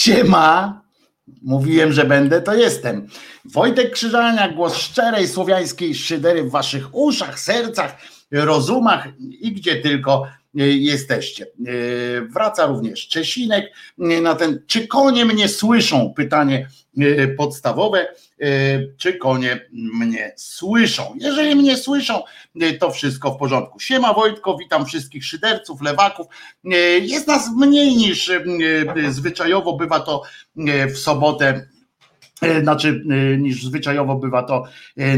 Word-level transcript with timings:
Siema. 0.00 0.82
Mówiłem, 1.42 1.92
że 1.92 2.04
będę, 2.04 2.42
to 2.42 2.54
jestem. 2.54 3.06
Wojtek 3.44 3.92
Krzyżania, 3.92 4.48
głos 4.48 4.76
szczerej 4.76 5.28
słowiańskiej 5.28 5.94
szydery 5.94 6.42
w 6.42 6.50
waszych 6.50 6.94
uszach, 6.94 7.40
sercach, 7.40 7.96
rozumach 8.30 9.08
i 9.18 9.52
gdzie 9.52 9.76
tylko 9.76 10.26
jesteście. 10.54 11.44
E, 11.44 12.20
wraca 12.20 12.66
również 12.66 13.08
Czesinek 13.08 13.72
e, 13.98 14.20
na 14.20 14.34
ten, 14.34 14.62
czy 14.66 14.86
konie 14.86 15.24
mnie 15.24 15.48
słyszą? 15.48 16.12
Pytanie 16.16 16.68
podstawowe, 17.36 18.14
czy 18.96 19.14
konie 19.14 19.68
mnie 19.72 20.32
słyszą? 20.36 21.14
Jeżeli 21.20 21.56
mnie 21.56 21.76
słyszą, 21.76 22.22
to 22.80 22.90
wszystko 22.90 23.30
w 23.30 23.38
porządku. 23.38 23.80
Siema 23.80 24.14
Wojtko, 24.14 24.56
witam 24.56 24.86
wszystkich 24.86 25.24
szyderców, 25.24 25.82
lewaków. 25.82 26.26
Jest 27.02 27.26
nas 27.26 27.50
mniej 27.56 27.96
niż 27.96 28.30
zwyczajowo 29.08 29.76
bywa 29.76 30.00
to 30.00 30.22
w 30.94 30.98
sobotę 30.98 31.68
znaczy 32.62 33.04
niż 33.38 33.64
zwyczajowo 33.64 34.14
bywa 34.16 34.42
to 34.42 34.64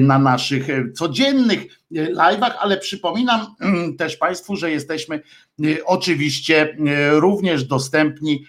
na 0.01 0.19
naszych 0.19 0.67
codziennych 0.95 1.61
live'ach, 1.93 2.53
ale 2.61 2.77
przypominam 2.77 3.47
mm, 3.61 3.97
też 3.97 4.17
Państwu, 4.17 4.57
że 4.57 4.71
jesteśmy 4.71 5.23
oczywiście 5.85 6.77
również 7.11 7.65
dostępni, 7.65 8.45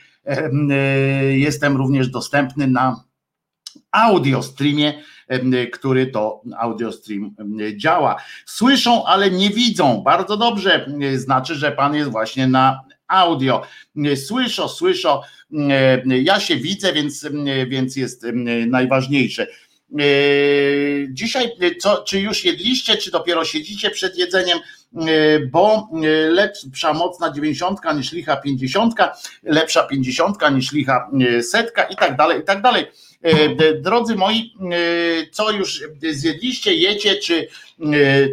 jestem 1.31 1.77
również 1.77 2.09
dostępny 2.09 2.67
na 2.67 3.03
audio 3.91 4.43
streamie, 4.43 4.93
który 5.73 6.07
to 6.07 6.41
audio 6.57 6.91
stream 6.91 7.35
działa. 7.75 8.15
Słyszą, 8.45 9.05
ale 9.05 9.31
nie 9.31 9.49
widzą. 9.49 10.01
Bardzo 10.01 10.37
dobrze. 10.37 10.89
Znaczy, 11.15 11.55
że 11.55 11.71
pan 11.71 11.95
jest 11.95 12.11
właśnie 12.11 12.47
na 12.47 12.79
audio. 13.07 13.61
Słyszą, 14.27 14.67
słyszą. 14.67 15.21
Ja 16.05 16.39
się 16.39 16.55
widzę, 16.55 16.93
więc, 16.93 17.27
więc 17.67 17.95
jest 17.95 18.25
najważniejsze. 18.67 19.47
Dzisiaj, 21.09 21.51
co, 21.79 22.03
czy 22.03 22.19
już 22.19 22.45
jedliście, 22.45 22.97
czy 22.97 23.11
dopiero 23.11 23.45
siedzicie 23.45 23.89
przed 23.89 24.17
jedzeniem, 24.17 24.59
bo 25.51 25.89
lepsza 26.29 26.93
mocna 26.93 27.31
dziewięćdziesiątka 27.31 27.93
niż 27.93 28.11
licha 28.11 28.35
pięćdziesiątka, 28.35 29.17
lepsza 29.43 29.83
pięćdziesiątka 29.83 30.49
niż 30.49 30.71
licha 30.71 31.09
setka 31.41 31.83
i 31.83 31.95
tak 31.95 32.17
dalej, 32.17 32.39
i 32.39 32.43
tak 32.43 32.61
dalej. 32.61 32.85
Drodzy 33.81 34.15
moi, 34.15 34.53
co 35.31 35.51
już 35.51 35.83
zjedliście, 36.11 36.73
jecie, 36.73 37.15
czy, 37.15 37.47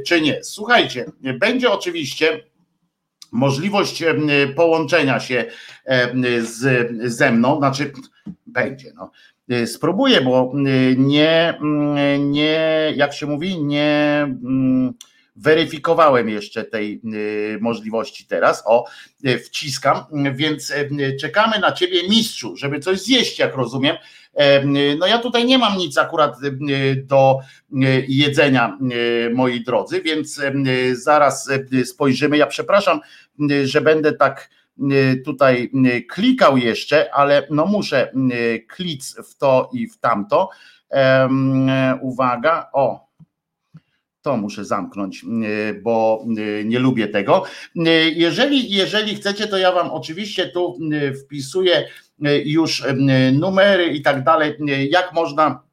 czy 0.07 0.21
nie? 0.21 0.45
Słuchajcie, 0.45 1.05
będzie 1.21 1.71
oczywiście 1.71 2.45
możliwość 3.31 4.03
połączenia 4.57 5.21
się 5.21 5.45
z, 6.43 6.89
ze 7.13 7.33
mną, 7.33 7.59
znaczy 7.59 7.93
będzie, 8.47 8.93
no. 8.95 9.11
Spróbuję, 9.67 10.21
bo 10.21 10.53
nie, 10.97 11.59
nie, 12.19 12.93
jak 12.97 13.15
się 13.15 13.27
mówi, 13.27 13.65
nie 13.65 14.27
weryfikowałem 15.37 16.29
jeszcze 16.29 16.65
tej 16.65 17.01
możliwości 17.61 18.27
teraz. 18.27 18.63
O, 18.67 18.85
wciskam, 19.45 20.05
więc 20.33 20.73
czekamy 21.21 21.59
na 21.59 21.73
ciebie, 21.73 22.09
mistrzu, 22.09 22.57
żeby 22.57 22.81
coś 22.81 23.01
zjeść, 23.01 23.39
jak 23.39 23.55
rozumiem. 23.55 23.97
No 24.97 25.07
ja 25.07 25.19
tutaj 25.19 25.45
nie 25.45 25.59
mam 25.59 25.79
nic 25.79 25.99
akurat 25.99 26.37
do 27.05 27.39
jedzenia, 28.09 28.79
moi 29.35 29.65
drodzy, 29.65 30.03
więc 30.03 30.41
zaraz 30.93 31.51
spojrzymy. 31.85 32.37
Ja 32.37 32.47
przepraszam, 32.47 33.01
że 33.65 33.81
będę 33.81 34.13
tak 34.13 34.51
tutaj 35.25 35.71
klikał 36.11 36.57
jeszcze, 36.57 37.15
ale 37.15 37.47
no 37.51 37.67
muszę 37.67 38.13
klic 38.69 39.17
w 39.31 39.39
to 39.39 39.71
i 39.73 39.89
w 39.89 39.99
tamto. 39.99 40.49
Uwaga, 42.01 42.71
o. 42.73 43.11
To 44.23 44.37
muszę 44.37 44.65
zamknąć, 44.65 45.25
bo 45.83 46.25
nie 46.65 46.79
lubię 46.79 47.09
tego. 47.09 47.45
Jeżeli, 48.15 48.71
jeżeli 48.71 49.15
chcecie, 49.15 49.47
to 49.47 49.59
ja 49.59 49.73
Wam 49.73 49.91
oczywiście 49.91 50.49
tu 50.49 50.79
wpisuję 51.25 51.89
już 52.45 52.85
e, 52.85 52.95
numery 53.33 53.85
i 53.87 54.03
tak 54.03 54.25
dalej, 54.25 54.57
e, 54.69 54.87
jak 54.87 55.13
można 55.13 55.71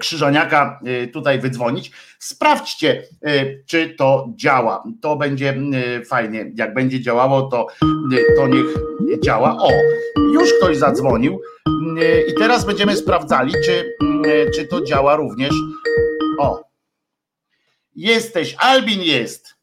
Krzyżaniaka 0.00 0.80
tutaj 1.12 1.38
wydzwonić. 1.38 1.90
Sprawdźcie, 2.18 3.02
czy 3.66 3.90
to 3.90 4.28
działa. 4.36 4.84
To 5.02 5.16
będzie 5.16 5.56
fajnie. 6.06 6.52
Jak 6.54 6.74
będzie 6.74 7.00
działało, 7.00 7.42
to, 7.42 7.66
to 8.36 8.48
niech 8.48 8.66
działa. 9.24 9.56
O, 9.60 9.68
już 10.34 10.52
ktoś 10.58 10.76
zadzwonił 10.76 11.40
i 12.28 12.34
teraz 12.38 12.64
będziemy 12.64 12.96
sprawdzali, 12.96 13.52
czy, 13.64 13.92
czy 14.54 14.66
to 14.66 14.84
działa 14.84 15.16
również. 15.16 15.54
O, 16.38 16.64
jesteś, 17.96 18.56
Albin 18.58 19.02
jest. 19.02 19.54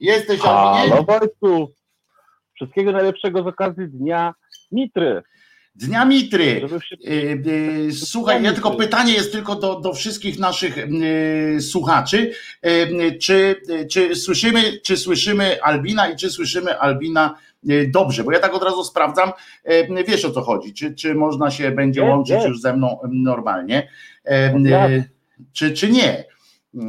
Jesteś, 0.00 0.40
Albinie? 0.40 0.90
Halo, 0.90 1.02
Wojtku. 1.02 1.68
Wszystkiego 2.54 2.92
najlepszego 2.92 3.42
z 3.42 3.46
okazji 3.46 3.88
Dnia 3.88 4.34
Mitry. 4.72 5.22
Dnia 5.74 6.04
Mitry. 6.04 6.62
Y, 7.06 7.42
y, 7.88 7.92
słuchaj, 7.92 8.42
ja 8.42 8.52
tylko 8.52 8.70
pytanie 8.70 9.12
jest 9.12 9.32
tylko 9.32 9.54
do, 9.54 9.80
do 9.80 9.92
wszystkich 9.92 10.38
naszych 10.38 10.78
y, 10.78 11.60
słuchaczy. 11.60 12.32
Czy, 13.20 13.56
czy, 13.90 14.16
słyszymy, 14.16 14.80
czy 14.80 14.96
słyszymy 14.96 15.62
Albina 15.62 16.08
i 16.08 16.16
czy 16.16 16.30
słyszymy 16.30 16.78
Albina 16.78 17.38
dobrze? 17.88 18.24
Bo 18.24 18.32
ja 18.32 18.38
tak 18.38 18.54
od 18.54 18.62
razu 18.62 18.84
sprawdzam, 18.84 19.32
wiesz 20.08 20.24
o 20.24 20.30
co 20.30 20.42
chodzi. 20.42 20.74
Czy, 20.74 20.94
czy 20.94 21.14
można 21.14 21.50
się 21.50 21.70
będzie 21.70 22.02
łączyć 22.02 22.44
już 22.44 22.60
ze 22.60 22.76
mną 22.76 22.98
normalnie? 23.12 23.88
Czy, 25.52 25.72
czy 25.72 25.90
nie? 25.90 26.24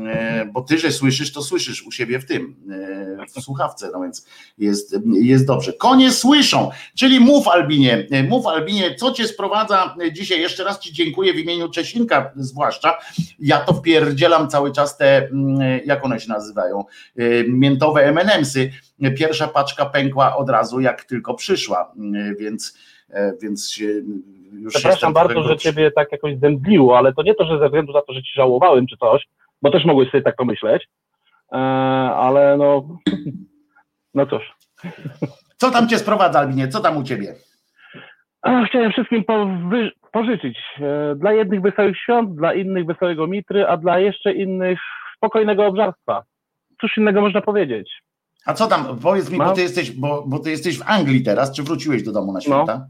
E, 0.08 0.46
bo 0.54 0.62
ty, 0.62 0.78
że 0.78 0.92
słyszysz, 0.92 1.34
to 1.34 1.42
słyszysz 1.42 1.88
u 1.88 1.92
siebie 1.92 2.20
w 2.20 2.26
tym, 2.26 2.56
e, 3.22 3.26
w 3.28 3.44
słuchawce, 3.44 3.90
no 3.94 4.02
więc 4.02 4.28
jest, 4.58 5.00
jest 5.14 5.48
dobrze. 5.48 5.74
Konie 5.74 6.12
słyszą, 6.12 6.72
czyli 6.98 7.20
mów 7.20 7.48
Albinie, 7.48 8.08
e, 8.12 8.24
mów 8.24 8.48
Albinie, 8.48 8.96
co 8.96 9.12
cię 9.12 9.28
sprowadza 9.28 9.96
dzisiaj, 10.12 10.42
jeszcze 10.42 10.64
raz 10.64 10.80
ci 10.80 10.94
dziękuję 10.94 11.34
w 11.34 11.40
imieniu 11.40 11.70
Czesinka 11.70 12.32
zwłaszcza, 12.36 12.98
ja 13.40 13.60
to 13.60 13.74
wpierdzielam 13.74 14.50
cały 14.50 14.72
czas 14.72 14.98
te, 14.98 15.18
mm, 15.18 15.80
jak 15.86 16.06
one 16.06 16.20
się 16.20 16.30
nazywają, 16.30 16.84
miętowe 17.48 18.04
M&M'sy, 18.04 18.70
pierwsza 19.18 19.48
paczka 19.48 19.86
pękła 19.86 20.38
od 20.38 20.50
razu 20.50 20.80
jak 20.80 21.04
tylko 21.04 21.34
przyszła, 21.34 21.94
więc 22.40 22.78
więc 23.42 23.70
się 23.72 23.86
już 24.54 24.74
Przepraszam 24.74 25.14
bardzo, 25.14 25.44
że 25.44 25.58
ciebie 25.58 25.92
tak 25.92 26.12
jakoś 26.12 26.38
zemdliło, 26.40 26.98
ale 26.98 27.14
to 27.14 27.24
nie 27.24 27.36
to, 27.36 27.46
że 27.46 27.60
ze 27.60 27.66
względu 27.66 27.94
na 27.94 28.02
to, 28.02 28.14
że 28.14 28.24
ci 28.24 28.32
żałowałem 28.36 28.88
czy 28.88 28.98
coś, 28.98 29.28
bo 29.66 29.72
też 29.72 29.86
mogłeś 29.86 30.12
sobie 30.12 30.24
tak 30.24 30.36
pomyśleć, 30.36 30.88
e, 31.52 31.58
ale 32.16 32.58
no, 32.58 32.88
no 34.14 34.26
cóż. 34.26 34.56
Co 35.58 35.72
tam 35.72 35.90
cię 35.90 36.00
sprowadza, 36.00 36.40
Albinie? 36.40 36.68
Co 36.68 36.80
tam 36.80 36.98
u 36.98 37.04
ciebie? 37.04 37.34
Chciałem 38.68 38.92
wszystkim 38.92 39.24
powy, 39.24 39.92
pożyczyć. 40.12 40.58
E, 40.80 41.16
dla 41.16 41.34
jednych 41.34 41.62
wesołych 41.62 41.98
świąt, 41.98 42.36
dla 42.36 42.54
innych 42.54 42.86
wesołego 42.86 43.28
mitry, 43.28 43.68
a 43.68 43.78
dla 43.78 44.00
jeszcze 44.00 44.34
innych 44.34 44.80
spokojnego 45.18 45.66
obżarstwa. 45.66 46.24
Cóż 46.82 46.98
innego 46.98 47.22
można 47.22 47.42
powiedzieć? 47.42 48.02
A 48.46 48.54
co 48.54 48.68
tam, 48.68 49.00
powiedz 49.00 49.30
mi, 49.30 49.38
bo 49.38 49.52
ty, 49.52 49.62
jesteś, 49.62 49.92
bo, 49.92 50.24
bo 50.28 50.40
ty 50.40 50.50
jesteś 50.52 50.80
w 50.80 50.90
Anglii 50.90 51.24
teraz, 51.24 51.52
czy 51.52 51.64
wróciłeś 51.64 52.04
do 52.04 52.12
domu 52.12 52.34
na 52.34 52.42
święta? 52.42 52.88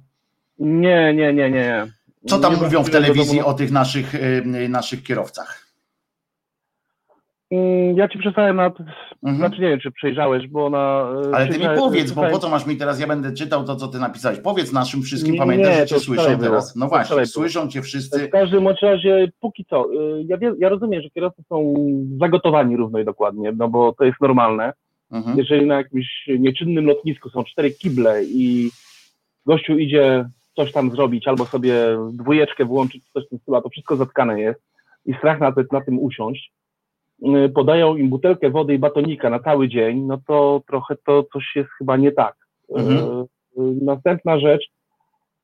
No. 0.59 0.67
Nie, 0.67 1.13
nie, 1.13 1.33
nie, 1.33 1.51
nie. 1.51 1.87
Co 2.27 2.39
tam 2.39 2.53
nie 2.53 2.61
mówią 2.61 2.83
w 2.83 2.89
telewizji 2.89 3.41
o 3.41 3.53
tych 3.53 3.71
naszych, 3.71 4.15
y, 4.15 4.69
naszych 4.69 5.03
kierowcach? 5.03 5.64
Mm, 7.51 7.97
ja 7.97 8.07
ci 8.07 8.19
przesłałem 8.19 8.55
na. 8.55 8.65
Mhm. 8.65 9.35
Znaczy 9.35 9.61
nie 9.61 9.69
wiem, 9.69 9.79
czy 9.79 9.91
przejrzałeś, 9.91 10.47
bo 10.47 10.69
na. 10.69 11.09
E, 11.31 11.35
Ale 11.35 11.47
ty 11.47 11.59
mi 11.59 11.65
powiedz, 11.77 12.11
bo 12.11 12.29
po 12.29 12.39
co 12.39 12.49
masz 12.49 12.65
mi 12.65 12.77
teraz, 12.77 12.99
ja 12.99 13.07
będę 13.07 13.33
czytał 13.33 13.63
to, 13.63 13.75
co 13.75 13.87
ty 13.87 13.99
napisałeś. 13.99 14.39
Powiedz 14.39 14.73
naszym 14.73 15.01
wszystkim, 15.01 15.35
pamiętasz, 15.37 15.77
że 15.77 15.85
cię 15.85 15.99
słyszą 15.99 16.39
teraz. 16.39 16.75
No 16.75 16.87
właśnie, 16.87 17.25
słyszą 17.25 17.67
cię 17.67 17.81
wszyscy. 17.81 18.27
W 18.27 18.29
każdym 18.29 18.67
razie, 18.67 19.31
póki 19.39 19.65
co, 19.65 19.93
y, 19.93 20.23
ja, 20.27 20.37
wie, 20.37 20.53
ja 20.59 20.69
rozumiem, 20.69 21.01
że 21.01 21.09
kierowcy 21.09 21.43
są 21.49 21.73
zagotowani 22.19 22.77
równo 22.77 22.99
i 22.99 23.05
dokładnie, 23.05 23.51
no 23.51 23.67
bo 23.67 23.93
to 23.93 24.05
jest 24.05 24.21
normalne. 24.21 24.73
Mhm. 25.11 25.37
Jeżeli 25.37 25.65
na 25.65 25.75
jakimś 25.75 26.29
nieczynnym 26.39 26.85
lotnisku 26.85 27.29
są 27.29 27.43
cztery 27.43 27.71
kible 27.71 28.23
i 28.23 28.71
gościu 29.45 29.77
idzie 29.77 30.29
coś 30.55 30.71
tam 30.71 30.91
zrobić, 30.91 31.27
albo 31.27 31.45
sobie 31.45 31.75
dwójeczkę 32.13 32.65
włączyć, 32.65 33.03
coś 33.13 33.25
w 33.25 33.29
tym 33.29 33.39
stylu, 33.39 33.61
to 33.61 33.69
wszystko 33.69 33.95
zatkane 33.95 34.41
jest 34.41 34.61
i 35.05 35.13
strach 35.13 35.39
na, 35.39 35.53
na 35.71 35.81
tym 35.81 35.99
usiąść 35.99 36.51
podają 37.53 37.95
im 37.95 38.09
butelkę 38.09 38.49
wody 38.49 38.73
i 38.73 38.79
batonika 38.79 39.29
na 39.29 39.39
cały 39.39 39.69
dzień, 39.69 40.01
no 40.01 40.17
to 40.27 40.61
trochę 40.67 40.95
to 41.05 41.23
coś 41.33 41.55
jest 41.55 41.69
chyba 41.77 41.97
nie 41.97 42.11
tak. 42.11 42.35
Mhm. 42.75 42.97
Y, 42.97 43.01
y, 43.61 43.85
następna 43.85 44.39
rzecz, 44.39 44.63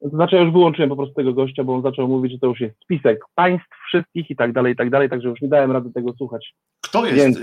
to 0.02 0.10
znaczy 0.10 0.36
ja 0.36 0.42
już 0.42 0.52
wyłączyłem 0.52 0.90
po 0.90 0.96
prostu 0.96 1.16
tego 1.16 1.34
gościa, 1.34 1.64
bo 1.64 1.76
on 1.76 1.82
zaczął 1.82 2.08
mówić, 2.08 2.32
że 2.32 2.40
to 2.40 2.48
już 2.48 2.60
jest 2.60 2.76
spisek 2.84 3.20
państw 3.36 3.68
wszystkich 3.88 4.30
i 4.30 4.36
tak 4.36 4.54
dalej, 4.54 4.74
i 4.74 4.76
tak 4.76 4.90
dalej, 4.90 5.10
także 5.10 5.30
już 5.30 5.42
nie 5.42 5.48
dałem 5.48 5.72
rady 5.72 5.92
tego 5.94 6.14
słuchać. 6.14 6.54
Kto 6.82 7.06
jest 7.06 7.18
Więc... 7.18 7.40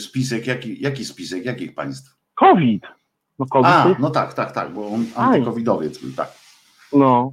spisek? 0.00 0.46
Jaki, 0.46 0.82
jaki 0.82 1.04
spisek? 1.04 1.44
Jakich 1.44 1.74
państw? 1.74 2.16
COVID. 2.34 2.82
No, 3.38 3.46
COVID 3.46 3.72
A, 3.72 3.96
no 3.98 4.10
tak, 4.10 4.34
tak, 4.34 4.52
tak, 4.52 4.72
bo 4.72 4.86
on 4.86 5.04
antykowidowiec 5.16 5.98
był, 5.98 6.10
tak. 6.16 6.32
No. 6.92 7.32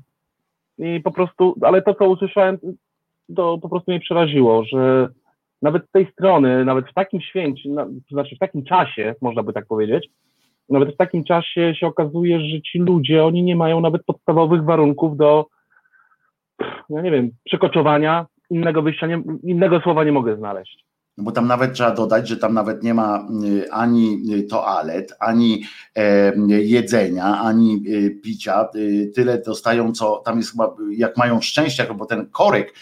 I 0.77 0.99
po 0.99 1.11
prostu, 1.11 1.55
ale 1.61 1.81
to, 1.81 1.95
co 1.95 2.09
usłyszałem, 2.09 2.57
to 3.35 3.57
po 3.57 3.69
prostu 3.69 3.91
mnie 3.91 3.99
przeraziło, 3.99 4.63
że 4.63 5.09
nawet 5.61 5.87
z 5.87 5.91
tej 5.91 6.11
strony, 6.11 6.65
nawet 6.65 6.89
w 6.89 6.93
takim 6.93 7.21
święcie, 7.21 7.69
to 7.75 8.15
znaczy 8.15 8.35
w 8.35 8.39
takim 8.39 8.63
czasie, 8.63 9.15
można 9.21 9.43
by 9.43 9.53
tak 9.53 9.65
powiedzieć, 9.65 10.09
nawet 10.69 10.93
w 10.93 10.97
takim 10.97 11.23
czasie 11.23 11.75
się 11.75 11.87
okazuje, 11.87 12.39
że 12.39 12.61
ci 12.61 12.79
ludzie, 12.79 13.25
oni 13.25 13.43
nie 13.43 13.55
mają 13.55 13.81
nawet 13.81 14.05
podstawowych 14.05 14.63
warunków 14.63 15.17
do, 15.17 15.45
ja 16.89 17.01
nie 17.01 17.11
wiem, 17.11 17.31
przekoczowania, 17.45 18.25
innego 18.49 18.81
wyjścia, 18.81 19.07
nie, 19.07 19.23
innego 19.43 19.79
słowa 19.79 20.03
nie 20.03 20.11
mogę 20.11 20.37
znaleźć. 20.37 20.85
No 21.17 21.23
bo 21.23 21.31
tam 21.31 21.47
nawet 21.47 21.73
trzeba 21.73 21.91
dodać, 21.91 22.27
że 22.27 22.37
tam 22.37 22.53
nawet 22.53 22.83
nie 22.83 22.93
ma 22.93 23.27
y, 23.45 23.71
ani 23.71 24.23
y, 24.33 24.43
toalet, 24.43 25.13
ani 25.19 25.63
e, 25.95 26.33
jedzenia, 26.47 27.41
ani 27.41 27.83
y, 27.87 28.19
picia. 28.23 28.67
Tyle 29.15 29.41
dostają, 29.45 29.91
co 29.91 30.21
tam 30.25 30.37
jest 30.37 30.51
chyba, 30.51 30.75
jak 30.91 31.17
mają 31.17 31.41
szczęście, 31.41 31.87
bo 31.97 32.05
ten 32.05 32.29
korek 32.29 32.73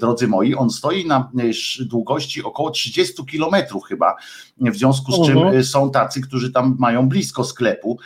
drodzy 0.00 0.28
moi, 0.28 0.54
on 0.54 0.70
stoi 0.70 1.06
na 1.06 1.30
e, 1.38 1.84
długości 1.84 2.42
około 2.42 2.70
30 2.70 3.24
kilometrów 3.24 3.84
chyba, 3.84 4.16
w 4.60 4.76
związku 4.76 5.12
z 5.12 5.26
czym 5.26 5.36
uh 5.36 5.42
mhm. 5.42 5.54
-huh. 5.54 5.58
E, 5.58 5.64
są 5.64 5.90
tacy, 5.90 6.20
którzy 6.20 6.52
tam 6.52 6.76
mają 6.78 7.08
blisko 7.08 7.44
sklepu, 7.44 7.98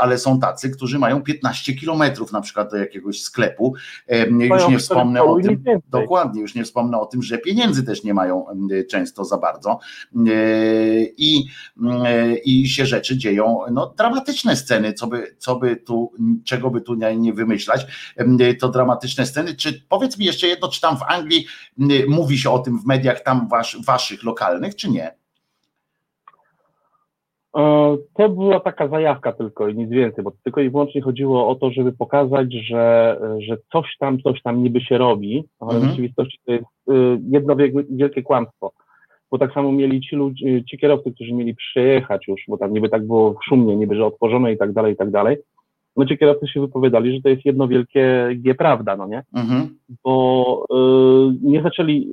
ale 0.00 0.18
są 0.18 0.40
tacy, 0.40 0.70
którzy 0.70 0.98
mają 0.98 1.22
15 1.22 1.74
kilometrów 1.74 2.32
na 2.32 2.40
przykład 2.40 2.70
do 2.70 2.76
jakiegoś 2.76 3.22
sklepu. 3.22 3.74
Już 4.40 4.68
nie 4.68 4.78
wspomnę 4.78 5.22
o 5.22 5.40
tym, 5.40 5.62
dokładnie, 5.88 6.40
już 6.40 6.54
nie 6.54 6.64
wspomnę 6.64 7.00
o 7.00 7.06
tym, 7.06 7.22
że 7.22 7.38
pieniędzy 7.38 7.82
też 7.82 8.04
nie 8.04 8.14
mają 8.14 8.46
często 8.90 9.24
za 9.24 9.38
bardzo 9.38 9.78
i, 11.16 11.44
i 12.44 12.68
się 12.68 12.86
rzeczy 12.86 13.18
dzieją, 13.18 13.58
no 13.70 13.94
dramatyczne 13.96 14.56
sceny, 14.56 14.92
co 14.92 15.06
by, 15.06 15.36
co 15.38 15.56
by 15.56 15.76
tu, 15.76 16.12
czego 16.44 16.70
by 16.70 16.80
tu 16.80 16.94
nie 16.94 17.32
wymyślać, 17.32 17.86
to 18.60 18.68
dramatyczne 18.68 19.26
sceny, 19.26 19.54
czy 19.54 19.82
powiedz 19.88 20.18
mi 20.18 20.26
jeszcze 20.26 20.46
jedno, 20.46 20.68
czy 20.68 20.80
tam 20.80 20.97
w 20.98 21.02
Anglii 21.02 21.46
mówi 22.08 22.38
się 22.38 22.50
o 22.50 22.58
tym 22.58 22.78
w 22.78 22.86
mediach 22.86 23.22
tam 23.22 23.48
was, 23.48 23.76
waszych 23.86 24.24
lokalnych, 24.24 24.76
czy 24.76 24.90
nie? 24.90 25.10
E, 27.56 27.96
to 28.14 28.28
była 28.28 28.60
taka 28.60 28.88
zajawka 28.88 29.32
tylko 29.32 29.68
i 29.68 29.74
nic 29.74 29.90
więcej, 29.90 30.24
bo 30.24 30.32
tylko 30.44 30.60
i 30.60 30.70
wyłącznie 30.70 31.02
chodziło 31.02 31.48
o 31.48 31.54
to, 31.54 31.70
żeby 31.70 31.92
pokazać, 31.92 32.52
że, 32.52 33.16
że 33.38 33.56
coś 33.72 33.96
tam, 33.98 34.22
coś 34.22 34.42
tam 34.42 34.62
niby 34.62 34.80
się 34.80 34.98
robi, 34.98 35.44
ale 35.60 35.70
mhm. 35.70 35.86
w 35.86 35.90
rzeczywistości 35.90 36.38
to 36.46 36.52
jest 36.52 36.64
e, 36.64 36.92
jedno 37.30 37.56
wielkie 37.90 38.22
kłamstwo. 38.22 38.72
Bo 39.30 39.38
tak 39.38 39.52
samo 39.52 39.72
mieli 39.72 40.00
ci 40.00 40.16
ludzie, 40.16 40.64
ci 40.64 40.78
kierowcy, 40.78 41.12
którzy 41.12 41.32
mieli 41.32 41.54
przyjechać 41.54 42.28
już, 42.28 42.40
bo 42.48 42.58
tam 42.58 42.72
niby 42.72 42.88
tak 42.88 43.06
było 43.06 43.34
szumnie, 43.48 43.76
niby, 43.76 43.96
że 43.96 44.06
otworzone 44.06 44.52
i 44.52 44.58
tak 44.58 44.72
dalej, 44.72 44.94
i 44.94 44.96
tak 44.96 45.10
dalej, 45.10 45.36
no 45.98 46.06
ci 46.06 46.18
kierowcy 46.18 46.48
się 46.48 46.60
wypowiadali, 46.60 47.16
że 47.16 47.22
to 47.22 47.28
jest 47.28 47.44
jedno 47.44 47.68
wielkie 47.68 48.28
G 48.34 48.54
prawda, 48.54 48.96
no 48.96 49.06
nie? 49.06 49.22
Mhm. 49.34 49.78
Bo 50.04 50.66
y, 50.70 51.38
nie 51.42 51.62
zaczęli, 51.62 52.12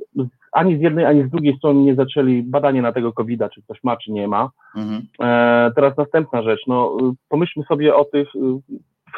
ani 0.52 0.78
z 0.78 0.80
jednej, 0.80 1.04
ani 1.04 1.22
z 1.22 1.30
drugiej 1.30 1.56
strony 1.56 1.80
nie 1.80 1.94
zaczęli 1.94 2.42
badania 2.42 2.82
na 2.82 2.92
tego 2.92 3.12
COVID-a, 3.12 3.48
czy 3.48 3.62
ktoś 3.62 3.84
ma, 3.84 3.96
czy 3.96 4.12
nie 4.12 4.28
ma. 4.28 4.50
Mhm. 4.76 5.02
E, 5.22 5.72
teraz 5.74 5.96
następna 5.96 6.42
rzecz, 6.42 6.60
no 6.66 6.96
pomyślmy 7.28 7.64
sobie 7.64 7.96
o 7.96 8.04
tych, 8.04 8.28
y, 8.34 8.38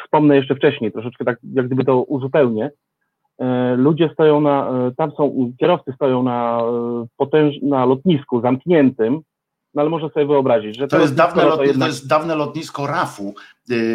wspomnę 0.05 0.35
jeszcze 0.35 0.55
wcześniej, 0.55 0.91
troszeczkę 0.91 1.25
tak 1.25 1.37
jak 1.53 1.65
gdyby 1.65 1.85
to 1.85 2.03
uzupełnię, 2.03 2.71
e, 3.39 3.75
ludzie 3.75 4.09
stoją 4.13 4.41
na, 4.41 4.69
e, 4.69 4.91
tam 4.97 5.11
są, 5.11 5.51
kierowcy 5.59 5.91
stoją 5.95 6.23
na, 6.23 6.61
e, 6.61 7.05
potęż, 7.17 7.55
na 7.61 7.85
lotnisku 7.85 8.41
zamkniętym, 8.41 9.21
no 9.73 9.81
ale 9.81 9.89
można 9.89 10.09
sobie 10.09 10.25
wyobrazić, 10.25 10.77
że 10.77 10.87
to, 10.87 10.95
to 10.95 11.01
jest, 11.01 11.15
dawne 11.15 11.43
lotnisko, 11.43 11.57
to, 11.57 11.63
jednak... 11.63 11.87
to 11.87 11.93
jest 11.93 12.07
dawne 12.07 12.35
lotnisko 12.35 12.87
RAF-u 12.87 13.33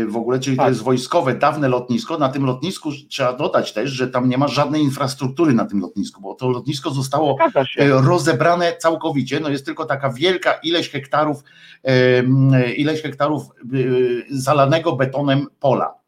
w 0.06 0.16
ogóle, 0.16 0.40
czyli 0.40 0.56
tak. 0.56 0.66
to 0.66 0.70
jest 0.70 0.82
wojskowe, 0.82 1.34
dawne 1.34 1.68
lotnisko. 1.68 2.18
Na 2.18 2.28
tym 2.28 2.44
lotnisku 2.44 2.90
trzeba 3.08 3.32
dodać 3.32 3.72
też, 3.72 3.90
że 3.90 4.08
tam 4.08 4.28
nie 4.28 4.38
ma 4.38 4.48
żadnej 4.48 4.82
infrastruktury 4.82 5.52
na 5.52 5.64
tym 5.64 5.80
lotnisku, 5.80 6.20
bo 6.20 6.34
to 6.34 6.48
lotnisko 6.48 6.90
zostało 6.90 7.36
y, 7.80 7.88
rozebrane 7.88 8.76
całkowicie. 8.76 9.40
No 9.40 9.48
jest 9.48 9.66
tylko 9.66 9.84
taka 9.84 10.10
wielka 10.10 10.52
ileś 10.52 10.90
hektarów, 10.90 11.44
ileś 12.76 13.02
hektarów 13.02 13.42
y, 13.74 14.24
zalanego 14.30 14.96
betonem 14.96 15.46
pola 15.60 16.04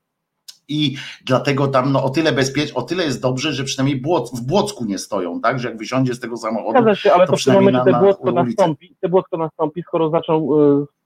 i 0.68 0.96
dlatego 1.24 1.68
tam 1.68 1.92
no, 1.92 2.04
o 2.04 2.10
tyle 2.10 2.32
bezpiecznie, 2.32 2.74
o 2.74 2.82
tyle 2.82 3.04
jest 3.04 3.22
dobrze, 3.22 3.52
że 3.52 3.64
przynajmniej 3.64 4.02
w 4.34 4.40
Błocku 4.40 4.84
nie 4.84 4.98
stoją, 4.98 5.40
tak, 5.40 5.58
że 5.58 5.68
jak 5.68 5.78
wysiądzie 5.78 6.14
z 6.14 6.20
tego 6.20 6.36
samochodu, 6.36 6.70
Zgadza 6.70 6.94
się, 6.94 7.12
ale 7.12 7.26
to, 7.26 7.32
to 7.32 7.36
przynajmniej 7.36 7.72
na, 7.72 7.84
te 7.84 7.92
Błocko 7.92 8.32
na 8.32 8.44
nastąpi, 8.44 8.96
te 9.00 9.08
Błocko 9.08 9.36
nastąpi, 9.36 9.82
skoro 9.82 10.10
zaczną, 10.10 10.48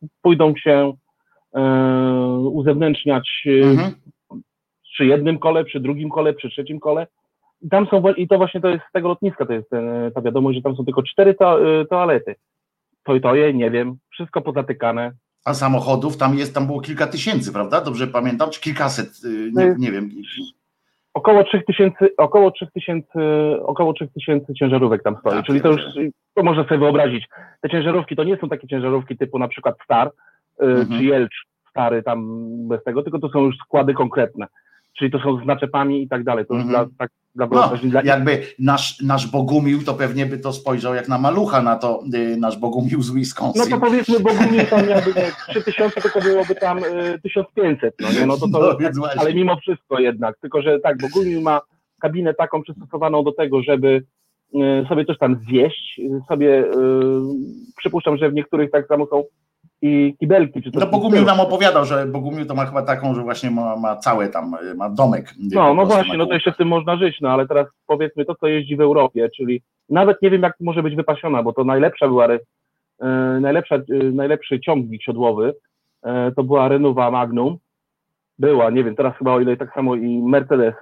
y, 0.02 0.08
pójdą 0.22 0.54
się 0.56 0.92
y, 0.96 1.09
uzewnętrzniać 2.52 3.42
y, 3.46 3.64
mhm. 3.64 3.94
przy 4.82 5.06
jednym 5.06 5.38
kole, 5.38 5.64
przy 5.64 5.80
drugim 5.80 6.10
kole, 6.10 6.32
przy 6.32 6.48
trzecim 6.48 6.80
kole, 6.80 7.06
i 7.62 7.68
tam 7.68 7.86
są, 7.86 8.02
i 8.12 8.28
to 8.28 8.38
właśnie 8.38 8.60
to 8.60 8.68
jest 8.68 8.82
z 8.88 8.92
tego 8.92 9.08
lotniska, 9.08 9.46
to 9.46 9.52
jest 9.52 9.70
ten, 9.70 10.12
ta 10.14 10.22
wiadomość, 10.22 10.56
że 10.56 10.62
tam 10.62 10.76
są 10.76 10.84
tylko 10.84 11.02
cztery 11.02 11.34
to, 11.34 11.80
y, 11.80 11.86
toalety. 11.86 12.34
To 13.04 13.14
i 13.14 13.20
to 13.20 13.34
je, 13.34 13.54
nie 13.54 13.70
wiem, 13.70 13.96
wszystko 14.10 14.40
pozatykane, 14.40 15.12
a 15.44 15.54
samochodów 15.54 16.16
tam 16.16 16.38
jest, 16.38 16.54
tam 16.54 16.66
było 16.66 16.80
kilka 16.80 17.06
tysięcy, 17.06 17.52
prawda? 17.52 17.80
Dobrze 17.80 18.06
pamiętam, 18.06 18.50
czy 18.50 18.60
kilkaset, 18.60 19.08
nie, 19.52 19.74
nie 19.78 19.92
wiem. 19.92 20.10
Około 21.14 21.44
3000, 21.44 22.16
około 22.16 22.50
3000, 22.50 23.08
około 23.62 23.92
3000 23.92 24.54
ciężarówek 24.54 25.02
tam 25.02 25.16
stoi, 25.20 25.32
tak, 25.32 25.46
czyli 25.46 25.60
to 25.60 25.68
już, 25.68 25.80
to 26.34 26.42
można 26.42 26.64
sobie 26.64 26.78
wyobrazić. 26.78 27.28
Te 27.60 27.70
ciężarówki 27.70 28.16
to 28.16 28.24
nie 28.24 28.36
są 28.36 28.48
takie 28.48 28.68
ciężarówki 28.68 29.16
typu 29.16 29.38
na 29.38 29.48
przykład 29.48 29.76
Star, 29.84 30.10
mhm. 30.60 30.98
czy 30.98 31.04
Jelcz 31.04 31.46
stary 31.70 32.02
tam 32.02 32.28
bez 32.68 32.84
tego, 32.84 33.02
tylko 33.02 33.18
to 33.18 33.28
są 33.28 33.40
już 33.40 33.56
składy 33.56 33.94
konkretne 33.94 34.46
czyli 35.00 35.10
to 35.10 35.18
są 35.18 35.42
z 35.42 35.46
naczepami 35.46 36.02
i 36.02 36.08
tak 36.08 36.24
dalej. 36.24 36.46
To 36.46 36.54
-hmm. 36.54 36.68
dla, 36.68 36.86
tak, 36.98 37.10
dla 37.34 37.46
no, 37.46 37.72
dla... 37.82 38.02
Jakby 38.02 38.42
nasz, 38.58 39.02
nasz 39.02 39.26
Bogumił, 39.26 39.82
to 39.84 39.94
pewnie 39.94 40.26
by 40.26 40.38
to 40.38 40.52
spojrzał 40.52 40.94
jak 40.94 41.08
na 41.08 41.18
malucha 41.18 41.62
na 41.62 41.76
to 41.76 42.02
y, 42.14 42.36
nasz 42.36 42.58
Bogumił 42.58 43.02
z 43.02 43.14
Wisconsin. 43.14 43.62
No 43.62 43.76
to 43.76 43.86
powiedzmy 43.86 44.20
Bogumił 44.20 44.66
tam 44.70 44.88
miałby 44.88 45.14
nie, 45.16 45.32
3000, 45.48 46.00
tylko 46.00 46.20
byłoby 46.20 46.54
tam 46.54 46.78
y, 46.78 47.18
1500, 47.22 47.94
no 48.00 48.12
nie, 48.12 48.26
no 48.26 48.36
to, 48.36 48.48
to 48.48 48.76
no, 48.94 49.08
tak, 49.08 49.18
ale 49.18 49.34
mimo 49.34 49.56
wszystko 49.56 49.98
jednak, 49.98 50.38
tylko 50.40 50.62
że 50.62 50.80
tak, 50.80 50.98
Bogumił 50.98 51.40
ma 51.40 51.60
kabinę 52.00 52.34
taką 52.34 52.62
przystosowaną 52.62 53.24
do 53.24 53.32
tego, 53.32 53.62
żeby 53.62 54.02
y, 54.54 54.86
sobie 54.88 55.04
coś 55.04 55.18
tam 55.18 55.40
zjeść, 55.48 56.00
sobie 56.28 56.64
y, 56.64 56.70
przypuszczam, 57.76 58.16
że 58.16 58.30
w 58.30 58.34
niektórych 58.34 58.70
tak 58.70 58.86
samo 58.86 59.06
są 59.06 59.22
i 59.82 60.16
kibelki. 60.20 60.62
Czy 60.62 60.70
to 60.70 60.80
no 60.80 60.86
Bogumił 60.86 61.24
nam 61.24 61.40
opowiadał, 61.40 61.84
że 61.84 62.06
Bogumił 62.06 62.46
to 62.46 62.54
ma 62.54 62.66
chyba 62.66 62.82
taką, 62.82 63.14
że 63.14 63.22
właśnie 63.22 63.50
ma, 63.50 63.76
ma 63.76 63.96
całe 63.96 64.28
tam, 64.28 64.56
ma 64.76 64.90
domek. 64.90 65.34
No, 65.52 65.74
no 65.74 65.86
właśnie, 65.86 66.18
no 66.18 66.26
to 66.26 66.34
jeszcze 66.34 66.52
w 66.52 66.56
tym 66.56 66.68
można 66.68 66.96
żyć, 66.96 67.20
no 67.20 67.30
ale 67.30 67.48
teraz 67.48 67.66
powiedzmy 67.86 68.24
to, 68.24 68.34
co 68.34 68.46
jeździ 68.46 68.76
w 68.76 68.80
Europie, 68.80 69.28
czyli 69.36 69.62
nawet 69.88 70.22
nie 70.22 70.30
wiem, 70.30 70.42
jak 70.42 70.54
może 70.60 70.82
być 70.82 70.96
wypasiona, 70.96 71.42
bo 71.42 71.52
to 71.52 71.64
najlepsza 71.64 72.08
była, 72.08 72.28
e, 72.28 72.38
najlepsza, 73.40 73.76
e, 73.76 73.82
najlepszy 74.12 74.60
ciągnik 74.60 75.02
siodłowy, 75.02 75.54
e, 76.02 76.32
to 76.36 76.44
była 76.44 76.68
Renuwa 76.68 77.10
Magnum, 77.10 77.58
była, 78.40 78.70
nie 78.70 78.84
wiem, 78.84 78.96
teraz 78.96 79.16
chyba 79.16 79.32
o 79.32 79.40
ile 79.40 79.56
tak 79.56 79.74
samo 79.74 79.94
i 79.94 80.22
Mercedes, 80.22 80.74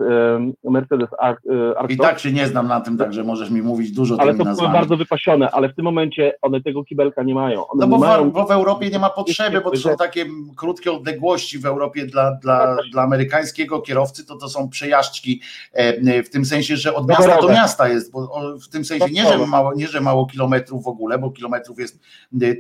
Mercedes 0.64 1.08
Arctos. 1.18 1.90
I 1.90 1.96
tak 1.96 2.18
się 2.18 2.32
nie 2.32 2.46
znam 2.46 2.68
na 2.68 2.80
tym, 2.80 2.98
także 2.98 3.24
możesz 3.24 3.50
mi 3.50 3.62
mówić 3.62 3.92
dużo 3.92 4.16
Ale 4.18 4.34
to 4.34 4.44
były 4.44 4.68
bardzo 4.68 4.96
wypasione, 4.96 5.50
ale 5.50 5.68
w 5.68 5.74
tym 5.74 5.84
momencie 5.84 6.34
one 6.42 6.62
tego 6.62 6.84
kibelka 6.84 7.22
nie 7.22 7.34
mają. 7.34 7.66
One 7.66 7.86
no 7.86 7.88
bo, 7.88 7.98
mają... 7.98 8.30
w, 8.30 8.32
bo 8.32 8.46
w 8.46 8.50
Europie 8.50 8.90
nie 8.90 8.98
ma 8.98 9.10
potrzeby, 9.10 9.60
bo 9.60 9.70
to 9.70 9.76
są 9.76 9.96
takie 9.96 10.26
krótkie 10.56 10.92
odległości 10.92 11.58
w 11.58 11.66
Europie 11.66 12.06
dla, 12.06 12.34
dla, 12.42 12.76
dla 12.92 13.02
amerykańskiego 13.02 13.80
kierowcy, 13.80 14.26
to 14.26 14.36
to 14.36 14.48
są 14.48 14.68
przejażdżki 14.68 15.40
e, 15.72 16.22
w 16.22 16.30
tym 16.30 16.44
sensie, 16.44 16.76
że 16.76 16.94
od 16.94 17.08
miasta 17.08 17.40
do 17.40 17.48
miasta 17.48 17.88
jest, 17.88 18.12
bo 18.12 18.54
w 18.58 18.68
tym 18.68 18.84
sensie 18.84 19.06
nie, 19.10 19.26
że 19.26 19.46
mało, 19.46 19.74
nie, 19.74 19.86
że 19.86 20.00
mało 20.00 20.26
kilometrów 20.26 20.84
w 20.84 20.88
ogóle, 20.88 21.18
bo 21.18 21.30
kilometrów 21.30 21.78
jest 21.78 22.00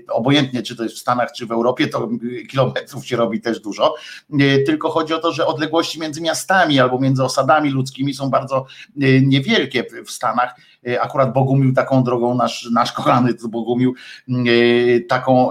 obojętnie, 0.08 0.62
czy 0.62 0.76
to 0.76 0.82
jest 0.82 0.94
w 0.94 0.98
Stanach, 0.98 1.32
czy 1.32 1.46
w 1.46 1.52
Europie, 1.52 1.88
to 1.88 2.08
kilometrów 2.50 3.06
się 3.06 3.16
robi 3.16 3.40
też 3.40 3.60
dużo, 3.60 3.94
e, 4.40 4.58
tylko 4.58 4.87
tylko 4.88 5.00
chodzi 5.00 5.14
o 5.14 5.18
to, 5.18 5.32
że 5.32 5.46
odległości 5.46 6.00
między 6.00 6.20
miastami 6.20 6.80
albo 6.80 6.98
między 6.98 7.24
osadami 7.24 7.70
ludzkimi 7.70 8.14
są 8.14 8.30
bardzo 8.30 8.66
y, 9.02 9.22
niewielkie 9.26 9.84
w 10.06 10.10
Stanach. 10.10 10.54
Y, 10.88 11.00
akurat 11.00 11.32
Bogumił 11.32 11.72
taką 11.72 12.04
drogą, 12.04 12.34
nasz, 12.34 12.68
nasz 12.72 12.92
kochany 12.92 13.34
Bogumił 13.48 13.94
y, 14.28 15.06
taką 15.08 15.48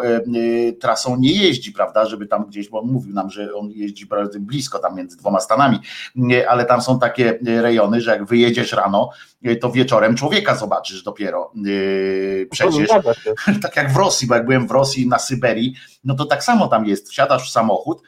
trasą 0.79 1.17
nie 1.19 1.31
jeździ, 1.31 1.71
prawda, 1.71 2.05
żeby 2.05 2.27
tam 2.27 2.45
gdzieś, 2.45 2.69
bo 2.69 2.81
on 2.81 2.87
mówił 2.87 3.13
nam, 3.13 3.29
że 3.29 3.53
on 3.53 3.71
jeździ 3.71 4.05
bardzo 4.05 4.39
blisko 4.39 4.79
tam 4.79 4.95
między 4.95 5.17
dwoma 5.17 5.39
stanami, 5.39 5.79
ale 6.49 6.65
tam 6.65 6.81
są 6.81 6.99
takie 6.99 7.39
rejony, 7.45 8.01
że 8.01 8.11
jak 8.11 8.25
wyjedziesz 8.25 8.71
rano, 8.71 9.09
to 9.61 9.71
wieczorem 9.71 10.15
człowieka 10.15 10.55
zobaczysz 10.55 11.03
dopiero 11.03 11.51
przecież. 12.51 12.89
Tak 13.61 13.75
jak 13.75 13.93
w 13.93 13.97
Rosji, 13.97 14.27
bo 14.27 14.35
jak 14.35 14.45
byłem 14.45 14.67
w 14.67 14.71
Rosji 14.71 15.07
na 15.07 15.19
Syberii, 15.19 15.73
no 16.03 16.15
to 16.15 16.25
tak 16.25 16.43
samo 16.43 16.67
tam 16.67 16.85
jest. 16.85 17.09
Wsiadasz 17.09 17.49
w 17.49 17.51
samochód, 17.51 18.01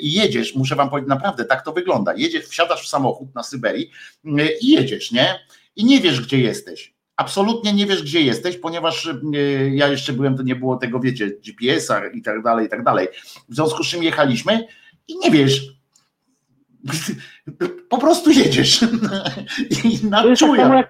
i 0.00 0.12
jedziesz, 0.12 0.54
muszę 0.54 0.76
wam 0.76 0.90
powiedzieć, 0.90 1.08
naprawdę 1.08 1.44
tak 1.44 1.64
to 1.64 1.72
wygląda. 1.72 2.14
Jedziesz, 2.16 2.44
wsiadasz 2.44 2.82
w 2.82 2.88
samochód 2.88 3.34
na 3.34 3.42
Syberii 3.42 3.90
i 4.60 4.68
jedziesz, 4.68 5.12
nie? 5.12 5.40
I 5.76 5.84
nie 5.84 6.00
wiesz, 6.00 6.20
gdzie 6.20 6.40
jesteś 6.40 6.98
absolutnie 7.18 7.72
nie 7.72 7.86
wiesz, 7.86 8.02
gdzie 8.02 8.20
jesteś, 8.20 8.56
ponieważ 8.56 9.06
e, 9.06 9.14
ja 9.74 9.88
jeszcze 9.88 10.12
byłem, 10.12 10.36
to 10.36 10.42
nie 10.42 10.56
było 10.56 10.76
tego, 10.76 11.00
wiecie, 11.00 11.30
GPS-a 11.46 12.06
i 12.06 12.22
tak 12.22 12.42
dalej, 12.42 12.66
i 12.66 12.68
tak 12.68 12.84
dalej. 12.84 13.08
W 13.48 13.54
związku 13.54 13.84
z 13.84 13.88
czym 13.88 14.02
jechaliśmy 14.02 14.66
i 15.08 15.18
nie 15.18 15.30
wiesz, 15.30 15.62
po 17.90 17.98
prostu 17.98 18.30
jedziesz 18.30 18.80
i 19.84 20.06
na 20.06 20.22
tak 20.22 20.38
czuja. 20.38 20.84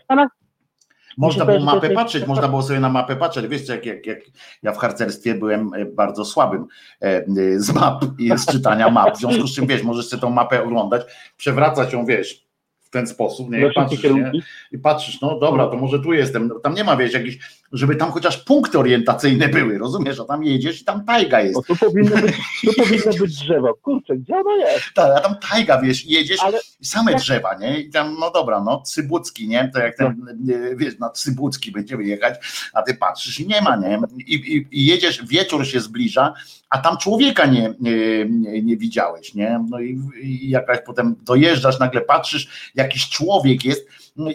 Można 1.18 1.44
było 1.44 1.60
mapę 1.60 1.90
patrzeć, 1.90 2.26
można 2.26 2.48
było 2.48 2.62
sobie 2.62 2.80
na 2.80 2.88
mapę 2.88 3.16
patrzeć. 3.16 3.46
Wiesz, 3.46 3.68
jak, 3.68 3.86
jak, 3.86 4.06
jak 4.06 4.18
ja 4.62 4.72
w 4.72 4.78
harcerstwie 4.78 5.34
byłem 5.34 5.74
e, 5.74 5.84
bardzo 5.84 6.24
słabym 6.24 6.66
e, 7.00 7.24
z 7.60 7.74
map 7.74 8.04
i 8.18 8.38
z 8.38 8.46
czytania 8.46 8.90
map. 8.90 9.16
W 9.16 9.18
związku 9.18 9.46
z 9.46 9.54
czym 9.54 9.66
wiesz, 9.66 9.82
możesz 9.82 10.08
sobie 10.08 10.20
tą 10.20 10.30
mapę 10.30 10.62
oglądać, 10.62 11.02
przewracać 11.36 11.92
ją, 11.92 12.06
wiesz, 12.06 12.48
w 12.80 12.90
ten 12.90 13.06
sposób, 13.06 13.50
nie? 13.50 13.70
patrzysz, 13.74 14.02
nie? 14.02 14.32
I 14.72 14.78
patrzysz, 14.78 15.20
no 15.20 15.38
dobra, 15.38 15.66
to 15.66 15.76
może 15.76 15.98
tu 15.98 16.12
jestem. 16.12 16.50
Tam 16.62 16.74
nie 16.74 16.84
ma, 16.84 16.96
wiesz, 16.96 17.12
jakiś, 17.12 17.38
żeby 17.72 17.96
tam 17.96 18.12
chociaż 18.12 18.36
punkty 18.36 18.78
orientacyjne 18.78 19.48
były, 19.48 19.78
rozumiesz? 19.78 20.20
A 20.20 20.24
tam 20.24 20.44
jedziesz 20.44 20.80
i 20.80 20.84
tam 20.84 21.04
tajga 21.04 21.40
jest. 21.40 21.54
No 21.54 21.62
tu 21.62 21.76
powinno 21.76 22.16
być, 22.16 22.36
tu 22.64 22.72
powinno 22.76 23.12
być 23.20 23.36
drzewo. 23.36 23.74
Kurczę, 23.74 24.16
gdzie 24.16 24.36
ono 24.36 24.56
jest? 24.56 24.84
Tak, 24.94 25.16
a 25.16 25.20
tam 25.20 25.36
tajga, 25.50 25.80
wiesz, 25.80 26.06
jedziesz 26.06 26.40
Ale... 26.42 26.58
same 26.82 27.12
jak... 27.12 27.20
drzewa, 27.20 27.54
nie? 27.54 27.80
I 27.80 27.90
tam, 27.90 28.16
no 28.20 28.30
dobra, 28.30 28.60
no 28.60 28.82
Cybucki, 28.82 29.48
nie? 29.48 29.70
To 29.74 29.78
jak 29.78 29.96
ten, 29.96 30.16
no. 30.18 30.54
wiesz, 30.76 30.98
na 30.98 31.10
Cybucki 31.10 31.72
będziemy 31.72 32.04
jechać, 32.04 32.34
a 32.72 32.82
ty 32.82 32.94
patrzysz 32.94 33.40
i 33.40 33.46
nie 33.46 33.62
ma, 33.62 33.76
nie? 33.76 34.00
I, 34.26 34.34
i, 34.34 34.66
i 34.70 34.86
jedziesz, 34.86 35.26
wieczór 35.26 35.66
się 35.66 35.80
zbliża, 35.80 36.34
a 36.70 36.78
tam 36.78 36.96
człowieka 36.96 37.46
nie, 37.46 37.74
nie, 37.80 38.26
nie, 38.30 38.62
nie 38.62 38.76
widziałeś, 38.76 39.34
nie? 39.34 39.64
No 39.70 39.80
i, 39.80 40.00
i 40.22 40.50
jakaś 40.50 40.78
potem 40.86 41.16
dojeżdżasz, 41.22 41.78
nagle 41.78 42.00
patrzysz, 42.00 42.72
jakiś 42.74 43.08
człowiek 43.08 43.64
jest 43.64 43.88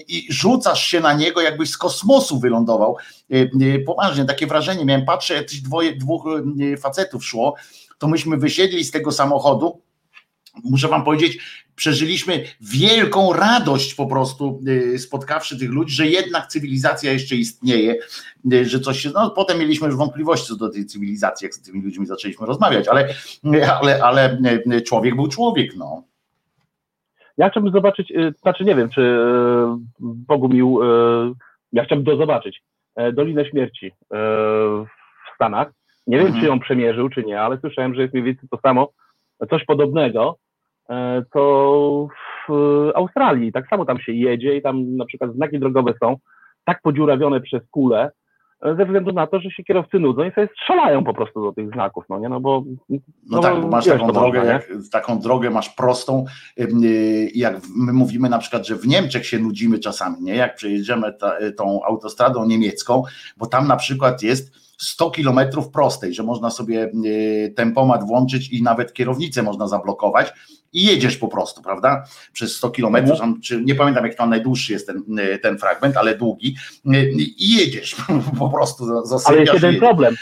i 0.07 0.27
rzucasz 0.29 0.87
się 0.87 0.99
na 0.99 1.13
niego, 1.13 1.41
jakbyś 1.41 1.69
z 1.69 1.77
kosmosu 1.77 2.39
wylądował. 2.39 2.97
E, 3.31 3.35
e, 3.35 3.79
poważnie, 3.79 4.25
takie 4.25 4.47
wrażenie 4.47 4.85
miałem, 4.85 5.05
patrzę, 5.05 5.33
jakiś 5.33 5.61
dwoje, 5.61 5.95
dwóch 5.95 6.25
e, 6.73 6.77
facetów 6.77 7.25
szło, 7.25 7.55
to 7.97 8.07
myśmy 8.07 8.37
wysiedli 8.37 8.83
z 8.83 8.91
tego 8.91 9.11
samochodu, 9.11 9.81
muszę 10.63 10.87
wam 10.87 11.03
powiedzieć, 11.03 11.39
przeżyliśmy 11.75 12.43
wielką 12.61 13.33
radość 13.33 13.93
po 13.93 14.07
prostu 14.07 14.61
spotkawszy 14.97 15.59
tych 15.59 15.69
ludzi, 15.69 15.95
że 15.95 16.07
jednak 16.07 16.47
cywilizacja 16.47 17.11
jeszcze 17.11 17.35
istnieje, 17.35 17.95
że 18.63 18.79
coś 18.79 18.99
się, 18.99 19.09
no 19.13 19.29
potem 19.29 19.59
mieliśmy 19.59 19.87
już 19.87 19.95
wątpliwości 19.95 20.47
co 20.47 20.55
do 20.55 20.69
tej 20.69 20.85
cywilizacji, 20.85 21.45
jak 21.45 21.53
z 21.53 21.61
tymi 21.61 21.81
ludźmi 21.81 22.05
zaczęliśmy 22.05 22.45
rozmawiać, 22.45 22.87
ale, 22.87 23.15
ale, 23.79 24.03
ale 24.03 24.39
człowiek 24.85 25.15
był 25.15 25.27
człowiek, 25.27 25.75
no. 25.75 26.03
Ja 27.37 27.49
chciałbym 27.49 27.71
zobaczyć, 27.71 28.11
y, 28.11 28.33
znaczy 28.41 28.65
nie 28.65 28.75
wiem, 28.75 28.89
czy 28.89 29.01
y, 29.01 29.15
Bogumił, 29.99 30.83
y, 30.83 31.33
ja 31.73 31.85
chciałbym 31.85 32.05
to 32.05 32.17
zobaczyć, 32.17 32.61
e, 32.95 33.13
Dolinę 33.13 33.45
Śmierci 33.45 33.87
e, 33.87 33.91
w 35.25 35.35
Stanach. 35.35 35.71
Nie 36.07 36.17
wiem, 36.17 36.25
mhm. 36.25 36.41
czy 36.43 36.49
ją 36.49 36.59
przemierzył, 36.59 37.09
czy 37.09 37.23
nie, 37.23 37.41
ale 37.41 37.57
słyszałem, 37.57 37.95
że 37.95 38.01
jest 38.01 38.13
mniej 38.13 38.25
więcej 38.25 38.49
to 38.49 38.57
samo, 38.57 38.89
coś 39.49 39.65
podobnego, 39.65 40.37
e, 40.89 41.23
to 41.33 42.07
w 42.47 42.51
Australii. 42.95 43.51
Tak 43.51 43.67
samo 43.67 43.85
tam 43.85 43.99
się 43.99 44.11
jedzie 44.11 44.57
i 44.57 44.61
tam 44.61 44.95
na 44.95 45.05
przykład 45.05 45.33
znaki 45.33 45.59
drogowe 45.59 45.93
są 46.03 46.15
tak 46.65 46.81
podziurawione 46.81 47.41
przez 47.41 47.61
kule, 47.71 48.11
ze 48.63 48.85
względu 48.85 49.11
na 49.11 49.27
to, 49.27 49.39
że 49.39 49.51
się 49.51 49.63
kierowcy 49.63 49.99
nudzą 49.99 50.23
i 50.23 50.31
sobie 50.31 50.49
strzelają 50.61 51.03
po 51.03 51.13
prostu 51.13 51.43
do 51.43 51.53
tych 51.53 51.69
znaków, 51.69 52.05
no 52.09 52.19
nie, 52.19 52.29
no 52.29 52.39
bo... 52.39 52.63
No, 52.89 52.97
no 53.29 53.39
tak, 53.39 53.61
bo 53.61 53.67
masz 53.67 53.85
taką 53.85 54.11
drogę, 54.11 54.45
jak, 54.45 54.71
taką 54.91 55.19
drogę 55.19 55.49
masz 55.49 55.69
prostą, 55.69 56.25
y, 56.59 57.31
jak 57.35 57.61
my 57.75 57.93
mówimy 57.93 58.29
na 58.29 58.39
przykład, 58.39 58.67
że 58.67 58.75
w 58.75 58.87
Niemczech 58.87 59.25
się 59.25 59.39
nudzimy 59.39 59.79
czasami, 59.79 60.21
nie, 60.21 60.35
jak 60.35 60.55
przejedziemy 60.55 61.13
ta, 61.13 61.37
tą 61.57 61.83
autostradą 61.83 62.45
niemiecką, 62.45 63.03
bo 63.37 63.45
tam 63.45 63.67
na 63.67 63.75
przykład 63.75 64.23
jest 64.23 64.72
100 64.77 65.11
kilometrów 65.11 65.69
prostej, 65.69 66.13
że 66.13 66.23
można 66.23 66.49
sobie 66.49 66.91
y, 67.05 67.53
tempomat 67.55 68.07
włączyć 68.07 68.49
i 68.49 68.63
nawet 68.63 68.93
kierownicę 68.93 69.43
można 69.43 69.67
zablokować, 69.67 70.33
i 70.73 70.85
jedziesz 70.85 71.17
po 71.17 71.27
prostu, 71.27 71.61
prawda? 71.61 72.05
Przez 72.33 72.55
100 72.55 72.69
kilometrów, 72.69 73.21
mhm. 73.21 73.65
nie 73.65 73.75
pamiętam 73.75 74.05
jak 74.05 74.15
to 74.15 74.25
najdłuższy 74.25 74.73
jest 74.73 74.87
ten, 74.87 75.03
ten 75.41 75.57
fragment, 75.57 75.97
ale 75.97 76.17
długi 76.17 76.55
i 77.37 77.57
jedziesz 77.57 77.95
po 78.39 78.49
prostu, 78.49 79.07
zasypiasz. 79.07 79.29
Ale 79.29 79.41
jest 79.41 79.53
jeden 79.53 79.79
problem. 79.79 80.15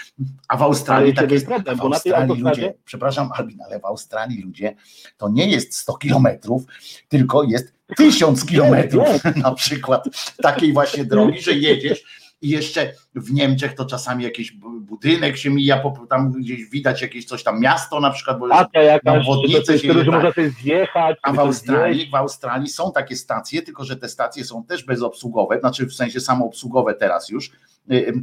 A 0.48 0.58
w 0.58 0.62
Australii 0.62 1.13
tak 1.13 1.31
jest, 1.31 1.46
problem, 1.46 1.77
w 1.77 1.81
Australii 1.81 2.41
ludzie, 2.41 2.74
przepraszam 2.86 3.29
Albin, 3.34 3.58
ale 3.65 3.79
w 3.79 3.86
Australii 3.86 4.41
ludzie 4.41 4.75
to 5.17 5.29
nie 5.29 5.48
jest 5.48 5.75
100 5.75 5.93
kilometrów, 5.93 6.63
tylko 7.08 7.43
jest 7.43 7.74
tysiąc 7.98 8.46
kilometrów 8.46 9.08
na 9.36 9.51
przykład 9.51 10.05
takiej 10.41 10.74
właśnie 10.74 11.05
drogi, 11.05 11.41
że 11.41 11.53
jedziesz 11.53 12.21
i 12.41 12.50
jeszcze 12.50 12.93
w 13.15 13.33
Niemczech 13.33 13.74
to 13.74 13.86
czasami 13.86 14.24
jakiś 14.24 14.51
budynek 14.81 15.38
się 15.38 15.50
mija, 15.50 15.83
tam 16.10 16.31
gdzieś 16.31 16.65
widać 16.65 17.01
jakieś 17.01 17.25
coś 17.25 17.43
tam 17.43 17.60
miasto 17.60 18.00
na 18.00 18.12
przykład, 18.12 18.39
bo 18.39 18.48
jest 18.48 19.03
na 19.03 19.13
obwodnicę 19.13 19.79
się 19.79 19.93
że 19.93 20.12
można 20.12 20.33
sobie 20.33 20.50
zjechać. 20.50 21.17
A 21.24 21.33
w 21.33 21.39
Australii, 21.39 22.10
w 22.10 22.15
Australii 22.15 22.69
są 22.69 22.91
takie 22.91 23.15
stacje, 23.15 23.62
tylko 23.62 23.83
że 23.83 23.98
te 23.98 24.10
stacje 24.10 24.45
są 24.45 24.63
też 24.63 24.86
bezobsługowe, 24.86 25.60
znaczy 25.60 25.86
w 25.86 25.93
sensie 25.93 26.19
samoobsługowe 26.19 26.93
teraz 26.93 27.29
już, 27.29 27.48
y, 27.48 27.95
y, 27.95 28.13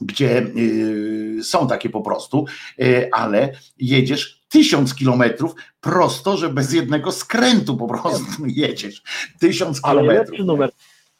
gdzie 0.00 0.38
y, 0.38 1.44
są 1.44 1.68
takie 1.68 1.90
po 1.90 2.00
prostu, 2.00 2.46
ale 3.12 3.52
jedziesz 3.78 4.40
tysiąc 4.48 4.94
kilometrów 4.94 5.54
prosto, 5.80 6.36
że 6.36 6.48
bez 6.48 6.72
jednego 6.72 7.12
skrętu 7.12 7.76
po 7.76 7.86
prostu 7.86 8.46
jedziesz. 8.46 9.02
Tysiąc 9.40 9.82
kilometrów. 9.82 10.10
Ale 10.10 10.18
lepszy 10.18 10.44
numer 10.44 10.70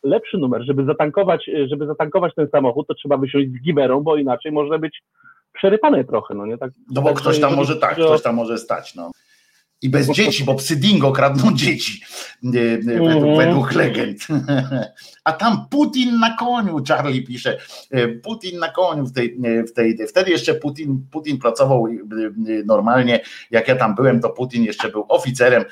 lepszy 0.03 0.39
numer, 0.39 0.63
żeby 0.65 0.85
zatankować, 0.85 1.51
żeby 1.67 1.87
zatankować 1.87 2.35
ten 2.35 2.49
samochód, 2.49 2.87
to 2.87 2.95
trzeba 2.95 3.17
wysiąść 3.17 3.49
z 3.49 3.63
giberą, 3.65 4.01
bo 4.01 4.17
inaczej 4.17 4.53
może 4.53 4.79
być 4.79 5.03
przerypane 5.53 6.05
trochę, 6.05 6.35
no 6.35 6.47
nie 6.47 6.59
tak. 6.59 6.71
No 6.91 7.03
bo 7.03 7.09
tak, 7.09 7.19
ktoś 7.19 7.41
tam 7.41 7.57
może 7.57 7.77
tak, 7.77 7.95
ktoś 7.95 8.23
tam 8.23 8.35
może 8.35 8.59
stać, 8.59 8.95
no. 8.95 9.11
I 9.83 9.89
bez 9.89 10.11
dzieci, 10.17 10.45
bo 10.45 10.55
psy 10.55 10.77
dingo 10.77 11.13
kradną 11.13 11.55
dzieci, 11.63 12.01
według, 12.83 13.11
mm. 13.11 13.37
według 13.37 13.73
legend. 13.73 14.27
A 15.25 15.33
tam 15.33 15.67
Putin 15.71 16.19
na 16.19 16.37
koniu, 16.37 16.77
Charlie 16.89 17.23
pisze. 17.23 17.59
E, 17.91 18.09
Putin 18.09 18.59
na 18.59 18.69
koniu 18.69 19.07
w 19.07 19.13
tej, 19.13 19.39
e, 19.45 19.65
w 19.65 19.73
tej. 19.73 19.99
Wtedy 20.09 20.31
jeszcze 20.31 20.55
Putin, 20.55 21.07
Putin 21.11 21.39
pracował 21.39 21.87
e, 21.87 21.93
normalnie. 22.65 23.21
Jak 23.51 23.69
ja 23.69 23.77
tam 23.77 23.95
byłem, 23.95 24.21
to 24.21 24.31
Putin 24.31 24.65
jeszcze 24.65 24.89
był 24.89 25.07
oficerem 25.09 25.65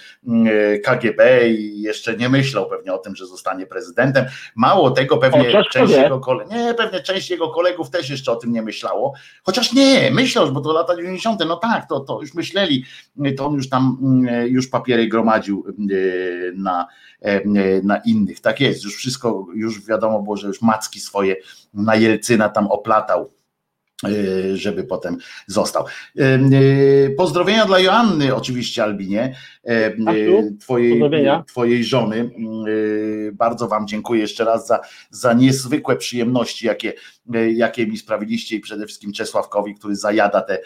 KGB 0.84 1.50
i 1.50 1.82
jeszcze 1.82 2.16
nie 2.16 2.28
myślał 2.28 2.68
pewnie 2.68 2.92
o 2.92 2.98
tym, 2.98 3.16
że 3.16 3.26
zostanie 3.26 3.66
prezydentem. 3.66 4.24
Mało 4.54 4.90
tego, 4.90 5.16
pewnie 5.16 5.64
część 5.70 5.92
jego 5.92 6.20
kolegów, 6.20 6.54
nie, 6.54 6.74
pewnie 6.74 7.00
część 7.00 7.30
jego 7.30 7.48
kolegów 7.48 7.90
też 7.90 8.10
jeszcze 8.10 8.32
o 8.32 8.36
tym 8.36 8.52
nie 8.52 8.62
myślało. 8.62 9.12
Chociaż 9.42 9.72
nie, 9.72 10.10
myślał, 10.10 10.52
bo 10.52 10.60
to 10.60 10.72
lata 10.72 10.96
90. 10.96 11.40
No 11.48 11.56
tak, 11.56 11.88
to, 11.88 12.00
to 12.00 12.20
już 12.20 12.34
myśleli, 12.34 12.84
to 13.36 13.46
on 13.46 13.54
już 13.54 13.68
tam 13.68 13.97
Mm, 13.97 13.97
już 14.46 14.68
papiery 14.68 15.08
gromadził 15.08 15.64
mm, 15.78 15.88
na, 16.62 16.86
e, 17.20 17.40
na 17.82 17.96
innych. 17.96 18.40
Tak 18.40 18.60
jest, 18.60 18.84
już 18.84 18.96
wszystko, 18.96 19.46
już 19.54 19.86
wiadomo 19.86 20.22
było, 20.22 20.36
że 20.36 20.48
już 20.48 20.62
macki 20.62 21.00
swoje 21.00 21.36
na 21.74 21.96
Jelcyna 21.96 22.48
tam 22.48 22.66
oplatał 22.66 23.22
e, 23.22 23.37
żeby 24.54 24.84
potem 24.84 25.16
został. 25.46 25.84
E, 26.18 27.10
pozdrowienia 27.10 27.66
dla 27.66 27.80
Joanny, 27.80 28.34
oczywiście, 28.34 28.82
Albinie, 28.82 29.36
twojej, 30.60 31.02
twojej 31.46 31.84
żony. 31.84 32.30
Bardzo 33.32 33.68
Wam 33.68 33.86
dziękuję 33.86 34.20
jeszcze 34.20 34.44
raz 34.44 34.66
za, 34.66 34.80
za 35.10 35.32
niezwykłe 35.32 35.96
przyjemności, 35.96 36.66
jakie 36.66 36.92
jakie 37.54 37.86
mi 37.86 37.98
sprawiliście 37.98 38.56
i 38.56 38.60
przede 38.60 38.86
wszystkim 38.86 39.12
Czesławkowi, 39.12 39.74
który 39.74 39.96
zajada 39.96 40.40
te 40.40 40.58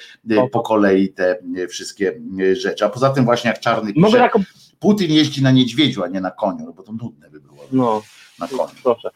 po 0.52 0.60
kolei 0.60 1.08
te 1.08 1.38
wszystkie 1.68 2.20
rzeczy. 2.52 2.84
A 2.84 2.88
poza 2.88 3.10
tym 3.10 3.24
właśnie 3.24 3.48
jak 3.48 3.60
Czarny 3.60 3.92
pisze, 3.92 4.18
jako... 4.18 4.40
Putin 4.78 5.12
jeździ 5.12 5.42
na 5.42 5.50
niedźwiedziu, 5.50 6.02
a 6.02 6.08
nie 6.08 6.20
na 6.20 6.30
koniu, 6.30 6.64
no 6.66 6.72
bo 6.72 6.82
to 6.82 6.92
nudne 6.92 7.30
by 7.30 7.40
było 7.40 7.66
no, 7.72 8.02
na 8.40 8.48
koniu. 8.48 8.74
Proszę. 8.82 9.10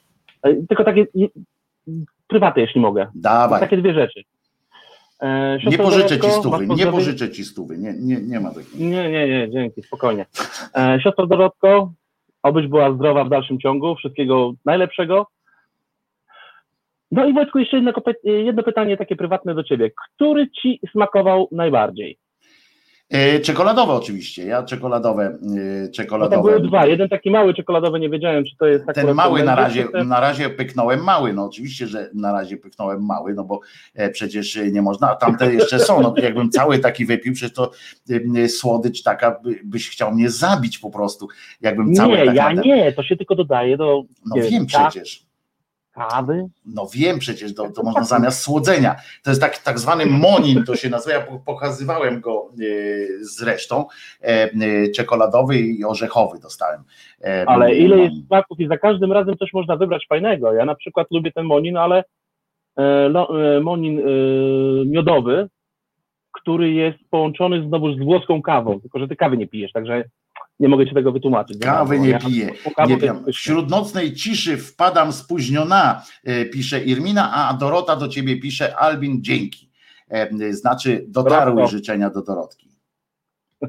Tylko 0.68 0.84
takie 0.84 1.06
prywaty, 2.26 2.60
jeśli 2.60 2.80
mogę. 2.80 3.06
Dawaj. 3.14 3.60
Takie 3.60 3.76
dwie 3.76 3.94
rzeczy. 3.94 4.22
E, 5.20 5.58
nie 5.66 5.78
pożyczę 5.78 6.20
ci 6.20 6.30
stówy, 6.30 6.66
nie 6.66 6.86
pożyczę 6.86 7.30
ci 7.30 7.44
stówy, 7.44 7.78
nie, 7.78 7.94
nie, 7.98 8.20
nie 8.20 8.40
ma 8.40 8.48
takiego. 8.48 8.84
Nie, 8.84 9.10
nie, 9.10 9.28
nie, 9.28 9.50
dzięki, 9.50 9.82
spokojnie. 9.82 10.26
E, 10.74 11.00
siostro 11.02 11.26
Dorotko, 11.26 11.92
obyś 12.42 12.66
była 12.66 12.94
zdrowa 12.94 13.24
w 13.24 13.28
dalszym 13.28 13.60
ciągu, 13.60 13.96
wszystkiego 13.96 14.52
najlepszego. 14.64 15.26
No 17.10 17.26
i 17.26 17.32
Wojtku, 17.32 17.58
jeszcze 17.58 17.76
jedno, 17.76 17.92
jedno 18.24 18.62
pytanie 18.62 18.96
takie 18.96 19.16
prywatne 19.16 19.54
do 19.54 19.64
ciebie. 19.64 19.90
Który 19.90 20.50
ci 20.50 20.80
smakował 20.92 21.48
najbardziej? 21.52 22.18
E, 23.10 23.40
czekoladowe 23.40 23.92
oczywiście, 23.92 24.46
ja 24.46 24.62
czekoladowe, 24.62 25.38
e, 25.84 25.88
czekoladowe. 25.88 26.36
No 26.36 26.42
były 26.42 26.68
dwa, 26.68 26.86
jeden 26.86 27.08
taki 27.08 27.30
mały 27.30 27.54
czekoladowy, 27.54 28.00
nie 28.00 28.10
wiedziałem, 28.10 28.44
czy 28.44 28.56
to 28.56 28.66
jest 28.66 28.86
tak. 28.86 28.94
Ten 28.94 29.14
mały 29.14 29.42
na 29.42 29.54
razie, 29.54 29.88
na 30.04 30.20
razie 30.20 30.50
pyknąłem 30.50 31.04
mały, 31.04 31.32
no 31.32 31.44
oczywiście, 31.44 31.86
że 31.86 32.10
na 32.14 32.32
razie 32.32 32.56
pyknąłem 32.56 33.06
mały, 33.06 33.34
no 33.34 33.44
bo 33.44 33.60
e, 33.94 34.10
przecież 34.10 34.58
nie 34.72 34.82
można, 34.82 35.10
a 35.10 35.16
tamte 35.16 35.54
jeszcze 35.54 35.78
są, 35.78 36.00
no 36.00 36.14
jakbym 36.22 36.50
cały 36.50 36.78
taki 36.78 37.04
wypił, 37.04 37.34
przecież 37.34 37.54
to 37.54 37.70
słodycz 38.48 39.02
taka, 39.02 39.40
byś 39.64 39.90
chciał 39.90 40.14
mnie 40.14 40.30
zabić 40.30 40.78
po 40.78 40.90
prostu, 40.90 41.28
jakbym 41.60 41.94
cały 41.94 42.18
Nie, 42.18 42.24
ja 42.24 42.52
nie, 42.52 42.92
to 42.92 43.02
się 43.02 43.16
tylko 43.16 43.34
dodaje 43.34 43.76
do... 43.76 44.02
No 44.26 44.42
wiem 44.42 44.66
przecież 44.66 45.25
kawy? 45.96 46.48
No 46.66 46.86
wiem 46.94 47.18
przecież, 47.18 47.54
to, 47.54 47.70
to 47.70 47.82
można 47.82 48.04
zamiast 48.04 48.42
słodzenia. 48.42 48.96
To 49.24 49.30
jest 49.30 49.40
tak, 49.40 49.58
tak 49.58 49.78
zwany 49.78 50.06
monin, 50.06 50.64
to 50.64 50.76
się 50.76 50.90
nazywa, 50.90 51.16
ja 51.16 51.26
pokazywałem 51.46 52.20
go 52.20 52.50
zresztą, 53.20 53.86
czekoladowy 54.96 55.58
i 55.58 55.84
orzechowy 55.84 56.38
dostałem. 56.38 56.82
Ale 57.46 57.74
ile 57.74 57.98
jest 57.98 58.26
smaków 58.26 58.60
i 58.60 58.68
za 58.68 58.78
każdym 58.78 59.12
razem 59.12 59.36
coś 59.36 59.52
można 59.52 59.76
wybrać 59.76 60.06
fajnego. 60.08 60.52
Ja 60.52 60.64
na 60.64 60.74
przykład 60.74 61.06
lubię 61.10 61.32
ten 61.32 61.46
monin, 61.46 61.76
ale 61.76 62.04
monin 63.62 64.02
miodowy, 64.86 65.48
który 66.32 66.72
jest 66.72 66.98
połączony 67.10 67.68
znowu 67.68 67.92
z 67.92 67.98
włoską 67.98 68.42
kawą, 68.42 68.80
tylko 68.80 68.98
że 68.98 69.08
ty 69.08 69.16
kawy 69.16 69.36
nie 69.36 69.46
pijesz, 69.46 69.72
także 69.72 70.04
nie 70.60 70.68
mogę 70.68 70.86
ci 70.86 70.94
tego 70.94 71.12
wytłumaczyć. 71.12 71.58
Kawy 71.58 71.98
nie 71.98 72.18
piję. 72.18 72.52
Nie 72.88 72.96
wiem. 72.96 73.24
Wśród 73.32 73.70
nocnej 73.70 74.14
ciszy 74.14 74.56
wpadam 74.56 75.12
spóźniona, 75.12 76.02
e, 76.24 76.44
pisze 76.44 76.84
Irmina, 76.84 77.32
a 77.34 77.54
Dorota 77.54 77.96
do 77.96 78.08
ciebie 78.08 78.40
pisze 78.40 78.76
Albin 78.76 79.22
dzięki. 79.22 79.70
E, 80.08 80.52
znaczy 80.52 81.04
dotarły 81.08 81.54
Brawo. 81.54 81.68
życzenia 81.68 82.10
do 82.10 82.22
Dorotki. 82.22 82.68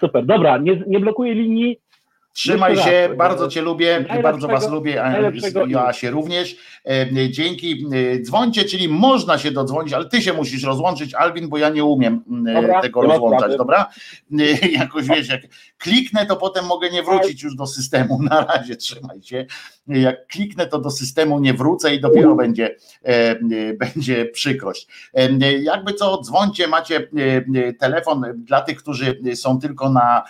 Super, 0.00 0.26
dobra, 0.26 0.58
nie, 0.58 0.84
nie 0.86 1.00
blokuję 1.00 1.34
linii, 1.34 1.80
Trzymaj 2.32 2.76
się, 2.76 3.08
raz, 3.08 3.16
bardzo 3.16 3.48
Cię 3.48 3.62
lubię, 3.62 4.04
bardzo 4.22 4.48
Was 4.48 4.70
lubię, 4.70 5.02
się 5.92 6.10
również. 6.10 6.56
E, 6.84 7.30
dzięki. 7.30 7.86
E, 7.92 8.20
dzwońcie, 8.22 8.64
czyli 8.64 8.88
można 8.88 9.38
się 9.38 9.50
dodzwonić, 9.50 9.92
ale 9.92 10.04
Ty 10.04 10.22
się 10.22 10.32
musisz 10.32 10.62
rozłączyć, 10.62 11.14
Alwin, 11.14 11.48
bo 11.48 11.58
ja 11.58 11.68
nie 11.68 11.84
umiem 11.84 12.24
dobra, 12.54 12.80
tego 12.80 13.02
rozłączać, 13.02 13.56
dobra? 13.56 13.86
E, 14.38 14.68
jakoś 14.82 15.06
wiesz, 15.06 15.28
jak 15.28 15.40
kliknę, 15.78 16.26
to 16.26 16.36
potem 16.36 16.66
mogę 16.66 16.90
nie 16.90 17.02
wrócić 17.02 17.42
już 17.42 17.56
do 17.56 17.66
systemu. 17.66 18.22
Na 18.30 18.44
razie 18.44 18.76
trzymaj 18.76 19.22
się. 19.22 19.46
Jak 19.86 20.26
kliknę, 20.26 20.66
to 20.66 20.78
do 20.78 20.90
systemu 20.90 21.40
nie 21.40 21.54
wrócę 21.54 21.94
i 21.94 22.00
dopiero 22.00 22.34
będzie, 22.34 22.76
będzie 23.78 24.26
przykrość. 24.26 24.86
Jakby 25.62 25.94
co, 25.94 26.22
dzwońcie, 26.22 26.68
macie 26.68 27.08
telefon 27.78 28.24
dla 28.36 28.60
tych, 28.60 28.78
którzy 28.78 29.20
są 29.34 29.60
tylko 29.60 29.90
na 29.90 30.22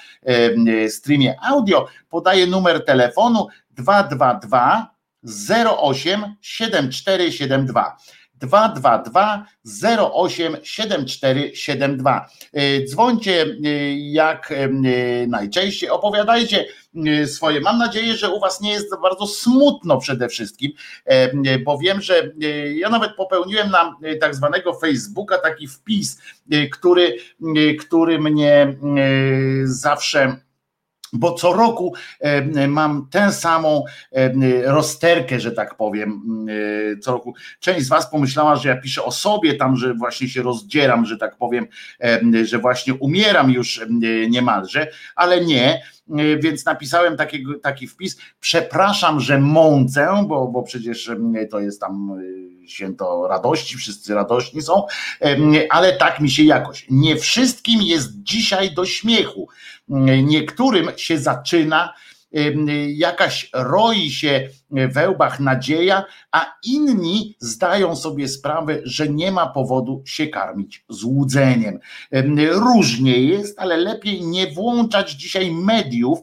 streamie 0.89 1.35
audio 1.43 1.87
podaję 2.09 2.47
numer 2.47 2.85
telefonu 2.85 3.47
222 3.71 4.91
08 5.81 6.37
7472. 6.41 7.97
222 8.41 9.47
08 10.13 10.57
7472. 10.63 12.29
Dzwońcie 12.87 13.43
e, 13.43 13.47
jak 13.95 14.53
e, 14.53 14.69
najczęściej, 15.27 15.91
opowiadajcie 15.91 16.67
e, 17.07 17.27
swoje. 17.27 17.61
Mam 17.61 17.79
nadzieję, 17.79 18.15
że 18.17 18.31
u 18.31 18.41
Was 18.41 18.61
nie 18.61 18.73
jest 18.73 19.01
bardzo 19.03 19.27
smutno 19.27 19.99
przede 19.99 20.29
wszystkim, 20.29 20.73
bo 21.65 21.79
wiem, 21.79 22.01
że 22.01 22.33
ja 22.75 22.91
nawet 22.91 23.17
popełniłem 23.17 23.71
na 23.71 23.97
tak 24.21 24.35
zwanego 24.35 24.75
Facebooka 24.75 25.39
taki 25.39 25.69
wpis, 25.69 26.23
który, 26.73 27.17
który 27.81 28.19
mnie 28.19 28.77
zawsze 29.65 30.37
bo 31.13 31.33
co 31.33 31.53
roku 31.53 31.95
mam 32.69 33.09
tę 33.11 33.33
samą 33.33 33.85
rozterkę, 34.65 35.41
że 35.41 35.53
tak 35.53 35.77
powiem, 35.77 36.23
e, 36.95 36.99
co 36.99 37.13
roku. 37.13 37.35
Część 37.61 37.87
z 37.87 37.89
Was 37.89 38.11
pomyślała, 38.11 38.57
że 38.57 38.69
ja 38.69 38.77
piszę 38.77 39.05
o 39.05 39.13
sobie 39.13 39.55
tam, 39.55 39.77
że 39.77 39.95
właśnie 39.95 40.29
się 40.29 40.43
rozdzieram, 40.43 41.07
że 41.07 41.17
tak 41.17 41.37
powiem, 41.37 41.67
że 42.45 42.59
właśnie 42.59 42.95
umieram 42.95 43.51
już 43.51 43.81
niemalże, 44.29 44.87
ale 45.15 45.45
nie 45.45 45.83
E, 46.19 46.37
więc 46.37 46.65
napisałem 46.65 47.17
taki, 47.17 47.45
taki 47.63 47.87
wpis. 47.87 48.17
Przepraszam, 48.41 49.21
że 49.21 49.39
mącę, 49.39 50.25
bo, 50.27 50.49
bo 50.49 50.63
przecież 50.63 51.11
to 51.51 51.61
jest 51.61 51.81
tam 51.81 52.11
e, 52.65 52.69
święto 52.69 53.29
radości, 53.29 53.77
wszyscy 53.77 54.15
radośni 54.15 54.63
są, 54.63 54.87
ale 55.71 55.97
tak 55.97 56.21
mi 56.21 56.31
się 56.31 56.43
jakoś. 56.43 56.87
Nie 56.91 57.17
wszystkim 57.17 57.83
jest 57.83 58.23
dzisiaj 58.23 58.75
do 58.75 58.87
śmiechu. 58.87 59.49
Niektórym 60.23 60.91
się 60.97 61.19
zaczyna 61.19 61.95
jakaś 62.89 63.51
roi 63.55 64.11
się 64.11 64.49
we 64.71 65.11
łbach 65.11 65.41
nadzieja, 65.41 66.05
a 66.33 66.55
inni 66.65 67.37
zdają 67.39 67.97
sobie 67.97 68.29
sprawę, 68.29 68.79
że 68.85 69.09
nie 69.09 69.33
ma 69.33 69.47
powodu 69.47 70.03
się 70.07 70.27
karmić 70.27 70.85
złudzeniem. 70.89 71.79
Różnie 72.51 73.19
jest, 73.19 73.59
ale 73.59 73.77
lepiej 73.77 74.27
nie 74.27 74.47
włączać 74.47 75.11
dzisiaj 75.11 75.53
mediów, 75.53 76.19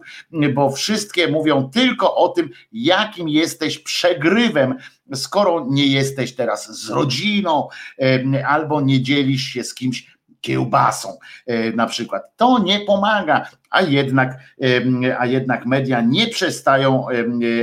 bo 0.54 0.72
wszystkie 0.72 1.28
mówią 1.28 1.70
tylko 1.70 2.16
o 2.16 2.30
tym, 2.30 2.50
jakim 2.72 3.30
jesteś 3.30 3.80
przegrywem, 3.80 4.76
skoro 5.14 5.66
nie 5.70 5.88
jesteś 5.88 6.36
teraz 6.36 6.84
z 6.84 6.90
rodziną 6.90 7.68
albo 8.48 8.82
nie 8.82 9.02
dzielisz 9.02 9.44
się 9.44 9.64
z 9.64 9.74
kimś 9.74 10.17
kiełbasą 10.48 11.18
e, 11.46 11.72
na 11.72 11.88
przykład. 11.88 12.24
To 12.38 12.60
nie 12.60 12.80
pomaga 12.80 13.50
a 13.70 13.82
jednak, 13.82 14.40
a 15.20 15.26
jednak 15.26 15.66
media 15.66 16.02
nie 16.02 16.28
przestają 16.28 17.06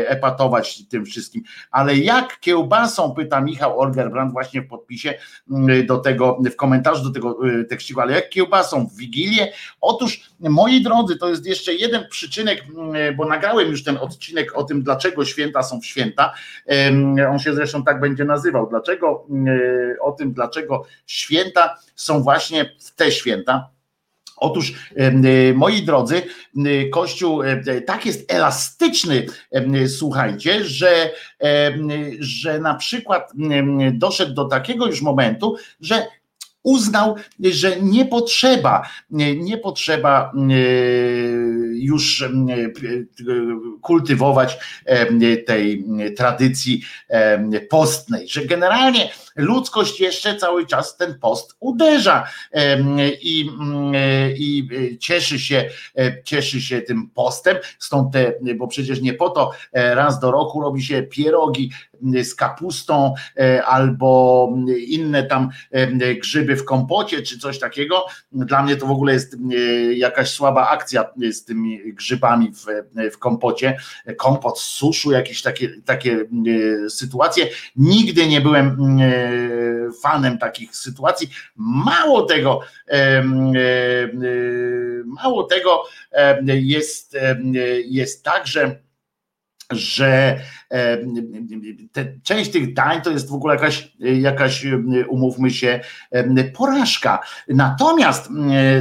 epatować 0.07 0.87
tym 0.89 1.05
wszystkim. 1.05 1.43
Ale 1.71 1.97
jak 1.97 2.41
kiełbasą, 2.41 3.15
pyta 3.15 3.41
Michał 3.41 3.81
Orgerbrand 3.81 4.33
właśnie 4.33 4.63
w 4.63 4.69
podpisie 4.69 5.15
do 5.87 5.99
tego, 5.99 6.39
w 6.53 6.57
komentarzu 6.57 7.05
do 7.05 7.11
tego 7.11 7.39
e, 7.61 7.65
tekściku, 7.65 8.01
ale 8.01 8.13
jak 8.13 8.29
kiełbasą 8.29 8.87
w 8.87 8.97
Wigilię? 8.97 9.53
Otóż, 9.81 10.31
moi 10.41 10.83
drodzy, 10.83 11.17
to 11.17 11.29
jest 11.29 11.47
jeszcze 11.47 11.75
jeden 11.75 12.09
przyczynek, 12.11 12.65
bo 13.17 13.27
nagrałem 13.27 13.71
już 13.71 13.85
ten 13.85 13.97
odcinek 13.97 14.59
o 14.59 14.65
tym, 14.65 14.83
dlaczego 14.83 15.25
święta 15.25 15.63
są 15.63 15.81
w 15.81 15.87
święta. 15.87 16.35
On 17.31 17.39
się 17.39 17.55
zresztą 17.55 17.85
tak 17.85 18.01
będzie 18.01 18.25
nazywał. 18.25 18.67
Dlaczego, 18.71 19.27
o 20.01 20.13
tym, 20.13 20.33
dlaczego 20.33 20.85
święta 21.07 21.77
są 21.95 22.23
właśnie 22.23 22.65
w 22.81 22.95
te 22.95 23.13
święta 23.13 23.74
Otóż, 24.37 24.73
y, 25.51 25.55
moi 25.55 25.83
drodzy, 25.83 26.23
Kościół 26.93 27.43
tak 27.87 28.07
jest 28.07 28.33
elastyczny, 28.33 29.27
słuchajcie, 29.89 30.65
że, 30.65 31.11
że 32.21 32.59
na 32.59 32.75
przykład 32.75 33.33
doszedł 33.93 34.35
do 34.35 34.45
takiego 34.45 34.87
już 34.87 35.03
momentu, 35.03 35.57
że 35.81 36.07
uznał, 36.65 37.17
że 37.41 37.81
nie 37.81 38.05
potrzeba, 38.05 38.89
nie 39.37 39.59
potrzeba 39.59 40.33
już 41.73 42.25
kultywować 43.81 44.59
tej 45.47 45.85
tradycji 46.17 46.83
postnej, 47.71 48.29
że 48.29 48.47
generalnie 48.47 49.11
ludzkość 49.37 50.01
jeszcze 50.01 50.37
cały 50.37 50.67
czas 50.67 50.97
ten 50.97 51.19
post 51.19 51.57
uderza 51.61 52.27
i, 53.23 53.51
i 54.37 54.69
cieszy 55.01 55.39
się, 55.39 55.71
cieszy 56.25 56.61
się 56.61 56.83
tym 56.83 57.11
postem, 57.11 57.57
stąd 57.79 58.13
te, 58.13 58.35
bo 58.57 58.69
przecież 58.69 59.01
nie 59.01 59.15
po 59.15 59.31
to 59.31 59.51
e, 59.73 59.95
raz 59.95 60.21
do 60.21 60.31
roku 60.31 60.61
robi 60.61 60.83
się 60.83 61.03
pierogi 61.03 61.71
z 62.23 62.35
kapustą 62.35 63.15
e, 63.37 63.65
albo 63.65 64.53
inne 64.87 65.23
tam 65.23 65.49
grzyby 66.21 66.57
w 66.57 66.65
kompocie 66.65 67.23
czy 67.23 67.39
coś 67.39 67.59
takiego. 67.59 68.07
Dla 68.33 68.63
mnie 68.63 68.77
to 68.77 68.87
w 68.87 68.91
ogóle 68.91 69.13
jest 69.13 69.37
jakaś 69.95 70.31
słaba 70.31 70.69
akcja 70.69 71.05
z 71.33 71.45
tymi 71.45 71.95
grzybami 71.95 72.53
w, 72.53 72.67
w 73.13 73.19
kompocie. 73.19 73.77
Kompot 74.17 74.61
z 74.61 74.65
suszu, 74.65 75.13
jakieś 75.13 75.43
takie, 75.43 75.69
takie 75.85 76.19
sytuacje. 76.89 77.49
Nigdy 77.77 78.29
nie 78.29 78.41
byłem 78.41 78.99
fanem 80.03 80.39
takich 80.39 80.77
sytuacji. 80.77 81.29
Mało 81.57 82.23
tego, 82.23 82.61
mało 85.05 85.45
tego 85.45 85.85
jest, 86.47 87.17
jest 87.85 88.25
tak, 88.25 88.47
że 88.47 88.85
że 89.71 90.41
te, 91.93 92.07
część 92.23 92.51
tych 92.51 92.75
dań 92.75 93.03
to 93.03 93.11
jest 93.11 93.31
w 93.31 93.35
ogóle 93.35 93.55
jakaś, 93.55 93.93
jakaś, 93.99 94.67
umówmy 95.09 95.51
się, 95.51 95.81
porażka. 96.57 97.21
Natomiast, 97.49 98.29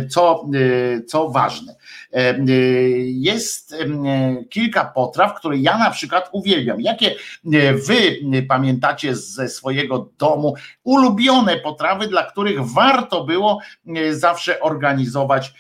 co, 0.09 0.49
co 1.07 1.29
ważne, 1.29 1.75
jest 3.05 3.75
kilka 4.49 4.85
potraw, 4.85 5.35
które 5.35 5.57
ja 5.57 5.77
na 5.77 5.91
przykład 5.91 6.29
uwielbiam. 6.31 6.81
Jakie 6.81 7.15
wy 7.87 8.19
pamiętacie 8.47 9.15
ze 9.15 9.49
swojego 9.49 10.09
domu 10.17 10.55
ulubione 10.83 11.57
potrawy, 11.57 12.07
dla 12.07 12.23
których 12.23 12.59
warto 12.61 13.23
było 13.23 13.59
zawsze 14.11 14.59
organizować 14.59 15.53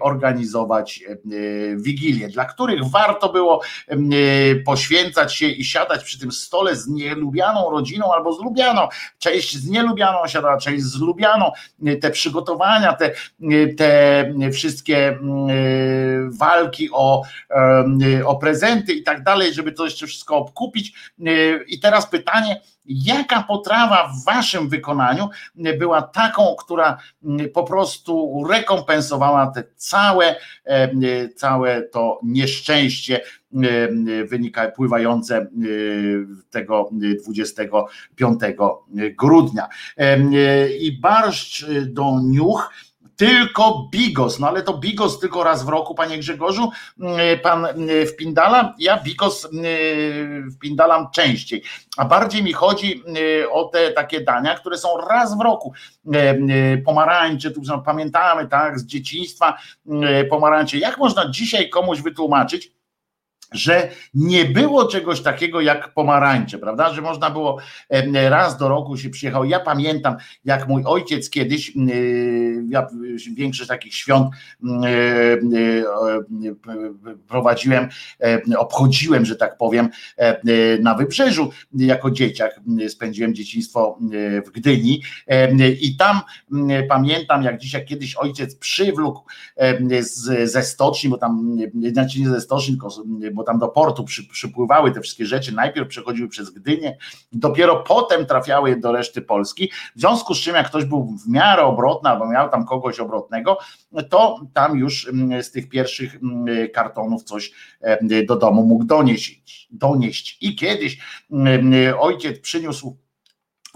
organizować 0.00 1.04
wigilię, 1.76 2.28
dla 2.28 2.44
których 2.44 2.84
warto 2.84 3.32
było 3.32 3.62
poświęcać 4.66 5.34
się 5.34 5.46
i 5.46 5.64
siadać 5.64 6.04
przy 6.04 6.18
tym 6.18 6.32
stole 6.32 6.76
z 6.76 6.88
nielubianą 6.88 7.70
rodziną 7.70 8.14
albo 8.14 8.32
z 8.32 8.40
lubianą. 8.44 8.88
Część 9.18 9.56
z 9.56 9.70
nielubianą 9.70 10.26
siadała, 10.26 10.58
część 10.58 10.84
z 10.84 11.00
lubianą. 11.00 11.52
Te 12.00 12.10
przygotowania, 12.10 12.92
te, 12.92 13.14
te 13.76 14.50
wszystkie 14.52 15.18
walki 16.28 16.88
o, 16.92 17.22
o 18.24 18.36
prezenty 18.36 18.92
i 18.92 19.02
tak 19.02 19.22
dalej, 19.22 19.54
żeby 19.54 19.72
to 19.72 19.84
jeszcze 19.84 20.06
wszystko 20.06 20.36
obkupić. 20.36 21.12
I 21.66 21.80
teraz 21.80 22.10
pytanie, 22.10 22.60
Jaka 22.86 23.42
potrawa 23.42 24.08
w 24.08 24.24
waszym 24.24 24.68
wykonaniu 24.68 25.28
była 25.78 26.02
taką, 26.02 26.56
która 26.58 26.98
po 27.54 27.64
prostu 27.64 28.44
rekompensowała 28.50 29.46
te 29.46 29.64
całe, 29.76 30.36
całe 31.36 31.82
to 31.82 32.20
nieszczęście 32.22 33.20
wynika, 34.30 34.70
pływające 34.70 35.46
tego 36.50 36.90
25 37.24 38.40
grudnia. 39.18 39.68
I 40.80 40.98
barszcz 41.00 41.66
do 41.86 42.20
niuch 42.22 42.70
tylko 43.16 43.88
bigos, 43.92 44.38
no 44.38 44.48
ale 44.48 44.62
to 44.62 44.78
bigos 44.78 45.18
tylko 45.18 45.44
raz 45.44 45.64
w 45.64 45.68
roku, 45.68 45.94
panie 45.94 46.18
Grzegorzu, 46.18 46.70
mm, 47.00 47.18
pan 47.42 47.66
mm, 47.66 48.06
wpindala, 48.06 48.74
ja 48.78 49.00
bigos 49.02 49.48
mm, 49.52 50.50
wpindalam 50.52 51.10
częściej, 51.10 51.62
a 51.96 52.04
bardziej 52.04 52.42
mi 52.42 52.52
chodzi 52.52 53.02
o 53.50 53.64
te 53.64 53.90
takie 53.90 54.20
dania, 54.20 54.54
które 54.54 54.78
są 54.78 54.88
raz 55.08 55.38
w 55.38 55.40
roku, 55.40 55.72
pomarańcze, 56.84 57.50
tu 57.50 57.60
pamiętamy, 57.84 58.48
tak, 58.48 58.78
z 58.78 58.86
dzieciństwa 58.86 59.58
pomarańcze, 60.30 60.78
jak 60.78 60.98
można 60.98 61.30
dzisiaj 61.30 61.70
komuś 61.70 62.00
wytłumaczyć, 62.00 62.73
że 63.54 63.90
nie 64.14 64.44
było 64.44 64.86
czegoś 64.86 65.20
takiego 65.20 65.60
jak 65.60 65.94
pomarańcze, 65.94 66.58
prawda? 66.58 66.94
Że 66.94 67.02
można 67.02 67.30
było 67.30 67.58
raz 68.12 68.58
do 68.58 68.68
roku 68.68 68.96
się 68.96 69.10
przyjechał. 69.10 69.44
Ja 69.44 69.60
pamiętam, 69.60 70.16
jak 70.44 70.68
mój 70.68 70.82
ojciec 70.86 71.30
kiedyś, 71.30 71.72
ja 72.68 72.86
większość 73.34 73.68
takich 73.68 73.94
świąt 73.94 74.28
prowadziłem, 77.28 77.88
obchodziłem, 78.58 79.24
że 79.24 79.36
tak 79.36 79.58
powiem, 79.58 79.88
na 80.80 80.94
wybrzeżu 80.94 81.50
jako 81.74 82.10
dzieciak. 82.10 82.60
Spędziłem 82.88 83.34
dzieciństwo 83.34 83.98
w 84.46 84.50
Gdyni 84.50 85.02
i 85.80 85.96
tam 85.96 86.20
pamiętam, 86.88 87.42
jak 87.42 87.58
dzisiaj 87.58 87.84
kiedyś 87.84 88.16
ojciec 88.16 88.56
przywlókł 88.56 89.20
ze 90.44 90.62
stoczni, 90.62 91.10
bo 91.10 91.18
tam, 91.18 91.58
znaczy 91.92 92.20
nie 92.20 92.28
ze 92.28 92.40
stoczni, 92.40 92.74
tylko 92.74 92.88
bo 93.32 93.43
tam 93.44 93.58
do 93.58 93.68
portu 93.68 94.04
przy, 94.04 94.28
przypływały 94.28 94.92
te 94.92 95.00
wszystkie 95.00 95.26
rzeczy, 95.26 95.54
najpierw 95.54 95.88
przechodziły 95.88 96.28
przez 96.28 96.50
Gdynię, 96.50 96.96
dopiero 97.32 97.76
potem 97.76 98.26
trafiały 98.26 98.76
do 98.76 98.92
reszty 98.92 99.22
Polski, 99.22 99.70
w 99.96 100.00
związku 100.00 100.34
z 100.34 100.38
czym 100.40 100.54
jak 100.54 100.66
ktoś 100.66 100.84
był 100.84 101.16
w 101.24 101.28
miarę 101.28 101.62
obrotny 101.62 102.10
albo 102.10 102.26
miał 102.26 102.50
tam 102.50 102.66
kogoś 102.66 103.00
obrotnego, 103.00 103.58
to 104.10 104.40
tam 104.54 104.78
już 104.78 105.08
mm, 105.08 105.42
z 105.42 105.50
tych 105.50 105.68
pierwszych 105.68 106.14
mm, 106.14 106.68
kartonów 106.74 107.22
coś 107.22 107.52
do 108.26 108.36
domu 108.36 108.62
mógł 108.62 108.84
donieść. 108.84 109.68
donieść. 109.70 110.38
I 110.40 110.56
kiedyś 110.56 110.98
mm, 111.32 111.72
ojciec 111.98 112.40
przyniósł 112.40 112.96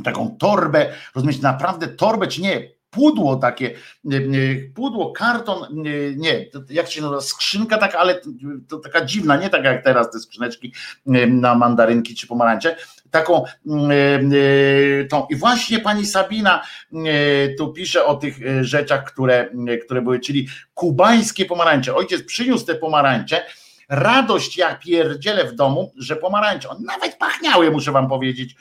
taką 0.05 0.37
torbę, 0.39 0.93
rozumiecie, 1.15 1.43
naprawdę 1.43 1.89
torbę, 1.89 2.27
czy 2.27 2.43
nie, 2.43 2.78
pudło 2.91 3.37
takie, 3.37 3.71
pudło, 4.75 5.13
karton, 5.13 5.67
nie, 6.17 6.47
jak 6.71 6.91
się 6.91 7.03
nazywa, 7.03 7.21
skrzynka 7.21 7.79
taka, 7.79 7.99
ale 7.99 8.21
to 8.69 8.79
taka 8.79 9.05
dziwna, 9.05 9.37
nie 9.37 9.51
tak 9.51 9.65
jak 9.65 9.85
teraz 9.85 10.11
te 10.11 10.21
skrzyneczki 10.21 10.75
na 11.29 11.55
mandarynki 11.55 12.15
czy 12.15 12.27
pomarańcze, 12.27 12.77
taką 13.11 13.45
tą. 15.11 15.27
I 15.31 15.37
właśnie 15.37 15.79
pani 15.79 16.07
Sabina 16.07 16.63
tu 17.59 17.73
pisze 17.73 18.05
o 18.05 18.15
tych 18.15 18.43
e, 18.43 18.65
rzeczach, 18.65 19.05
które, 19.05 19.51
które 19.85 20.03
były, 20.03 20.21
czyli 20.21 20.49
kubańskie 20.75 21.45
pomarańcze. 21.45 21.95
Ojciec 21.95 22.23
przyniósł 22.23 22.67
te 22.67 22.75
pomarańcze, 22.75 23.45
radość 23.89 24.57
ja 24.57 24.77
pierdzielę 24.77 25.45
w 25.45 25.55
domu, 25.55 25.93
że 25.97 26.17
pomarańcze, 26.17 26.69
one 26.69 26.81
nawet 26.81 27.17
pachniały, 27.17 27.71
muszę 27.71 27.93
wam 27.93 28.09
powiedzieć, 28.09 28.57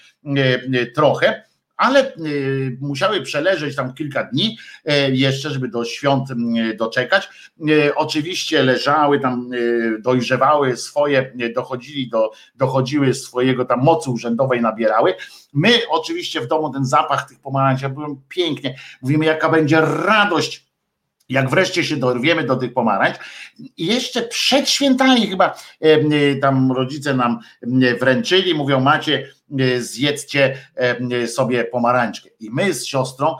trochę, 0.96 1.44
ale 1.78 2.16
y, 2.16 2.78
musiały 2.82 3.22
przeleżeć 3.22 3.76
tam 3.76 3.94
kilka 3.94 4.24
dni 4.24 4.58
y, 4.90 5.16
jeszcze, 5.16 5.50
żeby 5.50 5.68
do 5.68 5.86
świąt 5.86 6.32
y, 6.32 6.76
doczekać. 6.76 7.30
Oczywiście 7.96 8.63
leżały 8.63 9.20
tam, 9.20 9.50
dojrzewały 10.00 10.78
swoje, 10.78 11.34
dochodzili 11.56 12.10
do, 12.10 12.32
dochodziły 12.56 13.13
swojego 13.13 13.66
tam 13.66 13.84
mocy 13.84 14.12
urzędowej 14.12 14.62
nabierały. 14.62 15.13
My 15.54 15.70
oczywiście 15.90 16.42
w 16.42 16.48
domu 16.48 16.74
ten 16.74 16.86
zapach 16.86 17.30
tych 17.30 17.40
pomarańczy, 17.40 17.84
ja 17.84 17.90
byłem 17.90 18.22
pięknie, 18.30 18.76
mówimy 19.02 19.26
jaka 19.26 19.50
będzie 19.50 19.82
radość 19.82 20.66
jak 21.30 21.50
wreszcie 21.50 21.84
się 21.84 21.98
dorwiemy 21.98 22.44
do 22.44 22.56
tych 22.56 22.74
pomarańcz. 22.74 23.18
Jeszcze 23.78 24.22
przed 24.22 24.70
świętami 24.70 25.28
chyba 25.28 25.56
tam 26.42 26.72
rodzice 26.72 27.13
nam 27.13 27.40
wręczyli, 28.00 28.54
mówią 28.54 28.80
macie 28.80 29.28
E, 29.60 29.82
zjedzcie 29.82 30.58
sobie 31.28 31.63
pomarańczkę. 31.63 32.30
I 32.40 32.50
my 32.50 32.74
z 32.74 32.86
siostrą, 32.86 33.36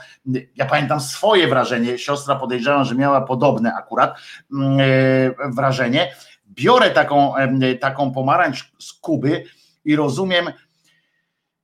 ja 0.56 0.66
pamiętam 0.66 1.02
swoje 1.02 1.48
wrażenie, 1.48 1.98
siostra 1.98 2.36
podejrzewam, 2.36 2.86
że 2.86 2.96
miała 2.96 3.22
podobne 3.22 3.74
akurat 3.74 4.20
e, 4.20 5.52
wrażenie. 5.56 6.16
Biorę 6.50 6.92
taką, 6.92 7.34
taką 7.80 8.12
pomarańcz 8.12 8.72
z 8.80 8.94
Kuby 8.94 9.44
i 9.86 9.96
rozumiem, 9.96 10.52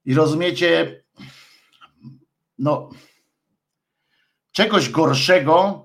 i 0.05 0.13
rozumiecie, 0.13 1.01
no, 2.57 2.89
czegoś 4.51 4.89
gorszego, 4.89 5.82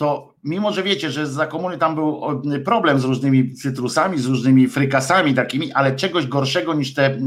to 0.00 0.34
mimo, 0.44 0.72
że 0.72 0.82
wiecie, 0.82 1.10
że 1.10 1.26
za 1.26 1.46
komuny 1.46 1.78
tam 1.78 1.94
był 1.94 2.22
problem 2.64 3.00
z 3.00 3.04
różnymi 3.04 3.54
cytrusami, 3.54 4.18
z 4.18 4.26
różnymi 4.26 4.68
frykasami 4.68 5.34
takimi, 5.34 5.72
ale 5.72 5.96
czegoś 5.96 6.26
gorszego 6.26 6.74
niż 6.74 6.94
te 6.94 7.06
e, 7.06 7.18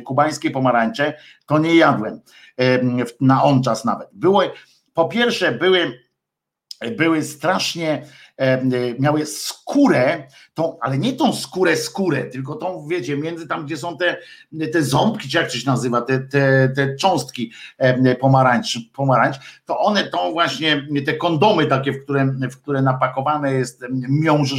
kubańskie 0.00 0.50
pomarańcze, 0.50 1.14
to 1.46 1.58
nie 1.58 1.74
jadłem 1.74 2.20
na 3.20 3.42
on 3.42 3.62
czas 3.62 3.84
nawet. 3.84 4.08
Były, 4.12 4.50
po 4.94 5.08
pierwsze 5.08 5.52
były, 5.52 6.00
były 6.96 7.22
strasznie 7.22 8.02
E, 8.31 8.31
miały 8.98 9.26
skórę, 9.26 10.28
tą, 10.54 10.78
ale 10.80 10.98
nie 10.98 11.12
tą 11.12 11.32
skórę, 11.32 11.76
skórę, 11.76 12.24
tylko 12.24 12.54
tą, 12.54 12.86
wiecie, 12.88 13.16
między 13.16 13.48
tam, 13.48 13.66
gdzie 13.66 13.76
są 13.76 13.96
te, 13.96 14.16
te 14.72 14.82
ząbki, 14.82 15.28
czy 15.28 15.36
jak 15.36 15.46
to 15.50 15.58
się 15.58 15.70
nazywa, 15.70 16.00
te, 16.00 16.20
te, 16.20 16.72
te 16.76 16.96
cząstki 16.96 17.52
e, 17.78 18.14
pomarańcz, 18.14 18.78
pomarańcz, 18.92 19.36
to 19.64 19.78
one 19.78 20.04
tą 20.04 20.32
właśnie, 20.32 20.86
te 21.06 21.14
kondomy 21.14 21.66
takie, 21.66 21.92
w 21.92 22.04
które, 22.04 22.26
w 22.26 22.62
które 22.62 22.82
napakowane 22.82 23.52
jest 23.52 23.84
miąż, 23.90 24.54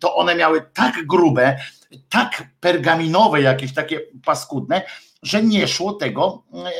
to 0.00 0.16
one 0.16 0.34
miały 0.34 0.62
tak 0.74 1.06
grube, 1.06 1.58
tak 2.08 2.44
pergaminowe 2.60 3.42
jakieś, 3.42 3.74
takie 3.74 4.00
paskudne, 4.24 4.82
że 5.22 5.42
nie 5.42 5.68
szło 5.68 5.92
tego 5.92 6.42
e, 6.54 6.70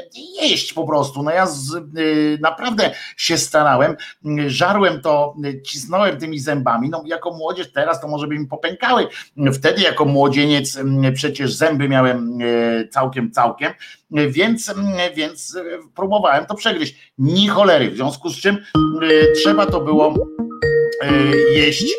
jeść 0.42 0.72
po 0.72 0.86
prostu. 0.86 1.22
No 1.22 1.30
ja 1.30 1.46
z, 1.46 1.74
e, 1.74 1.80
naprawdę 2.40 2.90
się 3.16 3.38
starałem, 3.38 3.96
żarłem 4.46 5.00
to, 5.00 5.34
e, 5.44 5.62
cisnąłem 5.62 6.18
tymi 6.18 6.38
zębami. 6.38 6.90
No 6.90 7.02
jako 7.06 7.32
młodzież 7.32 7.72
teraz 7.72 8.00
to 8.00 8.08
może 8.08 8.26
by 8.26 8.38
mi 8.38 8.46
popękały. 8.46 9.08
Wtedy 9.52 9.82
jako 9.82 10.04
młodzieniec 10.04 10.78
przecież 11.14 11.54
zęby 11.54 11.88
miałem 11.88 12.38
całkiem, 12.90 13.30
całkiem, 13.30 13.72
więc, 14.10 14.74
więc 15.14 15.58
próbowałem 15.94 16.46
to 16.46 16.54
przegryźć. 16.54 17.12
Ni 17.18 17.48
cholery, 17.48 17.90
w 17.90 17.94
związku 17.94 18.30
z 18.30 18.36
czym 18.36 18.58
trzeba 19.34 19.66
to 19.66 19.80
było 19.80 20.14
jeść 21.54 21.94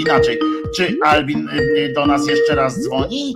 inaczej. 0.00 0.38
Czy 0.76 0.96
Albin 1.02 1.48
do 1.94 2.06
nas 2.06 2.28
jeszcze 2.28 2.54
raz 2.54 2.80
dzwoni? 2.80 3.34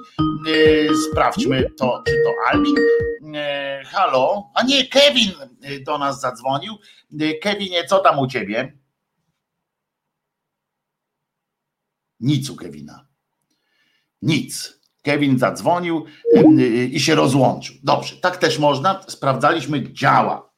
Sprawdźmy 1.11 1.71
to, 1.79 2.03
czy 2.07 2.13
to 2.25 2.35
Albin. 2.53 2.75
Halo? 3.85 4.51
A 4.55 4.63
nie, 4.63 4.87
Kevin 4.87 5.33
do 5.87 5.99
nas 5.99 6.21
zadzwonił. 6.21 6.75
Kevinie, 7.43 7.85
co 7.85 7.99
tam 7.99 8.19
u 8.19 8.27
ciebie? 8.27 8.79
Nic 12.21 12.51
u 12.51 12.57
Kevina. 12.57 13.07
Nic. 14.23 14.81
Kevin 15.03 15.39
zadzwonił 15.39 16.05
i 16.91 17.01
się 17.01 17.15
rozłączył. 17.15 17.77
Dobrze, 17.83 18.17
tak 18.17 18.37
też 18.37 18.59
można. 18.59 19.03
Sprawdzaliśmy, 19.09 19.93
działa. 19.93 20.54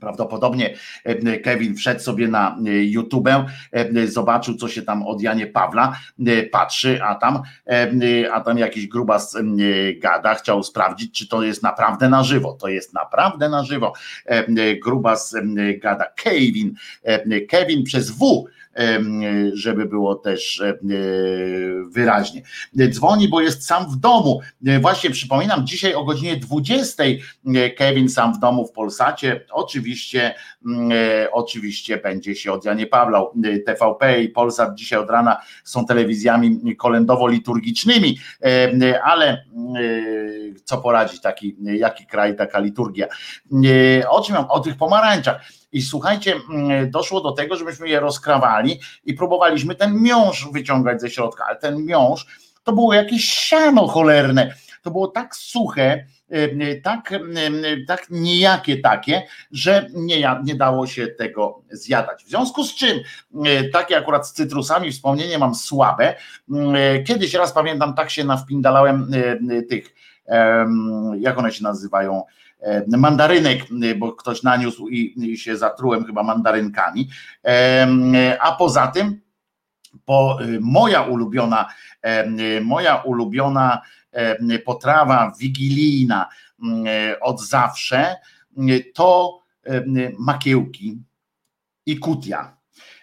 Prawdopodobnie 0.00 0.74
e, 1.04 1.38
Kevin 1.38 1.74
wszedł 1.74 2.00
sobie 2.00 2.28
na 2.28 2.56
e, 2.66 2.70
YouTube, 2.70 3.28
e, 3.72 4.06
zobaczył, 4.06 4.54
co 4.54 4.68
się 4.68 4.82
tam 4.82 5.02
od 5.02 5.22
Janie 5.22 5.46
Pawla 5.46 5.96
patrzy, 6.52 7.02
a 7.02 7.14
tam, 7.14 7.42
a 8.32 8.40
tam 8.40 8.58
jakiś 8.58 8.86
grubas 8.86 9.36
gada, 10.02 10.34
chciał 10.34 10.62
sprawdzić, 10.62 11.18
czy 11.18 11.28
to 11.28 11.42
jest 11.42 11.62
naprawdę 11.62 12.08
na 12.08 12.22
żywo. 12.22 12.52
To 12.60 12.68
jest 12.68 12.94
naprawdę 12.94 13.48
na 13.48 13.64
żywo. 13.64 13.92
Grubas 14.82 15.36
gada. 15.82 16.04
Kevin, 16.16 16.74
Kevin 17.48 17.84
przez 17.84 18.10
W 18.10 18.44
żeby 19.52 19.86
było 19.86 20.14
też 20.14 20.62
wyraźnie. 21.90 22.42
Dzwoni, 22.88 23.28
bo 23.28 23.40
jest 23.40 23.66
sam 23.66 23.90
w 23.90 23.96
domu. 23.96 24.40
Właśnie 24.80 25.10
przypominam, 25.10 25.66
dzisiaj 25.66 25.94
o 25.94 26.04
godzinie 26.04 26.36
20 26.36 27.02
Kevin 27.76 28.08
sam 28.08 28.34
w 28.34 28.38
domu 28.38 28.66
w 28.66 28.72
Polsacie. 28.72 29.44
Oczywiście, 29.50 30.34
oczywiście 31.32 31.96
będzie 31.96 32.34
się 32.34 32.52
od 32.52 32.64
Janie 32.64 32.86
Pawlał. 32.86 33.32
TVP 33.66 34.22
i 34.22 34.28
Polsat 34.28 34.74
dzisiaj 34.74 34.98
od 34.98 35.10
rana 35.10 35.40
są 35.64 35.86
telewizjami 35.86 36.76
kolendowo-liturgicznymi, 36.76 38.14
ale 39.02 39.44
co 40.64 40.78
poradzić, 40.78 41.20
taki, 41.20 41.56
jaki 41.60 42.06
kraj, 42.06 42.36
taka 42.36 42.58
liturgia. 42.58 43.06
O 44.08 44.22
czym 44.22 44.34
mam? 44.34 44.46
O 44.48 44.60
tych 44.60 44.76
pomarańczach. 44.76 45.42
I 45.72 45.82
słuchajcie, 45.82 46.34
mm, 46.50 46.90
doszło 46.90 47.20
do 47.20 47.32
tego, 47.32 47.56
żebyśmy 47.56 47.88
je 47.88 48.00
rozkrawali 48.00 48.80
i 49.04 49.14
próbowaliśmy 49.14 49.74
ten 49.74 50.02
miąższ 50.02 50.48
wyciągać 50.52 51.00
ze 51.00 51.10
środka, 51.10 51.44
ale 51.48 51.56
ten 51.56 51.84
miąższ 51.84 52.26
to 52.64 52.72
było 52.72 52.94
jakieś 52.94 53.24
siano 53.24 53.86
cholerne. 53.86 54.54
To 54.82 54.90
było 54.90 55.08
tak 55.08 55.36
suche, 55.36 56.04
tak, 56.82 57.14
tak 57.88 58.06
nijakie 58.10 58.76
takie, 58.78 59.22
że 59.50 59.86
nie, 59.94 60.36
nie 60.44 60.54
dało 60.54 60.86
się 60.86 61.06
tego 61.06 61.62
zjadać. 61.70 62.24
W 62.24 62.28
związku 62.28 62.64
z 62.64 62.74
czym, 62.74 62.98
takie 63.72 63.96
akurat 63.96 64.28
z 64.28 64.32
cytrusami 64.32 64.92
wspomnienie 64.92 65.38
mam 65.38 65.54
słabe. 65.54 66.14
Kiedyś 67.06 67.34
raz 67.34 67.52
pamiętam, 67.52 67.94
tak 67.94 68.10
się 68.10 68.24
nawpindalałem 68.24 69.10
tych, 69.68 69.94
jak 71.18 71.38
one 71.38 71.52
się 71.52 71.62
nazywają, 71.62 72.22
mandarynek, 72.86 73.66
bo 73.98 74.12
ktoś 74.12 74.42
naniósł 74.42 74.88
i, 74.88 75.38
się 75.38 75.56
zatrułem 75.56 76.04
chyba 76.04 76.22
mandarynkami. 76.22 77.08
E, 77.44 78.36
a 78.40 78.52
poza 78.52 78.86
tym, 78.86 79.20
e, 80.08 80.34
moja 80.60 81.02
ulubiona, 81.02 81.68
moja 82.62 82.96
ulubiona 82.96 83.82
potrawa 84.64 85.32
wigilijna 85.38 86.28
od 87.20 87.40
zawsze 87.40 88.16
to 88.94 89.40
makiełki 90.18 90.98
i 91.86 91.98
kutia. 91.98 92.59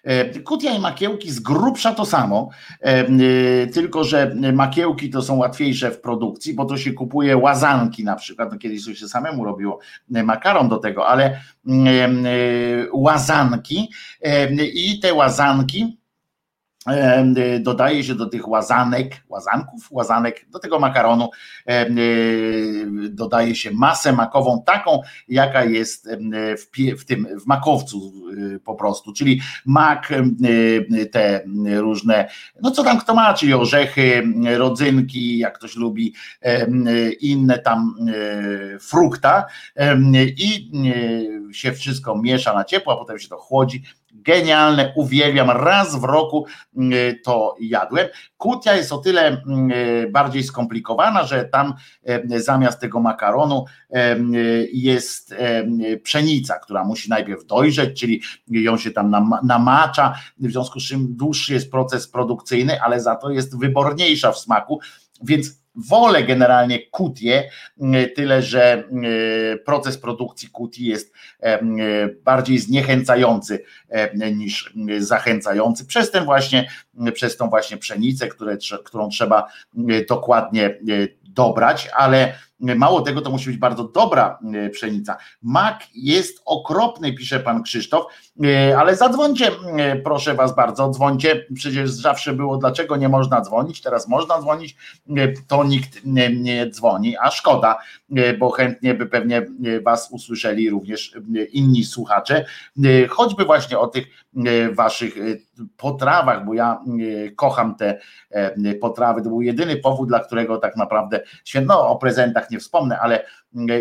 E, 0.07 0.39
kutia 0.39 0.71
i 0.71 0.79
makiełki 0.79 1.31
z 1.31 1.39
grubsza 1.39 1.93
to 1.93 2.05
samo, 2.05 2.49
e, 2.81 2.85
e, 2.85 3.67
tylko 3.67 4.03
że 4.03 4.35
makiełki 4.53 5.09
to 5.09 5.21
są 5.21 5.37
łatwiejsze 5.37 5.91
w 5.91 6.01
produkcji, 6.01 6.53
bo 6.53 6.65
to 6.65 6.77
się 6.77 6.93
kupuje 6.93 7.37
łazanki 7.37 8.03
na 8.03 8.15
przykład, 8.15 8.51
no 8.51 8.57
kiedyś 8.57 8.83
się 8.83 9.07
samemu 9.07 9.45
robiło 9.45 9.79
makaron 10.09 10.69
do 10.69 10.77
tego, 10.77 11.07
ale 11.07 11.39
łazanki 12.93 13.89
i 14.73 14.99
te 14.99 15.13
łazanki 15.13 15.96
dodaje 17.59 18.03
się 18.03 18.15
do 18.15 18.25
tych 18.25 18.47
łazanek, 18.47 19.23
łazanków, 19.29 19.87
łazanek, 19.91 20.45
do 20.49 20.59
tego 20.59 20.79
makaronu. 20.79 21.29
Y, 21.69 23.09
dodaje 23.09 23.55
się 23.55 23.71
masę 23.71 24.13
makową, 24.13 24.63
taką 24.65 25.01
jaka 25.27 25.65
jest 25.65 26.09
w, 26.57 26.99
w 27.01 27.05
tym, 27.05 27.27
w 27.39 27.45
makowcu 27.45 28.13
y, 28.55 28.59
po 28.59 28.75
prostu, 28.75 29.13
czyli 29.13 29.41
mak, 29.65 30.09
te 31.11 31.43
różne, 31.75 32.29
no 32.61 32.71
co 32.71 32.83
tam 32.83 32.99
kto 32.99 33.13
ma, 33.13 33.33
czyli 33.33 33.53
orzechy, 33.53 34.23
rodzynki, 34.57 35.37
jak 35.37 35.57
ktoś 35.57 35.75
lubi, 35.75 36.13
inne 37.21 37.59
tam 37.59 37.95
frukta. 38.81 39.45
I 40.37 40.71
się 41.51 41.71
wszystko 41.71 42.21
miesza 42.21 42.53
na 42.53 42.63
ciepło, 42.63 42.93
a 42.93 42.97
potem 42.97 43.19
się 43.19 43.27
to 43.29 43.37
chłodzi 43.37 43.83
genialne, 44.13 44.93
uwielbiam, 44.95 45.49
raz 45.49 45.95
w 45.95 46.03
roku 46.03 46.45
mm, 46.77 46.91
to 47.23 47.55
jadłem. 47.59 48.07
Kutia 48.37 48.75
jest 48.75 48.91
o 48.91 48.97
tyle 48.97 49.27
mm, 49.27 49.71
bardziej 50.11 50.43
skomplikowana, 50.43 51.23
że 51.23 51.45
tam 51.45 51.73
zamiast 52.25 52.79
tego 52.79 52.99
makaronu 52.99 53.65
jest 54.73 55.35
pszenica, 56.03 56.59
która 56.59 56.83
musi 56.83 57.09
najpierw 57.09 57.45
dojrzeć, 57.45 57.99
czyli 57.99 58.21
ją 58.47 58.77
się 58.77 58.91
tam 58.91 59.35
namacza, 59.43 60.15
w 60.37 60.51
związku 60.51 60.79
z 60.79 60.83
czym 60.83 61.15
dłuższy 61.15 61.53
jest 61.53 61.71
proces 61.71 62.07
produkcyjny, 62.07 62.81
ale 62.81 63.01
za 63.01 63.15
to 63.15 63.29
jest 63.29 63.59
wyborniejsza 63.59 64.31
w 64.31 64.37
smaku, 64.37 64.79
więc 65.23 65.66
wolę 65.77 66.23
generalnie 66.23 66.79
kutię, 66.79 67.49
mm, 67.81 68.05
tyle 68.15 68.41
że 68.41 68.73
mm, 68.73 69.03
proces 69.65 69.97
produkcji 69.97 70.49
kutii 70.49 70.85
jest 70.85 71.13
bardziej 72.23 72.59
zniechęcający 72.59 73.63
niż 74.35 74.73
zachęcający 74.99 75.85
przez 75.85 76.11
ten 76.11 76.25
właśnie, 76.25 76.69
przez 77.13 77.37
tą 77.37 77.49
właśnie 77.49 77.77
pszenicę, 77.77 78.27
które, 78.27 78.57
którą 78.85 79.09
trzeba 79.09 79.47
dokładnie 80.07 80.79
dobrać, 81.23 81.89
ale 81.93 82.33
Mało 82.59 83.01
tego, 83.01 83.21
to 83.21 83.29
musi 83.29 83.49
być 83.49 83.57
bardzo 83.57 83.83
dobra 83.83 84.39
e, 84.53 84.69
pszenica. 84.69 85.17
Mak 85.41 85.83
jest 85.93 86.41
okropny, 86.45 87.13
pisze 87.13 87.39
pan 87.39 87.63
Krzysztof, 87.63 88.05
e, 88.43 88.77
ale 88.77 88.95
zadzwońcie, 88.95 89.51
e, 89.77 89.95
proszę 89.95 90.33
was 90.33 90.55
bardzo, 90.55 90.89
dzwońcie. 90.89 91.45
Przecież 91.55 91.91
zawsze 91.91 92.33
było, 92.33 92.57
dlaczego 92.57 92.95
nie 92.95 93.09
można 93.09 93.41
dzwonić, 93.41 93.81
teraz 93.81 94.07
można 94.07 94.41
dzwonić, 94.41 94.75
to 95.47 95.63
nikt 95.63 96.05
nie, 96.05 96.35
nie 96.35 96.69
dzwoni, 96.69 97.17
a 97.17 97.31
szkoda, 97.31 97.79
bo 98.39 98.49
chętnie 98.49 98.93
by 98.93 99.05
pewnie 99.05 99.45
was 99.83 100.11
usłyszeli 100.11 100.69
również 100.69 101.13
inni 101.51 101.83
słuchacze, 101.83 102.45
choćby 103.09 103.45
właśnie 103.45 103.79
o 103.79 103.87
tych 103.87 104.07
waszych 104.73 105.15
potrawach, 105.77 106.45
bo 106.45 106.53
ja 106.53 106.83
kocham 107.35 107.75
te 107.75 107.99
potrawy. 108.81 109.21
To 109.21 109.29
był 109.29 109.41
jedyny 109.41 109.77
powód, 109.77 110.07
dla 110.07 110.19
którego 110.19 110.57
tak 110.57 110.75
naprawdę 110.75 111.23
święto, 111.45 111.73
no, 111.73 111.89
o 111.89 111.95
prezentach 111.95 112.51
nie 112.51 112.59
wspomnę, 112.59 112.99
ale 112.99 113.25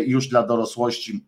już 0.05 0.27
dla 0.27 0.43
dorosłości 0.43 1.25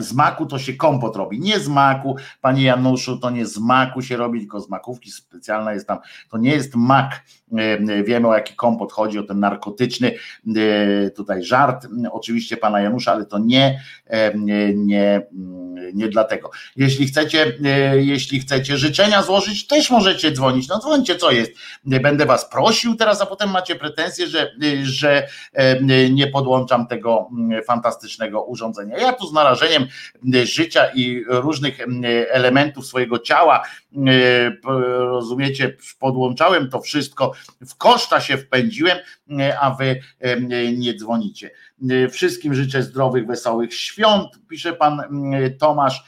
z 0.00 0.12
maku 0.12 0.46
to 0.46 0.58
się 0.58 0.74
kompot 0.74 1.16
robi. 1.16 1.40
Nie 1.40 1.60
z 1.60 1.68
maku, 1.68 2.16
panie 2.40 2.64
Januszu, 2.64 3.18
to 3.18 3.30
nie 3.30 3.46
z 3.46 3.58
maku 3.58 4.02
się 4.02 4.16
robi, 4.16 4.40
tylko 4.40 4.60
z 4.60 4.68
makówki 4.68 5.10
specjalna 5.10 5.72
jest 5.72 5.86
tam. 5.88 5.98
To 6.30 6.38
nie 6.38 6.50
jest 6.50 6.74
mak. 6.76 7.22
E, 7.58 8.02
wiemy 8.02 8.28
o 8.28 8.34
jaki 8.34 8.54
kompot 8.54 8.92
chodzi, 8.92 9.18
o 9.18 9.22
ten 9.22 9.40
narkotyczny 9.40 10.14
e, 10.56 11.10
tutaj 11.10 11.42
żart, 11.42 11.86
oczywiście 12.12 12.56
pana 12.56 12.80
Janusza, 12.80 13.12
ale 13.12 13.26
to 13.26 13.38
nie, 13.38 13.80
e, 14.06 14.38
nie, 14.38 14.74
nie, 14.74 15.26
nie 15.94 16.08
dlatego. 16.08 16.50
Jeśli 16.76 17.06
chcecie, 17.06 17.58
jeśli 17.94 18.40
chcecie 18.40 18.76
życzenia 18.76 19.22
złożyć, 19.22 19.66
też 19.66 19.90
możecie 19.90 20.32
dzwonić. 20.32 20.68
No 20.68 20.78
dzwońcie, 20.78 21.16
co 21.16 21.30
jest. 21.30 21.52
Będę 21.84 22.26
was 22.26 22.50
prosił 22.50 22.94
teraz, 22.94 23.20
a 23.20 23.26
potem 23.26 23.50
macie 23.50 23.74
pretensje, 23.74 24.26
że, 24.26 24.52
że 24.82 25.28
nie 26.10 26.26
podłączam 26.26 26.86
tego 26.86 27.28
fantastycznego 27.66 28.44
urządzenia. 28.44 28.98
Ja 28.98 29.12
tu 29.12 29.26
z 29.26 29.32
narażeniem 29.32 29.83
życia 30.44 30.86
i 30.94 31.24
różnych 31.26 31.78
elementów 32.30 32.86
swojego 32.86 33.18
ciała, 33.18 33.62
rozumiecie, 34.84 35.76
podłączałem 35.98 36.70
to 36.70 36.80
wszystko, 36.80 37.32
w 37.66 37.76
koszta 37.76 38.20
się 38.20 38.38
wpędziłem, 38.38 38.98
a 39.60 39.70
wy 39.70 40.00
nie 40.76 40.94
dzwonicie. 40.94 41.50
Wszystkim 42.10 42.54
życzę 42.54 42.82
zdrowych, 42.82 43.26
wesołych 43.26 43.74
świąt, 43.74 44.28
pisze 44.48 44.72
pan 44.72 45.02
Tomasz. 45.58 46.04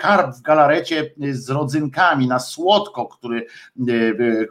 Karp 0.00 0.36
w 0.36 0.42
galarecie 0.42 1.10
z 1.30 1.50
rodzynkami 1.50 2.26
na 2.26 2.38
słodko, 2.38 3.06
który 3.06 3.46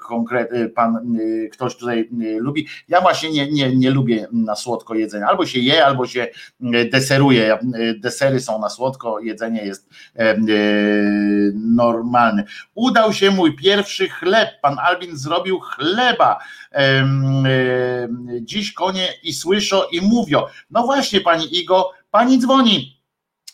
konkretnie 0.07 0.69
pan 0.69 1.17
ktoś 1.51 1.75
tutaj 1.75 2.09
lubi. 2.39 2.67
Ja 2.87 3.01
właśnie 3.01 3.31
nie, 3.31 3.51
nie, 3.51 3.75
nie 3.75 3.91
lubię 3.91 4.27
na 4.31 4.55
słodko 4.55 4.95
jedzenia. 4.95 5.27
Albo 5.27 5.45
się 5.45 5.59
je, 5.59 5.85
albo 5.85 6.07
się 6.07 6.27
deseruje. 6.91 7.59
Desery 7.99 8.39
są 8.39 8.59
na 8.59 8.69
słodko, 8.69 9.19
jedzenie 9.19 9.65
jest 9.65 9.89
normalne. 11.53 12.43
Udał 12.75 13.13
się 13.13 13.31
mój 13.31 13.55
pierwszy 13.55 14.09
chleb. 14.09 14.49
Pan 14.61 14.79
Albin 14.79 15.17
zrobił 15.17 15.59
chleba. 15.59 16.39
Dziś 18.41 18.73
konie 18.73 19.07
i 19.23 19.33
słyszą 19.33 19.81
i 19.91 20.01
mówią. 20.05 20.43
No 20.69 20.83
właśnie, 20.83 21.21
pani 21.21 21.57
Igo, 21.57 21.91
pani 22.11 22.39
dzwoni 22.39 22.95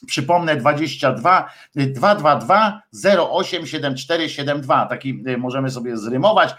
Przypomnę 0.07 0.55
22 0.55 1.49
222 1.75 2.81
087472. 2.93 4.85
Taki 4.85 5.23
y, 5.27 5.37
możemy 5.37 5.69
sobie 5.69 5.97
zrymować, 5.97 6.55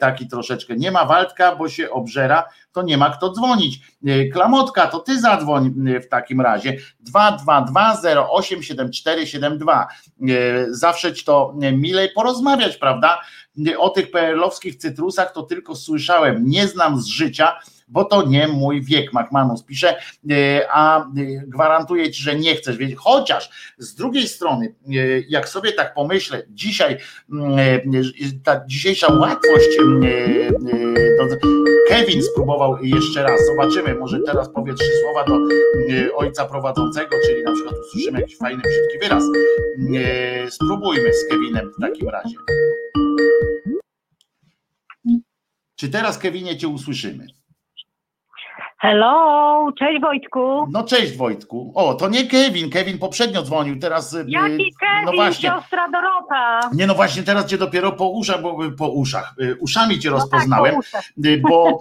taki 0.00 0.28
troszeczkę. 0.28 0.76
Nie 0.76 0.90
ma 0.90 1.04
Waldka, 1.04 1.56
bo 1.56 1.68
się 1.68 1.90
obżera, 1.90 2.44
to 2.72 2.82
nie 2.82 2.98
ma 2.98 3.10
kto 3.10 3.32
dzwonić. 3.32 3.80
Y, 4.08 4.30
Klamotka, 4.32 4.86
to 4.86 4.98
ty 4.98 5.20
zadzwoń 5.20 5.74
w 6.02 6.08
takim 6.08 6.40
razie. 6.40 6.76
222 7.00 7.96
087472. 8.40 9.86
Zawsze 10.70 11.12
ci 11.12 11.24
to 11.24 11.54
milej 11.72 12.08
porozmawiać, 12.14 12.76
prawda? 12.76 13.20
O 13.78 13.90
tych 13.90 14.10
PRL-owskich 14.10 14.76
cytrusach 14.76 15.32
to 15.32 15.42
tylko 15.42 15.76
słyszałem, 15.76 16.48
nie 16.48 16.68
znam 16.68 17.00
z 17.00 17.06
życia 17.06 17.58
bo 17.88 18.04
to 18.04 18.26
nie 18.26 18.48
mój 18.48 18.82
wiek, 18.82 19.12
McManus 19.12 19.62
pisze, 19.62 19.96
e, 20.30 20.66
a 20.70 21.00
e, 21.00 21.04
gwarantuję 21.46 22.10
ci, 22.10 22.22
że 22.22 22.38
nie 22.38 22.56
chcesz 22.56 22.76
wiedzieć, 22.76 22.96
chociaż 22.98 23.74
z 23.78 23.94
drugiej 23.94 24.28
strony, 24.28 24.74
e, 24.88 24.92
jak 25.28 25.48
sobie 25.48 25.72
tak 25.72 25.94
pomyślę, 25.94 26.42
dzisiaj 26.48 26.96
mm, 27.32 27.58
ta 28.44 28.66
dzisiejsza 28.66 29.12
łatwość, 29.12 29.68
Kevin 31.88 32.22
spróbował 32.22 32.78
jeszcze 32.82 33.22
raz, 33.22 33.40
zobaczymy, 33.46 33.94
może 33.94 34.20
teraz 34.26 34.48
powie 34.48 34.74
trzy 34.74 34.90
słowa 35.02 35.24
do 35.24 35.38
ojca 36.16 36.44
prowadzącego, 36.44 37.10
czyli 37.26 37.44
na 37.44 37.52
przykład 37.52 37.74
usłyszymy 37.86 38.20
jakiś 38.20 38.36
fajny, 38.36 38.62
brzydki 38.62 38.98
wyraz. 39.02 39.24
Spróbujmy 40.50 41.14
z 41.14 41.28
Kevinem 41.28 41.70
w 41.78 41.80
takim 41.80 42.08
razie. 42.08 42.36
Czy 45.76 45.88
teraz, 45.88 46.18
Kevinie, 46.18 46.56
cię 46.56 46.68
usłyszymy? 46.68 47.26
Hello, 48.84 49.72
cześć 49.78 50.00
Wojtku. 50.00 50.66
No 50.70 50.82
cześć 50.82 51.16
Wojtku. 51.16 51.72
O, 51.74 51.94
to 51.94 52.08
nie 52.08 52.26
Kevin, 52.26 52.70
Kevin 52.70 52.98
poprzednio 52.98 53.42
dzwonił, 53.42 53.78
teraz... 53.78 54.12
Y, 54.12 54.24
Jaki 54.28 54.74
Kevin, 54.80 55.04
no 55.06 55.12
właśnie. 55.12 55.50
siostra 55.50 55.88
Dorota? 55.88 56.70
Nie, 56.74 56.86
no 56.86 56.94
właśnie 56.94 57.22
teraz 57.22 57.46
cię 57.46 57.58
dopiero 57.58 57.92
po 57.92 58.08
uszach, 58.08 58.42
bo, 58.42 58.58
po 58.78 58.88
uszach, 58.88 59.34
y, 59.40 59.56
uszami 59.60 59.98
cię 59.98 60.10
no 60.10 60.16
rozpoznałem, 60.16 60.74
tak, 60.92 61.04
bo, 61.40 61.80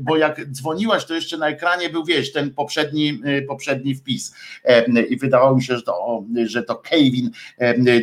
bo 0.00 0.16
jak 0.16 0.46
dzwoniłaś, 0.50 1.04
to 1.04 1.14
jeszcze 1.14 1.38
na 1.38 1.48
ekranie 1.48 1.90
był, 1.90 2.04
wiesz, 2.04 2.32
ten 2.32 2.54
poprzedni, 2.54 3.20
poprzedni 3.48 3.94
wpis 3.94 4.34
i 5.08 5.16
wydawało 5.16 5.56
mi 5.56 5.62
się, 5.62 5.76
że 5.76 5.82
to, 5.82 6.24
że 6.46 6.62
to 6.62 6.74
Kevin 6.76 7.30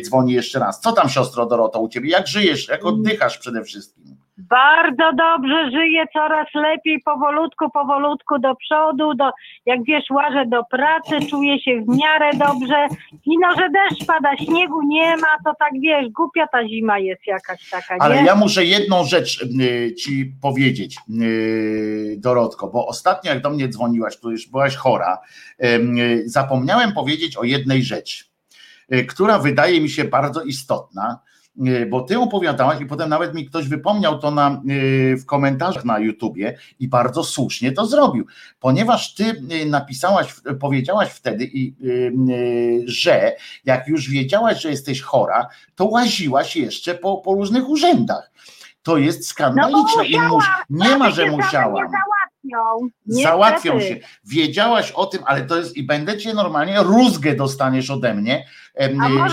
dzwoni 0.02 0.32
jeszcze 0.32 0.58
raz. 0.58 0.80
Co 0.80 0.92
tam 0.92 1.08
siostro 1.08 1.46
Dorota 1.46 1.78
u 1.78 1.88
ciebie? 1.88 2.10
Jak 2.10 2.28
żyjesz, 2.28 2.68
jak 2.68 2.84
oddychasz 2.84 3.38
przede 3.38 3.64
wszystkim? 3.64 4.21
Bardzo 4.52 5.12
dobrze 5.16 5.70
żyję, 5.70 6.04
coraz 6.12 6.46
lepiej, 6.54 7.00
powolutku, 7.04 7.70
powolutku 7.70 8.38
do 8.38 8.54
przodu, 8.54 9.14
do, 9.14 9.30
jak 9.66 9.84
wiesz, 9.84 10.10
łażę 10.10 10.46
do 10.46 10.64
pracy, 10.64 11.26
czuję 11.30 11.60
się 11.60 11.80
w 11.80 11.96
miarę 11.96 12.30
dobrze 12.32 12.86
i 13.26 13.38
no, 13.38 13.48
że 13.56 13.68
deszcz 13.70 14.06
pada, 14.06 14.36
śniegu 14.36 14.82
nie 14.82 15.16
ma, 15.16 15.28
to 15.44 15.52
tak 15.58 15.72
wiesz, 15.82 16.08
głupia 16.08 16.46
ta 16.46 16.68
zima 16.68 16.98
jest 16.98 17.26
jakaś 17.26 17.70
taka, 17.70 17.96
Ale 17.98 18.16
nie? 18.16 18.26
ja 18.26 18.34
muszę 18.34 18.64
jedną 18.64 19.04
rzecz 19.04 19.42
y, 19.60 19.94
ci 19.94 20.32
powiedzieć, 20.42 20.96
y, 21.22 22.16
Dorotko, 22.18 22.68
bo 22.68 22.86
ostatnio 22.86 23.32
jak 23.32 23.42
do 23.42 23.50
mnie 23.50 23.68
dzwoniłaś, 23.68 24.16
tu 24.20 24.30
już 24.30 24.50
byłaś 24.50 24.76
chora, 24.76 25.18
y, 25.64 26.22
zapomniałem 26.26 26.92
powiedzieć 26.92 27.36
o 27.36 27.44
jednej 27.44 27.82
rzeczy, 27.82 28.24
y, 28.94 29.04
która 29.04 29.38
wydaje 29.38 29.80
mi 29.80 29.90
się 29.90 30.04
bardzo 30.04 30.42
istotna, 30.42 31.18
bo 31.90 32.00
ty 32.00 32.18
opowiadałaś 32.18 32.80
i 32.80 32.86
potem 32.86 33.08
nawet 33.08 33.34
mi 33.34 33.46
ktoś 33.46 33.68
wypomniał 33.68 34.18
to 34.18 34.30
na, 34.30 34.48
e, 34.50 35.16
w 35.16 35.26
komentarzach 35.26 35.84
na 35.84 35.98
YouTubie 35.98 36.58
i 36.80 36.88
bardzo 36.88 37.24
słusznie 37.24 37.72
to 37.72 37.86
zrobił, 37.86 38.26
ponieważ 38.60 39.14
ty 39.14 39.24
e, 39.24 39.66
napisałaś, 39.66 40.34
powiedziałaś 40.60 41.08
wtedy, 41.08 41.50
że 42.84 43.32
jak 43.64 43.88
już 43.88 44.10
wiedziałaś, 44.10 44.62
że 44.62 44.70
jesteś 44.70 45.00
chora, 45.00 45.48
to 45.74 45.84
łaziłaś 45.84 46.56
jeszcze 46.56 46.94
po, 46.94 47.18
po 47.18 47.34
różnych 47.34 47.68
urzędach. 47.68 48.32
To 48.82 48.98
jest 48.98 49.28
skandaliczne 49.28 49.82
no 49.96 50.04
i 50.04 50.18
nie 50.70 50.96
ma, 50.96 51.10
że 51.10 51.30
musiałam. 51.30 51.86
Załatwią 53.06 53.80
się. 53.80 53.96
Wiedziałaś 54.24 54.90
o 54.90 55.06
tym, 55.06 55.22
ale 55.26 55.42
to 55.42 55.56
jest 55.56 55.76
i 55.76 55.82
będę 55.82 56.18
cię 56.18 56.34
normalnie 56.34 56.82
rózgę 56.82 57.36
dostaniesz 57.36 57.90
ode 57.90 58.14
mnie, 58.14 58.46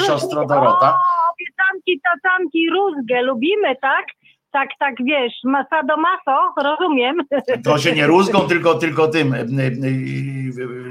siostro 0.08 0.46
Dorota. 0.46 0.98
O! 1.80 1.84
pieczanki, 1.86 2.02
tacanki, 2.04 2.70
rózgę, 2.70 3.22
lubimy, 3.22 3.76
tak? 3.82 4.06
Tak, 4.52 4.70
tak, 4.80 4.96
wiesz, 5.06 5.34
masa 5.44 5.84
do 5.84 5.98
maso, 5.98 6.54
rozumiem. 6.63 7.18
To 7.65 7.78
się 7.78 7.92
nie 7.92 8.08
rózgą, 8.08 8.48
tylko, 8.48 8.76
tylko 8.76 9.08
tym 9.08 9.36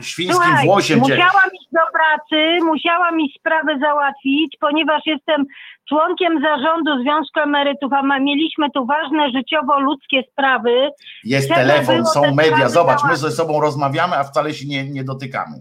świńskim 0.01 0.45
Słuchaj, 0.45 0.67
włosiem. 0.67 0.99
Musiałam 0.99 1.51
iść 1.61 1.69
do 1.73 1.81
pracy, 1.93 2.65
musiałam 2.65 3.21
iść 3.21 3.39
sprawę 3.39 3.79
załatwić, 3.81 4.57
ponieważ 4.61 5.03
jestem 5.07 5.45
członkiem 5.89 6.43
zarządu 6.43 7.03
Związku 7.03 7.41
Emerytów, 7.41 7.93
a 7.93 8.19
mieliśmy 8.19 8.71
tu 8.71 8.87
ważne 8.87 9.31
życiowo-ludzkie 9.31 10.23
sprawy. 10.33 10.91
Jest 11.25 11.47
Trzeba 11.49 11.61
telefon, 11.61 12.07
są 12.07 12.35
media, 12.35 12.69
zobacz, 12.69 13.01
my 13.09 13.17
ze 13.17 13.31
sobą 13.31 13.61
rozmawiamy, 13.61 14.17
a 14.17 14.25
wcale 14.25 14.55
się 14.55 14.67
nie, 14.67 14.91
nie 14.91 15.05
dotykamy. 15.05 15.61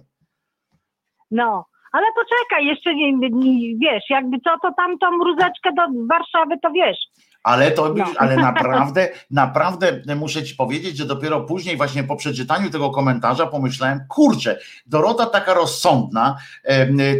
No, 1.32 1.66
ale 1.98 2.06
poczekaj, 2.16 2.66
jeszcze 2.66 2.96
nie, 2.96 3.14
nie, 3.14 3.76
wiesz, 3.78 4.04
jakby 4.10 4.38
co, 4.40 4.50
to 4.62 4.74
tam 4.78 4.98
tą 5.00 5.18
mruzeczkę 5.18 5.70
do 5.78 5.82
Warszawy, 6.08 6.56
to 6.64 6.72
wiesz. 6.72 6.98
Ale 7.44 7.72
to, 7.72 7.94
no. 7.94 8.06
ale 8.18 8.36
naprawdę, 8.36 9.10
naprawdę 9.32 9.88
muszę 10.16 10.44
ci 10.44 10.56
powiedzieć, 10.56 10.98
że 10.98 11.06
dopiero 11.06 11.42
później, 11.42 11.78
właśnie 11.78 12.04
po 12.04 12.16
przeczytaniu 12.16 12.70
tego 12.70 12.90
komentarza, 12.90 13.48
pomyślałem, 13.48 14.00
kurczę, 14.10 14.60
Dorota 14.86 15.26
taka 15.26 15.54
rozsądna, 15.54 16.38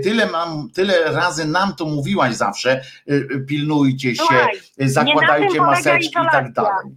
tyle 0.04 0.26
mam, 0.26 0.70
tyle 0.76 0.94
razy 1.04 1.48
nam 1.48 1.76
to 1.76 1.86
mówiłaś 1.86 2.34
zawsze, 2.34 2.82
y, 3.10 3.14
y, 3.14 3.46
pilnujcie 3.48 4.16
się, 4.16 4.16
Słuchaj, 4.16 4.60
zakładajcie 4.78 5.62
maseczki 5.62 6.10
i 6.28 6.32
tak 6.32 6.52
dalej. 6.52 6.96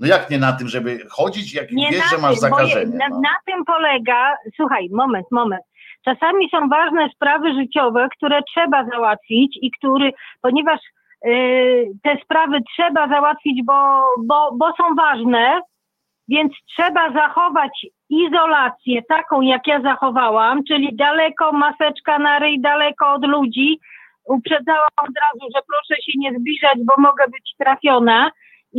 No 0.00 0.06
jak 0.06 0.30
nie 0.30 0.38
na 0.38 0.52
tym, 0.52 0.68
żeby 0.68 0.98
chodzić, 1.10 1.54
jak 1.54 1.72
nie 1.72 1.90
wiesz, 1.90 2.10
że 2.10 2.18
masz 2.18 2.36
zakażenie? 2.36 2.96
Na, 2.96 3.08
no. 3.08 3.20
na 3.20 3.36
tym 3.46 3.64
polega, 3.64 4.34
słuchaj, 4.56 4.88
moment, 4.92 5.26
moment. 5.30 5.62
Czasami 6.08 6.50
są 6.50 6.68
ważne 6.68 7.08
sprawy 7.14 7.54
życiowe, 7.54 8.08
które 8.16 8.42
trzeba 8.42 8.84
załatwić 8.84 9.58
i 9.62 9.70
który, 9.70 10.12
ponieważ 10.42 10.80
y, 11.26 11.86
te 12.02 12.16
sprawy 12.24 12.58
trzeba 12.76 13.08
załatwić, 13.08 13.64
bo, 13.64 14.02
bo, 14.18 14.50
bo 14.52 14.72
są 14.76 14.94
ważne, 14.94 15.60
więc 16.28 16.52
trzeba 16.76 17.12
zachować 17.12 17.86
izolację 18.10 19.02
taką, 19.02 19.40
jak 19.40 19.66
ja 19.66 19.80
zachowałam, 19.80 20.64
czyli 20.68 20.96
daleko 20.96 21.52
maseczka 21.52 22.18
na 22.18 22.38
ryj, 22.38 22.60
daleko 22.60 23.12
od 23.12 23.26
ludzi. 23.26 23.78
Uprzedzałam 24.24 24.88
od 25.02 25.14
razu, 25.22 25.46
że 25.54 25.62
proszę 25.66 26.02
się 26.02 26.12
nie 26.16 26.38
zbliżać, 26.38 26.78
bo 26.84 26.94
mogę 26.98 27.24
być 27.26 27.54
trafiona 27.58 28.30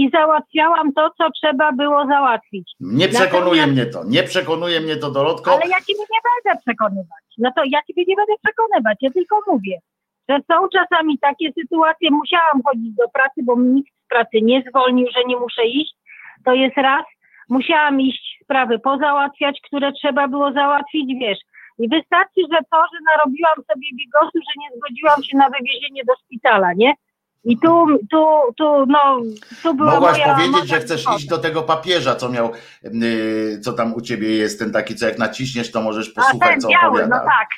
i 0.01 0.09
załatwiałam 0.09 0.93
to, 0.93 1.09
co 1.17 1.31
trzeba 1.31 1.71
było 1.71 2.05
załatwić. 2.05 2.71
Nie 2.79 3.07
przekonuje 3.07 3.61
Natomiast... 3.61 3.71
mnie 3.71 3.85
to, 3.85 3.99
nie 4.15 4.23
przekonuje 4.23 4.81
mnie 4.81 4.95
to 4.95 5.11
Dorotko. 5.11 5.51
Ale 5.51 5.67
ja 5.73 5.79
ciebie 5.87 6.05
nie 6.15 6.21
będę 6.29 6.61
przekonywać. 6.61 7.23
No 7.37 7.49
to 7.55 7.61
ja 7.65 7.79
ciebie 7.87 8.03
nie 8.07 8.15
będę 8.15 8.33
przekonywać, 8.43 8.97
ja 9.01 9.09
tylko 9.09 9.35
mówię, 9.47 9.77
że 10.29 10.37
są 10.51 10.67
czasami 10.77 11.19
takie 11.19 11.47
sytuacje, 11.59 12.11
musiałam 12.11 12.61
chodzić 12.65 12.95
do 12.95 13.09
pracy, 13.09 13.39
bo 13.43 13.53
nikt 13.59 13.93
z 14.05 14.07
pracy 14.07 14.37
nie 14.41 14.63
zwolnił, 14.69 15.07
że 15.15 15.21
nie 15.27 15.37
muszę 15.37 15.65
iść. 15.65 15.95
To 16.45 16.53
jest 16.53 16.77
raz. 16.77 17.05
Musiałam 17.49 18.01
iść 18.01 18.39
sprawy 18.43 18.79
pozałatwiać, 18.79 19.59
które 19.67 19.91
trzeba 19.91 20.27
było 20.27 20.51
załatwić, 20.51 21.19
wiesz. 21.19 21.39
I 21.79 21.89
wystarczy, 21.89 22.41
że 22.51 22.59
to, 22.71 22.79
że 22.91 22.99
narobiłam 23.11 23.55
sobie 23.55 23.87
bigosu, 23.99 24.37
że 24.47 24.53
nie 24.61 24.69
zgodziłam 24.77 25.23
się 25.23 25.37
na 25.37 25.49
wywiezienie 25.49 26.01
do 26.07 26.13
szpitala, 26.15 26.73
nie? 26.73 26.93
I 27.43 27.57
tu, 27.57 27.85
tu, 28.11 28.25
tu, 28.57 28.85
no, 28.85 29.21
tu 29.63 29.73
była 29.73 29.93
Mogłaś 29.93 30.19
moja, 30.19 30.35
powiedzieć, 30.35 30.69
że 30.69 30.79
chcesz 30.79 31.05
iść 31.17 31.27
do 31.27 31.37
tego 31.37 31.63
papieża, 31.63 32.15
co 32.15 32.29
miał, 32.29 32.51
yy, 32.83 33.59
co 33.61 33.73
tam 33.73 33.93
u 33.93 34.01
ciebie 34.01 34.35
jest, 34.35 34.59
ten 34.59 34.71
taki, 34.71 34.95
co 34.95 35.05
jak 35.05 35.17
naciśniesz, 35.17 35.71
to 35.71 35.81
możesz 35.81 36.09
posłuchać, 36.09 36.49
ten 36.49 36.61
co 36.61 36.67
biały, 36.67 36.87
opowiada. 36.87 37.19
No 37.19 37.25
tak. 37.25 37.49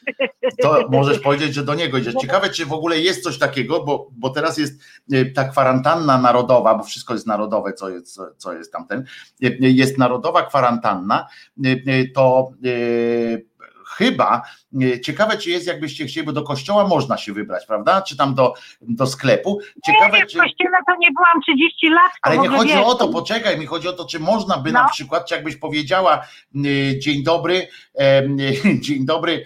To 0.62 0.90
możesz 0.90 1.20
powiedzieć, 1.20 1.54
że 1.54 1.64
do 1.64 1.76
niego 1.76 1.98
idziesz. 1.98 2.16
Ciekawe, 2.22 2.50
czy 2.50 2.66
w 2.66 2.74
ogóle 2.74 3.00
jest 3.00 3.24
coś 3.24 3.38
takiego, 3.38 3.84
bo, 3.84 4.10
bo 4.12 4.30
teraz 4.30 4.58
jest 4.58 4.84
yy, 5.10 5.26
ta 5.26 5.44
kwarantanna 5.44 6.18
narodowa, 6.18 6.76
bo 6.76 6.84
wszystko 6.84 7.14
jest 7.14 7.28
narodowe, 7.28 7.74
co 7.74 7.90
jest, 7.90 8.20
co 8.38 8.54
jest 8.54 8.72
tamten, 8.72 9.06
yy, 9.40 9.56
jest 9.60 9.98
narodowa 9.98 10.44
kwarantanna, 10.44 11.28
to 12.16 12.52
chyba 13.98 14.42
e, 14.82 15.00
ciekawe, 15.00 15.38
czy 15.38 15.50
jest, 15.50 15.68
jakbyście 15.68 16.06
chcieli, 16.06 16.26
bo 16.26 16.34
do 16.34 16.44
kościoła 16.44 16.88
można 16.88 17.18
się 17.18 17.34
wybrać, 17.34 17.66
prawda? 17.66 18.02
Czy 18.02 18.18
tam 18.18 18.36
do, 18.36 18.54
do 18.82 19.08
sklepu. 19.08 19.60
Ciekawe, 19.86 20.18
nie, 20.18 20.26
czy... 20.26 20.38
w 20.38 20.42
kościele 20.42 20.78
to 20.88 20.96
nie 21.00 21.12
byłam 21.12 21.42
30 21.42 21.90
lat. 21.90 22.12
Ale 22.22 22.38
nie 22.38 22.50
chodzi 22.50 22.74
wiesz. 22.74 22.86
o 22.86 22.96
to, 22.96 23.08
poczekaj, 23.08 23.60
mi 23.60 23.66
chodzi 23.66 23.88
o 23.88 23.94
to, 23.94 24.06
czy 24.06 24.20
można 24.20 24.58
by 24.58 24.72
no. 24.72 24.84
na 24.84 24.90
przykład, 24.90 25.26
czy 25.26 25.36
jakbyś 25.36 25.56
powiedziała 25.56 26.26
e, 26.56 27.00
dzień 27.00 27.24
dobry, 27.24 27.68
e, 28.00 28.24
dzień 28.86 29.06
dobry, 29.06 29.46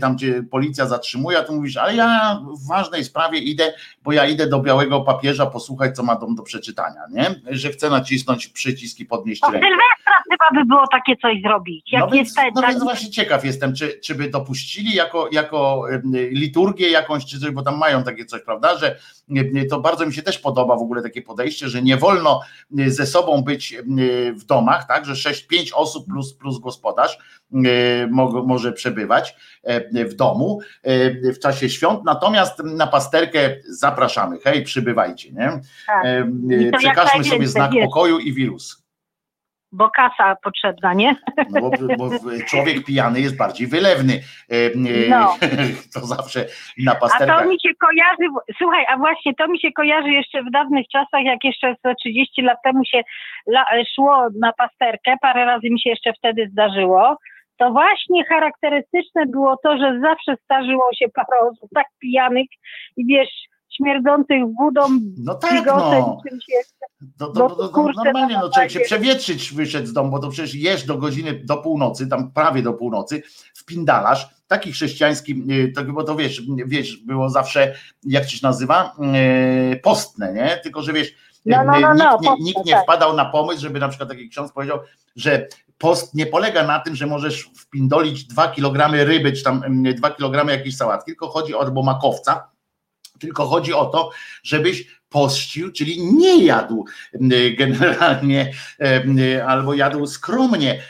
tam 0.00 0.16
gdzie 0.16 0.42
policja 0.42 0.86
zatrzymuje, 0.86 1.38
a 1.38 1.42
ty 1.42 1.52
mówisz, 1.52 1.76
ale 1.76 1.94
ja 1.94 2.40
w 2.64 2.68
ważnej 2.68 3.04
sprawie 3.04 3.38
idę, 3.38 3.72
bo 4.02 4.12
ja 4.12 4.26
idę 4.26 4.46
do 4.46 4.60
białego 4.60 5.00
papieża 5.00 5.46
posłuchać, 5.46 5.96
co 5.96 6.02
ma 6.02 6.16
dom 6.16 6.34
do 6.34 6.42
przeczytania, 6.42 7.00
nie? 7.10 7.34
Że 7.50 7.70
chcę 7.70 7.90
nacisnąć 7.90 8.46
przycisk 8.46 9.00
i 9.00 9.04
podnieść 9.04 9.42
rękę. 9.42 9.58
Sylwestra 9.58 10.12
chyba 10.30 10.60
by 10.60 10.66
było 10.66 10.84
takie 10.92 11.16
coś 11.16 11.42
zrobić. 11.42 11.92
Jak 11.92 12.00
no, 12.00 12.10
więc, 12.10 12.34
no 12.54 12.62
więc 12.68 12.82
właśnie 12.82 13.10
ciekaw 13.10 13.44
jestem, 13.44 13.69
razem, 13.70 13.74
czy, 13.74 14.00
czy 14.00 14.14
by 14.14 14.30
dopuścili 14.30 14.94
jako, 14.94 15.28
jako 15.32 15.84
liturgię 16.30 16.90
jakąś, 16.90 17.26
czy 17.26 17.40
coś, 17.40 17.50
bo 17.50 17.62
tam 17.62 17.78
mają 17.78 18.02
takie 18.02 18.24
coś, 18.24 18.42
prawda, 18.42 18.78
że 18.78 18.98
to 19.70 19.80
bardzo 19.80 20.06
mi 20.06 20.14
się 20.14 20.22
też 20.22 20.38
podoba 20.38 20.76
w 20.76 20.82
ogóle 20.82 21.02
takie 21.02 21.22
podejście, 21.22 21.68
że 21.68 21.82
nie 21.82 21.96
wolno 21.96 22.40
ze 22.86 23.06
sobą 23.06 23.42
być 23.42 23.76
w 24.34 24.44
domach, 24.44 24.86
tak, 24.86 25.04
że 25.06 25.30
6-5 25.30 25.70
osób 25.74 26.06
plus, 26.06 26.34
plus 26.34 26.58
gospodarz 26.58 27.18
może 28.44 28.72
przebywać 28.72 29.36
w 29.92 30.14
domu 30.14 30.60
w 31.34 31.38
czasie 31.42 31.70
świąt, 31.70 32.00
natomiast 32.04 32.58
na 32.58 32.86
pasterkę 32.86 33.56
zapraszamy, 33.68 34.38
hej, 34.38 34.62
przybywajcie, 34.62 35.32
nie? 35.32 35.60
Tak. 35.86 36.04
Przekażmy 36.78 37.24
sobie 37.24 37.48
znak 37.48 37.70
pokoju 37.82 38.18
i 38.18 38.32
wirus 38.32 38.79
bo 39.72 39.90
kasa 39.90 40.36
potrzebna, 40.42 40.94
nie? 40.94 41.16
No 41.50 41.60
bo, 41.60 41.70
bo, 41.98 42.10
człowiek 42.48 42.84
pijany 42.84 43.20
jest 43.20 43.36
bardziej 43.36 43.66
wylewny. 43.66 44.12
E, 44.50 44.54
e, 44.54 45.08
no. 45.08 45.36
To 45.94 46.00
zawsze 46.00 46.46
na 46.78 46.94
pasterkach. 46.94 47.38
A 47.38 47.42
to 47.42 47.48
mi 47.48 47.60
się 47.60 47.68
kojarzy, 47.74 48.32
słuchaj, 48.58 48.84
a 48.88 48.96
właśnie 48.96 49.34
to 49.34 49.48
mi 49.48 49.60
się 49.60 49.72
kojarzy 49.72 50.08
jeszcze 50.08 50.42
w 50.42 50.50
dawnych 50.50 50.88
czasach, 50.88 51.24
jak 51.24 51.44
jeszcze 51.44 51.74
30 51.98 52.42
lat 52.42 52.58
temu 52.64 52.84
się 52.84 53.02
szło 53.94 54.28
na 54.40 54.52
pasterkę, 54.52 55.14
parę 55.20 55.44
razy 55.44 55.70
mi 55.70 55.80
się 55.80 55.90
jeszcze 55.90 56.12
wtedy 56.12 56.48
zdarzyło, 56.52 57.16
to 57.56 57.70
właśnie 57.70 58.24
charakterystyczne 58.24 59.26
było 59.26 59.56
to, 59.62 59.78
że 59.78 60.00
zawsze 60.00 60.36
starzyło 60.44 60.90
się 60.98 61.08
parę 61.08 61.40
osób 61.50 61.70
tak 61.74 61.86
pijanych 61.98 62.46
i 62.96 63.06
wiesz, 63.06 63.49
śmierdzących 63.76 64.42
wódą, 64.58 64.80
no 65.18 65.34
tak, 65.34 65.66
no. 65.66 66.18
czymś 66.28 66.44
jeszcze. 66.48 66.86
To, 67.18 67.26
to, 67.26 67.50
to, 67.50 67.68
to 67.68 67.92
normalnie, 68.04 68.38
no 68.38 68.50
człowiek 68.50 68.70
się 68.70 68.80
przewietrzyć 68.80 69.52
wyszedł 69.52 69.86
z 69.86 69.92
domu, 69.92 70.10
bo 70.10 70.18
to 70.18 70.28
przecież 70.28 70.54
jesz 70.54 70.84
do 70.84 70.98
godziny, 70.98 71.42
do 71.44 71.56
północy, 71.56 72.06
tam 72.06 72.30
prawie 72.32 72.62
do 72.62 72.72
północy, 72.72 73.22
wpindalasz, 73.54 74.28
taki 74.46 74.72
chrześcijański, 74.72 75.44
y, 75.50 75.72
to, 75.72 75.84
bo 75.84 76.04
to 76.04 76.16
wiesz, 76.16 76.42
wiesz, 76.66 76.96
było 76.96 77.30
zawsze, 77.30 77.74
jak 78.02 78.30
się 78.30 78.38
nazywa, 78.42 78.96
y, 79.72 79.76
postne, 79.76 80.32
nie? 80.32 80.60
Tylko, 80.62 80.82
że 80.82 80.92
wiesz, 80.92 81.14
no, 81.46 81.64
no, 81.64 81.80
no, 81.80 81.94
no 81.94 82.18
nikt, 82.20 82.22
nie, 82.22 82.44
nikt 82.44 82.64
nie 82.64 82.72
tak. 82.72 82.82
wpadał 82.82 83.16
na 83.16 83.24
pomysł, 83.24 83.60
żeby 83.60 83.80
na 83.80 83.88
przykład 83.88 84.08
taki 84.08 84.28
ksiądz 84.28 84.52
powiedział, 84.52 84.78
że 85.16 85.48
post 85.78 86.14
nie 86.14 86.26
polega 86.26 86.66
na 86.66 86.78
tym, 86.78 86.94
że 86.96 87.06
możesz 87.06 87.42
wpindolić 87.42 88.24
dwa 88.24 88.48
kilogramy 88.48 89.04
ryby, 89.04 89.32
czy 89.32 89.44
tam 89.44 89.82
dwa 89.82 90.10
kilogramy 90.10 90.52
jakiejś 90.52 90.76
sałatki, 90.76 91.10
tylko 91.10 91.28
chodzi 91.28 91.54
o 91.54 91.82
makowca, 91.82 92.50
tylko 93.20 93.46
chodzi 93.46 93.74
o 93.74 93.86
to, 93.86 94.10
żebyś 94.42 94.99
pościł, 95.10 95.72
czyli 95.72 96.14
nie 96.14 96.44
jadł 96.44 96.84
generalnie 97.58 98.52
albo 99.46 99.74
jadł 99.74 100.06
skromnie, 100.06 100.82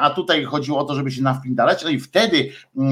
a 0.00 0.10
tutaj 0.10 0.44
chodziło 0.44 0.78
o 0.78 0.84
to, 0.84 0.94
żeby 0.94 1.10
się 1.10 1.22
nawpindalać, 1.22 1.84
no 1.84 1.90
i 1.90 2.00
wtedy 2.00 2.50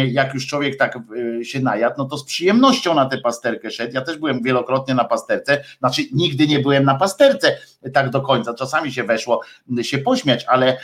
jak 0.09 0.35
już 0.35 0.47
człowiek 0.47 0.77
tak 0.77 0.99
e, 1.41 1.45
się 1.45 1.61
najadł, 1.61 1.95
no 1.99 2.05
to 2.05 2.19
z 2.19 2.25
przyjemnością 2.25 2.95
na 2.95 3.07
tę 3.07 3.19
pasterkę 3.19 3.71
szedł, 3.71 3.95
ja 3.95 4.01
też 4.01 4.19
byłem 4.19 4.43
wielokrotnie 4.43 4.95
na 4.95 5.05
pasterce, 5.05 5.65
znaczy 5.79 6.03
nigdy 6.13 6.47
nie 6.47 6.59
byłem 6.59 6.85
na 6.85 6.95
pasterce 6.95 7.59
tak 7.93 8.11
do 8.11 8.21
końca, 8.21 8.55
czasami 8.55 8.93
się 8.93 9.05
weszło 9.05 9.41
się 9.83 9.99
pośmiać, 9.99 10.45
ale 10.49 10.67
e, 10.69 10.79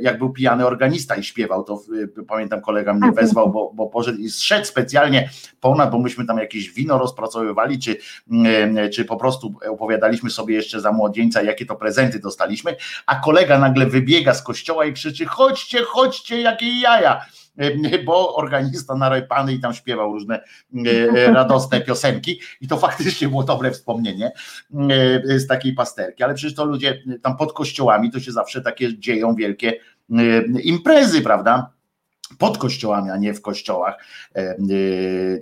jak 0.00 0.18
był 0.18 0.30
pijany 0.30 0.66
organista 0.66 1.16
i 1.16 1.24
śpiewał, 1.24 1.64
to 1.64 1.82
e, 2.18 2.22
pamiętam 2.22 2.60
kolega 2.60 2.94
mnie 2.94 3.12
wezwał, 3.12 3.50
bo, 3.50 3.72
bo 3.74 3.86
poszedł 3.86 4.18
i 4.18 4.30
zszedł 4.30 4.66
specjalnie 4.66 5.30
ponad, 5.60 5.90
bo 5.90 5.98
myśmy 5.98 6.26
tam 6.26 6.38
jakieś 6.38 6.70
wino 6.70 6.98
rozpracowywali, 6.98 7.78
czy, 7.78 7.96
czy 8.92 9.01
czy 9.02 9.08
po 9.08 9.16
prostu 9.16 9.54
opowiadaliśmy 9.70 10.30
sobie 10.30 10.54
jeszcze 10.54 10.80
za 10.80 10.92
młodzieńca, 10.92 11.42
jakie 11.42 11.66
to 11.66 11.76
prezenty 11.76 12.18
dostaliśmy, 12.18 12.76
a 13.06 13.14
kolega 13.14 13.58
nagle 13.58 13.86
wybiega 13.86 14.34
z 14.34 14.42
kościoła 14.42 14.84
i 14.84 14.92
krzyczy: 14.92 15.26
chodźcie, 15.26 15.82
chodźcie, 15.82 16.40
jakie 16.40 16.80
jaja 16.80 17.26
bo 18.04 18.34
organista 18.36 18.94
narojpany 18.94 19.52
i 19.52 19.60
tam 19.60 19.74
śpiewał 19.74 20.12
różne 20.12 20.40
e, 20.86 21.32
radosne 21.32 21.80
piosenki 21.80 22.40
i 22.60 22.68
to 22.68 22.76
faktycznie 22.76 23.28
było 23.28 23.42
dobre 23.42 23.70
wspomnienie 23.70 24.32
e, 25.26 25.38
z 25.38 25.46
takiej 25.46 25.72
pasterki, 25.72 26.22
ale 26.22 26.34
przecież 26.34 26.54
to 26.54 26.64
ludzie 26.64 27.02
tam 27.22 27.36
pod 27.36 27.52
kościołami 27.52 28.10
to 28.10 28.20
się 28.20 28.32
zawsze 28.32 28.60
takie 28.60 28.98
dzieją 28.98 29.34
wielkie 29.34 29.72
e, 29.72 30.42
imprezy, 30.62 31.22
prawda? 31.22 31.70
Pod 32.38 32.58
kościołami, 32.58 33.10
a 33.10 33.16
nie 33.16 33.34
w 33.34 33.42
kościołach. 33.42 34.04
E, 34.36 34.40
e, 34.40 34.54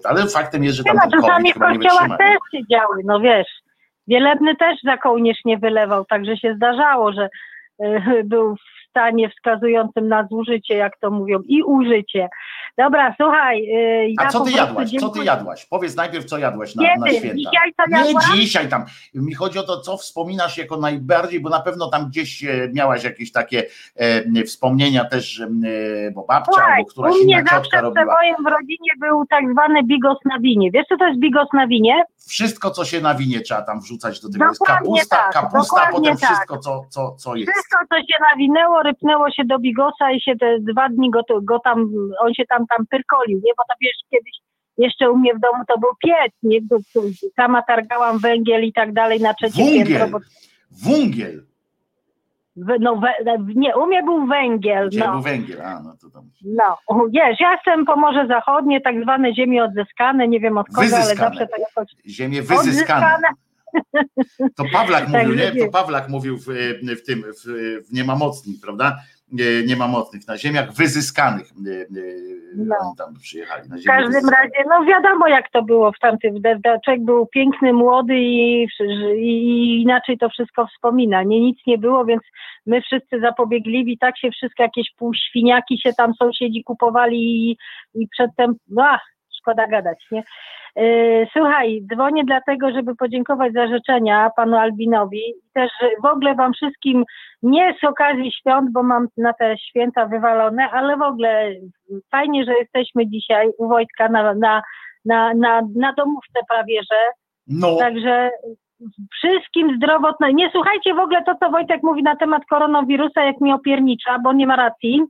ale 0.05 0.26
faktem 0.26 0.64
jest, 0.64 0.76
że 0.76 0.84
tam 0.84 0.97
no, 0.97 1.20
czasami 1.20 1.53
w 1.53 1.59
kościołach 1.59 2.18
też 2.18 2.38
się 2.51 2.66
działy, 2.70 3.03
no 3.05 3.20
wiesz. 3.20 3.49
Wielebny 4.09 4.57
też 4.57 4.78
za 4.84 4.97
kołnierz 4.97 5.38
nie 5.45 5.59
wylewał, 5.59 6.05
także 6.05 6.36
się 6.36 6.55
zdarzało, 6.55 7.12
że 7.12 7.28
e, 7.78 8.24
był 8.24 8.57
w 8.57 8.88
stanie 8.91 9.30
wskazującym 9.30 10.09
na 10.09 10.26
zużycie, 10.30 10.74
jak 10.74 10.99
to 10.99 11.11
mówią, 11.11 11.38
i 11.47 11.62
użycie. 11.62 12.28
Dobra, 12.85 13.14
słuchaj. 13.16 13.62
Yy, 13.62 14.11
ja 14.11 14.26
A 14.26 14.28
co 14.28 14.41
ty 14.41 14.51
jadłaś? 14.51 14.91
Co 15.01 15.09
ty 15.09 15.24
jadłaś? 15.24 15.66
Powiedz 15.66 15.97
najpierw, 15.97 16.24
co 16.24 16.39
jadłaś 16.39 16.74
na, 16.74 16.83
na 16.99 17.09
święta. 17.09 17.37
Dzisiaj 17.37 17.74
to 17.76 17.83
Nie 17.87 18.14
dzisiaj 18.35 18.68
tam. 18.68 18.85
Mi 19.14 19.35
chodzi 19.35 19.59
o 19.59 19.62
to, 19.62 19.81
co 19.81 19.97
wspominasz 19.97 20.59
jako 20.59 20.76
najbardziej, 20.76 21.41
bo 21.41 21.51
na 21.51 21.61
pewno 21.61 21.91
tam 21.91 22.09
gdzieś 22.09 22.45
e, 22.45 22.68
miałaś 22.74 23.05
jakieś 23.05 23.33
takie 23.33 23.66
e, 23.97 24.45
wspomnienia 24.45 25.05
też, 25.05 25.41
e, 25.41 26.11
bo 26.11 26.24
babcia 26.28 26.53
słuchaj, 26.53 26.72
albo 26.72 26.91
któraś 26.91 27.14
u 27.14 27.24
mnie 27.24 27.45
zawsze 27.51 27.81
robiła. 27.81 28.05
moim 28.05 28.37
w 28.45 28.47
rodzinie 28.47 28.91
był 29.01 29.26
tak 29.26 29.45
zwany 29.53 29.83
bigos 29.83 30.18
na 30.24 30.39
winie. 30.39 30.70
Wiesz, 30.70 30.87
co 30.89 30.97
to 30.97 31.07
jest 31.07 31.20
bigos 31.20 31.49
na 31.53 31.66
winie? 31.66 32.05
Wszystko, 32.28 32.70
co 32.70 32.85
się 32.85 33.01
na 33.01 33.14
winie 33.14 33.41
trzeba 33.41 33.62
tam 33.62 33.81
wrzucać 33.81 34.20
do 34.20 34.33
tego. 34.33 34.45
Dokładnie 34.45 34.76
kapusta, 34.76 35.16
tak, 35.16 35.33
kapusta, 35.33 35.89
potem 35.93 36.16
tak. 36.16 36.31
wszystko, 36.31 36.59
co, 36.59 36.85
co, 36.89 37.14
co 37.18 37.37
jest. 37.37 37.53
Wszystko, 37.53 37.78
co 37.89 37.97
się 37.97 38.18
nawinęło, 38.31 38.83
rypnęło 38.83 39.31
się 39.31 39.45
do 39.45 39.59
bigosa 39.59 40.12
i 40.12 40.20
się 40.20 40.37
te 40.37 40.59
dwa 40.61 40.89
dni 40.89 41.11
go, 41.11 41.20
go 41.43 41.59
tam, 41.59 41.91
on 42.20 42.35
się 42.35 42.47
tam 42.47 42.66
tam 42.77 42.87
pyrkolił, 42.87 43.41
nie? 43.45 43.53
Bo 43.57 43.62
to 43.68 43.75
wiesz, 43.81 43.99
kiedyś 44.11 44.41
jeszcze 44.79 45.11
u 45.11 45.16
mnie 45.16 45.35
w 45.35 45.41
domu 45.41 45.64
to 45.68 45.79
był 45.79 45.91
piec, 46.05 46.33
nie? 46.43 46.59
Sama 47.37 47.62
targałam 47.62 48.18
węgiel 48.18 48.64
i 48.64 48.73
tak 48.73 48.93
dalej 48.93 49.21
na 49.21 49.35
trzecie 49.35 49.62
Wungiel. 49.62 49.87
piętro. 49.87 50.09
Bo... 50.09 50.18
Wungiel. 50.71 51.43
No, 52.81 52.97
we, 52.97 53.12
nie, 53.55 53.77
u 53.77 53.87
mnie 53.87 54.03
był 54.03 54.27
węgiel. 54.27 54.89
Gdzie 54.89 54.99
no. 54.99 55.12
był 55.12 55.23
węgiel, 55.23 55.62
a 55.62 55.83
no 55.83 55.97
to 56.01 56.11
tam. 56.11 56.31
No, 56.45 56.79
wiesz, 57.12 57.41
ja 57.41 57.53
jestem 57.53 57.87
Pomorze 57.87 58.27
Zachodnie, 58.27 58.81
tak 58.81 59.03
zwane 59.03 59.35
ziemie 59.35 59.64
odzyskane, 59.64 60.29
nie 60.29 60.41
wiem 60.41 60.59
od 60.59 60.66
kogo, 60.66 60.81
wyzyskane. 60.81 61.07
ale 61.07 61.16
zawsze 61.16 61.47
to 61.47 61.61
jakoś... 61.61 61.97
Ziemie 62.07 62.43
wyzyskane. 62.43 63.29
To 64.57 64.64
Pawlak 64.73 65.05
tak, 65.12 65.27
mówił, 65.27 65.35
nie? 65.35 65.64
To 65.64 65.73
Pawlak 65.73 66.09
mówił 66.09 66.39
w, 66.39 66.47
w 66.83 67.03
tym, 67.07 67.23
w, 67.23 67.49
w 67.89 67.93
Niemamocnik, 67.93 68.61
prawda? 68.62 68.97
Nie 69.66 69.76
ma 69.76 69.89
mocnych, 69.89 70.28
na 70.28 70.39
ziemiach 70.39 70.72
wyzyskanych 70.72 71.53
no. 72.57 72.76
oni 72.81 72.97
tam 72.97 73.14
przyjechali. 73.14 73.68
Na 73.68 73.76
w 73.76 73.85
każdym 73.85 74.07
wyzyskanych. 74.07 74.39
razie, 74.39 74.68
no 74.68 74.85
wiadomo 74.85 75.28
jak 75.28 75.51
to 75.51 75.62
było 75.62 75.93
w 75.93 75.99
tamtym, 75.99 76.35
Człowiek 76.85 77.05
był 77.05 77.26
piękny, 77.26 77.72
młody 77.72 78.14
i, 78.18 78.66
i, 79.16 79.83
inaczej 79.83 80.18
to 80.18 80.28
wszystko 80.28 80.66
wspomina. 80.66 81.22
Nie, 81.22 81.41
nic 81.41 81.59
nie 81.66 81.78
było, 81.78 82.05
więc 82.05 82.22
my 82.66 82.83
wszyscy 82.83 83.20
zapobiegliwi, 83.20 83.99
tak 83.99 84.18
się 84.18 84.31
wszystkie 84.31 84.62
jakieś 84.62 84.91
półświniaki 84.97 85.78
się 85.78 85.93
tam 85.93 86.14
sąsiedzi 86.14 86.64
kupowali 86.64 87.51
i, 87.51 87.57
i 87.95 88.09
przedtem, 88.09 88.55
no 88.68 88.85
ach, 88.87 89.03
szkoda 89.41 89.66
gadać, 89.66 90.07
nie? 90.11 90.22
E, 90.76 90.82
słuchaj, 91.32 91.82
dzwonię 91.93 92.24
dlatego, 92.24 92.70
żeby 92.70 92.97
podziękować 92.97 93.53
za 93.53 93.66
życzenia 93.66 94.30
panu 94.36 94.57
Albinowi 94.57 95.18
i 95.18 95.51
też 95.55 95.70
w 96.03 96.07
ogóle 96.07 96.34
wam 96.34 96.53
wszystkim, 96.53 97.05
nie 97.43 97.74
z 97.82 97.84
okazji 97.84 98.32
świąt, 98.32 98.72
bo 98.72 98.82
mam 98.82 99.07
na 99.16 99.32
te 99.32 99.59
święta 99.59 100.07
wywalone, 100.07 100.70
ale 100.70 100.97
w 100.97 101.03
ogóle 101.03 101.51
fajnie, 102.11 102.45
że 102.45 102.53
jesteśmy 102.53 103.07
dzisiaj 103.07 103.49
u 103.59 103.68
Wojtka 103.68 104.09
na, 104.09 104.34
na, 104.34 104.62
na, 105.05 105.34
na, 105.34 105.62
na 105.76 105.93
domówce 105.93 106.41
prawie, 106.49 106.80
że 106.93 106.97
no. 107.47 107.76
także 107.76 108.30
wszystkim 109.12 109.76
zdrowotne. 109.76 110.32
Nie 110.32 110.51
słuchajcie 110.53 110.95
w 110.95 110.99
ogóle 110.99 111.24
to, 111.24 111.34
co 111.34 111.51
Wojtek 111.51 111.82
mówi 111.82 112.03
na 112.03 112.16
temat 112.16 112.43
koronawirusa, 112.51 113.24
jak 113.24 113.41
mi 113.41 113.53
opiernicza, 113.53 114.18
bo 114.18 114.32
nie 114.32 114.47
ma 114.47 114.57
racji, 114.57 115.03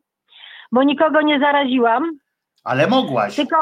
bo 0.73 0.83
nikogo 0.83 1.21
nie 1.21 1.41
zaraziłam. 1.41 2.11
Ale 2.65 2.87
mogłaś. 2.87 3.37
Tylko 3.37 3.57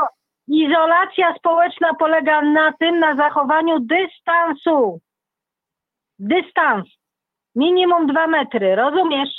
Izolacja 0.48 1.34
społeczna 1.38 1.94
polega 1.94 2.42
na 2.42 2.72
tym, 2.80 2.98
na 2.98 3.16
zachowaniu 3.16 3.80
dystansu. 3.80 5.00
Dystans. 6.18 6.88
Minimum 7.54 8.06
dwa 8.06 8.26
metry, 8.26 8.74
rozumiesz? 8.74 9.30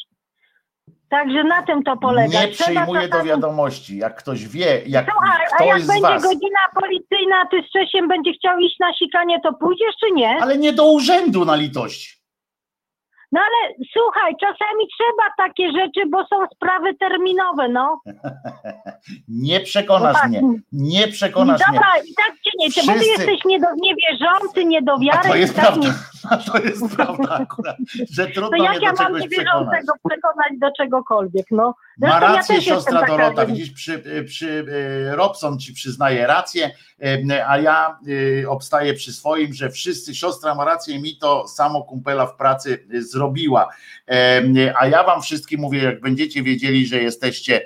Także 1.10 1.44
na 1.44 1.64
tym 1.64 1.84
to 1.84 1.98
polega. 1.98 2.42
Nie 2.42 2.48
przyjmuję 2.48 3.08
do 3.08 3.24
wiadomości. 3.24 3.98
Jak 3.98 4.16
ktoś 4.16 4.48
wie, 4.48 4.82
jak 4.88 5.12
Słuchaj, 5.12 5.46
ktoś 5.48 5.62
a 5.62 5.64
jak 5.64 5.88
będzie 5.88 6.02
was... 6.02 6.24
godzina 6.24 6.60
policyjna, 6.82 7.46
ty 7.52 7.64
z 7.70 7.72
Czesiem 7.72 8.08
będzie 8.08 8.34
chciał 8.34 8.60
iść 8.60 8.80
na 8.80 8.94
sikanie, 8.94 9.42
to 9.42 9.54
pójdziesz 9.54 9.96
czy 10.00 10.12
nie? 10.12 10.38
Ale 10.42 10.58
nie 10.58 10.74
do 10.74 10.92
urzędu 10.92 11.46
na 11.46 11.56
litość. 11.56 12.19
No 13.32 13.40
ale 13.40 13.76
słuchaj, 13.94 14.34
czasami 14.40 14.88
trzeba 14.98 15.24
takie 15.38 15.72
rzeczy, 15.72 16.10
bo 16.10 16.26
są 16.28 16.36
sprawy 16.56 16.96
terminowe, 16.96 17.70
no. 17.70 18.02
nie 19.28 19.60
przekonasz 19.60 20.14
no 20.14 20.20
tak. 20.20 20.30
mnie. 20.30 20.42
Nie 20.72 21.08
przekonasz 21.08 21.60
Dobra, 21.60 21.72
mnie. 21.72 21.80
Dobra, 21.80 22.04
i 22.04 22.14
tak 22.14 22.40
cię 22.42 22.52
nie, 22.60 22.70
Wszyscy... 22.70 22.94
bo 22.94 23.00
ty 23.00 23.06
jesteś 23.06 23.46
niedo, 23.46 23.68
niewierzący, 23.82 24.66
niedowiarny. 24.66 25.30
A 25.30 25.32
to 25.32 25.36
jest 25.36 25.56
tak 25.56 25.66
prawda. 25.66 25.88
Nie... 25.88 25.94
A 26.30 26.38
to 26.38 26.58
jest 26.58 26.96
prawda 26.96 27.36
akurat, 27.36 27.78
że 28.12 28.28
trudno 28.28 28.58
to 28.58 28.64
jak 28.64 28.82
ja 28.82 28.94
mam 28.94 29.14
niewierzącego 29.14 29.70
przekonać. 29.70 29.86
przekonać 30.10 30.60
do 30.60 30.72
czegokolwiek, 30.78 31.46
no. 31.52 31.74
Ma 32.00 32.20
rację 32.20 32.56
ja 32.56 32.62
siostra 32.62 33.08
Dorota, 33.08 33.46
widzisz, 33.46 33.72
przy, 33.72 34.24
przy 34.26 34.66
Robson 35.12 35.60
ci 35.60 35.74
przyznaje 35.74 36.28
rację, 36.28 36.72
a 37.48 37.58
ja 37.58 38.00
obstaję 38.48 38.94
przy 38.94 39.14
swoim, 39.14 39.54
że 39.54 39.70
wszyscy, 39.70 40.16
siostra 40.16 40.56
ma 40.56 40.66
rację, 40.66 41.00
mi 41.00 41.18
to 41.18 41.48
samo 41.48 41.84
kumpela 41.84 42.26
w 42.26 42.36
pracy 42.36 42.88
zrobiła. 42.90 43.70
A 44.80 44.88
ja 44.88 45.04
wam 45.04 45.22
wszystkim 45.22 45.62
mówię, 45.62 45.84
jak 45.84 46.02
będziecie 46.02 46.44
wiedzieli, 46.44 46.86
że 46.86 46.98
jesteście, 46.98 47.62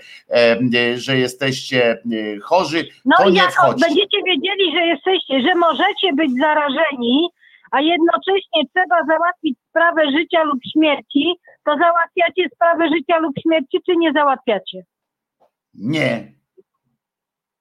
że 0.96 1.18
jesteście 1.18 1.98
chorzy, 2.44 2.88
no 3.06 3.16
to 3.18 3.30
nie 3.30 3.40
jak 3.40 3.52
wchodźcie. 3.52 3.86
będziecie 3.88 4.18
wiedzieli, 4.26 4.72
że 4.76 4.86
jesteście, 4.86 5.42
że 5.42 5.56
możecie 5.56 6.14
być 6.14 6.32
zarażeni, 6.40 7.28
a 7.72 7.82
jednocześnie 7.82 8.62
trzeba 8.74 8.96
załatwić 9.08 9.58
sprawę 9.70 10.02
życia 10.20 10.44
lub 10.44 10.60
śmierci, 10.74 11.34
to 11.66 11.78
załatwiacie 11.78 12.50
sprawę 12.56 12.90
życia 12.90 13.18
lub 13.18 13.34
śmierci, 13.42 13.78
czy 13.86 13.96
nie 13.98 14.12
załatwiacie? 14.12 14.84
Nie. 15.74 16.32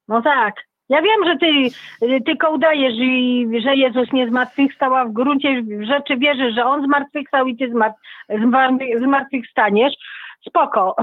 No 0.09 0.22
tak. 0.22 0.55
Ja 0.88 1.03
wiem, 1.03 1.24
że 1.26 1.36
ty 1.36 2.20
tylko 2.26 2.50
udajesz, 2.50 2.94
i, 2.96 3.48
że 3.64 3.76
Jezus 3.76 4.12
nie 4.12 4.28
zmartwychwstał, 4.28 4.94
a 4.94 5.05
w 5.05 5.12
gruncie 5.12 5.62
rzeczy 5.80 6.16
wierzysz, 6.16 6.55
że 6.55 6.64
On 6.64 6.84
zmartwychwstał 6.84 7.46
i 7.46 7.57
ty 7.57 7.72
zmartwychwstaniesz. 9.00 9.94
Spoko. 10.48 10.96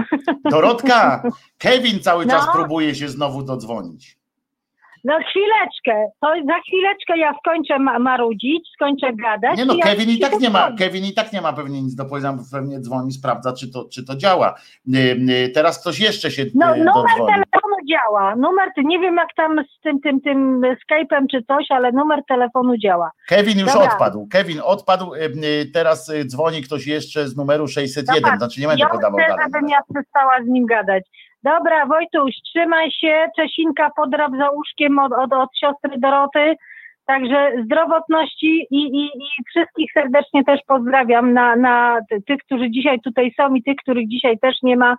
Dorotka, 0.51 1.23
Kevin 1.57 1.99
cały 1.99 2.25
czas 2.25 2.47
no. 2.47 2.53
próbuje 2.53 2.95
się 2.95 3.07
znowu 3.07 3.43
dodzwonić. 3.43 4.18
No 5.03 5.13
chwileczkę, 5.29 6.05
to 6.21 6.27
za 6.47 6.59
chwileczkę 6.67 7.17
ja 7.17 7.33
skończę 7.39 7.79
marudzić, 7.79 8.69
skończę 8.73 9.13
gadać. 9.13 9.57
Nie 9.57 9.65
no, 9.65 9.73
Kevin 9.83 10.09
i 10.09 10.19
tak 10.19 10.39
nie 10.39 10.49
ma, 10.49 10.71
Kevin 10.79 11.05
i 11.05 11.13
tak 11.13 11.33
nie 11.33 11.41
ma 11.41 11.53
pewnie 11.53 11.81
nic 11.81 11.95
do 11.95 12.05
powiedzenia, 12.05 12.37
pewnie 12.51 12.79
dzwoni, 12.79 13.11
sprawdza, 13.11 13.53
czy 13.53 13.71
to, 13.71 13.85
czy 13.93 14.05
to 14.05 14.15
działa. 14.15 14.55
Teraz 15.53 15.81
ktoś 15.81 15.99
jeszcze 15.99 16.31
się 16.31 16.45
No 16.55 16.65
numer 16.67 16.85
dodzwoni. 16.85 17.33
telefonu 17.33 17.75
działa, 17.89 18.35
numer, 18.35 18.69
nie 18.77 18.99
wiem 18.99 19.15
jak 19.15 19.27
tam 19.35 19.63
z 19.77 19.81
tym, 19.81 20.01
tym, 20.01 20.21
tym 20.21 20.61
Skype'em 20.61 21.25
czy 21.31 21.43
coś, 21.43 21.65
ale 21.69 21.91
numer 21.91 22.19
telefonu 22.27 22.77
działa. 22.77 23.11
Kevin 23.27 23.59
już 23.59 23.73
Dobra. 23.73 23.87
odpadł, 23.93 24.27
Kevin 24.31 24.59
odpadł, 24.63 25.11
teraz 25.73 26.11
dzwoni 26.25 26.61
ktoś 26.61 26.87
jeszcze 26.87 27.27
z 27.27 27.35
numeru 27.37 27.67
601, 27.67 28.21
Dobra. 28.23 28.37
znaczy 28.37 28.61
nie 28.61 28.67
będę 28.67 28.83
ja 28.83 28.89
podawał 28.89 29.19
chcę, 29.19 29.27
dalej. 29.27 29.45
żebym 29.53 29.69
ja 29.69 29.79
przestała 29.93 30.31
z 30.45 30.47
nim 30.47 30.65
gadać. 30.65 31.03
Dobra, 31.43 31.85
Wojtuś, 31.85 32.35
trzymaj 32.45 32.91
się. 32.91 33.27
Czesinka 33.35 33.89
podrap 33.95 34.31
za 34.37 34.49
łóżkiem 34.49 34.99
od, 34.99 35.13
od, 35.13 35.33
od 35.33 35.49
siostry 35.57 35.91
Doroty. 35.97 36.55
Także 37.05 37.51
zdrowotności 37.65 38.67
i, 38.71 38.77
i, 38.77 39.05
i 39.05 39.43
wszystkich 39.49 39.91
serdecznie 39.93 40.43
też 40.43 40.59
pozdrawiam 40.67 41.33
na, 41.33 41.55
na 41.55 41.99
tych, 42.27 42.37
którzy 42.45 42.71
dzisiaj 42.71 42.99
tutaj 43.01 43.33
są 43.37 43.53
i 43.53 43.63
tych, 43.63 43.75
których 43.75 44.09
dzisiaj 44.09 44.39
też 44.39 44.55
nie 44.63 44.77
ma. 44.77 44.95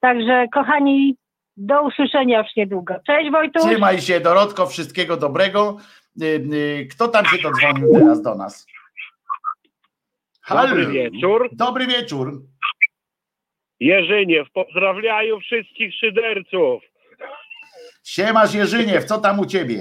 Także 0.00 0.46
kochani, 0.54 1.16
do 1.58 1.82
usłyszenia 1.82 2.38
już 2.38 2.56
niedługo. 2.56 2.94
Cześć 3.06 3.30
Wojtuś. 3.30 3.62
Trzymaj 3.62 4.00
się 4.00 4.20
Dorotko, 4.20 4.66
wszystkiego 4.66 5.16
dobrego. 5.16 5.76
Y, 6.22 6.24
y, 6.26 6.86
kto 6.90 7.08
tam 7.08 7.24
się 7.24 7.42
dodzwonił 7.42 7.92
teraz 7.92 8.22
do 8.22 8.34
nas? 8.34 8.66
Halo. 10.42 10.68
Dobry 10.68 10.86
wieczór. 10.86 11.48
Dobry 11.52 11.86
wieczór. 11.86 12.42
Jerzyniew, 13.80 14.50
pozdrawiają 14.54 15.40
wszystkich 15.40 15.94
szyderców. 15.94 16.82
Siemasz 18.04 18.54
Jerzyniew, 18.54 19.04
co 19.04 19.18
tam 19.18 19.40
u 19.40 19.46
ciebie? 19.46 19.80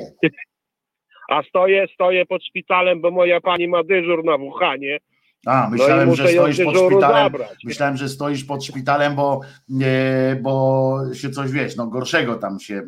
A 1.29 1.43
stoję, 1.43 1.87
stoję 1.93 2.25
pod 2.25 2.45
szpitalem, 2.45 3.01
bo 3.01 3.11
moja 3.11 3.41
pani 3.41 3.67
ma 3.67 3.83
dyżur 3.83 4.25
na 4.25 4.37
Wuhanie. 4.37 4.99
A, 5.45 5.69
myślałem, 5.71 6.09
no 6.09 6.15
że 6.15 6.27
stoisz 6.27 6.57
pod 6.63 6.75
szpitalem. 6.75 7.23
Zabrać. 7.23 7.57
Myślałem, 7.63 7.97
że 7.97 8.09
stoisz 8.09 8.43
pod 8.43 8.65
szpitalem, 8.65 9.15
bo, 9.15 9.41
nie, 9.69 10.37
bo 10.41 10.95
się 11.13 11.29
coś 11.29 11.51
wiesz, 11.51 11.75
no 11.75 11.87
gorszego 11.87 12.35
tam 12.35 12.59
się 12.59 12.81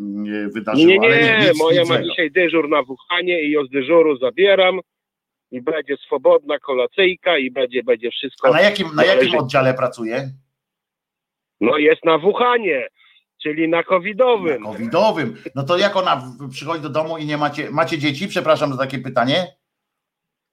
wydarzyło. 0.53 0.87
Nie, 0.87 0.99
nie, 0.99 1.09
nie 1.09 1.49
nic, 1.49 1.59
moja 1.59 1.85
ma 1.85 2.01
dzisiaj 2.03 2.31
dyżur 2.31 2.69
na 2.69 2.83
Wuhanie 2.83 3.43
i 3.43 3.51
ją 3.51 3.65
z 3.65 3.69
dyżuru 3.69 4.17
zabieram 4.17 4.79
i 5.51 5.61
będzie 5.61 5.97
swobodna 5.97 6.59
kolacyjka 6.59 7.37
i 7.37 7.51
będzie, 7.51 7.83
będzie 7.83 8.11
wszystko. 8.11 8.47
A 8.47 8.51
na 8.51 8.61
jakim, 8.61 8.87
na 8.95 9.05
jakim 9.05 9.35
oddziale 9.35 9.73
pracuje? 9.73 10.29
No 11.61 11.77
jest 11.77 12.05
na 12.05 12.17
Wuhanie, 12.17 12.87
czyli 13.43 13.69
na 13.69 13.83
covidowym. 13.83 14.63
Na 14.63 14.69
covidowym. 14.69 15.35
No 15.55 15.63
to 15.63 15.77
jak 15.77 15.95
ona 15.95 16.21
przychodzi 16.51 16.83
do 16.83 16.89
domu 16.89 17.17
i 17.17 17.25
nie 17.25 17.37
macie, 17.37 17.71
macie 17.71 17.97
dzieci? 17.97 18.27
Przepraszam 18.27 18.71
za 18.71 18.77
takie 18.77 18.99
pytanie. 18.99 19.47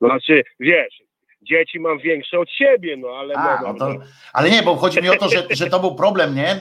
Znaczy, 0.00 0.42
wiesz, 0.60 1.02
dzieci 1.42 1.80
mam 1.80 1.98
większe 1.98 2.38
od 2.38 2.50
siebie, 2.50 2.96
no 2.96 3.08
ale. 3.08 3.34
A, 3.34 3.62
no, 3.62 3.74
to, 3.74 3.94
ale 4.32 4.50
nie, 4.50 4.62
bo 4.62 4.76
chodzi 4.76 5.02
mi 5.02 5.08
o 5.08 5.16
to, 5.16 5.28
że, 5.28 5.46
że 5.60 5.70
to 5.70 5.80
był 5.80 5.94
problem, 5.94 6.34
nie? 6.34 6.60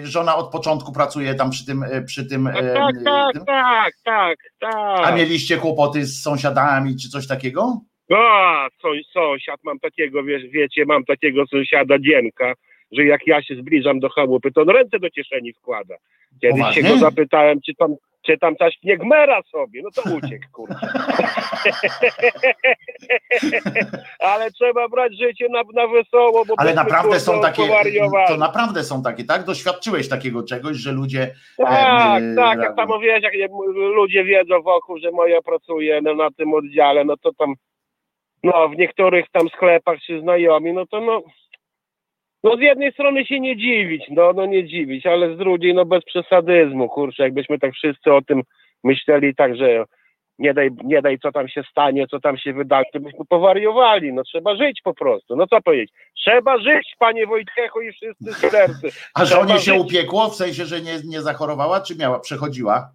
Yy, 0.00 0.06
żona 0.06 0.36
od 0.36 0.52
początku 0.52 0.92
pracuje 0.92 1.34
tam 1.34 1.50
przy 1.50 1.66
tym. 1.66 1.82
Y, 1.82 2.04
przy 2.06 2.26
tym, 2.26 2.44
tak, 2.44 2.74
tak, 2.74 2.94
tak, 3.04 3.32
tym. 3.32 3.44
tak, 3.44 3.94
tak, 4.04 4.38
tak. 4.60 5.00
A 5.06 5.16
mieliście 5.16 5.56
kłopoty 5.56 6.06
z 6.06 6.22
sąsiadami 6.22 6.96
czy 6.96 7.08
coś 7.08 7.26
takiego? 7.26 7.80
A, 8.14 8.68
sąsiad 9.12 9.60
mam 9.64 9.78
takiego, 9.78 10.24
wiesz, 10.24 10.42
wiecie, 10.50 10.84
mam 10.84 11.04
takiego 11.04 11.46
sąsiada 11.46 11.98
Dzienka 11.98 12.54
że 12.92 13.04
jak 13.04 13.26
ja 13.26 13.42
się 13.42 13.54
zbliżam 13.54 14.00
do 14.00 14.08
chałupy, 14.08 14.52
to 14.52 14.62
on 14.62 14.68
ręce 14.68 14.98
do 14.98 15.10
kieszeni 15.10 15.52
wkłada. 15.52 15.94
Kiedyś 16.40 16.58
Poważnie? 16.58 16.82
się 16.82 16.88
go 16.88 16.96
zapytałem, 16.98 17.60
czy 17.66 17.74
tam, 17.74 17.94
czy 18.26 18.38
tam 18.38 18.56
coś 18.56 18.78
nie 18.82 18.98
gmera 18.98 19.42
sobie, 19.42 19.82
no 19.82 19.90
to 19.90 20.02
uciekł, 20.16 20.44
kurczę. 20.52 20.74
Ale 24.18 24.50
trzeba 24.50 24.88
brać 24.88 25.18
życie 25.18 25.46
na, 25.50 25.62
na 25.74 25.88
wesoło, 25.88 26.44
bo 26.44 26.54
Ale 26.58 26.74
naprawdę 26.74 27.20
są 27.20 27.40
takie, 27.40 27.62
to 28.28 28.36
naprawdę 28.36 28.84
są 28.84 29.02
takie, 29.02 29.24
tak? 29.24 29.44
Doświadczyłeś 29.44 30.08
takiego 30.08 30.42
czegoś, 30.42 30.76
że 30.76 30.92
ludzie... 30.92 31.34
Tak, 31.56 32.22
e, 32.22 32.34
tak, 32.36 32.58
jak 32.58 32.76
tam 32.76 32.88
mówiłeś, 32.88 33.22
jak 33.22 33.50
ludzie 33.94 34.24
wiedzą 34.24 34.62
wokół, 34.62 34.98
że 34.98 35.10
moja 35.10 35.42
pracuje 35.42 36.00
no, 36.02 36.14
na 36.14 36.30
tym 36.30 36.54
oddziale, 36.54 37.04
no 37.04 37.16
to 37.16 37.32
tam, 37.38 37.54
no 38.42 38.68
w 38.68 38.76
niektórych 38.76 39.26
tam 39.32 39.48
sklepach 39.48 39.98
czy 40.06 40.20
znajomi, 40.20 40.72
no 40.72 40.86
to 40.86 41.00
no 41.00 41.22
no 42.44 42.56
z 42.56 42.60
jednej 42.60 42.92
strony 42.92 43.26
się 43.26 43.40
nie 43.40 43.56
dziwić, 43.56 44.04
no, 44.10 44.32
no 44.32 44.46
nie 44.46 44.68
dziwić, 44.68 45.06
ale 45.06 45.34
z 45.34 45.38
drugiej 45.38 45.74
no 45.74 45.84
bez 45.84 46.04
przesadyzmu, 46.04 46.88
kurczę, 46.88 47.22
jakbyśmy 47.22 47.58
tak 47.58 47.72
wszyscy 47.72 48.12
o 48.12 48.22
tym 48.22 48.42
myśleli 48.84 49.34
tak, 49.34 49.56
że 49.56 49.84
nie 50.38 50.54
daj, 50.54 50.70
nie 50.84 51.02
daj 51.02 51.18
co 51.18 51.32
tam 51.32 51.48
się 51.48 51.62
stanie, 51.70 52.06
co 52.06 52.20
tam 52.20 52.38
się 52.38 52.52
wydarzy, 52.52 52.84
to 52.92 53.00
byśmy 53.00 53.24
powariowali, 53.28 54.12
no 54.12 54.22
trzeba 54.22 54.56
żyć 54.56 54.80
po 54.84 54.94
prostu, 54.94 55.36
no 55.36 55.46
co 55.46 55.62
powiedzieć, 55.62 55.90
trzeba 56.16 56.58
żyć, 56.58 56.94
panie 56.98 57.26
Wojciechu 57.26 57.80
i 57.80 57.92
wszyscy 57.92 58.32
sercy. 58.32 58.88
A 59.14 59.24
żonie 59.24 59.54
się 59.54 59.72
żyć. 59.72 59.80
upiekło, 59.80 60.28
w 60.28 60.34
sensie, 60.34 60.64
że 60.64 60.80
nie, 60.80 60.92
nie 61.04 61.22
zachorowała, 61.22 61.80
czy 61.80 61.96
miała, 61.96 62.20
przechodziła? 62.20 62.92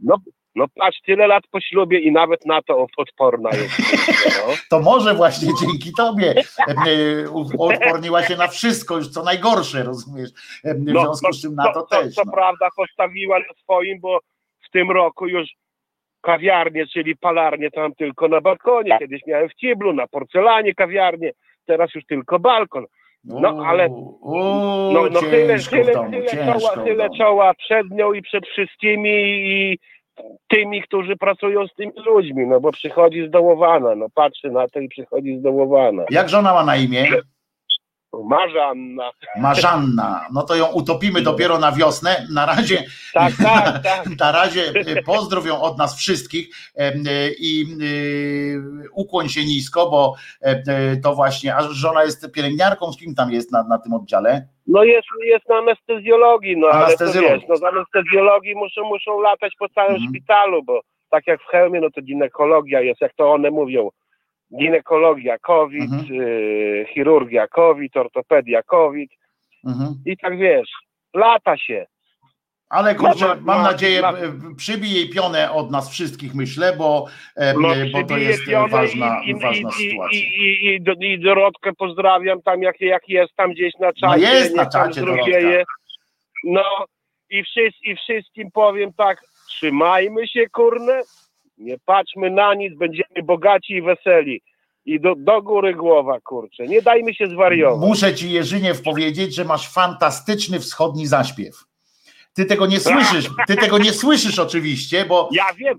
No 0.00 0.16
no 0.54 0.66
patrz, 0.74 1.00
tyle 1.00 1.26
lat 1.26 1.44
po 1.50 1.60
ślubie 1.60 1.98
i 1.98 2.12
nawet 2.12 2.46
na 2.46 2.62
to 2.62 2.86
odporna 2.96 3.50
jest. 3.50 3.78
No. 4.24 4.54
To 4.70 4.80
może 4.80 5.14
właśnie 5.14 5.48
dzięki 5.60 5.92
tobie 5.96 6.34
odporniła 7.58 8.22
się 8.22 8.36
na 8.36 8.48
wszystko, 8.48 8.96
już 8.96 9.08
co 9.08 9.22
najgorsze, 9.22 9.82
rozumiesz? 9.82 10.30
W 10.64 10.92
no, 10.92 11.00
związku 11.00 11.32
z 11.32 11.42
czym 11.42 11.54
na 11.54 11.72
to, 11.72 11.82
to 11.82 11.86
też. 11.86 12.14
Co 12.14 12.22
no. 12.26 12.32
prawda 12.32 12.68
postawiła 12.76 13.38
na 13.38 13.54
swoim, 13.62 14.00
bo 14.00 14.18
w 14.66 14.70
tym 14.70 14.90
roku 14.90 15.26
już 15.26 15.48
kawiarnię, 16.20 16.86
czyli 16.86 17.16
palarnię 17.16 17.70
tam 17.70 17.94
tylko 17.94 18.28
na 18.28 18.40
balkonie. 18.40 18.98
Kiedyś 18.98 19.20
miałem 19.26 19.48
w 19.48 19.54
Ciblu, 19.54 19.92
na 19.92 20.06
porcelanie 20.06 20.74
kawiarnię, 20.74 21.30
teraz 21.66 21.94
już 21.94 22.06
tylko 22.06 22.38
balkon. 22.38 22.86
No 23.24 23.64
ale 23.66 23.88
no, 23.88 25.08
no 25.10 25.20
tyle, 25.20 25.58
tyle, 25.58 26.10
tyle, 26.10 26.44
czoła, 26.44 26.84
tyle 26.84 27.10
czoła 27.18 27.54
przed 27.54 27.90
nią 27.90 28.12
i 28.12 28.22
przed 28.22 28.46
wszystkimi 28.46 29.10
i 29.50 29.78
tymi, 30.48 30.82
którzy 30.82 31.16
pracują 31.16 31.66
z 31.66 31.74
tymi 31.74 31.92
ludźmi, 32.06 32.46
no 32.46 32.60
bo 32.60 32.72
przychodzi 32.72 33.28
zdołowana, 33.28 33.94
no 33.94 34.06
patrzy 34.14 34.50
na 34.50 34.68
to 34.68 34.80
i 34.80 34.88
przychodzi 34.88 35.38
zdołowana. 35.38 36.04
Jak 36.10 36.28
żona 36.28 36.54
ma 36.54 36.64
na 36.64 36.76
imię? 36.76 37.06
Marzanna. 38.24 39.10
Marzanna. 39.36 40.26
No 40.32 40.42
to 40.42 40.56
ją 40.56 40.66
utopimy 40.66 41.22
dopiero 41.22 41.58
na 41.58 41.72
wiosnę. 41.72 42.26
Na 42.30 42.46
razie, 42.46 42.84
tak, 43.14 43.32
tak, 43.42 43.82
tak. 43.82 44.06
na 44.20 44.32
razie 44.32 44.72
e, 44.74 45.02
pozdrowią 45.02 45.60
od 45.60 45.78
nas 45.78 45.96
wszystkich 45.96 46.48
e, 46.76 46.92
i 47.38 47.62
e, 47.62 48.86
ukłoń 48.92 49.28
się 49.28 49.44
nisko, 49.44 49.90
bo 49.90 50.14
to 51.02 51.14
właśnie, 51.14 51.56
a 51.56 51.62
żona 51.62 52.04
jest 52.04 52.32
pielęgniarką, 52.32 52.92
z 52.92 52.96
kim 52.96 53.14
tam 53.14 53.32
jest 53.32 53.52
na, 53.52 53.62
na 53.62 53.78
tym 53.78 53.92
oddziale? 53.92 54.48
No 54.70 54.84
jest, 54.84 55.08
jest 55.24 55.48
na 55.48 55.56
anestezjologii, 55.56 56.56
no 56.56 56.68
ale 56.68 56.96
to 56.96 57.04
wiesz, 57.12 57.42
no 57.48 57.56
z 57.56 57.64
anestezjologii 57.64 58.54
muszą, 58.54 58.84
muszą 58.84 59.20
latać 59.20 59.52
po 59.58 59.68
całym 59.68 59.94
mhm. 59.94 60.10
szpitalu, 60.10 60.62
bo 60.62 60.80
tak 61.10 61.26
jak 61.26 61.42
w 61.42 61.46
hełmie, 61.46 61.80
no 61.80 61.90
to 61.90 62.02
ginekologia 62.02 62.80
jest, 62.80 63.00
jak 63.00 63.14
to 63.14 63.32
one 63.32 63.50
mówią, 63.50 63.90
ginekologia 64.58 65.38
COVID, 65.38 65.92
mhm. 65.92 66.20
y, 66.20 66.86
chirurgia 66.94 67.48
COVID, 67.48 67.96
ortopedia 67.96 68.62
COVID 68.62 69.10
mhm. 69.66 69.94
i 70.06 70.16
tak 70.16 70.38
wiesz, 70.38 70.70
lata 71.14 71.56
się. 71.56 71.86
Ale 72.70 72.94
kurczę, 72.94 73.36
mam 73.40 73.62
nadzieję, 73.62 74.02
przybij 74.56 74.92
jej 74.92 75.08
pionę 75.08 75.52
od 75.52 75.70
nas 75.70 75.90
wszystkich, 75.90 76.34
myślę, 76.34 76.76
bo, 76.76 77.06
no, 77.60 77.68
bo 77.92 78.04
to 78.04 78.16
jest 78.16 78.42
ważna, 78.70 79.22
i, 79.24 79.34
ważna 79.34 79.70
i, 79.70 79.72
sytuacja. 79.72 80.18
I, 80.18 80.80
i, 81.02 81.12
i, 81.12 81.20
Dorotkę 81.20 81.72
pozdrawiam 81.78 82.42
tam, 82.42 82.62
jak, 82.62 82.80
jak 82.80 83.08
jest 83.08 83.36
tam 83.36 83.52
gdzieś 83.52 83.74
na 83.80 83.92
czacie. 83.92 84.06
No 84.06 84.16
jest 84.16 84.56
na 84.56 84.66
czacie, 84.66 85.00
Dorotka. 85.00 85.38
No 86.44 86.64
i, 87.30 87.42
wszyscy, 87.42 87.78
i 87.82 87.96
wszystkim 87.96 88.50
powiem 88.50 88.92
tak, 88.92 89.22
trzymajmy 89.48 90.28
się 90.28 90.46
kurne, 90.52 91.00
nie 91.58 91.76
patrzmy 91.86 92.30
na 92.30 92.54
nic, 92.54 92.78
będziemy 92.78 93.22
bogaci 93.24 93.72
i 93.72 93.82
weseli. 93.82 94.42
I 94.84 95.00
do, 95.00 95.14
do 95.16 95.42
góry 95.42 95.74
głowa, 95.74 96.20
kurczę. 96.20 96.66
Nie 96.66 96.82
dajmy 96.82 97.14
się 97.14 97.26
zwariować. 97.26 97.88
Muszę 97.88 98.14
ci 98.14 98.30
Jerzyniew 98.30 98.82
powiedzieć, 98.82 99.34
że 99.34 99.44
masz 99.44 99.72
fantastyczny 99.72 100.60
wschodni 100.60 101.06
zaśpiew. 101.06 101.69
Ty 102.34 102.44
tego 102.44 102.66
nie 102.66 102.80
słyszysz, 102.80 103.28
ty 103.46 103.56
tego 103.56 103.78
nie 103.78 103.92
słyszysz 103.92 104.38
oczywiście, 104.38 105.04
bo. 105.04 105.28
Ja 105.32 105.46
wiem, 105.56 105.78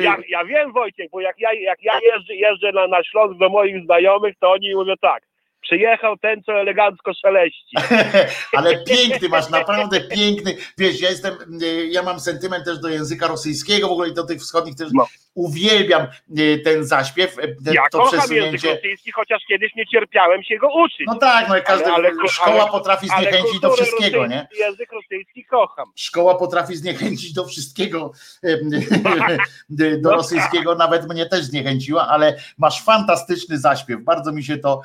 ja, 0.00 0.16
ja 0.28 0.44
wiem 0.44 0.72
Wojciech, 0.72 1.10
bo 1.10 1.20
jak 1.20 1.40
ja, 1.40 1.52
jak 1.52 1.82
ja 1.82 1.92
jeżdżę, 2.12 2.34
jeżdżę 2.34 2.72
na, 2.72 2.86
na 2.86 3.04
Śląsk 3.04 3.38
do 3.38 3.48
moich 3.48 3.84
znajomych, 3.84 4.34
to 4.40 4.52
oni 4.52 4.74
mówią 4.74 4.94
tak, 5.00 5.22
przyjechał 5.60 6.16
ten, 6.16 6.42
co 6.42 6.52
elegancko 6.52 7.12
szeleści. 7.14 7.76
Ale 8.56 8.84
piękny 8.84 9.28
masz, 9.28 9.50
naprawdę 9.50 10.00
piękny. 10.00 10.56
Wiesz, 10.78 11.00
ja 11.00 11.10
jestem, 11.10 11.34
y, 11.62 11.86
ja 11.86 12.02
mam 12.02 12.20
sentyment 12.20 12.64
też 12.64 12.78
do 12.78 12.88
języka 12.88 13.26
rosyjskiego, 13.26 13.88
w 13.88 13.92
ogóle 13.92 14.08
i 14.08 14.14
do 14.14 14.26
tych 14.26 14.40
wschodnich 14.40 14.74
też 14.74 14.88
no. 14.92 15.06
Uwielbiam 15.34 16.06
y, 16.38 16.60
ten 16.64 16.84
zaśpiew. 16.84 17.38
Y, 17.38 17.56
ja 17.72 17.82
to 17.92 17.98
kocham 17.98 18.18
przesunięcie. 18.18 18.48
język 18.50 18.82
rosyjski, 18.82 19.12
chociaż 19.12 19.42
kiedyś 19.48 19.74
nie 19.74 19.86
cierpiałem 19.86 20.42
się 20.42 20.56
go 20.56 20.68
uczyć. 20.84 21.06
No 21.06 21.14
tak, 21.14 21.48
no 21.48 21.54
każdy, 21.66 21.86
ale, 21.86 22.08
ale, 22.08 22.28
szkoła 22.28 22.62
ale, 22.62 22.70
potrafi 22.70 23.06
zniechęcić 23.08 23.60
do 23.60 23.72
wszystkiego, 23.72 24.26
nie? 24.26 24.48
Język 24.58 24.92
rosyjski 24.92 25.44
kocham. 25.44 25.92
Szkoła 25.96 26.34
potrafi 26.34 26.76
zniechęcić 26.76 27.32
do 27.32 27.44
wszystkiego, 27.44 28.12
do 30.02 30.10
rosyjskiego, 30.10 30.74
nawet 30.74 31.08
mnie 31.08 31.26
też 31.26 31.44
zniechęciła, 31.44 32.08
ale 32.08 32.36
masz 32.58 32.84
fantastyczny 32.84 33.58
zaśpiew, 33.58 34.00
bardzo 34.00 34.32
mi 34.32 34.44
się 34.44 34.58
to 34.58 34.82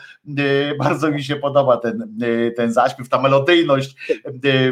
bardzo 0.79 1.11
mi 1.11 1.23
się 1.23 1.35
podoba 1.35 1.77
ten, 1.77 2.17
ten 2.55 2.73
zaśpiew, 2.73 3.09
ta 3.09 3.21
melodyjność 3.21 3.95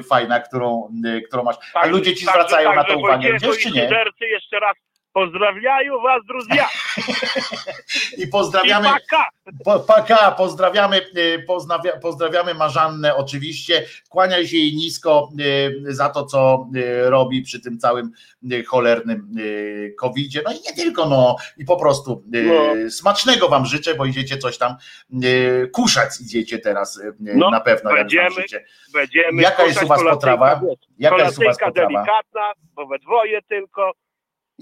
fajna, 0.09 0.39
którą, 0.39 0.89
którą 1.27 1.43
masz. 1.43 1.55
A 1.73 1.87
ludzie 1.87 2.15
ci 2.15 2.25
zwracają 2.25 2.75
na 2.75 2.83
to 2.83 2.97
uwagę, 2.97 3.33
gdzieś 3.33 3.63
czy 3.63 3.71
nie? 3.71 3.89
jeszcze 4.21 4.59
raz 4.59 4.75
Pozdrawiają 5.13 6.01
was, 6.01 6.21
druzja. 6.27 6.69
I 8.23 8.27
pozdrawiamy. 8.27 8.87
I 8.87 8.91
paka. 8.91 9.29
Po, 9.65 9.79
paka, 9.79 10.31
pozdrawiamy, 10.31 11.01
poznawia, 11.47 11.99
pozdrawiamy 11.99 12.53
Marzannę 12.53 13.15
oczywiście. 13.15 13.85
Kłaniaj 14.09 14.47
się 14.47 14.57
jej 14.57 14.75
nisko 14.75 15.29
za 15.87 16.09
to, 16.09 16.25
co 16.25 16.67
robi 17.03 17.41
przy 17.41 17.61
tym 17.61 17.77
całym 17.77 18.11
cholernym 18.67 19.35
covidzie. 19.99 20.41
No 20.45 20.51
i 20.51 20.55
nie 20.55 20.73
tylko, 20.83 21.05
no 21.05 21.35
i 21.57 21.65
po 21.65 21.77
prostu 21.77 22.23
no. 22.31 22.89
smacznego 22.89 23.49
wam 23.49 23.65
życzę, 23.65 23.95
bo 23.95 24.05
idziecie 24.05 24.37
coś 24.37 24.57
tam 24.57 24.75
kuszać, 25.71 26.21
idziecie 26.21 26.59
teraz 26.59 27.01
no, 27.19 27.49
na 27.49 27.59
pewno. 27.59 27.91
Będziemy, 27.91 28.43
będziemy 28.93 29.41
Jaka 29.41 29.63
jest 29.63 29.83
u 29.83 29.87
was 29.87 30.03
potrawa? 30.03 30.61
Jaka 30.99 31.17
jest 31.17 31.39
u 31.39 31.43
was 31.43 31.59
potrawa? 31.59 31.89
delikatna, 31.89 32.51
bo 32.75 32.87
we 32.87 32.99
dwoje 32.99 33.41
tylko 33.41 33.91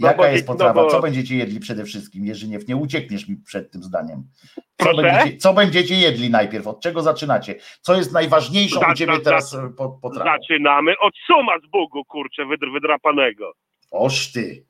Jaka 0.01 0.29
jest 0.29 0.47
potrawa? 0.47 0.83
Bo... 0.83 0.89
Co 0.89 1.01
będziecie 1.01 1.35
jedli 1.35 1.59
przede 1.59 1.85
wszystkim, 1.85 2.25
Jerzyniew? 2.25 2.67
Nie 2.67 2.75
uciekniesz 2.75 3.27
mi 3.27 3.35
przed 3.35 3.71
tym 3.71 3.83
zdaniem. 3.83 4.23
Co 4.77 4.93
będziecie, 4.95 5.37
co 5.37 5.53
będziecie, 5.53 5.95
jedli 5.95 6.29
najpierw? 6.29 6.67
Od 6.67 6.81
czego 6.81 7.01
zaczynacie? 7.01 7.55
Co 7.81 7.95
jest 7.95 8.13
najważniejszą 8.13 8.79
u 8.91 8.93
ciebie 8.93 9.19
teraz 9.19 9.53
e, 9.53 9.73
potrawą? 10.01 10.31
Zaczynamy 10.31 10.93
od 11.01 11.13
suma 11.27 11.59
z 11.67 11.69
Bogu, 11.69 12.05
kurczę, 12.05 12.45
wydr, 12.45 12.71
wydrapanego. 12.73 13.53
Oż 13.91 14.31
ty. 14.31 14.65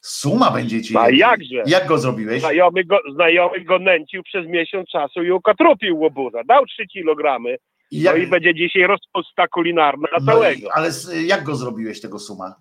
Suma 0.00 0.50
będziecie 0.50 1.00
A 1.00 1.10
jakże? 1.10 1.62
Jak 1.66 1.86
go 1.86 1.98
zrobiłeś? 1.98 2.40
Znajomy 2.40 2.84
go, 2.84 2.98
znajomy 3.14 3.60
go 3.60 3.78
nęcił 3.78 4.22
przez 4.22 4.46
miesiąc 4.46 4.88
czasu 4.88 5.22
i 5.22 5.30
ukatrupił 5.30 5.98
łobuza. 5.98 6.44
Dał 6.44 6.66
3 6.66 6.86
kilogramy. 6.86 7.56
I 7.90 8.00
jak... 8.00 8.16
No 8.16 8.22
i 8.22 8.26
będzie 8.26 8.54
dzisiaj 8.54 8.82
rozpusta 8.82 9.48
kulinarna 9.48 10.08
na 10.12 10.18
no 10.20 10.32
całego. 10.32 10.68
ale 10.74 10.90
jak 11.26 11.44
go 11.44 11.56
zrobiłeś, 11.56 12.00
tego 12.00 12.18
suma? 12.18 12.54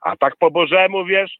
A 0.00 0.16
tak 0.16 0.36
po 0.36 0.50
bożemu, 0.50 1.04
wiesz, 1.04 1.38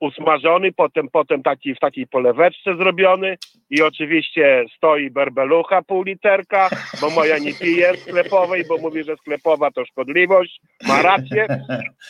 usmażony, 0.00 0.72
potem, 0.72 1.08
potem 1.12 1.42
taki 1.42 1.74
w 1.74 1.78
takiej 1.78 2.06
poleweczce 2.06 2.76
zrobiony 2.76 3.38
i 3.70 3.82
oczywiście 3.82 4.64
stoi 4.76 5.10
berbelucha 5.10 5.82
pół 5.82 6.02
literka, 6.02 6.70
bo 7.00 7.10
moja 7.10 7.38
nie 7.38 7.54
pije 7.54 7.96
sklepowej, 7.96 8.64
bo 8.68 8.78
mówi, 8.78 9.04
że 9.04 9.16
sklepowa 9.16 9.70
to 9.70 9.84
szkodliwość, 9.84 10.60
ma 10.88 11.02
rację, 11.02 11.46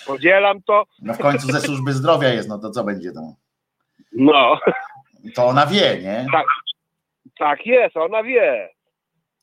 podzielam 0.06 0.62
to. 0.62 0.84
No 1.02 1.14
w 1.14 1.18
końcu 1.18 1.46
ze 1.52 1.60
służby 1.60 1.92
zdrowia 1.92 2.28
jest, 2.28 2.48
no 2.48 2.58
to 2.58 2.70
co 2.70 2.84
będzie 2.84 3.12
to? 3.12 3.34
No. 4.12 4.58
To 5.34 5.46
ona 5.46 5.66
wie, 5.66 5.98
nie? 6.02 6.26
Tak, 6.32 6.46
tak 7.38 7.66
jest, 7.66 7.96
ona 7.96 8.22
wie. 8.22 8.68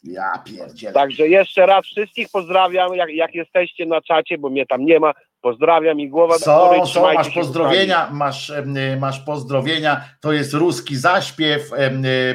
Ja 0.03 0.43
pierdzielę. 0.45 0.93
Także 0.93 1.27
jeszcze 1.27 1.65
raz 1.65 1.85
wszystkich 1.85 2.27
pozdrawiam, 2.33 2.95
jak, 2.95 3.09
jak 3.09 3.35
jesteście 3.35 3.85
na 3.85 4.01
czacie, 4.01 4.37
bo 4.37 4.49
mnie 4.49 4.65
tam 4.65 4.85
nie 4.85 4.99
ma, 4.99 5.13
Pozdrawiam 5.41 5.99
i 5.99 6.09
głowa 6.09 6.37
są, 6.37 6.85
są, 6.85 7.13
masz 7.13 7.29
pozdrowienia, 7.29 8.09
masz, 8.11 8.53
masz 8.99 9.19
pozdrowienia, 9.19 10.01
to 10.21 10.33
jest 10.33 10.53
ruski 10.53 10.95
zaśpiew, 10.95 11.71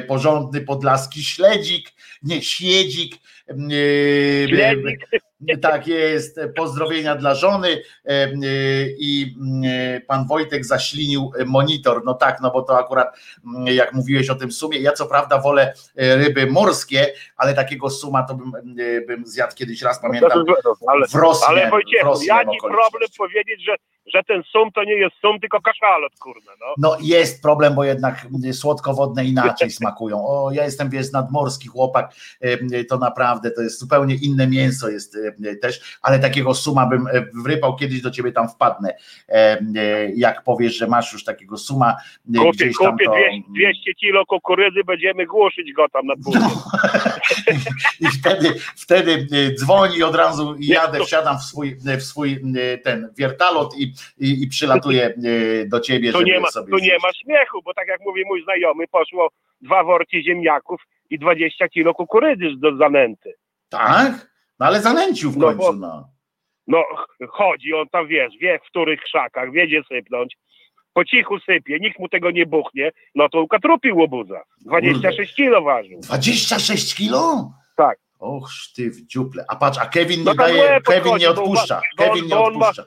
porządny 0.07 0.61
podlaski 0.61 1.23
śledzik, 1.23 1.89
nie 2.23 2.41
śledzik, 2.41 3.15
śledzik. 4.47 5.09
Tak 5.61 5.87
jest, 5.87 6.39
pozdrowienia 6.55 7.15
dla 7.15 7.35
żony 7.35 7.81
e, 8.05 8.29
i 8.97 9.35
e, 9.65 10.01
pan 10.01 10.27
Wojtek 10.27 10.65
zaślinił 10.65 11.31
monitor. 11.45 12.01
No 12.05 12.13
tak, 12.13 12.41
no 12.41 12.51
bo 12.51 12.61
to 12.61 12.77
akurat 12.77 13.19
mm, 13.45 13.67
jak 13.67 13.93
mówiłeś 13.93 14.29
o 14.29 14.35
tym 14.35 14.51
sumie, 14.51 14.79
ja 14.79 14.91
co 14.91 15.05
prawda 15.05 15.41
wolę 15.41 15.73
e, 15.95 16.15
ryby 16.15 16.47
morskie, 16.47 17.13
ale 17.37 17.53
takiego 17.53 17.89
suma 17.89 18.23
to 18.23 18.35
bym, 18.35 18.51
bym 19.07 19.27
zjadł 19.27 19.55
kiedyś 19.55 19.81
raz, 19.81 20.01
pamiętam, 20.01 20.45
w 21.09 21.15
Rosji. 21.15 21.45
Ale 21.47 21.69
Wojciechu, 21.69 22.23
jaki 22.23 22.57
problem 22.61 23.09
powiedzieć, 23.17 23.63
że 23.65 23.75
że 24.05 24.23
ten 24.27 24.43
sum 24.43 24.71
to 24.71 24.83
nie 24.83 24.93
jest 24.93 25.15
sum, 25.21 25.39
tylko 25.39 25.61
kaszalot, 25.61 26.13
kurde. 26.19 26.51
No. 26.59 26.73
no 26.77 26.97
jest 27.01 27.41
problem, 27.41 27.75
bo 27.75 27.83
jednak 27.83 28.27
słodkowodne 28.51 29.25
inaczej 29.25 29.71
smakują. 29.79 30.27
O, 30.27 30.51
ja 30.51 30.65
jestem, 30.65 30.89
wiesz, 30.89 31.11
nadmorski 31.11 31.67
chłopak, 31.67 32.13
to 32.89 32.97
naprawdę, 32.97 33.51
to 33.51 33.61
jest 33.61 33.79
zupełnie 33.79 34.15
inne 34.15 34.47
mięso 34.47 34.89
jest 34.89 35.17
też, 35.61 35.99
ale 36.01 36.19
takiego 36.19 36.53
suma 36.53 36.85
bym 36.85 37.05
wrypał, 37.43 37.75
kiedyś 37.75 38.01
do 38.01 38.11
ciebie 38.11 38.31
tam 38.31 38.49
wpadnę, 38.49 38.95
jak 40.15 40.43
powiesz, 40.43 40.77
że 40.77 40.87
masz 40.87 41.13
już 41.13 41.23
takiego 41.23 41.57
suma 41.57 41.95
kupię, 42.25 42.51
gdzieś 42.51 42.77
tam 42.77 42.91
kupię 42.91 43.05
to... 43.05 43.11
200 43.49 43.93
kilo 43.93 44.25
kukurydzy, 44.25 44.83
będziemy 44.83 45.25
głoszyć 45.25 45.73
go 45.73 45.89
tam 45.89 46.05
na 46.05 46.13
pół. 46.23 46.33
No. 46.33 46.63
I 47.99 48.07
wtedy, 48.07 48.53
wtedy 48.75 49.27
dzwoni 49.59 50.03
od 50.03 50.15
razu 50.15 50.55
i 50.55 50.67
jadę, 50.67 51.05
wsiadam 51.05 51.37
w 51.37 51.41
swój, 51.41 51.75
w 51.75 52.03
swój 52.03 52.41
ten 52.83 53.09
wiertalot 53.17 53.77
i 53.77 53.92
i, 54.17 54.43
i 54.43 54.47
przylatuje 54.47 55.05
e, 55.05 55.65
do 55.65 55.79
ciebie, 55.79 56.11
tu 56.11 56.21
nie 56.21 56.39
ma, 56.39 56.51
sobie 56.51 56.71
Tu 56.71 56.77
nie 56.77 56.97
ma 57.03 57.13
śmiechu, 57.13 57.61
bo 57.65 57.73
tak 57.73 57.87
jak 57.87 58.01
mówi 58.01 58.23
mój 58.25 58.43
znajomy, 58.43 58.87
poszło 58.87 59.29
dwa 59.61 59.83
worki 59.83 60.23
ziemniaków 60.23 60.81
i 61.09 61.19
20 61.19 61.67
kilo 61.67 61.93
kukurydzy 61.93 62.45
do 62.57 62.77
zanęty. 62.77 63.33
Tak? 63.69 64.33
No 64.59 64.65
ale 64.65 64.81
zanęcił 64.81 65.31
w 65.31 65.39
końcu, 65.39 65.73
no. 65.73 65.87
no. 65.87 66.13
No 66.67 66.83
chodzi, 67.29 67.73
on 67.73 67.89
tam 67.89 68.07
wiesz, 68.07 68.33
wie 68.41 68.59
w 68.59 68.69
których 68.69 69.01
krzakach, 69.01 69.51
wiedzie 69.51 69.81
sypnąć, 69.89 70.37
po 70.93 71.05
cichu 71.05 71.39
sypie, 71.39 71.79
nikt 71.79 71.99
mu 71.99 72.09
tego 72.09 72.31
nie 72.31 72.45
buchnie, 72.45 72.91
no 73.15 73.29
to 73.29 73.41
ukatrupił 73.41 73.97
łobuza. 73.97 74.41
26 74.65 75.17
Kurde. 75.17 75.25
kilo 75.35 75.61
ważył. 75.61 75.99
26 75.99 76.95
kilo? 76.95 77.51
Tak. 77.75 77.97
Och, 78.19 78.49
ty 78.75 78.89
w 78.89 79.05
dziuple. 79.05 79.45
A 79.47 79.55
patrz, 79.55 79.79
a 79.79 79.85
Kevin 79.85 80.19
nie 80.19 80.25
no 80.25 80.35
daje, 80.35 80.81
Kevin 80.81 81.17
nie 81.17 81.29
odpuszcza. 81.29 81.81
Kevin 81.97 82.25
nie 82.25 82.37
odpuszcza 82.37 82.85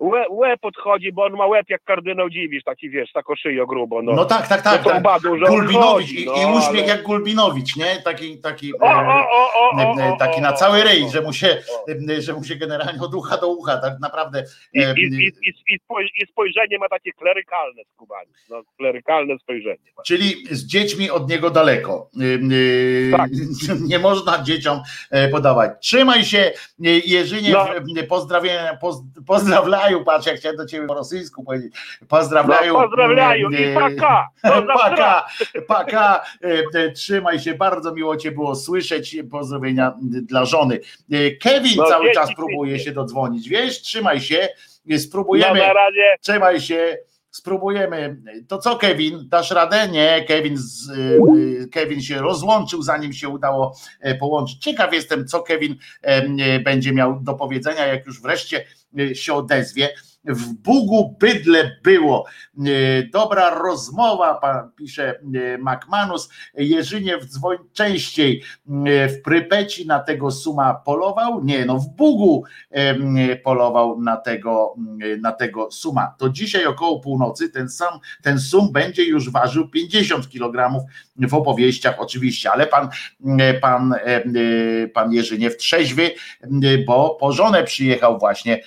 łeb, 0.00 0.26
łeb 0.30 0.60
podchodzi, 0.60 1.12
bo 1.12 1.24
on 1.24 1.32
ma 1.32 1.46
łeb 1.46 1.66
jak 1.68 1.84
kardynał 1.84 2.30
Dziwisz, 2.30 2.64
taki 2.64 2.90
wiesz, 2.90 3.12
taką 3.12 3.34
szyję 3.36 3.66
grubo. 3.68 4.02
No, 4.02 4.12
no 4.12 4.24
tak, 4.24 4.48
tak, 4.48 4.62
tak. 4.62 4.84
Tak. 4.84 5.22
Gulbinowicz 5.48 6.12
i, 6.12 6.26
no, 6.26 6.32
i 6.32 6.58
uśmiech 6.58 6.84
ale... 6.84 6.86
jak 6.86 7.02
Gulbinowicz, 7.02 7.76
nie? 7.76 8.02
Taki, 8.04 8.38
taki, 8.38 8.78
o, 8.80 8.86
o, 8.86 10.12
o, 10.12 10.16
taki 10.18 10.40
na 10.40 10.52
cały 10.52 10.82
ryj, 10.82 11.10
że 11.12 11.22
mu 11.22 11.32
się, 11.32 11.58
że 12.18 12.32
mu 12.32 12.44
się 12.44 12.56
generalnie 12.56 13.00
od 13.00 13.14
ucha 13.14 13.36
do 13.36 13.48
ucha, 13.48 13.76
tak 13.76 14.00
naprawdę. 14.00 14.44
I, 14.74 14.80
i, 14.80 15.26
i, 15.46 15.82
i 16.22 16.26
spojrzenie 16.26 16.78
ma 16.78 16.88
takie 16.88 17.12
klerykalne 17.12 17.82
skubanie, 17.94 18.30
no, 18.50 18.62
klerykalne 18.78 19.38
spojrzenie. 19.38 19.78
Czyli 20.06 20.46
z 20.50 20.66
dziećmi 20.66 21.10
od 21.10 21.30
niego 21.30 21.50
daleko. 21.50 22.10
Tak. 23.16 23.30
Nie 23.88 23.98
można 23.98 24.42
dzieciom 24.42 24.82
e, 25.10 25.28
podawać. 25.28 25.70
Trzymaj 25.80 26.24
się, 26.24 26.52
Jerzynie, 27.06 27.52
no. 27.52 27.66
pozdrawiam, 28.08 28.76
pozdrawiam 29.26 29.89
Pozdrawiają, 29.90 30.04
patrz, 30.04 30.26
jak 30.26 30.36
chciałem 30.36 30.56
do 30.56 30.66
ciebie 30.66 30.86
po 30.86 30.94
rosyjsku 30.94 31.44
powiedzieć. 31.44 31.74
Pozdrawiają. 32.08 32.72
No, 32.72 32.80
pozdrawiają 32.80 33.50
i 33.50 33.74
paka. 33.74 34.28
Paka, 34.42 35.26
paka. 35.66 36.24
E, 36.74 36.90
trzymaj 36.90 37.40
się, 37.40 37.54
bardzo 37.54 37.94
miło 37.94 38.16
cię 38.16 38.32
było 38.32 38.56
słyszeć. 38.56 39.16
Pozdrowienia 39.30 39.94
dla 40.02 40.44
żony. 40.44 40.80
E, 41.12 41.30
Kevin 41.30 41.76
no, 41.76 41.84
cały 41.84 42.12
czas 42.12 42.34
próbuje 42.34 42.78
się 42.78 42.92
dodzwonić, 42.92 43.48
wiesz? 43.48 43.82
Trzymaj 43.82 44.20
się, 44.20 44.48
spróbujemy. 44.98 45.60
No. 45.60 45.74
Trzymaj 46.20 46.60
się. 46.60 46.96
spróbujemy. 47.30 48.16
To 48.48 48.58
co, 48.58 48.76
Kevin? 48.76 49.28
Dasz 49.28 49.50
radę? 49.50 49.88
Nie, 49.88 50.24
Kevin, 50.28 50.56
z, 50.56 50.92
Kevin 51.72 52.00
się 52.00 52.18
rozłączył, 52.18 52.82
zanim 52.82 53.12
się 53.12 53.28
udało 53.28 53.76
połączyć. 54.20 54.58
Ciekaw 54.58 54.94
jestem, 54.94 55.26
co 55.26 55.42
Kevin 55.42 55.76
będzie 56.64 56.92
miał 56.92 57.20
do 57.20 57.34
powiedzenia, 57.34 57.86
jak 57.86 58.06
już 58.06 58.22
wreszcie 58.22 58.64
się 59.14 59.34
odezwie 59.34 59.88
w 60.24 60.52
Bugu 60.52 61.16
bydle 61.20 61.76
było. 61.82 62.24
E, 62.58 63.02
dobra 63.12 63.50
rozmowa, 63.50 64.34
pan 64.34 64.70
pisze 64.76 65.20
e, 65.20 65.58
McManus. 65.58 66.30
Jerzyniew 66.54 67.24
dzwoń 67.24 67.56
częściej. 67.72 68.42
E, 68.86 69.08
w 69.08 69.22
Prypeci 69.22 69.86
na 69.86 70.00
tego 70.00 70.30
suma 70.30 70.74
polował? 70.74 71.44
Nie, 71.44 71.64
no 71.64 71.78
w 71.78 71.88
Bugu 71.88 72.44
polował 73.44 74.00
na 74.00 74.16
tego, 74.16 74.74
na 75.20 75.32
tego 75.32 75.70
suma. 75.70 76.14
To 76.18 76.28
dzisiaj 76.28 76.66
około 76.66 77.00
północy 77.00 77.50
ten 77.50 77.68
sam, 77.68 77.98
ten 78.22 78.38
sum 78.38 78.72
będzie 78.72 79.04
już 79.04 79.30
ważył 79.30 79.68
50 79.68 80.30
kg 80.30 80.84
w 81.16 81.34
opowieściach 81.34 81.94
oczywiście, 81.98 82.50
ale 82.50 82.66
pan, 82.66 82.88
pan, 83.60 83.94
pan 84.94 85.12
Jerzyniew 85.12 85.56
trzeźwy, 85.56 86.10
bo 86.86 87.16
po 87.20 87.32
żonę 87.32 87.64
przyjechał 87.64 88.18
właśnie, 88.18 88.62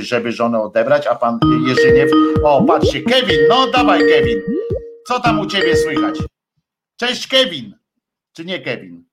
żeby 0.00 0.32
żonę 0.32 0.60
odebrać 0.60 0.95
a 1.06 1.14
pan 1.14 1.38
Jerzyniew. 1.68 2.10
O, 2.44 2.64
patrzcie, 2.64 3.02
Kevin, 3.02 3.38
no 3.48 3.66
dawaj 3.66 4.00
Kevin. 4.00 4.40
Co 5.08 5.20
tam 5.20 5.40
u 5.40 5.46
ciebie 5.46 5.76
słychać? 5.76 6.18
Cześć 6.96 7.28
Kevin. 7.28 7.74
Czy 8.32 8.44
nie 8.44 8.60
Kevin? 8.60 9.04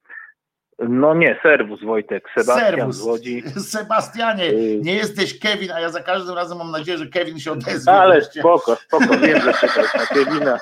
No 0.79 1.13
nie, 1.13 1.39
serwus 1.43 1.83
Wojtek, 1.83 2.29
Sebastian 2.35 2.75
serwus. 2.75 2.95
z 2.95 3.01
Łodzi. 3.01 3.43
Sebastianie, 3.75 4.45
y- 4.49 4.79
nie 4.83 4.95
jesteś 4.95 5.39
Kevin, 5.39 5.71
a 5.71 5.79
ja 5.79 5.89
za 5.89 5.99
każdym 6.03 6.35
razem 6.35 6.57
mam 6.57 6.71
nadzieję, 6.71 6.97
że 6.97 7.07
Kevin 7.07 7.39
się 7.39 7.51
odezwie. 7.51 7.91
Ale 7.91 8.15
wreszcie. 8.15 8.39
spoko, 8.39 8.75
spoko, 8.75 9.17
wiem, 9.17 9.41
że 9.41 9.53
czekać 9.53 9.93
na 9.93 10.05
Kevina. 10.05 10.59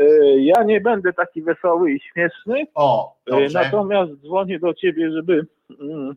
Y, 0.00 0.36
ja 0.40 0.62
nie 0.62 0.80
będę 0.80 1.12
taki 1.12 1.42
wesoły 1.42 1.92
i 1.92 2.00
śmieszny, 2.00 2.66
o, 2.74 3.16
y, 3.28 3.30
dobrze. 3.30 3.62
natomiast 3.62 4.12
dzwonię 4.12 4.58
do 4.58 4.74
ciebie, 4.74 5.10
żeby 5.12 5.46
mm, 5.80 6.14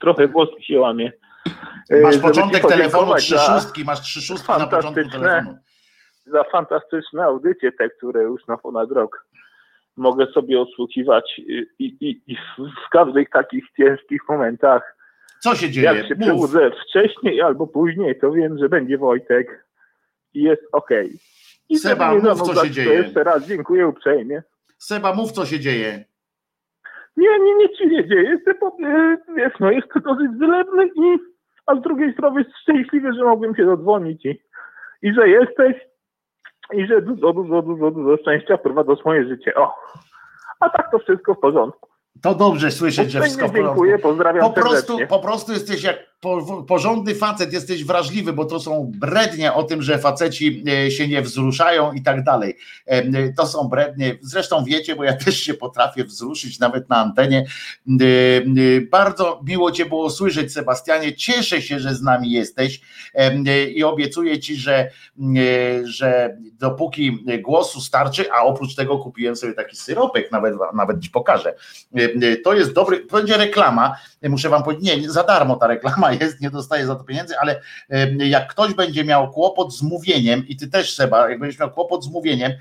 trochę 0.00 0.28
włoski 0.28 0.64
się 0.64 0.80
łamie. 0.80 1.12
Masz 2.02 2.18
początek 2.18 2.62
telefonu 2.62 3.14
trzy 3.14 3.38
szóstki, 3.38 3.84
masz 3.84 4.00
trzy 4.00 4.20
szóstki 4.20 4.52
na 4.52 4.66
początku 4.66 5.10
telefonu. 5.10 5.58
Za 6.26 6.44
fantastyczne 6.44 7.24
audycje, 7.24 7.72
te, 7.72 7.90
które 7.90 8.22
już 8.22 8.46
na 8.46 8.56
ponad 8.56 8.90
rok 8.90 9.26
mogę 9.96 10.26
sobie 10.26 10.60
odsłuchiwać 10.60 11.38
i, 11.38 11.66
i, 11.78 12.22
i 12.26 12.36
w 12.58 12.90
każdych 12.90 13.30
takich 13.30 13.64
ciężkich 13.76 14.20
momentach. 14.28 14.96
Co 15.40 15.54
się 15.54 15.70
dzieje? 15.70 15.86
Jak 15.86 16.06
się 16.06 16.14
Mów. 16.14 16.24
przebudzę 16.24 16.70
wcześniej 16.70 17.40
albo 17.40 17.66
później, 17.66 18.18
to 18.18 18.32
wiem, 18.32 18.58
że 18.58 18.68
będzie 18.68 18.98
Wojtek 18.98 19.66
i 20.34 20.42
jest 20.42 20.62
ok. 20.72 20.90
I 21.68 21.78
Seba, 21.78 22.14
mów 22.14 22.42
co 22.42 22.64
się 22.64 22.70
dzieje. 22.70 22.94
Jeszcze 22.94 23.24
raz 23.24 23.46
dziękuję 23.46 23.88
uprzejmie. 23.88 24.42
Seba, 24.78 25.14
mów 25.14 25.32
co 25.32 25.46
się 25.46 25.60
dzieje. 25.60 26.04
Nie, 27.16 27.38
nie, 27.38 27.54
nic 27.54 27.78
się 27.78 27.86
nie 27.86 28.08
dzieje. 28.08 28.22
Jestem, 28.22 28.54
wiesz, 29.36 29.52
no, 29.60 29.70
jest 29.70 29.88
to 29.94 30.00
dosyć 30.00 30.30
wylewny 30.38 30.86
i 30.86 31.31
a 31.66 31.76
z 31.76 31.80
drugiej 31.80 32.12
strony 32.12 32.40
jest 32.40 32.56
szczęśliwy, 32.62 33.12
że 33.12 33.24
mogłem 33.24 33.56
się 33.56 33.64
dodzwonić 33.66 34.24
i, 34.24 34.42
i 35.02 35.14
że 35.14 35.28
jesteś 35.28 35.76
i 36.72 36.86
że 36.86 37.02
dużo, 37.02 37.32
dużo, 37.32 37.62
dużo, 37.62 37.90
dużo 37.90 38.16
szczęścia 38.16 38.56
wprowadza 38.56 38.94
do 38.94 38.96
swoje 38.96 39.28
życie. 39.28 39.54
O, 39.54 39.74
a 40.60 40.70
tak 40.70 40.90
to 40.90 40.98
wszystko 40.98 41.34
w 41.34 41.40
porządku. 41.40 41.88
To 42.22 42.34
dobrze 42.34 42.70
słyszeć, 42.70 43.10
że 43.10 43.20
wszystko 43.20 43.48
w 43.48 43.50
porządku. 43.50 43.68
Dziękuję, 43.68 43.98
pozdrawiam 43.98 44.54
po 44.54 44.60
prostu, 44.60 44.98
po 45.08 45.18
prostu 45.18 45.52
jesteś 45.52 45.84
jak 45.84 46.11
porządny 46.66 47.14
facet, 47.14 47.52
jesteś 47.52 47.84
wrażliwy, 47.84 48.32
bo 48.32 48.44
to 48.44 48.60
są 48.60 48.92
brednie 48.94 49.52
o 49.52 49.62
tym, 49.62 49.82
że 49.82 49.98
faceci 49.98 50.64
e, 50.86 50.90
się 50.90 51.08
nie 51.08 51.22
wzruszają 51.22 51.92
i 51.92 52.02
tak 52.02 52.24
dalej. 52.24 52.56
E, 52.86 53.32
to 53.32 53.46
są 53.46 53.68
brednie, 53.68 54.18
zresztą 54.20 54.64
wiecie, 54.64 54.96
bo 54.96 55.04
ja 55.04 55.16
też 55.24 55.40
się 55.40 55.54
potrafię 55.54 56.04
wzruszyć 56.04 56.58
nawet 56.58 56.88
na 56.88 56.96
antenie. 56.96 57.46
E, 57.88 58.80
bardzo 58.90 59.40
miło 59.46 59.72
Cię 59.72 59.86
było 59.86 60.10
słyszeć, 60.10 60.52
Sebastianie. 60.52 61.14
Cieszę 61.14 61.62
się, 61.62 61.80
że 61.80 61.94
z 61.94 62.02
nami 62.02 62.30
jesteś 62.30 62.80
i 63.74 63.84
obiecuję 63.84 64.40
Ci, 64.40 64.56
że, 64.56 64.90
że 65.84 66.36
dopóki 66.58 67.24
głosu 67.40 67.80
starczy, 67.80 68.32
a 68.32 68.42
oprócz 68.42 68.74
tego 68.74 68.98
kupiłem 68.98 69.36
sobie 69.36 69.52
taki 69.52 69.76
syropek, 69.76 70.32
nawet, 70.32 70.54
nawet 70.74 71.00
Ci 71.00 71.10
pokażę. 71.10 71.54
To 72.44 72.54
jest 72.54 72.72
dobry, 72.72 73.06
będzie 73.12 73.36
reklama, 73.36 73.96
muszę 74.28 74.48
Wam 74.48 74.62
powiedzieć, 74.62 74.84
nie, 74.84 75.10
za 75.10 75.22
darmo 75.22 75.56
ta 75.56 75.66
reklama 75.66 76.11
jest, 76.20 76.40
nie 76.40 76.50
dostaje 76.50 76.86
za 76.86 76.94
to 76.94 77.04
pieniędzy, 77.04 77.34
ale 77.38 77.60
jak 78.18 78.50
ktoś 78.50 78.74
będzie 78.74 79.04
miał 79.04 79.30
kłopot 79.30 79.74
z 79.74 79.82
mówieniem 79.82 80.48
i 80.48 80.56
ty 80.56 80.68
też 80.68 80.94
Seba, 80.94 81.30
jak 81.30 81.38
będziesz 81.38 81.60
miał 81.60 81.70
kłopot 81.70 82.04
z 82.04 82.10
mówieniem, 82.10 82.52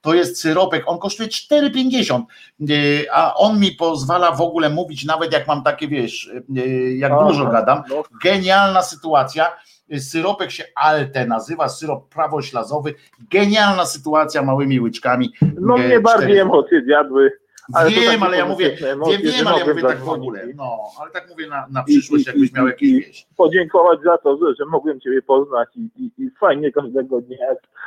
to 0.00 0.14
jest 0.14 0.40
syropek, 0.40 0.82
on 0.86 0.98
kosztuje 0.98 1.28
4,50, 1.28 2.22
e, 2.60 2.74
a 3.12 3.34
on 3.34 3.60
mi 3.60 3.72
pozwala 3.72 4.32
w 4.32 4.40
ogóle 4.40 4.70
mówić, 4.70 5.04
nawet 5.04 5.32
jak 5.32 5.46
mam 5.46 5.62
takie, 5.62 5.88
wiesz, 5.88 6.30
e, 6.56 6.60
jak 6.96 7.12
Aha, 7.12 7.24
dużo 7.28 7.46
gadam. 7.46 7.82
No. 7.90 8.02
Genialna 8.22 8.82
sytuacja. 8.82 9.56
Syropek 9.98 10.50
się 10.50 10.64
Alte 10.76 11.26
nazywa, 11.26 11.68
syrop 11.68 12.08
prawoślazowy. 12.08 12.94
Genialna 13.30 13.86
sytuacja 13.86 14.42
małymi 14.42 14.80
łyczkami. 14.80 15.32
No 15.60 15.76
mnie 15.76 16.00
bardziej 16.00 16.38
emocje 16.38 16.82
zjadły 16.84 17.32
ale 17.74 17.90
wiem, 17.90 18.22
ale 18.22 18.36
ja 18.36 18.46
mówię, 18.46 18.70
wiem, 18.70 19.00
wiem, 19.22 19.46
ale 19.46 19.58
ja 19.58 19.66
mówię 19.66 19.82
tak 19.82 19.98
w 19.98 20.08
ogóle. 20.08 20.46
No, 20.56 20.78
ale 21.00 21.10
tak 21.10 21.30
mówię 21.30 21.46
na, 21.46 21.66
na 21.70 21.84
przyszłość, 21.84 22.26
I, 22.26 22.28
jakbyś 22.30 22.52
miał 22.52 22.66
jakieś 22.66 22.92
wieść. 22.92 23.26
Podziękować 23.36 24.00
za 24.04 24.18
to, 24.18 24.38
że, 24.38 24.54
że 24.58 24.64
mogłem 24.64 25.00
Ciebie 25.00 25.22
poznać 25.22 25.68
i, 25.76 25.90
i, 25.96 26.22
i 26.22 26.30
fajnie 26.40 26.72
każdego 26.72 27.20
dnia. 27.20 27.36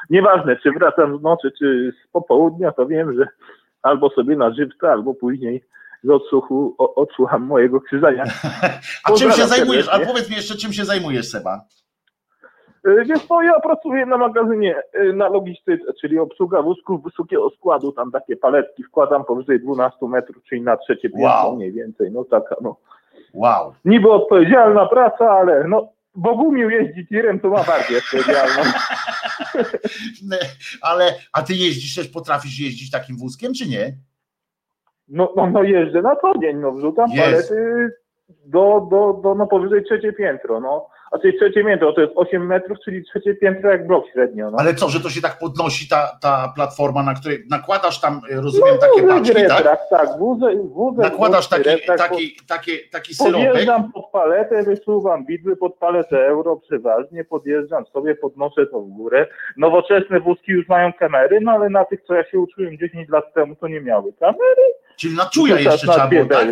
Nieważne, 0.09 0.57
czy 0.63 0.71
wracam 0.71 1.19
z 1.19 1.21
nocy, 1.21 1.51
czy 1.59 1.93
z 2.03 2.11
popołudnia, 2.11 2.71
to 2.71 2.85
wiem, 2.85 3.17
że 3.17 3.27
albo 3.81 4.09
sobie 4.09 4.35
na 4.35 4.53
żywca, 4.53 4.91
albo 4.91 5.13
później 5.13 5.63
z 6.03 6.09
odsłuchu 6.09 6.75
odsłucham 6.77 7.43
mojego 7.43 7.81
krzyżania. 7.81 8.23
A 9.03 9.11
czym 9.11 9.31
się 9.31 9.47
zajmujesz? 9.47 9.87
A 9.89 9.99
powiedz 9.99 10.29
mi 10.29 10.35
jeszcze, 10.35 10.55
czym 10.55 10.73
się 10.73 10.85
zajmujesz, 10.85 11.27
Seba? 11.29 11.65
E, 12.85 13.05
wiesz 13.05 13.27
co, 13.27 13.41
ja 13.41 13.59
pracuję 13.59 14.05
na 14.05 14.17
magazynie, 14.17 14.83
e, 14.93 15.13
na 15.13 15.29
logistyce, 15.29 15.93
czyli 16.01 16.19
obsługa 16.19 16.61
wózków 16.61 17.03
wysokiego 17.03 17.49
składu, 17.49 17.91
tam 17.91 18.11
takie 18.11 18.35
paletki 18.35 18.83
wkładam 18.83 19.25
powyżej 19.25 19.59
12 19.59 20.07
metrów, 20.07 20.43
czyli 20.43 20.61
na 20.61 20.77
trzecie 20.77 21.09
piętro 21.09 21.23
wow. 21.23 21.55
mniej 21.55 21.71
więcej, 21.71 22.11
no 22.11 22.23
taka 22.23 22.55
no. 22.61 22.75
Wow. 23.33 23.73
Niby 23.85 24.11
odpowiedzialna 24.11 24.85
praca, 24.85 25.31
ale 25.31 25.67
no 25.67 25.87
Bogumił 26.15 26.69
jeździ 26.69 27.07
tirem, 27.07 27.39
to 27.39 27.49
ma 27.49 27.63
bardziej 27.63 27.97
odpowiedzialną. 27.97 28.71
ale, 30.89 31.13
a 31.33 31.41
ty 31.41 31.53
jeździsz 31.53 31.95
też, 31.95 32.07
potrafisz 32.07 32.59
jeździć 32.59 32.91
takim 32.91 33.17
wózkiem, 33.17 33.53
czy 33.53 33.69
nie? 33.69 33.93
No, 35.07 35.33
no, 35.35 35.47
no 35.47 35.63
jeżdżę 35.63 36.01
na 36.01 36.15
co 36.15 36.33
dzień, 36.41 36.57
no 36.57 36.71
wrzucam 36.71 37.09
palety 37.17 37.89
do, 38.45 38.87
do, 38.91 39.19
do 39.23 39.35
no 39.35 39.47
powyżej 39.47 39.83
trzecie 39.83 40.13
piętro, 40.13 40.59
no 40.59 40.89
a 41.11 41.19
czyli 41.19 41.37
trzecie 41.37 41.63
piętro, 41.63 41.93
to 41.93 42.01
jest 42.01 42.13
8 42.15 42.45
metrów, 42.45 42.77
czyli 42.85 43.03
trzecie 43.03 43.35
piętro 43.35 43.71
jak 43.71 43.87
blok 43.87 44.05
średnio. 44.13 44.51
No. 44.51 44.57
Ale 44.59 44.73
co, 44.73 44.89
że 44.89 44.99
to 44.99 45.09
się 45.09 45.21
tak 45.21 45.39
podnosi 45.39 45.89
ta, 45.89 46.17
ta 46.21 46.53
platforma, 46.55 47.03
na 47.03 47.13
której 47.13 47.43
nakładasz 47.49 48.01
tam, 48.01 48.21
e, 48.31 48.41
rozumiem, 48.41 48.75
no, 48.75 48.87
takie 48.87 49.07
paczki, 49.07 49.47
tak? 49.47 49.79
tak, 49.89 50.09
wózek, 50.19 50.57
wózek, 50.61 51.03
Nakładasz 51.03 51.47
taki, 51.47 51.69
taki, 51.97 52.37
taki, 52.47 52.71
taki 52.91 53.15
syropek. 53.15 53.47
Podjeżdżam 53.47 53.91
pod 53.91 54.05
paletę, 54.11 54.63
wysuwam 54.63 55.25
widły 55.25 55.55
pod 55.55 55.75
paletę 55.75 56.27
euro 56.27 56.57
przeważnie, 56.57 57.23
podjeżdżam 57.23 57.85
sobie, 57.85 58.15
podnoszę 58.15 58.65
to 58.67 58.81
w 58.81 58.89
górę. 58.89 59.27
Nowoczesne 59.57 60.19
wózki 60.19 60.51
już 60.51 60.67
mają 60.67 60.93
kamery, 60.93 61.39
no 61.41 61.51
ale 61.51 61.69
na 61.69 61.85
tych, 61.85 62.01
co 62.03 62.13
ja 62.13 62.23
się 62.25 62.39
uczyłem 62.39 62.77
10 62.77 63.09
lat 63.09 63.33
temu, 63.33 63.55
to 63.55 63.67
nie 63.67 63.81
miały 63.81 64.13
kamery. 64.13 64.63
Czyli 64.97 65.15
na 65.15 65.25
czuja 65.25 65.59
jeszcze 65.59 65.87
trzeba 65.87 66.07
było, 66.07 66.25
tak? 66.25 66.47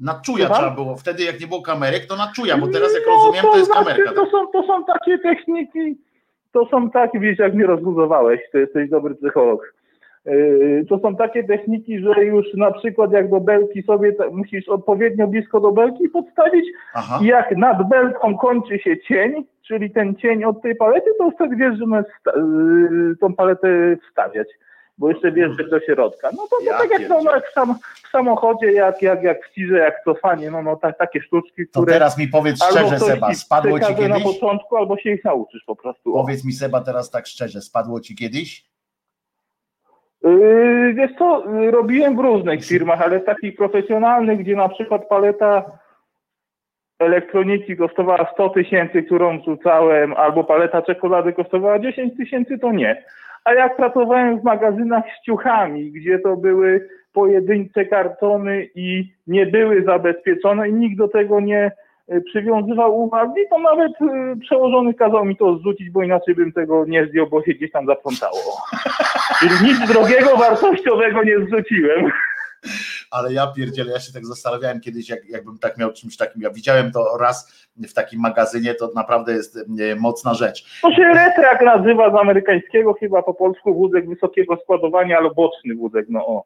Na 0.00 0.20
czuja 0.26 0.48
trzeba 0.48 0.70
było. 0.70 0.96
Wtedy 0.96 1.22
jak 1.22 1.40
nie 1.40 1.46
było 1.46 1.62
kamerek, 1.62 2.06
to 2.06 2.16
na 2.16 2.32
czuja, 2.36 2.58
bo 2.58 2.66
teraz 2.66 2.94
jak 2.94 3.02
no, 3.06 3.12
rozumiem, 3.12 3.42
to, 3.42 3.50
to 3.50 3.58
jest 3.58 3.72
znaczy, 3.72 3.84
kamerka. 3.84 4.12
To 4.12 4.30
są, 4.30 4.46
to 4.46 4.62
są 4.66 4.84
takie 4.84 5.18
techniki, 5.18 5.98
to 6.52 6.66
są 6.66 6.90
takie, 6.90 7.20
wiesz, 7.20 7.38
jak 7.38 7.54
mnie 7.54 7.66
rozbudowałeś, 7.66 8.40
to 8.52 8.58
jesteś 8.58 8.90
dobry 8.90 9.14
psycholog. 9.14 9.72
Yy, 10.26 10.84
to 10.88 10.98
są 10.98 11.16
takie 11.16 11.44
techniki, 11.44 11.98
że 11.98 12.24
już 12.24 12.46
na 12.54 12.72
przykład 12.72 13.12
jak 13.12 13.30
do 13.30 13.40
belki 13.40 13.82
sobie 13.82 14.14
musisz 14.32 14.68
odpowiednio 14.68 15.26
blisko 15.26 15.60
do 15.60 15.72
belki 15.72 16.08
podstawić 16.08 16.64
Aha. 16.94 17.18
i 17.22 17.26
jak 17.26 17.56
nad 17.56 17.88
belką 17.88 18.38
kończy 18.38 18.78
się 18.78 18.98
cień, 18.98 19.46
czyli 19.66 19.90
ten 19.90 20.16
cień 20.16 20.44
od 20.44 20.62
tej 20.62 20.76
palety, 20.76 21.10
to 21.18 21.30
wtedy 21.30 21.56
wiesz, 21.56 21.78
że 21.78 21.86
masz 21.86 22.04
yy, 22.36 23.16
tą 23.20 23.34
paletę 23.34 23.96
wstawiać 24.08 24.48
bo 24.98 25.08
jeszcze 25.08 25.32
wiesz, 25.32 25.56
że 25.58 25.68
do 25.68 25.80
środka. 25.80 26.30
No 26.32 26.42
to, 26.50 26.56
to 26.56 26.62
ja 26.64 26.78
tak 26.78 26.90
jak, 26.90 27.08
no, 27.08 27.22
jak 27.22 27.50
w, 27.50 27.52
sam, 27.52 27.74
w, 28.04 28.08
samochodzie, 28.08 28.72
jak, 28.72 29.02
jak, 29.02 29.22
jak 29.22 29.46
w 29.46 29.52
tirze, 29.52 29.78
jak 29.78 30.04
cofanie, 30.04 30.50
no, 30.50 30.62
no 30.62 30.76
tak, 30.76 30.98
takie 30.98 31.22
sztuczki, 31.22 31.66
które... 31.66 31.86
To 31.86 31.92
teraz 31.92 32.18
mi 32.18 32.28
powiedz 32.28 32.64
szczerze, 32.64 32.98
Seba, 32.98 33.34
spadło 33.34 33.80
ci 33.80 33.94
kiedyś? 33.94 34.08
na 34.08 34.20
początku, 34.20 34.76
albo 34.76 34.98
się 34.98 35.10
ich 35.10 35.24
nauczysz 35.24 35.64
po 35.66 35.76
prostu. 35.76 36.12
Powiedz 36.12 36.44
mi, 36.44 36.52
Seba, 36.52 36.80
teraz 36.80 37.10
tak 37.10 37.26
szczerze, 37.26 37.60
spadło 37.60 38.00
ci 38.00 38.16
kiedyś? 38.16 38.64
Yy, 40.24 40.94
wiesz 40.94 41.10
co, 41.18 41.44
robiłem 41.70 42.16
w 42.16 42.20
różnych 42.20 42.64
firmach, 42.64 43.02
ale 43.02 43.20
takich 43.20 43.56
profesjonalnych, 43.56 44.38
gdzie 44.38 44.56
na 44.56 44.68
przykład 44.68 45.08
paleta 45.08 45.78
elektroniki 46.98 47.76
kosztowała 47.76 48.30
100 48.32 48.48
tysięcy, 48.48 49.02
którą 49.02 49.42
rzucałem, 49.44 50.14
albo 50.14 50.44
paleta 50.44 50.82
czekolady 50.82 51.32
kosztowała 51.32 51.78
10 51.78 52.16
tysięcy, 52.16 52.58
to 52.58 52.72
nie. 52.72 53.04
A 53.46 53.54
jak 53.54 53.76
pracowałem 53.76 54.40
w 54.40 54.44
magazynach 54.44 55.04
z 55.20 55.24
ciuchami, 55.24 55.92
gdzie 55.92 56.18
to 56.18 56.36
były 56.36 56.88
pojedyncze 57.12 57.84
kartony 57.84 58.68
i 58.74 59.12
nie 59.26 59.46
były 59.46 59.84
zabezpieczone 59.84 60.68
i 60.68 60.72
nikt 60.72 60.98
do 60.98 61.08
tego 61.08 61.40
nie 61.40 61.72
e, 62.08 62.20
przywiązywał 62.20 63.00
uwagi, 63.00 63.40
to 63.50 63.58
nawet 63.58 63.92
e, 64.02 64.36
przełożony 64.40 64.94
kazał 64.94 65.24
mi 65.24 65.36
to 65.36 65.58
zrzucić, 65.58 65.90
bo 65.90 66.02
inaczej 66.02 66.34
bym 66.34 66.52
tego 66.52 66.84
nie 66.86 67.06
zdjął, 67.06 67.26
bo 67.26 67.42
się 67.42 67.52
gdzieś 67.52 67.72
tam 67.72 67.86
zaplątało. 67.86 68.40
Czyli 69.40 69.52
nic 69.62 69.92
drogiego, 69.92 70.36
wartościowego 70.36 71.22
nie 71.22 71.38
zrzuciłem 71.38 72.10
ale 73.16 73.32
ja 73.32 73.46
pierdzielę, 73.46 73.92
ja 73.92 74.00
się 74.00 74.12
tak 74.12 74.26
zastanawiałem 74.26 74.80
kiedyś, 74.80 75.08
jak, 75.08 75.28
jakbym 75.28 75.58
tak 75.58 75.78
miał 75.78 75.92
czymś 75.92 76.16
takim, 76.16 76.42
ja 76.42 76.50
widziałem 76.50 76.92
to 76.92 77.16
raz 77.20 77.66
w 77.88 77.94
takim 77.94 78.20
magazynie, 78.20 78.74
to 78.74 78.90
naprawdę 78.94 79.32
jest 79.32 79.56
e, 79.56 79.96
mocna 79.96 80.34
rzecz. 80.34 80.80
To 80.82 80.92
się 80.92 81.02
retrak 81.02 81.62
nazywa 81.64 82.10
z 82.10 82.14
amerykańskiego, 82.14 82.94
chyba 82.94 83.22
po 83.22 83.34
polsku 83.34 83.74
wózek 83.74 84.08
wysokiego 84.08 84.56
składowania, 84.56 85.18
albo 85.18 85.34
boczny 85.34 85.74
wózek, 85.74 86.06
no 86.08 86.26
o. 86.26 86.44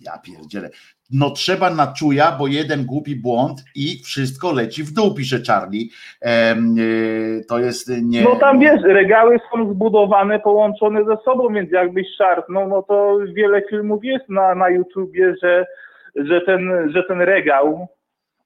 Ja 0.00 0.18
pierdzielę. 0.18 0.70
No 1.10 1.30
trzeba 1.30 1.70
na 1.70 1.92
czuja, 1.98 2.36
bo 2.38 2.46
jeden 2.46 2.86
głupi 2.86 3.16
błąd 3.16 3.64
i 3.74 4.02
wszystko 4.04 4.52
leci 4.52 4.84
w 4.84 4.92
dół, 4.92 5.14
pisze 5.14 5.38
Charlie. 5.46 5.88
Ehm, 6.20 6.76
to 7.48 7.58
jest 7.58 7.90
nie... 8.02 8.22
No 8.22 8.36
tam 8.36 8.60
wiesz, 8.60 8.82
regały 8.82 9.38
są 9.52 9.72
zbudowane, 9.72 10.40
połączone 10.40 11.04
ze 11.04 11.16
sobą, 11.24 11.48
więc 11.54 11.72
jakbyś 11.72 12.06
szarpnął, 12.18 12.68
no 12.68 12.82
to 12.82 13.18
wiele 13.34 13.62
filmów 13.70 14.04
jest 14.04 14.28
na, 14.28 14.54
na 14.54 14.68
YouTubie, 14.68 15.34
że, 15.42 15.66
że, 16.16 16.40
ten, 16.40 16.90
że 16.94 17.02
ten 17.02 17.20
regał, 17.20 17.86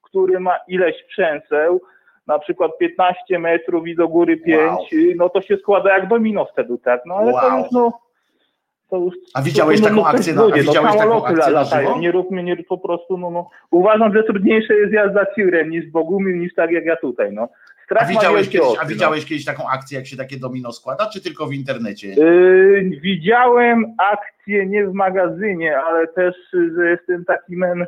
który 0.02 0.40
ma 0.40 0.56
ileś 0.68 1.02
przęseł, 1.02 1.80
na 2.26 2.38
przykład 2.38 2.78
15 2.78 3.38
metrów 3.38 3.86
i 3.86 3.96
do 3.96 4.08
góry 4.08 4.36
5, 4.36 4.60
wow. 4.60 4.80
no 5.16 5.28
to 5.28 5.40
się 5.40 5.56
składa 5.56 5.94
jak 5.94 6.08
domino 6.08 6.44
wtedy, 6.44 6.78
tak? 6.78 7.00
No 7.06 7.14
ale 7.14 7.32
wow. 7.32 7.42
to 7.70 7.78
już 7.78 7.92
no 8.92 8.98
już, 8.98 9.14
a 9.34 9.42
widziałeś 9.42 9.80
to, 9.80 9.84
taką 9.84 9.96
no, 9.96 10.06
akcję 10.06 10.34
na, 10.34 10.42
a 10.44 10.50
widziałeś 10.50 10.96
taką 10.96 11.24
akcję 11.24 11.52
latają, 11.52 11.98
nie 11.98 12.12
rób 12.12 12.30
mnie, 12.30 12.42
nie 12.42 12.56
po 12.56 12.78
prostu, 12.78 13.18
no, 13.18 13.30
no. 13.30 13.48
Uważam, 13.70 14.14
że 14.14 14.22
trudniejsze 14.22 14.74
jest 14.74 14.92
jazda 14.92 15.26
tirem 15.26 15.70
niż 15.70 15.90
Bogumił, 15.90 16.36
niż 16.36 16.54
tak 16.54 16.70
jak 16.70 16.84
ja 16.84 16.96
tutaj, 16.96 17.32
no. 17.32 17.48
Strach 17.84 18.02
a 18.02 18.06
widziałeś, 18.06 18.48
kiedyś, 18.48 18.68
oczy, 18.68 18.80
a 18.80 18.84
widziałeś 18.84 19.22
no. 19.22 19.28
kiedyś 19.28 19.44
taką 19.44 19.68
akcję, 19.68 19.98
jak 19.98 20.06
się 20.06 20.16
takie 20.16 20.36
domino 20.36 20.72
składa, 20.72 21.10
czy 21.12 21.22
tylko 21.22 21.46
w 21.46 21.52
internecie? 21.52 22.08
Yy, 22.08 22.90
widziałem 23.02 23.94
akcję 24.12 24.66
nie 24.66 24.86
w 24.86 24.92
magazynie, 24.92 25.78
ale 25.78 26.08
też, 26.08 26.36
że 26.76 26.90
jestem 26.90 27.24
taki 27.24 27.56
men, 27.56 27.86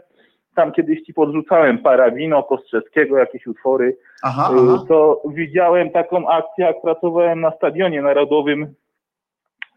tam 0.55 0.72
kiedyś 0.72 1.03
ci 1.03 1.14
podrzucałem 1.14 1.78
Parawino, 1.78 2.42
Kostrzeskiego, 2.42 3.18
jakieś 3.18 3.47
utwory, 3.47 3.97
aha, 4.22 4.51
yy, 4.55 4.61
aha. 4.74 4.84
to 4.88 5.22
widziałem 5.34 5.90
taką 5.90 6.28
akcję, 6.28 6.64
jak 6.64 6.82
pracowałem 6.82 7.40
na 7.40 7.51
Stadionie 7.51 8.03
Narodowym 8.03 8.74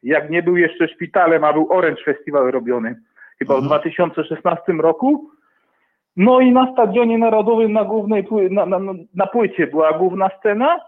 jak 0.03 0.29
nie 0.29 0.43
był 0.43 0.57
jeszcze 0.57 0.87
szpitalem, 0.87 1.43
a 1.43 1.53
był 1.53 1.73
Orange 1.73 2.03
Festival 2.03 2.51
robiony 2.51 2.95
chyba 3.39 3.53
mhm. 3.53 3.63
w 3.63 3.67
2016 3.67 4.73
roku. 4.73 5.31
No 6.17 6.39
i 6.39 6.51
na 6.51 6.71
Stadionie 6.73 7.17
Narodowym 7.17 7.73
na 7.73 7.83
głównej 7.83 8.27
na, 8.51 8.65
na, 8.65 8.79
na 9.15 9.27
płycie 9.27 9.67
była 9.67 9.93
główna 9.93 10.29
scena, 10.39 10.79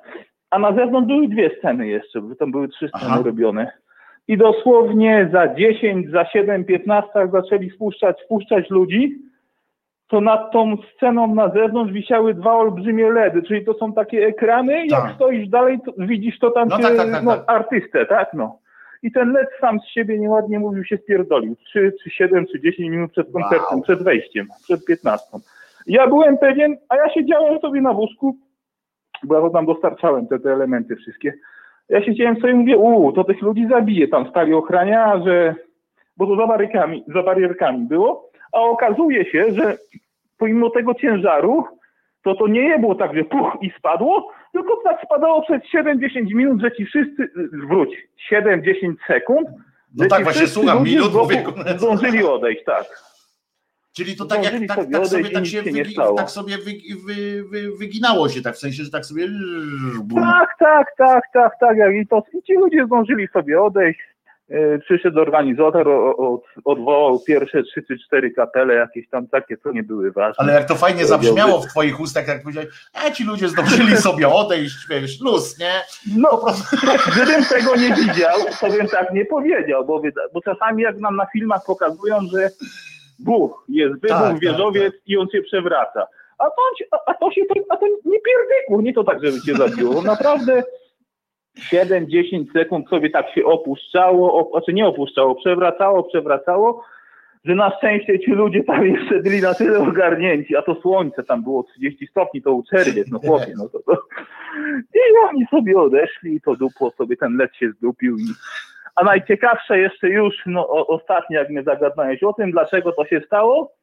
a 0.50 0.60
na 0.60 0.74
zewnątrz 0.74 1.08
były 1.08 1.28
dwie 1.28 1.52
sceny 1.60 1.88
jeszcze, 1.88 2.22
bo 2.22 2.36
tam 2.36 2.52
były 2.52 2.68
trzy 2.68 2.88
sceny 2.88 3.12
Aha. 3.12 3.22
robione. 3.26 3.72
I 4.28 4.38
dosłownie 4.38 5.30
za 5.34 5.56
10, 5.56 6.10
za 6.12 6.26
7, 6.26 6.66
15 6.66 7.10
zaczęli 7.32 7.70
spuszczać, 7.70 8.20
spuszczać 8.26 8.70
ludzi, 8.70 9.16
to 10.08 10.22
nad 10.22 10.52
tą 10.52 10.78
sceną 10.96 11.36
na 11.36 11.50
zewnątrz 11.50 11.94
wisiały 11.94 12.34
dwa 12.34 12.54
olbrzymie 12.54 13.12
LEDy, 13.12 13.44
czyli 13.44 13.66
to 13.66 13.74
są 13.74 13.94
takie 13.94 14.28
ekrany, 14.28 14.74
tak. 14.90 15.04
jak 15.04 15.16
stoisz 15.16 15.50
dalej, 15.50 15.80
to 15.86 15.94
widzisz 15.98 16.40
to 16.40 16.52
tam 16.52 16.68
no, 16.68 16.78
się, 16.78 16.84
tak, 16.84 16.98
tak, 16.98 17.12
tak, 17.12 17.24
no, 17.24 17.38
tak. 17.38 17.44
artystę, 17.48 18.06
tak, 18.06 18.34
no. 18.34 18.60
I 19.04 19.12
ten 19.12 19.32
led 19.32 19.48
sam 19.62 19.80
z 19.80 19.88
siebie 19.88 20.20
nieładnie 20.20 20.60
mówił 20.60 20.86
się 20.86 20.98
spierdolił. 20.98 21.56
3, 21.56 21.94
czy 22.04 22.10
7, 22.10 22.46
czy 22.52 22.60
10 22.60 22.90
minut 22.90 23.12
przed 23.12 23.32
koncertem, 23.32 23.68
wow. 23.72 23.82
przed 23.82 24.04
wejściem, 24.04 24.48
przed 24.64 24.86
15. 24.86 25.28
Ja 25.88 26.08
byłem 26.08 26.38
pewien, 26.38 26.78
a 26.90 26.96
ja 26.96 27.10
siedziałem 27.10 27.60
sobie 27.60 27.82
na 27.82 27.94
wózku, 27.94 28.38
bo 29.24 29.46
ja 29.46 29.50
tam 29.50 29.66
dostarczałem 29.66 30.28
te, 30.28 30.40
te 30.40 30.54
elementy 30.54 30.96
wszystkie. 30.96 31.34
Ja 31.90 32.04
siedziałem 32.04 32.36
sobie 32.36 32.54
i 32.54 32.56
mówię, 32.56 32.78
uuu, 32.78 33.12
to 33.12 33.24
tych 33.24 33.42
ludzi 33.42 33.68
zabije. 33.68 34.08
Tam 34.08 34.30
stali 34.30 34.54
ochraniarze, 34.54 35.56
bo 36.18 36.28
to 36.28 36.36
za 36.36 36.48
barierkami, 36.48 37.04
za 37.08 37.24
barierkami 37.24 37.88
było. 37.88 38.30
A 38.54 38.62
okazuje 38.62 39.26
się, 39.32 39.52
że 39.52 39.78
pomimo 40.38 40.70
tego 40.70 40.94
ciężaru, 40.94 41.64
to 42.24 42.36
to 42.36 42.48
nie 42.48 42.80
było 42.80 42.96
tak, 42.96 43.16
że 43.16 43.24
puch 43.24 43.58
i 43.62 43.72
spadło, 43.78 44.32
tylko 44.54 44.82
tak 44.84 45.02
spadało 45.06 45.42
przez 45.42 45.62
7-10 45.76 46.36
minut, 46.36 46.62
że 46.62 46.72
ci 46.72 46.86
wszyscy, 46.86 47.30
wróć, 47.68 47.90
7-10 48.32 48.94
sekund, 49.08 49.48
no 49.96 50.08
tak, 50.08 50.24
właśnie 50.24 50.48
słucham 50.48 50.84
minut, 50.84 51.14
mówię, 51.14 51.44
zdążyli 51.78 52.24
odejść, 52.24 52.64
tak. 52.66 52.86
Czyli 53.96 54.16
to 54.16 54.26
tak, 54.26 54.44
jak, 54.44 54.54
tak, 54.68 54.78
tak, 54.78 54.92
tak 54.92 55.08
sobie, 55.08 55.30
tak, 55.30 55.46
się 55.46 55.62
wygi, 55.62 55.96
tak 56.18 56.30
sobie 56.30 56.58
wy, 56.58 56.72
wy, 57.06 57.44
wy, 57.44 57.78
wyginało 57.78 58.30
się, 58.30 58.42
tak 58.42 58.56
w 58.56 58.60
sensie, 58.60 58.84
że 58.84 58.92
tak 58.92 59.06
sobie... 59.06 59.28
Tak, 60.16 60.50
tak, 60.60 60.88
tak, 60.98 61.24
tak, 61.34 61.52
tak, 61.60 61.78
jak 61.78 61.96
i 61.96 62.08
to 62.08 62.24
i 62.34 62.44
ci 62.44 62.54
ludzie 62.54 62.86
zdążyli 62.86 63.28
sobie 63.28 63.62
odejść, 63.62 64.00
przyszedł 64.80 65.20
organizator, 65.20 65.90
od, 66.18 66.42
odwołał 66.66 67.20
pierwsze 67.20 67.64
trzy 67.64 67.84
czy 67.88 67.98
cztery 68.06 68.32
kapele, 68.32 68.74
jakieś 68.74 69.10
tam 69.10 69.28
takie, 69.28 69.58
co 69.58 69.72
nie 69.72 69.84
były 69.84 70.12
ważne. 70.12 70.44
Ale 70.44 70.54
jak 70.54 70.68
to 70.68 70.76
fajnie 70.76 71.06
zabrzmiało 71.06 71.62
w 71.62 71.68
twoich 71.68 72.00
ustach, 72.00 72.28
jak 72.28 72.44
powiedziałeś, 72.44 72.70
a 72.94 73.12
ci 73.12 73.24
ludzie 73.24 73.48
zdążyli 73.48 73.98
sobie 74.08 74.30
odejść, 74.30 74.88
wiesz, 74.90 75.22
luz, 75.22 75.60
nie? 75.60 75.74
No, 76.18 76.38
prostu... 76.38 76.78
gdybym 77.14 77.46
tego 77.46 77.76
nie 77.76 77.96
widział, 77.96 78.38
to 78.62 78.70
bym 78.70 78.88
tak 78.88 79.14
nie 79.14 79.26
powiedział, 79.26 79.86
bo, 79.86 80.02
bo 80.34 80.42
czasami 80.42 80.84
jak 80.84 80.98
nam 80.98 81.16
na 81.16 81.26
filmach 81.26 81.62
pokazują, 81.66 82.20
że 82.34 82.50
buch, 83.20 83.66
jest 83.70 83.94
wybuch, 83.94 84.10
tak, 84.10 84.40
wieżowiec 84.40 84.94
tak, 84.94 85.02
tak. 85.02 85.10
i 85.10 85.18
on 85.18 85.28
się 85.30 85.42
przewraca. 85.42 86.08
A 86.38 86.44
to, 86.44 86.62
a 87.06 87.14
to 87.14 87.32
się, 87.32 87.42
a 87.70 87.78
to 87.78 87.86
nie 87.88 88.20
pierdykło, 88.20 88.82
nie 88.82 88.94
to 88.94 89.04
tak, 89.04 89.26
żeby 89.26 89.42
cię 89.42 89.56
zabiło. 89.56 90.02
Naprawdę 90.02 90.64
7-10 91.74 92.52
sekund 92.54 92.90
sobie 92.90 93.10
tak 93.10 93.30
się 93.30 93.46
opuszczało, 93.46 94.34
op, 94.34 94.52
znaczy 94.52 94.74
nie 94.74 94.88
opuszczało, 94.88 95.36
przewracało, 95.36 96.04
przewracało, 96.04 96.84
że 97.46 97.56
na 97.56 97.78
szczęście 97.78 98.20
ci 98.20 98.32
ludzie 98.32 98.64
tam 98.64 98.86
jeszcze 98.86 99.20
byli 99.20 99.42
na 99.42 99.54
tyle 99.54 99.80
ogarnięci, 99.80 100.56
a 100.56 100.62
to 100.62 100.76
słońce 100.76 101.24
tam 101.24 101.44
było 101.44 101.64
30 101.64 102.08
stopni, 102.08 102.42
to 102.42 102.54
uczerwiec, 102.54 103.08
no 103.12 103.20
chłopie, 103.20 103.54
no 103.58 103.70
to, 103.70 103.80
to. 103.80 103.94
I 104.96 105.28
oni 105.30 105.46
sobie 105.52 105.80
odeszli 105.80 106.36
i 106.36 106.42
to 106.42 106.56
dupło 106.56 106.92
sobie 106.92 107.18
ten 107.18 107.38
led 107.38 107.56
się 107.56 107.72
zdupił 107.72 108.18
i 108.18 108.26
a 108.96 109.04
najciekawsze 109.04 109.80
jeszcze 109.80 110.10
już, 110.10 110.36
no 110.46 110.88
ostatnio 110.88 111.40
jak 111.40 111.50
mnie 111.50 111.64
zagadnąłeś 111.64 112.24
o 112.24 112.34
tym, 112.34 112.52
dlaczego 112.52 112.92
to 112.92 113.06
się 113.06 113.22
stało, 113.26 113.74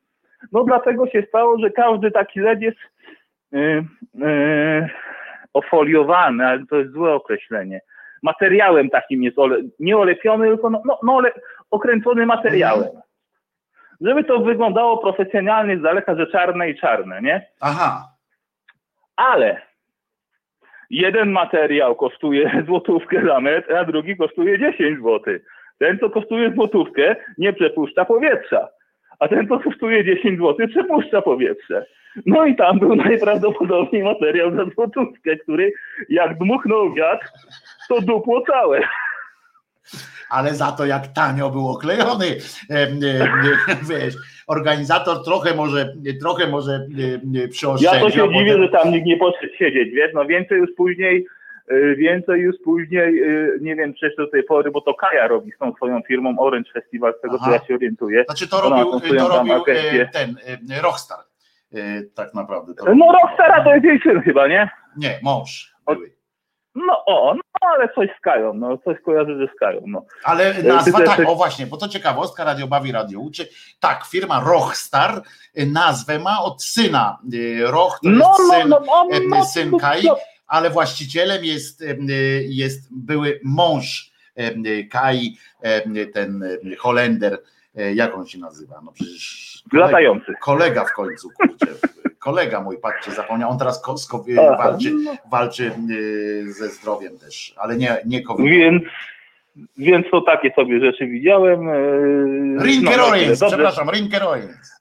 no 0.53 0.65
dlatego 0.65 1.07
się 1.07 1.23
stało, 1.29 1.59
że 1.59 1.71
każdy 1.71 2.11
taki 2.11 2.41
led 2.41 2.63
jest 2.63 2.79
yy, 3.53 3.85
yy, 4.15 4.89
ofoliowany, 5.57 6.47
ale 6.47 6.67
to 6.67 6.77
jest 6.77 6.93
złe 6.93 7.15
określenie. 7.15 7.81
Materiałem 8.23 8.91
takim 8.91 9.23
jest 9.23 9.39
ole, 9.39 9.59
nie 9.79 9.97
olepiony, 9.97 10.47
tylko 10.47 10.71
no, 10.71 10.83
no, 10.85 10.99
no 11.03 11.23
okręcony 11.71 12.27
materiałem. 12.27 12.89
Żeby 14.01 14.25
to 14.25 14.39
wyglądało 14.39 14.99
profesjonalnie 14.99 15.79
z 15.79 15.83
daleka, 15.83 16.17
że 16.17 16.27
czarne 16.27 16.71
i 16.71 16.79
czarne, 16.79 17.23
nie? 17.23 17.47
Aha. 17.61 18.09
Ale 19.17 19.61
jeden 20.91 21.31
materiał 21.31 21.97
kosztuje 21.97 22.51
złotówkę 22.67 23.27
za 23.27 23.41
metr, 23.41 23.77
a 23.77 23.85
drugi 23.85 24.17
kosztuje 24.17 24.59
10 24.59 24.99
zł. 24.99 25.21
Ten, 25.79 25.99
co 25.99 26.11
kosztuje 26.11 26.53
złotówkę, 26.55 27.17
nie 27.39 27.53
przepuszcza 27.53 28.05
powietrza, 28.05 28.69
a 29.19 29.29
ten, 29.29 29.49
co 29.49 29.61
kosztuje 29.61 30.05
10 30.05 30.39
zł, 30.39 30.69
przepuszcza 30.69 31.23
powietrze. 31.23 31.87
No 32.27 32.47
i 32.47 32.57
tam 32.57 32.79
był 32.79 32.97
najprawdopodobniej 33.07 34.03
materiał 34.03 34.57
za 34.57 34.65
złotówkę, 34.75 35.37
który 35.37 35.73
jak 36.09 36.39
dmuchnął 36.39 36.95
wiatr, 36.95 37.27
to 37.89 38.01
dupło 38.01 38.43
całe. 38.47 38.81
Ale 40.31 40.55
za 40.55 40.73
to 40.73 40.87
jak 40.87 41.07
tanio 41.07 41.51
był 41.51 41.69
oklejony, 41.69 42.27
wiesz, 43.91 44.15
organizator 44.47 45.25
trochę 45.25 45.55
może, 45.55 45.93
trochę 46.21 46.47
może 46.47 46.87
przyoszczędził. 47.51 47.99
Ja 47.99 48.01
to 48.01 48.11
się 48.11 48.33
dziwię, 48.33 48.59
że 48.59 48.69
tam 48.69 48.93
nikt 48.93 49.07
nie 49.07 49.17
poszedł 49.17 49.55
siedzieć, 49.59 49.95
wiesz, 49.95 50.11
no 50.15 50.27
więcej 50.27 50.59
już 50.59 50.71
później 50.77 51.27
więcej 51.97 52.41
już 52.41 52.57
później, 52.65 53.23
y, 53.23 53.59
nie 53.61 53.77
wiem, 53.77 53.95
czy 53.95 54.15
do 54.19 54.31
tej 54.31 54.43
pory, 54.43 54.71
bo 54.71 54.81
to 54.81 54.95
Kaja 54.95 55.29
robi 55.29 55.53
z 55.53 55.59
tą 55.59 55.73
swoją 55.73 56.01
firmą 56.03 56.39
Orange 56.39 56.73
Festival, 56.73 57.15
z 57.19 57.21
tego 57.21 57.37
Aha. 57.41 57.47
co 57.47 57.53
ja 57.53 57.67
się 57.67 57.75
orientuję. 57.75 58.25
Znaczy 58.25 58.49
to 58.49 58.61
robił, 58.61 59.01
to 59.19 59.29
robił 59.29 59.55
e, 59.67 60.07
ten 60.07 60.37
e, 60.71 60.83
Rockstar. 60.83 61.19
E, 61.75 62.03
tak 62.15 62.35
naprawdę. 62.35 62.75
To... 62.75 62.95
No 62.95 63.13
Rockstara 63.13 63.65
to 63.65 63.75
jest 63.75 63.85
jej 63.85 64.01
syn 64.01 64.21
chyba, 64.21 64.49
nie? 64.49 64.71
Nie, 64.97 65.19
mąż. 65.23 65.75
Były. 65.87 66.17
No 66.75 67.05
o, 67.07 67.35
no 67.35 67.41
ale 67.61 67.89
coś 67.95 68.09
z 68.19 68.21
Kają, 68.21 68.55
no 68.55 68.79
coś 68.79 69.01
kojarzy 69.01 69.37
ze 69.37 69.49
Kają, 69.59 69.83
no. 69.87 70.05
Ale 70.25 70.55
e, 70.55 70.63
nazwa, 70.63 71.01
tak, 71.01 71.21
o 71.29 71.35
właśnie, 71.35 71.67
bo 71.67 71.77
to 71.77 71.89
ciekawostka, 71.89 72.45
Radio 72.45 72.67
Bawi, 72.67 72.93
Radio 72.93 73.21
Uczy. 73.21 73.49
Tak, 73.81 74.05
firma 74.05 74.41
Rochstar 74.41 75.23
e, 75.55 75.67
nazwę 75.67 76.19
ma 76.19 76.43
od 76.43 76.63
syna. 76.63 77.19
E, 77.33 77.71
Roch 77.71 77.99
to 78.03 78.09
no, 78.11 78.29
jest 78.29 78.49
no, 78.49 78.55
syn, 78.55 78.69
no, 78.69 78.81
no, 78.87 79.19
no, 79.29 79.45
syn 79.45 79.79
Kai, 79.79 80.09
ale 80.47 80.71
właścicielem 80.71 81.45
jest, 81.45 81.85
jest 82.49 82.89
były 82.91 83.41
mąż 83.45 84.13
Kai, 84.91 85.37
ten 86.13 86.45
Holender, 86.79 87.39
jak 87.95 88.15
on 88.15 88.27
się 88.27 88.39
nazywa? 88.39 88.81
No 88.85 88.93
przecież 88.93 89.63
kolega, 89.71 89.87
Latający. 89.87 90.33
Kolega 90.41 90.85
w 90.85 90.93
końcu, 90.93 91.29
kurczę 91.37 91.67
kolega 92.27 92.61
mój, 92.61 92.79
patrzcie, 92.79 93.11
zapomniał, 93.11 93.51
on 93.51 93.59
teraz 93.59 93.83
walczy, 94.59 94.93
walczy 95.31 95.73
y, 95.91 96.53
ze 96.53 96.69
zdrowiem 96.69 97.19
też, 97.19 97.55
ale 97.57 97.77
nie, 97.77 97.97
nie 98.07 98.23
COVID. 98.23 98.47
Więc, 98.47 98.83
więc 99.79 100.07
to 100.11 100.21
takie 100.21 100.53
sobie 100.53 100.81
rzeczy 100.81 101.07
widziałem. 101.07 101.69
Y, 101.69 102.65
Rinker 102.65 102.97
no, 102.97 103.07
Owens, 103.07 103.45
przepraszam, 103.47 103.91
Rinker 103.91 104.23
Owens. 104.23 104.77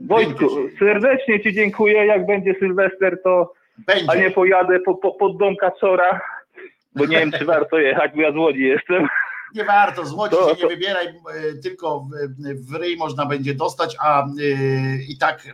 Wojtku, 0.00 0.48
serdecznie 0.78 1.40
Ci 1.40 1.52
dziękuję, 1.52 2.06
jak 2.06 2.26
będzie 2.26 2.54
Sylwester, 2.58 3.22
to 3.24 3.52
będzie. 3.86 4.10
a 4.10 4.14
nie 4.14 4.30
pojadę 4.30 4.80
po, 4.80 4.94
po, 4.94 5.14
pod 5.14 5.36
dom 5.36 5.56
Kaczora, 5.56 6.20
bo 6.94 7.06
nie 7.06 7.18
wiem, 7.18 7.32
czy 7.32 7.44
warto 7.44 7.78
jechać, 7.78 8.12
bo 8.14 8.22
ja 8.22 8.32
z 8.32 8.36
Łodzi 8.36 8.62
jestem. 8.62 9.08
Nie 9.54 9.64
warto, 9.64 10.06
z 10.06 10.12
Łodzi 10.12 10.36
to, 10.36 10.54
się 10.54 10.62
nie 10.62 10.68
wybieraj, 10.68 11.06
e, 11.06 11.54
tylko 11.62 12.00
w, 12.00 12.70
w 12.70 12.74
ryj 12.74 12.96
można 12.96 13.26
będzie 13.26 13.54
dostać, 13.54 13.96
a 14.00 14.26
y, 14.26 15.04
i 15.08 15.18
tak 15.18 15.46
y, 15.46 15.52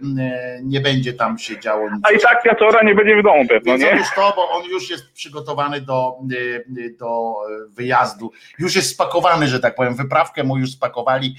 nie 0.62 0.80
będzie 0.80 1.12
tam 1.12 1.38
się 1.38 1.60
działo 1.60 1.90
nic. 1.90 2.00
A 2.02 2.12
i 2.12 2.20
tak 2.20 2.42
Piatora 2.42 2.82
nie 2.82 2.94
będzie 2.94 3.16
w 3.16 3.22
domu 3.22 3.46
pewno, 3.48 3.72
Więc 3.72 3.84
nie? 3.84 3.98
już 3.98 4.06
to, 4.16 4.32
bo 4.36 4.50
on 4.50 4.64
już 4.64 4.90
jest 4.90 5.12
przygotowany 5.12 5.80
do, 5.80 6.18
y, 6.32 6.96
do 6.98 7.34
wyjazdu, 7.68 8.32
już 8.58 8.76
jest 8.76 8.90
spakowany, 8.90 9.48
że 9.48 9.60
tak 9.60 9.74
powiem, 9.74 9.96
wyprawkę 9.96 10.44
mu 10.44 10.58
już 10.58 10.72
spakowali, 10.72 11.36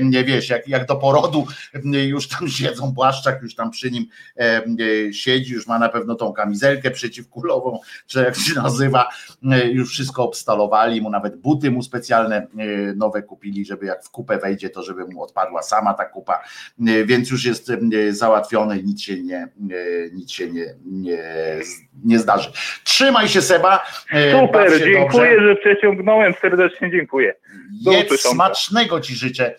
nie 0.00 0.24
wiesz, 0.24 0.48
jak, 0.48 0.68
jak 0.68 0.86
do 0.86 0.96
porodu, 0.96 1.46
już 1.84 2.28
tam 2.28 2.48
siedzą, 2.58 2.92
Błaszczak 2.92 3.42
już 3.42 3.54
tam 3.54 3.70
przy 3.70 3.90
nim 3.90 4.06
siedzi, 5.12 5.52
już 5.52 5.66
ma 5.66 5.78
na 5.78 5.88
pewno 5.88 6.14
tą 6.14 6.32
kamizelkę 6.32 6.90
przeciwkulową, 6.90 7.80
czy 8.06 8.18
jak 8.18 8.36
się 8.36 8.54
nazywa, 8.54 9.08
już 9.72 9.90
wszystko 9.90 10.24
obstalowali 10.24 11.00
mu, 11.00 11.10
nawet 11.10 11.36
buty 11.36 11.70
mu 11.70 11.82
specjalnie 11.82 11.97
specjalne 11.98 12.36
e, 12.36 12.46
nowe 12.96 13.22
kupili, 13.22 13.64
żeby 13.64 13.86
jak 13.86 14.04
w 14.04 14.10
kupę 14.10 14.38
wejdzie, 14.38 14.70
to 14.70 14.82
żeby 14.82 15.04
mu 15.04 15.22
odpadła 15.22 15.62
sama 15.62 15.94
ta 15.94 16.04
kupa, 16.04 16.40
e, 16.86 17.04
więc 17.04 17.30
już 17.30 17.44
jest 17.44 17.70
e, 17.70 18.12
załatwione, 18.12 18.82
nic 18.82 19.02
się 19.02 19.22
nie, 19.22 19.48
nic 20.12 20.30
się 20.30 20.50
nie, 20.50 20.74
nie, 20.86 21.22
nie 22.04 22.18
zdarzy. 22.18 22.52
Trzymaj 22.84 23.28
się 23.28 23.42
Seba. 23.42 23.86
Super, 24.40 24.70
dziękuję, 24.78 25.34
dobrze. 25.34 25.48
że 25.48 25.56
przeciągnąłem, 25.56 26.34
serdecznie 26.40 26.90
dziękuję. 26.90 27.34
Do 27.84 27.92
Jedz 27.92 28.20
smacznego 28.20 29.00
Ci 29.00 29.14
życzę 29.14 29.54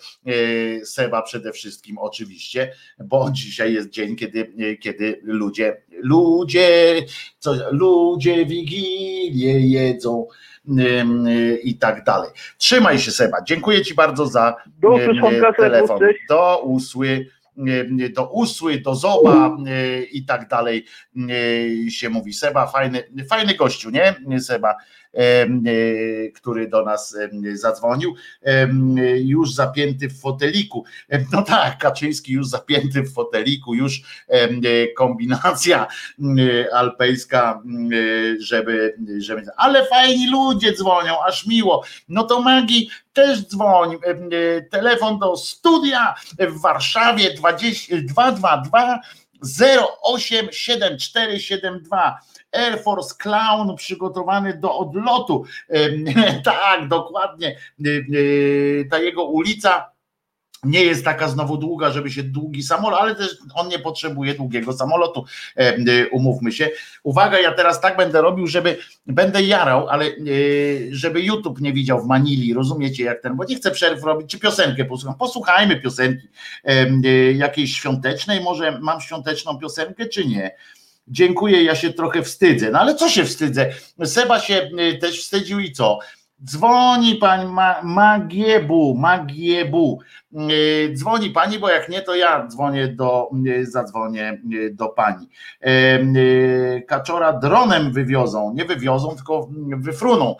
Seba 0.84 1.22
przede 1.22 1.52
wszystkim 1.52 1.98
oczywiście, 1.98 2.72
bo 2.98 3.30
dzisiaj 3.32 3.74
jest 3.74 3.90
dzień, 3.90 4.16
kiedy, 4.16 4.52
kiedy 4.80 5.20
ludzie, 5.22 5.76
ludzie, 6.02 6.94
co, 7.38 7.54
ludzie 7.72 8.46
Wigilię 8.46 9.60
jedzą, 9.60 10.26
i 11.62 11.78
tak 11.78 12.04
dalej. 12.04 12.30
Trzymaj 12.58 12.98
się 12.98 13.10
Seba. 13.10 13.38
Dziękuję 13.46 13.82
Ci 13.82 13.94
bardzo 13.94 14.26
za 14.26 14.56
do 14.80 15.52
telefon. 15.52 15.98
Do 16.28 16.62
usły 16.64 17.26
do 18.10 18.30
usły, 18.32 18.80
do 18.80 18.94
zoba 18.94 19.56
i 20.12 20.24
tak 20.24 20.48
dalej 20.48 20.84
się 21.88 22.08
mówi. 22.10 22.32
Seba, 22.32 22.66
fajny, 22.66 23.04
fajny 23.30 23.54
gościu, 23.54 23.90
nie? 23.90 24.40
Seba. 24.40 24.74
E, 25.14 25.46
który 26.34 26.68
do 26.68 26.84
nas 26.84 27.16
zadzwonił, 27.52 28.14
już 29.16 29.54
zapięty 29.54 30.08
w 30.08 30.20
foteliku. 30.20 30.84
No 31.32 31.42
tak, 31.42 31.78
Kaczyński 31.78 32.32
już 32.32 32.48
zapięty 32.48 33.02
w 33.02 33.12
foteliku, 33.12 33.74
już 33.74 34.02
kombinacja 34.96 35.86
alpejska, 36.72 37.62
żeby, 38.38 38.96
żeby. 39.18 39.46
Ale 39.56 39.86
fajni 39.86 40.30
ludzie 40.30 40.72
dzwonią, 40.72 41.24
aż 41.24 41.46
miło. 41.46 41.84
No 42.08 42.24
to 42.24 42.42
Magi 42.42 42.90
też 43.12 43.46
dzwoń. 43.46 43.96
Telefon 44.70 45.18
do 45.18 45.36
studia 45.36 46.14
w 46.38 46.60
Warszawie 46.60 47.34
20, 47.34 47.96
222 47.96 49.00
087472 49.42 52.18
Air 52.52 52.82
Force 52.82 53.14
Clown 53.18 53.76
przygotowany 53.76 54.58
do 54.58 54.78
odlotu. 54.78 55.44
Tak, 56.44 56.88
dokładnie. 56.88 57.56
Ta 58.90 58.98
jego 58.98 59.24
ulica 59.24 59.90
nie 60.64 60.84
jest 60.84 61.04
taka 61.04 61.28
znowu 61.28 61.56
długa, 61.56 61.90
żeby 61.90 62.10
się 62.10 62.22
długi 62.22 62.62
samolot, 62.62 63.00
ale 63.00 63.14
też 63.14 63.36
on 63.54 63.68
nie 63.68 63.78
potrzebuje 63.78 64.34
długiego 64.34 64.72
samolotu, 64.72 65.24
umówmy 66.12 66.52
się. 66.52 66.70
Uwaga, 67.02 67.40
ja 67.40 67.52
teraz 67.52 67.80
tak 67.80 67.96
będę 67.96 68.22
robił, 68.22 68.46
żeby 68.46 68.76
będę 69.06 69.42
jarał, 69.42 69.88
ale 69.88 70.04
e, 70.06 70.10
żeby 70.90 71.22
YouTube 71.22 71.60
nie 71.60 71.72
widział 71.72 72.02
w 72.02 72.06
Manili, 72.06 72.54
rozumiecie 72.54 73.04
jak 73.04 73.22
ten, 73.22 73.36
bo 73.36 73.44
nie 73.44 73.56
chcę 73.56 73.70
przerw 73.70 74.04
robić, 74.04 74.30
czy 74.30 74.38
piosenkę 74.38 74.84
posłucham. 74.84 75.18
Posłuchajmy 75.18 75.80
piosenki 75.80 76.28
e, 76.64 77.32
jakiejś 77.32 77.76
świątecznej, 77.76 78.40
może 78.40 78.78
mam 78.80 79.00
świąteczną 79.00 79.58
piosenkę, 79.58 80.06
czy 80.06 80.26
nie? 80.26 80.50
Dziękuję, 81.10 81.62
ja 81.62 81.74
się 81.74 81.92
trochę 81.92 82.22
wstydzę. 82.22 82.70
No 82.70 82.80
ale 82.80 82.94
co 82.94 83.08
się 83.08 83.24
wstydzę? 83.24 83.70
Seba 84.04 84.40
się 84.40 84.70
y, 84.94 84.98
też 84.98 85.20
wstydził 85.20 85.60
i 85.60 85.72
co? 85.72 85.98
Dzwoni 86.44 87.16
pani 87.16 87.52
Ma, 87.52 87.82
Magiebu, 87.82 88.94
Magiebu. 88.98 90.00
Y, 90.32 90.94
dzwoni 90.94 91.30
pani, 91.30 91.58
bo 91.58 91.70
jak 91.70 91.88
nie, 91.88 92.02
to 92.02 92.14
ja 92.14 92.46
dzwonię 92.46 92.88
do, 92.88 93.30
y, 93.46 93.66
zadzwonię 93.66 94.40
do 94.72 94.88
pani. 94.88 95.28
Kaczora 96.88 97.32
dronem 97.32 97.92
wywiozą, 97.92 98.52
nie 98.54 98.64
wywiozą, 98.64 99.16
tylko 99.16 99.48
wyfruną 99.76 100.36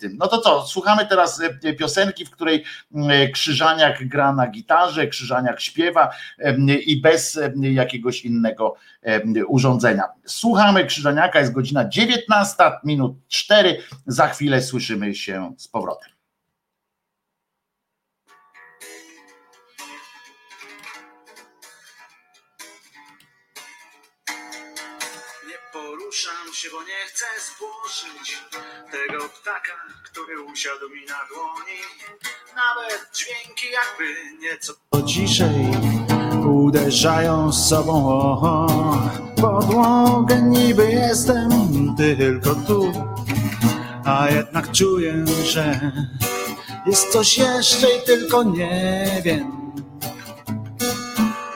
tym. 0.00 0.16
No 0.18 0.28
to 0.28 0.38
co, 0.38 0.62
słuchamy 0.62 1.06
teraz 1.06 1.42
piosenki, 1.78 2.26
w 2.26 2.30
której 2.30 2.64
Krzyżaniak 3.32 4.08
gra 4.08 4.32
na 4.32 4.46
gitarze, 4.46 5.06
Krzyżaniak 5.06 5.60
śpiewa 5.60 6.10
i 6.86 7.00
bez 7.00 7.40
jakiegoś 7.60 8.24
innego 8.24 8.74
urządzenia. 9.48 10.04
Słuchamy 10.26 10.86
Krzyżaniaka, 10.86 11.40
jest 11.40 11.52
godzina 11.52 11.88
19 11.88 12.64
minut 12.84 13.12
4. 13.28 13.78
Za 14.06 14.28
chwilę 14.28 14.62
słyszymy 14.62 15.14
się 15.14 15.52
z 15.56 15.68
powrotem. 15.68 16.21
Się, 26.52 26.68
bo 26.72 26.82
nie 26.82 27.06
chcę 27.06 27.24
spłoszyć 27.40 28.38
tego 28.90 29.28
ptaka, 29.28 29.72
który 30.04 30.40
usiadł 30.40 30.88
mi 30.88 31.06
na 31.06 31.18
dłoni. 31.28 31.80
Nawet 32.56 33.10
dźwięki 33.14 33.66
jakby 33.70 34.38
nieco 34.38 34.72
ciszej 35.06 35.66
uderzają 36.46 37.52
z 37.52 37.68
sobą 37.68 37.96
podłogę 39.40 40.42
niby 40.42 40.92
jestem 40.92 41.50
tylko 41.96 42.54
tu, 42.54 42.92
a 44.04 44.30
jednak 44.30 44.72
czuję, 44.72 45.24
że 45.44 45.92
jest 46.86 47.12
coś 47.12 47.38
jeszcze 47.38 47.96
i 47.96 48.02
tylko 48.06 48.42
nie 48.42 49.06
wiem. 49.24 49.72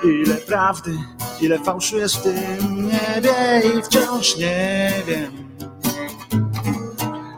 Ile 0.05 0.35
prawdy, 0.35 0.99
ile 1.41 1.59
fałszu 1.59 1.99
jest 1.99 2.17
w 2.17 2.23
tym 2.23 2.87
niebie 2.87 3.63
i 3.65 3.83
wciąż 3.83 4.37
nie 4.37 4.93
wiem. 5.07 5.59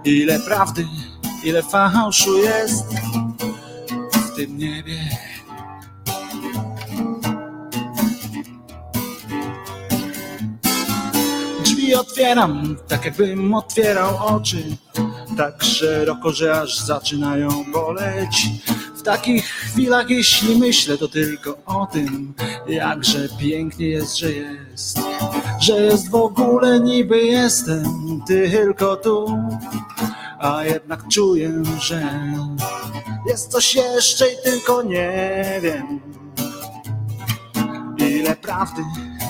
Ile 0.04 0.40
prawdy, 0.40 0.86
ile 1.44 1.62
fałszu 1.62 2.38
jest 2.38 2.84
w 4.12 4.36
tym 4.36 4.58
niebie. 4.58 4.98
i 11.88 11.94
otwieram, 11.94 12.76
tak 12.88 13.04
jakbym 13.04 13.54
otwierał 13.54 14.26
oczy, 14.26 14.64
tak 15.36 15.62
szeroko, 15.62 16.32
że 16.32 16.60
aż 16.60 16.78
zaczynają 16.78 17.64
boleć. 17.72 18.46
W 18.98 19.02
takich 19.02 19.46
chwilach, 19.46 20.10
jeśli 20.10 20.58
myślę, 20.58 20.98
to 20.98 21.08
tylko 21.08 21.58
o 21.66 21.86
tym, 21.86 22.34
jakże 22.68 23.28
pięknie 23.40 23.88
jest, 23.88 24.18
że 24.18 24.32
jest, 24.32 24.98
że 25.60 25.80
jest 25.80 26.10
w 26.10 26.14
ogóle 26.14 26.80
niby 26.80 27.18
jestem 27.18 27.84
tylko 28.26 28.96
tu, 28.96 29.26
a 30.38 30.64
jednak 30.64 31.08
czuję, 31.08 31.62
że 31.80 32.24
jest 33.28 33.50
coś 33.50 33.74
jeszcze 33.74 34.26
i 34.26 34.36
tylko 34.44 34.82
nie 34.82 35.60
wiem, 35.62 36.00
ile 37.98 38.36
prawdy 38.36 38.82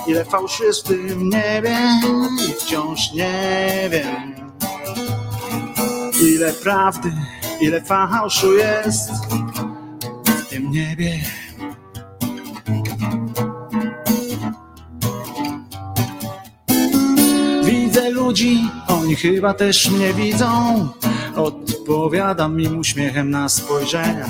ile 0.09 0.25
fałszu 0.25 0.63
jest 0.63 0.85
w 0.85 0.87
tym 0.87 1.29
niebie 1.29 1.77
i 2.49 2.53
wciąż 2.53 3.13
nie 3.13 3.89
wiem. 3.91 4.35
Ile 6.21 6.53
prawdy, 6.53 7.11
ile 7.61 7.81
fałszu 7.81 8.53
jest 8.53 9.11
tym 10.49 10.71
niebie. 10.71 11.19
Widzę 17.63 18.09
ludzi, 18.09 18.69
oni 18.87 19.15
chyba 19.15 19.53
też 19.53 19.89
mnie 19.89 20.13
widzą. 20.13 20.89
Odpowiadam 21.35 22.61
im 22.61 22.79
uśmiechem 22.79 23.29
na 23.31 23.49
spojrzenia. 23.49 24.25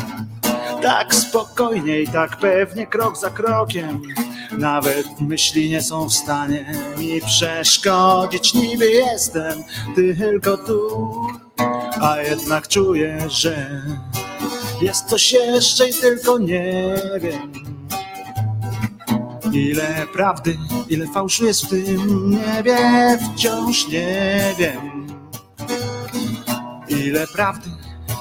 Tak 0.81 1.15
spokojnie 1.15 2.01
i 2.01 2.07
tak 2.07 2.37
pewnie, 2.37 2.87
krok 2.87 3.17
za 3.17 3.29
krokiem. 3.29 4.01
Nawet 4.57 5.21
myśli 5.21 5.69
nie 5.69 5.81
są 5.81 6.09
w 6.09 6.13
stanie 6.13 6.65
mi 6.97 7.21
przeszkodzić. 7.21 8.53
Niby 8.53 8.91
jestem 8.91 9.63
tylko 9.95 10.57
tu, 10.57 11.11
a 12.01 12.17
jednak 12.21 12.67
czuję, 12.67 13.17
że 13.27 13.81
jest 14.81 15.05
coś 15.05 15.31
jeszcze 15.31 15.89
i 15.89 15.93
tylko 15.93 16.37
nie 16.37 16.95
wiem. 17.21 17.53
Ile 19.53 20.05
prawdy, 20.13 20.57
ile 20.89 21.07
fałszu 21.07 21.45
jest 21.45 21.65
w 21.65 21.69
tym 21.69 22.29
niebie, 22.29 22.77
wciąż 23.35 23.87
nie 23.87 24.55
wiem. 24.57 25.07
Ile 26.89 27.27
prawdy, 27.27 27.69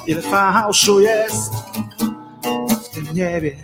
ile 0.06 0.22
fałszu 0.22 1.00
jest 1.00 1.52
w 2.82 2.88
tym 2.94 3.06
niebie. 3.14 3.56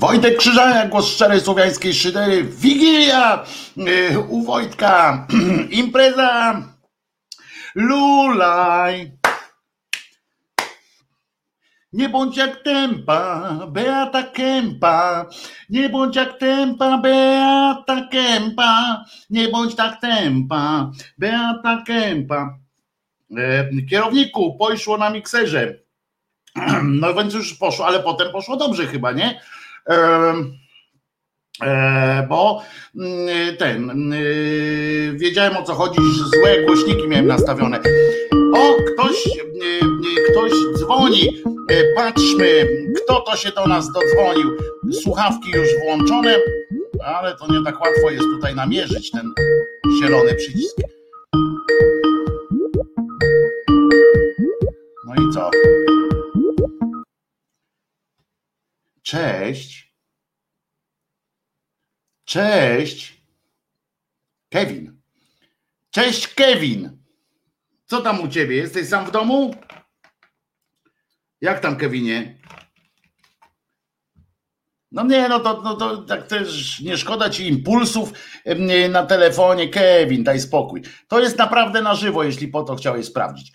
Wojtek 0.00 0.36
Krzyżania, 0.36 0.88
głos 0.88 1.08
szczerej 1.08 1.40
słowiańskiej 1.40 1.94
szydery. 1.94 2.44
Wigilia 2.44 3.44
y, 3.76 4.18
u 4.18 4.42
Wojtka. 4.42 5.26
Impreza. 5.70 6.62
Lulaj. 7.74 9.12
Nie 11.92 12.08
bądź 12.08 12.36
jak 12.36 12.62
tempa, 12.62 13.50
Beata 13.68 14.22
Kępa. 14.22 15.26
Nie 15.70 15.88
bądź 15.88 16.16
jak 16.16 16.38
tempa, 16.38 16.98
Beata 16.98 18.08
Kępa. 18.12 19.04
Nie 19.30 19.48
bądź 19.48 19.74
tak 19.74 20.00
tempa, 20.00 20.90
Beata 21.18 21.82
Kępa. 21.86 22.58
E, 23.38 23.68
kierowniku, 23.90 24.56
poszło 24.58 24.98
na 24.98 25.10
mikserze. 25.10 25.74
No 26.84 27.14
więc 27.14 27.34
już 27.34 27.54
poszło, 27.54 27.86
ale 27.86 28.00
potem 28.00 28.32
poszło 28.32 28.56
dobrze 28.56 28.86
chyba, 28.86 29.12
nie? 29.12 29.40
E, 31.62 32.26
bo 32.28 32.62
mm, 32.96 33.56
ten, 33.56 33.90
mm, 33.90 35.18
wiedziałem 35.18 35.56
o 35.56 35.62
co 35.62 35.74
chodzi, 35.74 36.00
złe 36.34 36.62
głośniki 36.62 37.08
miałem 37.08 37.26
nastawione. 37.26 37.80
O, 38.54 38.76
ktoś, 38.92 39.16
ktoś 40.30 40.52
dzwoni, 40.78 41.42
e, 41.70 41.94
patrzmy, 41.96 42.66
kto 42.96 43.20
to 43.20 43.36
się 43.36 43.50
do 43.50 43.66
nas 43.66 43.92
dodzwonił. 43.92 44.50
Słuchawki 45.02 45.50
już 45.50 45.68
włączone, 45.84 46.36
ale 47.04 47.36
to 47.36 47.52
nie 47.52 47.64
tak 47.64 47.80
łatwo 47.80 48.10
jest 48.10 48.24
tutaj 48.36 48.54
namierzyć 48.54 49.10
ten 49.10 49.32
zielony 50.00 50.34
przycisk. 50.34 50.76
No 55.06 55.14
i 55.14 55.34
co? 55.34 55.50
Cześć. 59.10 59.94
Cześć. 62.24 63.22
Kevin. 64.48 65.00
Cześć, 65.90 66.28
Kevin. 66.28 66.98
Co 67.86 68.00
tam 68.00 68.20
u 68.20 68.28
ciebie? 68.28 68.56
Jesteś 68.56 68.88
sam 68.88 69.06
w 69.06 69.10
domu? 69.10 69.54
Jak 71.40 71.60
tam, 71.60 71.76
Kevinie? 71.76 72.38
No 74.92 75.04
nie, 75.04 75.28
no 75.28 75.40
to, 75.40 75.62
no 75.62 75.76
to 75.76 75.96
tak 75.96 76.26
też 76.26 76.80
nie 76.80 76.96
szkoda 76.96 77.30
ci 77.30 77.48
impulsów 77.48 78.12
na 78.90 79.06
telefonie. 79.06 79.68
Kevin, 79.68 80.24
daj 80.24 80.40
spokój. 80.40 80.82
To 81.08 81.20
jest 81.20 81.38
naprawdę 81.38 81.82
na 81.82 81.94
żywo, 81.94 82.24
jeśli 82.24 82.48
po 82.48 82.62
to 82.62 82.76
chciałeś 82.76 83.06
sprawdzić. 83.06 83.52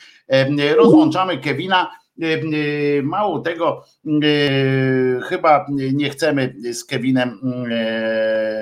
Rozłączamy 0.77 1.37
Kevina 1.37 2.04
mało 3.03 3.39
tego, 3.39 3.85
e, 4.05 4.09
chyba 5.21 5.65
nie 5.69 6.09
chcemy 6.09 6.55
z 6.71 6.85
Kevinem 6.85 7.39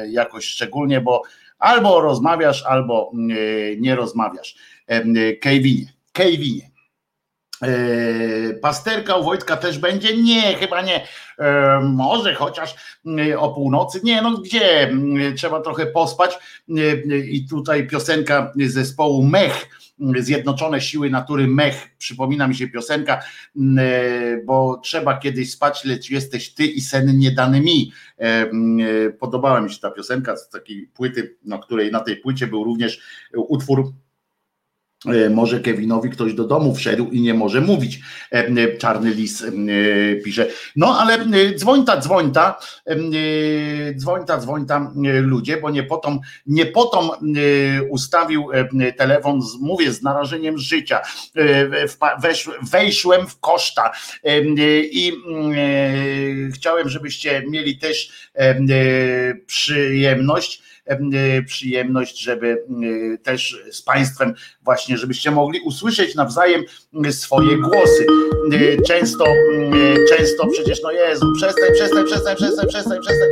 jakoś 0.09 0.45
szczególnie, 0.45 1.01
bo 1.01 1.21
albo 1.59 2.01
rozmawiasz, 2.01 2.63
albo 2.65 3.11
nie 3.77 3.95
rozmawiasz. 3.95 4.55
Kevinie, 5.41 5.93
Kevinie. 6.11 6.73
Pasterka 8.61 9.15
u 9.15 9.23
Wojtka 9.23 9.57
też 9.57 9.79
będzie? 9.79 10.17
Nie, 10.17 10.41
chyba 10.41 10.81
nie. 10.81 11.07
Może 11.81 12.33
chociaż 12.33 12.75
o 13.37 13.53
północy. 13.53 13.99
Nie, 14.03 14.21
no 14.21 14.37
gdzie? 14.37 14.91
Trzeba 15.37 15.61
trochę 15.61 15.85
pospać. 15.85 16.39
I 17.25 17.45
tutaj 17.49 17.87
piosenka 17.87 18.53
zespołu 18.55 19.23
Mech 19.23 19.67
Zjednoczone 20.19 20.81
Siły 20.81 21.09
Natury 21.09 21.47
Mech, 21.47 21.95
przypomina 21.97 22.47
mi 22.47 22.55
się 22.55 22.67
piosenka, 22.67 23.19
mm, 23.55 23.77
e, 23.79 24.43
bo 24.45 24.77
trzeba 24.83 25.17
kiedyś 25.17 25.51
spać, 25.51 25.85
lecz 25.85 26.09
jesteś 26.09 26.53
ty 26.53 26.65
i 26.65 26.81
sen 26.81 27.19
nie 27.19 27.31
dany 27.31 27.61
mi. 27.61 27.91
E, 28.17 28.23
mm, 28.23 28.87
e, 29.07 29.09
podobała 29.09 29.61
mi 29.61 29.71
się 29.71 29.79
ta 29.79 29.91
piosenka 29.91 30.37
z 30.37 30.49
takiej 30.49 30.87
płyty, 30.87 31.37
na 31.45 31.57
której 31.57 31.91
na 31.91 31.99
tej 31.99 32.17
płycie 32.17 32.47
był 32.47 32.63
również 32.63 33.01
utwór 33.35 33.93
może 35.29 35.59
Kevinowi 35.59 36.09
ktoś 36.09 36.33
do 36.33 36.43
domu 36.43 36.75
wszedł 36.75 37.09
i 37.09 37.21
nie 37.21 37.33
może 37.33 37.61
mówić. 37.61 37.99
E, 38.31 38.47
e, 38.47 38.77
czarny 38.77 39.13
lis 39.13 39.45
pisze. 40.25 40.47
No 40.75 40.99
ale 40.99 41.17
dzwońta, 41.55 42.01
dzwońta, 42.01 42.59
dzwońta, 43.95 44.37
dzwońta 44.37 44.91
ludzie, 45.21 45.57
bo 45.57 45.69
nie 45.69 45.83
potom, 45.83 46.19
nie 46.45 46.65
potom 46.65 47.11
ustawił 47.89 48.47
telefon, 48.97 49.39
mówię, 49.61 49.91
z 49.91 50.01
narażeniem 50.01 50.57
życia. 50.57 51.01
Wesz, 52.21 52.49
wejszłem 52.71 53.27
w 53.27 53.39
koszta 53.39 53.91
i 54.91 55.13
chciałem, 56.53 56.89
żebyście 56.89 57.43
mieli 57.49 57.77
też 57.77 58.29
przyjemność 59.45 60.61
E, 60.61 60.72
przyjemność, 61.45 62.21
żeby 62.21 62.65
e, 63.13 63.17
też 63.17 63.63
z 63.71 63.81
Państwem 63.81 64.33
właśnie, 64.61 64.97
żebyście 64.97 65.31
mogli 65.31 65.59
usłyszeć 65.59 66.15
nawzajem 66.15 66.63
swoje 67.11 67.57
głosy. 67.57 68.05
E, 68.51 68.81
często, 68.81 69.25
często 70.09 70.47
przecież, 70.47 70.81
no 70.83 70.91
Jezu, 70.91 71.25
przestań, 71.35 71.73
przestań, 71.73 72.05
przestań, 72.05 72.35
przestań, 72.35 72.67
przestań, 72.67 72.99
przestań. 73.01 73.29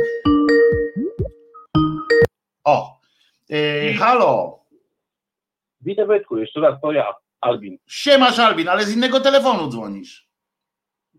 O, 2.64 3.00
halo. 3.98 4.62
Witam 5.80 6.06
Wojtku, 6.06 6.38
jeszcze 6.38 6.60
raz, 6.60 6.80
to 6.82 6.92
ja, 6.92 7.14
Albin. 7.40 7.78
Siemasz 7.86 8.38
Albin, 8.38 8.68
ale 8.68 8.84
z 8.84 8.96
innego 8.96 9.20
telefonu 9.20 9.70
dzwonisz. 9.70 10.31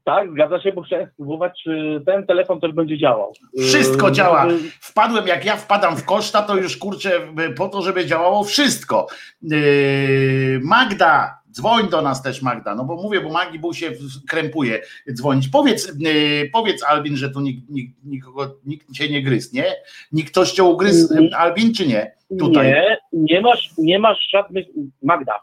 Tak, 0.03 0.31
zgadza 0.31 0.61
się, 0.61 0.71
bo 0.71 0.81
chciałem 0.81 1.07
spróbować, 1.13 1.61
czy 1.63 2.01
ten 2.05 2.25
telefon 2.25 2.59
też 2.59 2.71
będzie 2.71 2.97
działał. 2.97 3.33
Wszystko 3.57 4.07
yy, 4.07 4.13
działa. 4.13 4.47
Wpadłem, 4.81 5.27
jak 5.27 5.45
ja 5.45 5.57
wpadam 5.57 5.97
w 5.97 6.05
koszta, 6.05 6.41
to 6.41 6.57
już 6.57 6.77
kurczę, 6.77 7.11
po 7.57 7.69
to, 7.69 7.81
żeby 7.81 8.05
działało 8.05 8.43
wszystko. 8.43 9.07
Yy, 9.41 10.59
Magda, 10.63 11.39
dzwoń 11.51 11.89
do 11.89 12.01
nas 12.01 12.23
też 12.23 12.41
Magda, 12.41 12.75
no 12.75 12.85
bo 12.85 12.95
mówię, 12.95 13.21
bo 13.21 13.29
Magi 13.29 13.59
Bull 13.59 13.73
się 13.73 13.91
krępuje 14.29 14.81
dzwonić. 15.13 15.47
Powiedz, 15.47 15.93
yy, 15.99 16.49
powiedz 16.53 16.83
Albin, 16.83 17.17
że 17.17 17.29
tu 17.29 17.41
nikt, 17.41 17.69
nikt, 17.69 17.93
nikogo, 18.05 18.55
nikt 18.65 18.91
cię 18.91 19.09
nie 19.09 19.23
gryzł, 19.23 19.55
nie? 19.55 19.65
Nikt 20.11 20.31
ktoś 20.31 20.51
cię 20.51 20.63
ugryzł. 20.63 21.15
Albin, 21.37 21.73
czy 21.73 21.87
nie? 21.87 22.15
Tutaj. 22.39 22.67
Nie, 22.67 22.97
nie 23.13 23.41
masz, 23.41 23.69
nie 23.77 23.99
masz 23.99 24.27
żadnych, 24.29 24.65
Magda, 25.03 25.33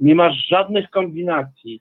nie 0.00 0.14
masz 0.14 0.46
żadnych 0.48 0.90
kombinacji 0.90 1.80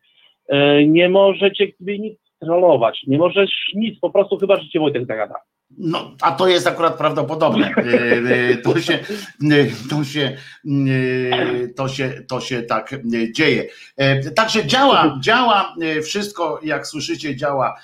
nie 0.88 1.10
możecie 1.10 1.68
nic 1.80 2.20
trollować, 2.40 3.04
nie 3.08 3.18
możesz 3.18 3.52
nic, 3.76 4.00
po 4.00 4.10
prostu 4.10 4.38
chyba, 4.38 4.56
że 4.62 4.70
cię 4.70 4.80
Wojtek 4.80 5.08
zagada. 5.08 5.36
No, 5.78 6.12
a 6.22 6.32
to 6.32 6.48
jest 6.48 6.68
akurat 6.68 6.98
prawdopodobne. 6.98 7.68
E, 7.68 7.82
e, 8.52 8.58
to 8.58 8.80
się, 8.80 8.94
e, 8.94 9.88
to 9.90 10.04
się, 10.04 10.38
to 11.76 11.88
się, 11.88 12.14
to 12.30 12.42
się 12.42 12.64
tak 12.64 12.96
dzieje. 13.36 13.68
Także 14.36 14.66
działa, 14.66 15.20
działa 15.22 15.76
wszystko, 16.04 16.60
jak 16.64 16.88
słyszycie, 16.88 17.36
działa. 17.36 17.80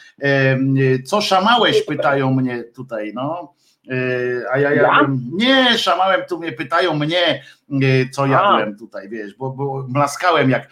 Co 1.06 1.22
szamałeś, 1.22 1.86
pytają 1.86 2.34
mnie 2.34 2.64
tutaj, 2.64 3.12
no. 3.16 3.54
E, 3.90 4.52
a 4.52 4.60
ja 4.60 4.74
jadłem, 4.74 5.30
nie, 5.34 5.78
szamałem, 5.78 6.22
tu 6.30 6.40
mnie 6.40 6.52
pytają 6.52 6.94
mnie, 6.94 7.44
e, 7.72 8.10
co 8.12 8.26
jadłem 8.26 8.78
tutaj, 8.78 9.10
wiesz, 9.10 9.36
bo, 9.36 9.50
bo 9.50 9.88
mlaskałem 9.90 10.50
jak, 10.50 10.70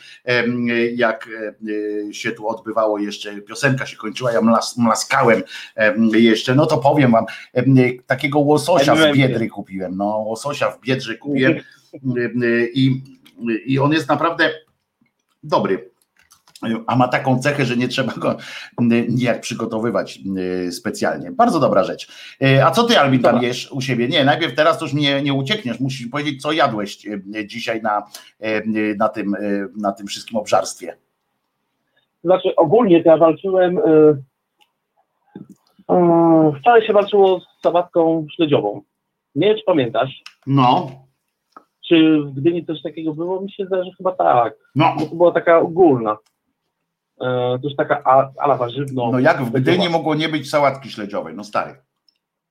jak 0.95 1.29
e, 2.09 2.13
się 2.13 2.31
tu 2.31 2.47
odbywało 2.47 2.99
jeszcze, 2.99 3.41
piosenka 3.41 3.85
się 3.85 3.97
kończyła, 3.97 4.31
ja 4.31 4.41
mlas, 4.41 4.77
mlaskałem 4.77 5.43
jeszcze, 6.13 6.55
no 6.55 6.65
to 6.65 6.77
powiem 6.77 7.11
wam, 7.11 7.25
takiego 8.07 8.39
łososia 8.39 8.95
w 8.95 9.13
Biedry 9.13 9.49
kupiłem, 9.49 9.97
no 9.97 10.05
łososia 10.05 10.71
w 10.71 10.79
Biedrze 10.81 11.15
kupiłem 11.17 11.53
i, 12.73 13.03
i 13.65 13.79
on 13.79 13.91
jest 13.91 14.09
naprawdę 14.09 14.49
dobry 15.43 15.89
a 16.87 16.95
ma 16.95 17.07
taką 17.07 17.39
cechę, 17.39 17.65
że 17.65 17.77
nie 17.77 17.87
trzeba 17.87 18.13
go 18.13 18.37
nijak 19.09 19.41
przygotowywać 19.41 20.19
specjalnie. 20.71 21.31
Bardzo 21.31 21.59
dobra 21.59 21.83
rzecz. 21.83 22.07
E, 22.41 22.65
a 22.65 22.71
co 22.71 22.83
ty, 22.83 22.99
Albin, 22.99 23.21
tam 23.21 23.43
jesz 23.43 23.71
u 23.71 23.81
siebie? 23.81 24.07
Nie, 24.07 24.25
najpierw 24.25 24.55
teraz 24.55 24.79
to 24.79 24.85
już 24.85 24.93
nie, 24.93 25.21
nie 25.21 25.33
uciekniesz. 25.33 25.79
Musisz 25.79 26.07
powiedzieć, 26.07 26.41
co 26.41 26.51
jadłeś 26.51 27.07
e, 27.07 27.47
dzisiaj 27.47 27.81
na, 27.81 28.03
e, 28.39 28.95
na, 28.95 29.09
tym, 29.09 29.35
na 29.77 29.91
tym 29.91 30.07
wszystkim 30.07 30.37
obżarstwie. 30.37 30.97
Znaczy, 32.23 32.55
ogólnie 32.55 33.03
to 33.03 33.09
ja 33.09 33.17
walczyłem. 33.17 33.75
Yy, 33.75 34.23
yy, 35.89 36.59
wczoraj 36.59 36.87
się 36.87 36.93
walczyło 36.93 37.39
z 37.39 37.61
sałatką 37.63 38.27
śledziową. 38.35 38.81
Nie 39.35 39.47
wiem, 39.47 39.57
czy 39.57 39.63
pamiętasz. 39.65 40.23
No. 40.47 40.91
Czy 41.87 42.21
w 42.21 42.33
Gdyni 42.33 42.65
coś 42.65 42.81
takiego 42.81 43.13
było? 43.13 43.41
Mi 43.41 43.51
się 43.51 43.65
zdaje, 43.65 43.83
że 43.83 43.91
chyba 43.97 44.11
tak. 44.11 44.53
No. 44.75 44.95
Bo 44.99 45.05
to 45.05 45.15
była 45.15 45.31
taka 45.31 45.59
ogólna. 45.59 46.17
E, 47.21 47.59
to 47.61 47.67
jest 47.67 47.77
taka 47.77 48.03
ala 48.39 48.57
warzywno. 48.57 49.11
No 49.11 49.19
jak 49.19 49.43
w 49.43 49.51
Gdyni 49.51 49.89
mogło 49.89 50.15
nie 50.15 50.29
być 50.29 50.49
sałatki 50.49 50.89
śledziowej, 50.89 51.35
no 51.35 51.43
stary. 51.43 51.75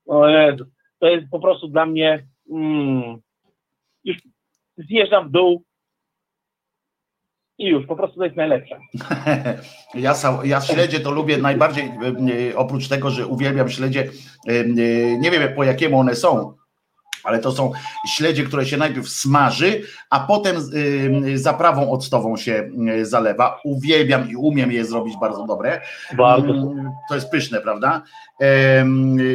O 0.07 0.28
Jezu, 0.28 0.65
to 0.99 1.07
jest 1.07 1.31
po 1.31 1.40
prostu 1.40 1.69
dla 1.69 1.86
mnie 1.86 2.27
mm, 2.51 3.19
już 4.05 4.16
zjeżdżam 4.77 5.28
w 5.28 5.31
dół 5.31 5.65
i 7.59 7.66
już, 7.66 7.86
po 7.86 7.97
prostu 7.97 8.19
to 8.19 8.24
jest 8.24 8.36
najlepsze. 8.36 8.78
ja, 9.95 10.15
ja 10.45 10.61
śledzie 10.61 11.01
to 11.01 11.11
lubię 11.11 11.39
najbardziej, 11.39 11.85
e, 11.85 11.90
e, 12.51 12.57
oprócz 12.57 12.89
tego, 12.89 13.11
że 13.11 13.27
uwielbiam 13.27 13.69
śledzie, 13.69 14.11
nie 15.19 15.31
wiem 15.31 15.55
po 15.55 15.65
jakiemu 15.65 15.99
one 15.99 16.15
są, 16.15 16.57
ale 17.28 17.38
to 17.38 17.52
są 17.52 17.72
śledzie, 18.16 18.44
które 18.44 18.66
się 18.66 18.76
najpierw 18.76 19.09
smaży, 19.09 19.82
a 20.10 20.20
potem 20.20 20.56
y, 21.26 21.38
zaprawą 21.38 21.90
octową 21.90 22.36
się 22.36 22.70
y, 23.00 23.06
zalewa. 23.06 23.60
Uwielbiam 23.64 24.30
i 24.30 24.36
umiem 24.36 24.72
je 24.72 24.84
zrobić 24.84 25.14
bardzo 25.20 25.46
dobre. 25.46 25.80
Bardzo. 26.16 26.50
Mm, 26.50 26.90
to 27.09 27.14
jest 27.14 27.30
pyszne, 27.30 27.60
prawda? 27.60 28.02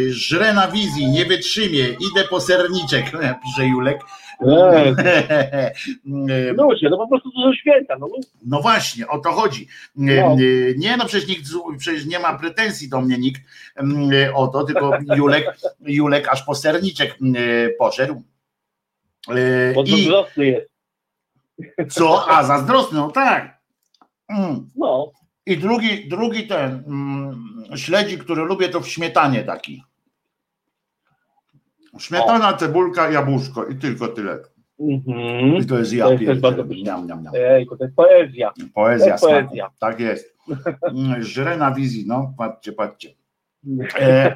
Żrę 0.10 0.54
na 0.54 0.68
wizji, 0.68 1.08
nie 1.08 1.26
wytrzymie, 1.26 1.88
idę 1.88 2.28
po 2.30 2.42
serniczek, 2.42 3.12
pisze 3.44 3.68
Julek. 3.68 4.00
No 6.56 6.78
się, 6.78 6.90
no 6.90 6.98
po 6.98 7.08
prostu 7.08 7.32
to 7.32 7.42
są 7.42 7.54
święta. 7.54 7.98
No, 8.00 8.08
no 8.46 8.62
właśnie, 8.62 9.08
o 9.08 9.20
to 9.20 9.32
chodzi. 9.32 9.68
No. 9.96 10.36
Nie, 10.78 10.98
no 10.98 11.06
przecież 11.06 11.30
nikt, 11.30 11.44
przecież 11.78 12.06
nie 12.06 12.20
ma 12.20 12.40
pretensji 12.40 12.90
do 12.90 13.02
mnie 13.02 13.18
nikt 13.18 13.42
o 14.34 14.48
to, 14.48 14.64
tylko 14.64 14.98
Julek, 15.18 15.58
Julek 15.80 16.28
aż 16.28 16.44
po 16.44 16.56
serniczek 16.56 17.18
poszedł. 17.80 18.24
Bo 19.76 19.84
I, 19.84 19.92
zazdrosny 19.92 20.46
jest. 20.46 20.74
Co? 21.90 22.30
A, 22.30 22.44
zazdrosny, 22.44 22.98
no 22.98 23.12
tak. 23.12 23.62
Mm. 24.30 24.70
No. 24.76 25.12
I 25.46 25.58
drugi, 25.58 26.10
drugi 26.10 26.48
ten 26.48 26.84
mm, 26.88 27.78
śledzi, 27.78 28.18
który 28.18 28.44
lubię, 28.44 28.70
to 28.70 28.82
w 28.82 28.90
śmietanie 28.90 29.44
taki. 29.44 29.84
Śmietana, 32.00 32.54
cebulka, 32.54 33.12
jabłuszko 33.12 33.66
i 33.66 33.76
tylko 33.76 34.08
tyle. 34.08 34.40
Mm-hmm. 34.80 35.62
I 35.64 35.66
to 35.66 35.80
jest 35.80 35.94
ja. 35.94 36.06
To 36.06 36.14
jest 36.14 36.42
bardzo 36.42 36.64
niam, 36.64 37.08
niam, 37.08 37.24
niam. 37.24 37.34
Ejku, 37.36 37.78
to 37.78 37.84
jest 37.84 37.96
poezja. 37.96 38.54
Poezja, 38.74 39.12
jest 39.12 39.24
poezja. 39.24 39.70
tak 39.80 40.00
jest. 40.00 40.38
Mm, 40.82 41.24
żre 41.24 41.58
na 41.58 41.72
wizji, 41.72 42.06
no, 42.08 42.34
patrzcie, 42.38 42.72
patrzcie. 42.72 43.10
E, 44.00 44.36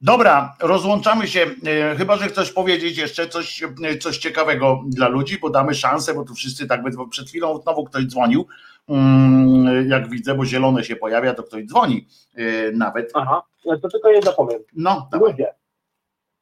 dobra, 0.00 0.56
rozłączamy 0.60 1.26
się. 1.26 1.46
E, 1.66 1.96
chyba, 1.96 2.16
że 2.16 2.28
chcesz 2.28 2.52
powiedzieć 2.52 2.98
jeszcze 2.98 3.28
coś, 3.28 3.62
e, 3.62 3.96
coś 3.98 4.18
ciekawego 4.18 4.82
dla 4.86 5.08
ludzi, 5.08 5.38
bo 5.38 5.50
damy 5.50 5.74
szansę, 5.74 6.14
bo 6.14 6.24
tu 6.24 6.34
wszyscy 6.34 6.66
tak 6.66 6.80
przed 7.10 7.28
chwilą 7.28 7.58
znowu 7.58 7.84
ktoś 7.84 8.04
dzwonił. 8.04 8.46
Mm, 8.88 9.88
jak 9.88 10.10
widzę, 10.10 10.34
bo 10.34 10.44
zielone 10.44 10.84
się 10.84 10.96
pojawia, 10.96 11.34
to 11.34 11.42
ktoś 11.42 11.64
dzwoni 11.64 12.06
e, 12.34 12.72
nawet. 12.72 13.10
Aha, 13.14 13.42
to 13.82 13.88
tylko 13.88 14.10
jedno 14.10 14.32
powiem. 14.32 14.62
No, 14.76 15.08
Ludzie, 15.12 15.54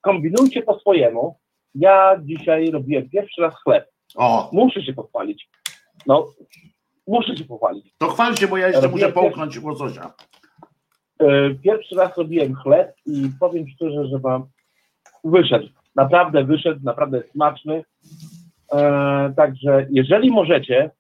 kombinujcie 0.01 0.63
po 0.63 0.81
swojemu. 0.81 1.39
Ja 1.75 2.21
dzisiaj 2.23 2.71
robiłem 2.71 3.09
pierwszy 3.09 3.43
raz 3.43 3.55
chleb. 3.65 3.91
O. 4.17 4.51
Muszę 4.53 4.83
się 4.83 4.93
pochwalić. 4.93 5.49
No, 6.07 6.27
muszę 7.07 7.37
się 7.37 7.45
pochwalić. 7.45 7.95
To 7.99 8.09
chwal 8.09 8.37
się, 8.37 8.49
bo 8.49 8.57
ja 8.57 8.67
jeszcze 8.67 8.81
robiłem 8.81 9.11
muszę 9.11 9.21
połknąć 9.21 9.59
łososia. 9.59 10.13
E, 11.19 11.55
pierwszy 11.55 11.95
raz 11.95 12.17
robiłem 12.17 12.55
chleb 12.55 12.95
i 13.07 13.31
powiem 13.41 13.69
szczerze, 13.69 14.07
że 14.07 14.19
wam 14.19 14.47
wyszedł. 15.25 15.69
Naprawdę 15.97 16.45
wyszedł, 16.45 16.81
naprawdę 16.83 17.23
smaczny. 17.33 17.85
E, 18.73 19.33
także 19.37 19.87
jeżeli 19.91 20.31
możecie, 20.31 20.91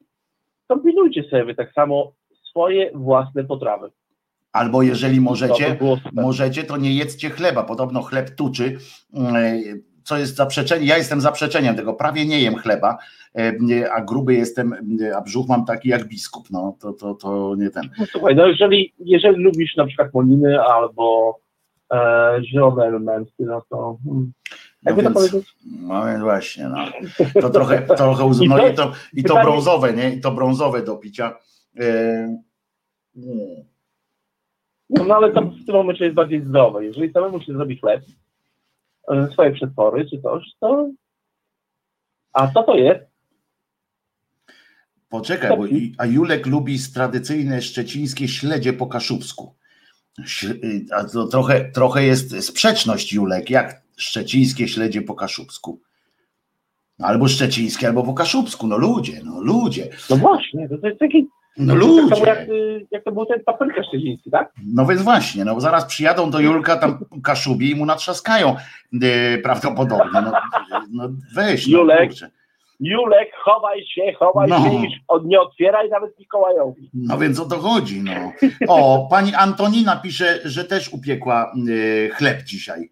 kombinujcie 0.68 1.22
sobie 1.30 1.54
tak 1.54 1.72
samo 1.72 2.12
swoje 2.50 2.90
własne 2.94 3.44
potrawy. 3.44 3.90
Albo 4.52 4.82
jeżeli 4.82 5.20
możecie, 5.20 5.78
możecie, 6.12 6.64
to 6.64 6.76
nie 6.76 6.94
jedzcie 6.94 7.30
chleba. 7.30 7.62
Podobno 7.62 8.02
chleb 8.02 8.30
tuczy, 8.30 8.78
mm, 9.14 9.34
co 10.04 10.18
jest 10.18 10.36
zaprzeczeniem. 10.36 10.84
Ja 10.84 10.96
jestem 10.96 11.20
zaprzeczeniem 11.20 11.76
tego, 11.76 11.94
prawie 11.94 12.26
nie 12.26 12.40
jem 12.40 12.56
chleba, 12.56 12.98
e, 13.38 13.52
a 13.92 14.00
gruby 14.00 14.34
jestem, 14.34 14.74
a 15.16 15.20
brzuch 15.20 15.48
mam 15.48 15.64
taki 15.64 15.88
jak 15.88 16.08
biskup. 16.08 16.50
No 16.50 16.76
to, 16.80 16.92
to, 16.92 17.14
to 17.14 17.54
nie 17.58 17.70
ten. 17.70 17.90
No, 17.98 18.06
słuchaj, 18.06 18.36
no 18.36 18.46
jeżeli, 18.46 18.92
jeżeli 18.98 19.42
lubisz 19.42 19.76
na 19.76 19.86
przykład 19.86 20.14
moniny 20.14 20.62
albo 20.62 21.36
e, 21.92 22.40
zielone 22.44 22.84
elementy, 22.84 23.32
no 23.38 23.62
to. 23.70 23.98
Hmm. 24.04 24.32
No 24.82 24.94
więc? 24.94 25.32
No 25.82 26.06
więc 26.06 26.22
właśnie, 26.22 26.68
no. 26.68 26.78
To 27.40 27.50
trochę, 27.50 27.82
trochę 27.82 28.24
uz... 28.24 28.40
no 28.40 28.68
i 28.68 28.74
to, 28.74 28.92
i 29.12 29.24
to 29.24 29.34
brązowe, 29.34 29.92
nie? 29.92 30.10
I 30.10 30.20
to 30.20 30.30
brązowe 30.30 30.82
do 30.82 30.96
picia. 30.96 31.38
E, 31.80 32.36
no, 33.14 33.34
no 34.90 35.16
ale 35.16 35.32
to 35.32 35.40
w 35.40 35.66
tym 35.66 35.74
momencie 35.74 36.04
jest 36.04 36.16
bardziej 36.16 36.44
zdrowe. 36.44 36.84
Jeżeli 36.84 37.12
samemu 37.12 37.40
się 37.40 37.52
zrobi 37.52 37.78
chleb, 37.78 38.04
e, 39.08 39.28
swoje 39.32 39.50
przetwory 39.50 40.10
czy 40.10 40.22
coś, 40.22 40.44
to. 40.60 40.90
A 42.32 42.48
co 42.48 42.62
to 42.62 42.74
jest? 42.74 43.10
Poczekaj, 45.08 45.56
bo 45.56 45.64
a 45.98 46.06
Julek 46.06 46.46
lubi 46.46 46.78
tradycyjne 46.94 47.62
szczecińskie 47.62 48.28
śledzie 48.28 48.72
po 48.72 48.86
kaszubsku. 48.86 49.54
Y, 50.44 50.86
a 50.92 51.04
to 51.04 51.26
trochę, 51.26 51.70
trochę 51.72 52.04
jest 52.04 52.44
sprzeczność, 52.44 53.12
Julek. 53.12 53.50
Jak 53.50 53.82
szczecińskie 53.96 54.68
śledzie 54.68 55.02
po 55.02 55.14
kaszubsku? 55.14 55.80
Albo 56.98 57.28
szczecińskie, 57.28 57.86
albo 57.86 58.02
po 58.02 58.14
kaszubsku. 58.14 58.66
No 58.66 58.78
ludzie, 58.78 59.20
no 59.24 59.40
ludzie. 59.40 59.88
No 60.10 60.16
właśnie, 60.16 60.68
to 60.68 60.88
jest 60.88 61.00
taki 61.00 61.28
no 61.56 61.74
ludzie. 61.74 62.14
Tak 62.14 62.26
jak, 62.26 62.38
jak 62.90 63.04
to 63.04 63.12
był 63.12 63.26
ten 63.26 63.44
papryka 63.44 63.82
szczeciński, 63.84 64.30
tak? 64.30 64.52
No 64.66 64.86
więc 64.86 65.02
właśnie, 65.02 65.44
no 65.44 65.60
zaraz 65.60 65.84
przyjadą 65.84 66.30
do 66.30 66.40
Julka 66.40 66.76
tam 66.76 66.98
kaszubi 67.24 67.70
i 67.70 67.74
mu 67.74 67.86
natrzaskają 67.86 68.56
yy, 68.92 69.38
prawdopodobnie. 69.42 70.20
No, 70.22 70.32
no 70.92 71.08
weź, 71.34 71.68
no, 71.68 71.78
Julek, 71.78 72.10
Julek, 72.80 73.28
chowaj 73.44 73.86
się, 73.86 74.12
chowaj 74.18 74.48
no. 74.48 74.58
się, 74.58 74.88
od, 75.08 75.24
nie 75.24 75.40
otwieraj 75.40 75.88
nawet 75.88 76.18
Mikołajowi. 76.18 76.90
No 76.94 77.18
więc 77.18 77.40
o 77.40 77.44
to 77.44 77.56
chodzi, 77.56 78.02
no. 78.02 78.32
O, 78.68 79.06
pani 79.10 79.34
Antonina 79.34 79.96
pisze, 79.96 80.38
że 80.44 80.64
też 80.64 80.88
upiekła 80.92 81.52
yy, 81.66 82.10
chleb 82.10 82.42
dzisiaj. 82.42 82.90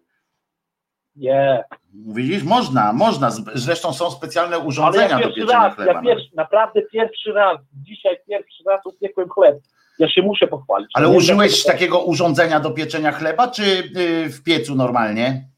Nie. 1.15 1.63
Widzisz, 1.93 2.43
można, 2.43 2.93
można. 2.93 3.31
Zresztą 3.53 3.93
są 3.93 4.11
specjalne 4.11 4.59
urządzenia 4.59 5.19
ja 5.19 5.27
do 5.27 5.33
pieczenia 5.33 5.63
raz, 5.63 5.75
chleba. 5.75 5.93
Ja 5.93 6.01
pierwszy, 6.01 6.29
naprawdę 6.35 6.81
pierwszy 6.81 7.33
raz, 7.33 7.57
dzisiaj 7.73 8.17
pierwszy 8.27 8.63
raz 8.67 8.85
upiekłem 8.85 9.29
chleb. 9.29 9.59
Ja 9.99 10.09
się 10.09 10.21
muszę 10.21 10.47
pochwalić. 10.47 10.89
Ale 10.93 11.09
użyłeś 11.09 11.63
takiego 11.63 12.03
urządzenia 12.03 12.59
do 12.59 12.71
pieczenia 12.71 13.11
chleba, 13.11 13.47
czy 13.47 13.63
y, 13.63 14.29
w 14.29 14.43
piecu 14.43 14.75
normalnie? 14.75 15.49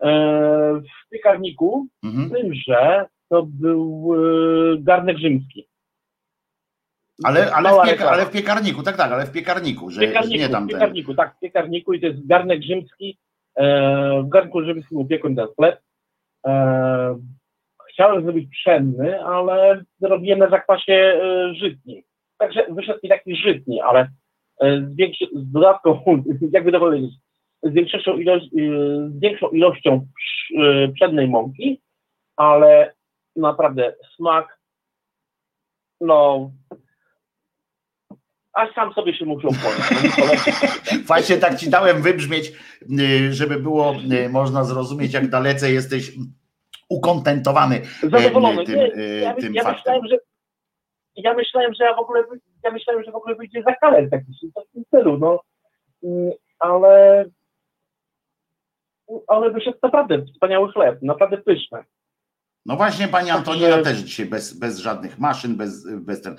E, 0.00 0.10
w 0.74 1.10
piekarniku, 1.10 1.86
mhm. 2.04 2.30
tym, 2.30 2.54
że 2.54 3.06
to 3.28 3.42
był 3.42 4.14
y, 4.74 4.82
garnek 4.82 5.18
rzymski. 5.18 5.68
Ale, 7.24 7.54
ale, 7.54 7.70
w 7.70 7.86
pieka, 7.86 8.10
ale 8.10 8.26
w 8.26 8.30
piekarniku, 8.30 8.82
tak, 8.82 8.96
tak, 8.96 9.12
ale 9.12 9.26
w 9.26 9.32
piekarniku, 9.32 9.90
że 9.90 10.00
piekarniku, 10.00 10.38
nie 10.38 10.48
tam 10.48 10.66
W 10.66 10.68
piekarniku, 10.68 11.06
ten... 11.06 11.16
tak, 11.16 11.36
w 11.36 11.38
piekarniku 11.38 11.92
i 11.92 12.00
to 12.00 12.06
jest 12.06 12.26
garnek 12.26 12.62
rzymski. 12.62 13.18
E, 13.56 14.22
w 14.22 14.28
garnku 14.28 14.64
rzymskim 14.64 14.98
upiekłem 14.98 15.36
chleb. 15.56 15.80
E, 16.46 17.18
chciałem 17.90 18.22
zrobić 18.22 18.50
pszenny, 18.50 19.24
ale 19.24 19.84
zrobiłem 20.00 20.38
na 20.38 20.50
zakwasie 20.50 20.92
e, 20.94 21.54
żytni. 21.54 22.04
Także 22.38 22.66
wyszedł 22.70 22.98
mi 23.02 23.08
taki 23.08 23.36
żytni, 23.36 23.80
ale 23.80 24.08
z, 24.60 24.96
większy, 24.96 25.24
z 25.34 25.52
dodatką, 25.52 26.02
jakby 26.52 26.72
to 26.72 26.80
powiedzieć, 26.80 27.10
z 27.62 27.72
większą, 27.72 28.16
ilość, 28.16 28.50
z 29.08 29.20
większą 29.20 29.48
ilością 29.48 30.06
pszennej 30.94 31.28
mąki, 31.28 31.80
ale 32.36 32.94
naprawdę 33.36 33.94
smak, 34.16 34.58
no 36.00 36.50
aż 38.52 38.74
sam 38.74 38.92
sobie 38.92 39.14
się 39.14 39.24
muszą 39.24 39.48
pojąć. 39.48 40.12
Właśnie 41.08 41.36
tak 41.36 41.58
ci 41.58 41.70
dałem 41.70 42.02
wybrzmieć, 42.02 42.52
żeby 43.30 43.56
było 43.56 43.94
można 44.30 44.64
zrozumieć, 44.64 45.14
jak 45.14 45.28
dalece 45.28 45.72
jesteś 45.72 46.12
ukontentowany 46.88 47.80
Zadowolony. 48.02 48.64
tym, 48.64 48.74
nie, 48.74 49.04
ja, 49.04 49.34
tym 49.34 49.54
ja 49.54 49.62
faktem. 49.62 49.78
Myślałem, 49.78 50.06
że, 50.06 50.16
ja 51.16 51.34
myślałem, 51.34 51.74
że 51.74 51.84
ja 51.84 51.94
w 51.94 51.98
ogóle 51.98 52.24
ja 52.64 52.70
myślałem, 52.70 53.04
że 53.04 53.12
w 53.12 53.16
ogóle 53.16 53.34
wyjdzie 53.34 53.62
za 53.62 53.74
karę 53.74 54.08
taki 54.10 54.50
w 54.50 54.54
takim 54.54 54.84
stylu, 54.84 55.18
no 55.18 55.40
mm, 56.02 56.32
ale 56.58 57.24
ale 59.28 59.50
wyszedł 59.50 59.78
naprawdę 59.82 60.24
wspaniały 60.24 60.72
chleb, 60.72 61.02
naprawdę 61.02 61.38
pyszny. 61.38 61.84
No 62.66 62.76
właśnie, 62.76 63.08
pani 63.08 63.30
Antonina 63.30 63.82
też 63.82 63.98
dzisiaj 63.98 64.26
bez, 64.26 64.58
bez 64.58 64.78
żadnych 64.78 65.18
maszyn, 65.18 65.56
bez, 65.56 65.86
bez 65.96 66.22
ten. 66.22 66.36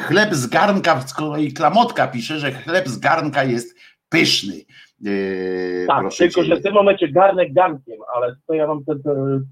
Chleb 0.00 0.34
z 0.34 0.46
garnka, 0.46 1.00
z 1.00 1.14
kolei 1.14 1.52
Klamotka 1.52 2.08
pisze, 2.08 2.38
że 2.38 2.52
chleb 2.52 2.88
z 2.88 2.98
garnka 2.98 3.44
jest 3.44 3.78
pyszny. 4.08 4.54
Yy, 5.00 5.84
tak, 5.88 6.04
tylko 6.18 6.42
cię. 6.42 6.48
że 6.48 6.56
w 6.56 6.62
tym 6.62 6.74
momencie 6.74 7.08
garnek 7.08 7.52
garnkiem, 7.52 7.98
ale 8.14 8.36
to 8.46 8.54
ja 8.54 8.66
mam 8.66 8.84
ten, 8.84 9.02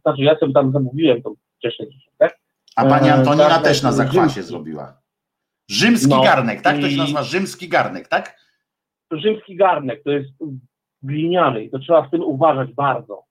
znaczy 0.03 0.23
ja 0.23 0.39
sobie 0.39 0.53
tam 0.53 0.73
zamówiłem 0.73 1.23
to 1.23 1.35
wcześniej, 1.59 1.89
tak? 2.19 2.39
A 2.77 2.85
pani 2.85 3.11
Antonina 3.11 3.49
garnek, 3.49 3.65
też 3.65 3.83
na 3.83 3.93
zakwasie 3.93 4.29
rzymski. 4.29 4.43
zrobiła. 4.43 5.01
Rzymski 5.71 6.11
no, 6.11 6.23
garnek, 6.23 6.63
tak? 6.63 6.81
To 6.81 6.91
się 6.91 6.97
nazywa 6.97 7.23
rzymski 7.23 7.69
garnek, 7.69 8.09
tak? 8.09 8.39
Rzymski 9.13 9.57
garnek, 9.57 10.03
to 10.05 10.11
jest 10.11 10.31
gliniany 11.03 11.65
i 11.65 11.71
to 11.71 11.79
trzeba 11.79 12.03
w 12.03 12.11
tym 12.11 12.23
uważać 12.23 12.73
bardzo. 12.73 13.28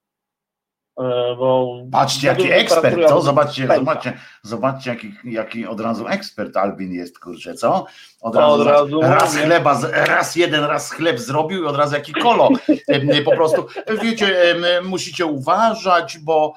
E, 0.97 1.35
bo 1.35 1.77
Patrzcie, 1.91 2.27
jaki 2.27 2.51
ekspert, 2.51 2.95
co? 3.09 3.21
Zobaczcie, 3.21 3.67
zobaczcie, 3.75 4.13
zobaczcie 4.41 4.89
jaki, 4.89 5.13
jaki 5.23 5.67
od 5.67 5.79
razu 5.79 6.07
ekspert 6.07 6.57
Albin 6.57 6.93
jest, 6.93 7.19
kurczę, 7.19 7.53
co? 7.53 7.85
Od 8.21 8.35
razu, 8.35 8.61
od 8.61 8.67
razu 8.67 9.01
raz 9.01 9.37
chleba, 9.37 9.79
raz 10.07 10.35
jeden 10.35 10.63
raz 10.63 10.91
chleb 10.91 11.19
zrobił 11.19 11.63
i 11.63 11.65
od 11.65 11.77
razu 11.77 11.95
jaki 11.95 12.13
kolo. 12.13 12.49
po 13.25 13.31
prostu, 13.31 13.67
wiecie, 14.01 14.55
musicie 14.83 15.25
uważać, 15.25 16.17
bo 16.17 16.53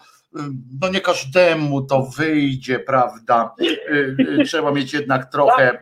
no 0.80 0.88
nie 0.88 1.00
każdemu 1.00 1.82
to 1.82 2.02
wyjdzie, 2.02 2.78
prawda? 2.78 3.54
Y, 3.60 4.16
y, 4.40 4.44
trzeba 4.44 4.72
mieć 4.72 4.92
jednak 4.92 5.30
trochę 5.30 5.78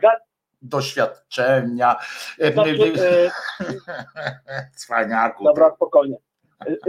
doświadczenia. 0.61 1.95
Znaczy, 2.53 3.31
Cwaniaku. 4.81 5.43
Dobra, 5.43 5.71
spokojnie. 5.75 6.17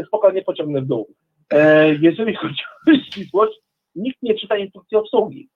Spokojnie 0.07 0.43
pociągnę 0.43 0.81
w 0.81 0.87
dół. 0.87 1.15
E, 1.51 1.89
jeżeli 1.95 2.37
chodzi 2.41 2.63
o 2.89 3.05
ścisłość, 3.05 3.53
nikt 3.95 4.23
nie 4.23 4.35
czyta 4.35 4.57
instrukcji 4.57 4.97
obsługi. 4.97 5.51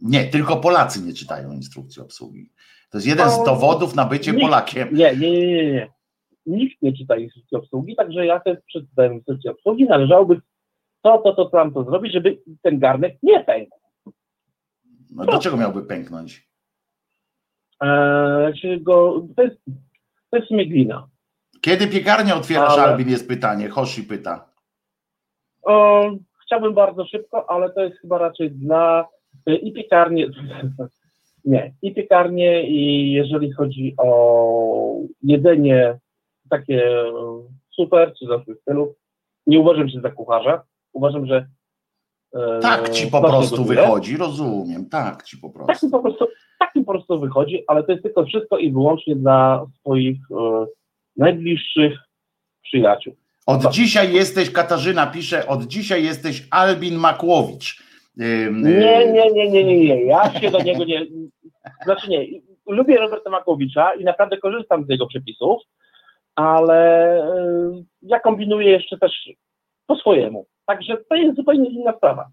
Nie, 0.00 0.24
tylko 0.24 0.56
Polacy 0.56 1.00
nie 1.00 1.14
czytają 1.14 1.52
instrukcji 1.52 2.02
obsługi. 2.02 2.50
To 2.90 2.98
jest 2.98 3.08
jeden 3.08 3.30
z 3.30 3.44
dowodów 3.44 3.94
na 3.94 4.04
bycie 4.04 4.32
nikt, 4.32 4.42
Polakiem. 4.42 4.88
Nie, 4.92 5.16
nie, 5.16 5.30
nie, 5.30 5.72
nie. 5.72 5.88
Nikt 6.46 6.82
nie 6.82 6.92
czyta 6.92 7.16
instrukcji 7.16 7.58
obsługi, 7.58 7.96
także 7.96 8.26
ja 8.26 8.40
też 8.40 8.58
przeczytałem 8.66 9.14
instrukcję 9.14 9.50
obsługi. 9.50 9.84
Należałoby 9.84 10.40
to, 11.02 11.18
to, 11.18 11.34
to, 11.34 11.44
tam 11.44 11.72
to 11.72 11.84
zrobić, 11.84 12.12
żeby 12.12 12.38
ten 12.62 12.78
garnek 12.78 13.16
nie 13.22 13.44
pękł. 13.44 13.78
No 15.10 15.24
dlaczego 15.24 15.56
miałby 15.56 15.82
pęknąć? 15.82 16.48
Eee, 17.80 18.80
go, 18.80 19.26
to, 19.36 19.42
jest, 19.42 19.56
to 20.30 20.36
jest. 20.36 20.50
Kiedy 21.60 21.86
piekarnia 21.86 22.36
otwierasz, 22.36 22.72
Ale... 22.72 22.82
Albin, 22.82 23.10
jest 23.10 23.28
pytanie. 23.28 23.68
Hoshi 23.68 24.02
pyta. 24.02 24.51
O, 25.62 26.02
chciałbym 26.42 26.74
bardzo 26.74 27.06
szybko, 27.06 27.50
ale 27.50 27.70
to 27.70 27.80
jest 27.80 27.98
chyba 27.98 28.18
raczej 28.18 28.50
dla 28.50 29.08
y, 29.48 29.56
i 29.56 29.72
piekarnie, 29.72 30.26
nie, 31.44 31.74
i 31.82 31.94
piekarnie 31.94 32.68
i 32.68 33.12
jeżeli 33.12 33.52
chodzi 33.52 33.94
o 33.98 34.96
jedzenie 35.22 35.98
takie 36.50 37.04
super, 37.70 38.12
czy 38.18 38.26
za 38.26 38.54
stylu, 38.62 38.94
nie 39.46 39.60
uważam 39.60 39.88
się 39.88 40.00
za 40.00 40.10
kucharza, 40.10 40.62
uważam, 40.92 41.26
że 41.26 41.46
e, 42.34 42.58
tak 42.60 42.90
ci 42.90 43.06
po 43.06 43.20
prostu 43.20 43.64
wychodzi, 43.64 44.16
rozumiem, 44.16 44.88
tak 44.88 45.22
ci 45.22 45.38
po 45.38 45.50
prostu. 45.50 45.66
Tak 45.66 45.82
mi 45.82 45.90
po 45.90 46.00
prostu, 46.00 46.26
tak 46.58 46.74
mi 46.74 46.84
po 46.84 46.92
prostu 46.92 47.20
wychodzi, 47.20 47.64
ale 47.66 47.84
to 47.84 47.92
jest 47.92 48.04
tylko 48.04 48.24
wszystko 48.24 48.58
i 48.58 48.72
wyłącznie 48.72 49.16
dla 49.16 49.66
swoich 49.80 50.18
e, 50.30 50.66
najbliższych 51.16 51.98
przyjaciół. 52.62 53.14
Od 53.46 53.72
dzisiaj 53.72 54.12
jesteś, 54.12 54.50
Katarzyna 54.50 55.06
pisze, 55.06 55.46
od 55.46 55.62
dzisiaj 55.62 56.04
jesteś 56.04 56.48
Albin 56.50 56.94
Makłowicz. 56.94 57.82
Nie, 58.16 58.50
nie, 58.52 59.12
nie, 59.12 59.30
nie, 59.30 59.64
nie, 59.64 59.64
nie. 59.64 60.04
Ja 60.04 60.40
się 60.40 60.50
do 60.50 60.62
niego 60.62 60.84
nie. 60.84 61.06
Znaczy 61.84 62.10
nie. 62.10 62.26
Lubię 62.66 62.96
Roberta 62.96 63.30
Makłowicza 63.30 63.94
i 63.94 64.04
naprawdę 64.04 64.38
korzystam 64.38 64.84
z 64.84 64.88
jego 64.88 65.06
przepisów, 65.06 65.62
ale 66.34 67.18
ja 68.02 68.20
kombinuję 68.20 68.70
jeszcze 68.70 68.98
też 68.98 69.28
po 69.86 69.96
swojemu. 69.96 70.46
Także 70.66 70.96
to 71.08 71.14
jest 71.14 71.36
zupełnie 71.36 71.70
inna 71.70 71.92
sprawa. 71.96 72.28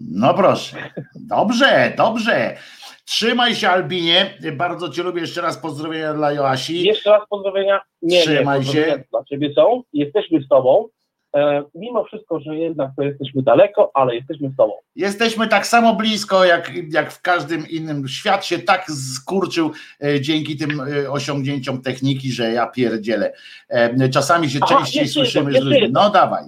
No 0.00 0.34
proszę. 0.34 0.76
Dobrze, 1.14 1.92
dobrze. 1.96 2.56
Trzymaj 3.04 3.54
się, 3.54 3.68
Albinie. 3.68 4.34
Bardzo 4.52 4.88
Cię 4.88 5.02
lubię. 5.02 5.20
Jeszcze 5.20 5.40
raz 5.40 5.58
pozdrowienia 5.58 6.14
dla 6.14 6.32
Joasi. 6.32 6.82
Jeszcze 6.82 7.10
raz 7.10 7.22
pozdrowienia. 7.28 7.80
Nie, 8.02 8.22
Trzymaj 8.22 8.60
nie, 8.60 8.66
się. 8.66 9.02
Dla 9.10 9.24
Ciebie 9.24 9.54
są. 9.54 9.82
Jesteśmy 9.92 10.40
z 10.40 10.48
Tobą. 10.48 10.88
E, 11.36 11.62
mimo 11.74 12.04
wszystko, 12.04 12.40
że 12.40 12.56
jednak 12.56 12.90
to 12.96 13.02
jesteśmy 13.02 13.42
daleko, 13.42 13.90
ale 13.94 14.14
jesteśmy 14.14 14.48
z 14.48 14.56
Tobą. 14.56 14.72
Jesteśmy 14.96 15.48
tak 15.48 15.66
samo 15.66 15.94
blisko, 15.94 16.44
jak, 16.44 16.72
jak 16.90 17.12
w 17.12 17.22
każdym 17.22 17.68
innym. 17.68 18.08
Świat 18.08 18.46
się 18.46 18.58
tak 18.58 18.90
skurczył 18.90 19.70
e, 20.04 20.20
dzięki 20.20 20.56
tym 20.56 20.80
e, 20.80 21.10
osiągnięciom 21.10 21.82
techniki, 21.82 22.32
że 22.32 22.52
ja 22.52 22.66
pierdzielę. 22.66 23.32
E, 23.68 24.08
czasami 24.08 24.50
się 24.50 24.58
Aha, 24.62 24.76
częściej 24.76 25.08
słyszymy 25.08 25.52
z 25.52 25.64
ludźmi. 25.64 25.88
No 25.92 26.10
dawaj. 26.10 26.44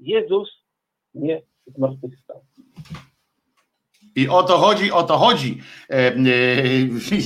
Jezus 0.00 0.48
nie 1.14 1.42
zmartwychwstał. 1.76 2.40
I 4.18 4.28
o 4.28 4.42
to 4.42 4.58
chodzi, 4.58 4.92
o 4.92 5.02
to 5.02 5.18
chodzi, 5.18 5.60
e, 5.90 5.94
e, 5.94 6.14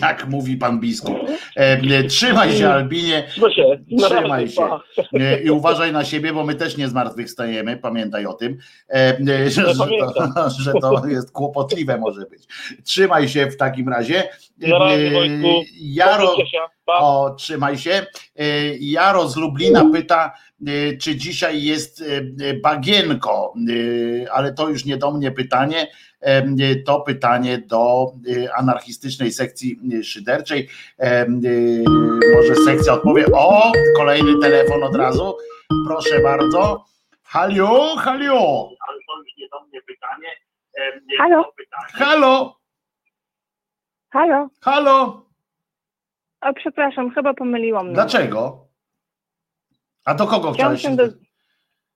jak 0.02 0.28
mówi 0.28 0.56
pan 0.56 0.80
biskup. 0.80 1.16
E, 1.56 2.04
trzymaj 2.04 2.52
się, 2.52 2.68
Albinie. 2.68 3.28
Trzymaj 3.98 4.48
się. 4.48 4.68
I 5.44 5.50
uważaj 5.50 5.92
na 5.92 6.04
siebie, 6.04 6.32
bo 6.32 6.44
my 6.44 6.54
też 6.54 6.76
nie 6.76 6.88
zmartwychwstajemy, 6.88 7.76
pamiętaj 7.76 8.26
o 8.26 8.32
tym, 8.32 8.58
że, 9.18 9.50
że, 9.50 9.64
to, 9.64 10.50
że 10.64 10.72
to 10.72 11.06
jest 11.06 11.32
kłopotliwe 11.32 11.98
może 11.98 12.26
być. 12.26 12.42
Trzymaj 12.84 13.28
się 13.28 13.46
w 13.46 13.56
takim 13.56 13.88
razie. 13.88 14.28
Jaro, 15.80 16.36
o, 16.86 17.34
trzymaj 17.38 17.78
się. 17.78 18.06
Jaro 18.80 19.28
z 19.28 19.36
Lublina 19.36 19.84
pyta, 19.92 20.32
czy 21.00 21.16
dzisiaj 21.16 21.62
jest 21.62 22.04
bagienko, 22.62 23.54
ale 24.32 24.54
to 24.54 24.68
już 24.68 24.84
nie 24.84 24.96
do 24.96 25.10
mnie 25.10 25.30
pytanie 25.30 25.88
to 26.86 27.00
pytanie 27.00 27.58
do 27.58 28.12
anarchistycznej 28.56 29.32
sekcji 29.32 29.78
szyderczej. 30.02 30.68
Może 32.34 32.54
sekcja 32.64 32.92
odpowie. 32.92 33.26
O, 33.32 33.72
kolejny 33.96 34.40
telefon 34.40 34.82
od 34.82 34.96
razu. 34.96 35.36
Proszę 35.86 36.20
bardzo. 36.20 36.84
Halo, 37.22 37.96
halo. 37.96 38.70
Ale 38.88 38.98
to 39.06 39.18
już 39.18 39.36
nie 39.38 39.48
do 39.48 39.64
mnie 39.66 39.80
pytanie. 39.82 40.28
Halo. 41.18 41.52
Halo. 41.92 42.56
Halo. 44.10 44.48
Halo. 44.60 45.31
O, 46.42 46.52
przepraszam, 46.54 47.10
chyba 47.10 47.34
pomyliłam. 47.34 47.86
Mnie. 47.86 47.94
Dlaczego? 47.94 48.66
A 50.04 50.14
do 50.14 50.26
kogo 50.26 50.52
chciałam 50.52 50.76
chciałeś? 50.76 51.00
Się 51.00 51.08
do, 51.12 51.16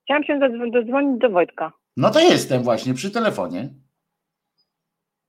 chciałam 0.05 0.24
się 0.24 0.39
dodzwonić 0.73 1.20
do 1.20 1.31
Wojtka. 1.31 1.73
No 1.97 2.10
to 2.10 2.20
jestem 2.20 2.62
właśnie 2.62 2.94
przy 2.94 3.10
telefonie. 3.10 3.68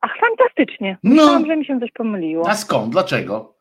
Ach, 0.01 0.11
fantastycznie. 0.19 0.97
No. 1.03 1.09
Myślałam, 1.15 1.45
że 1.45 1.55
mi 1.55 1.65
się 1.65 1.79
coś 1.79 1.91
pomyliło. 1.91 2.49
A 2.49 2.55
skąd? 2.55 2.91
Dlaczego? 2.91 3.55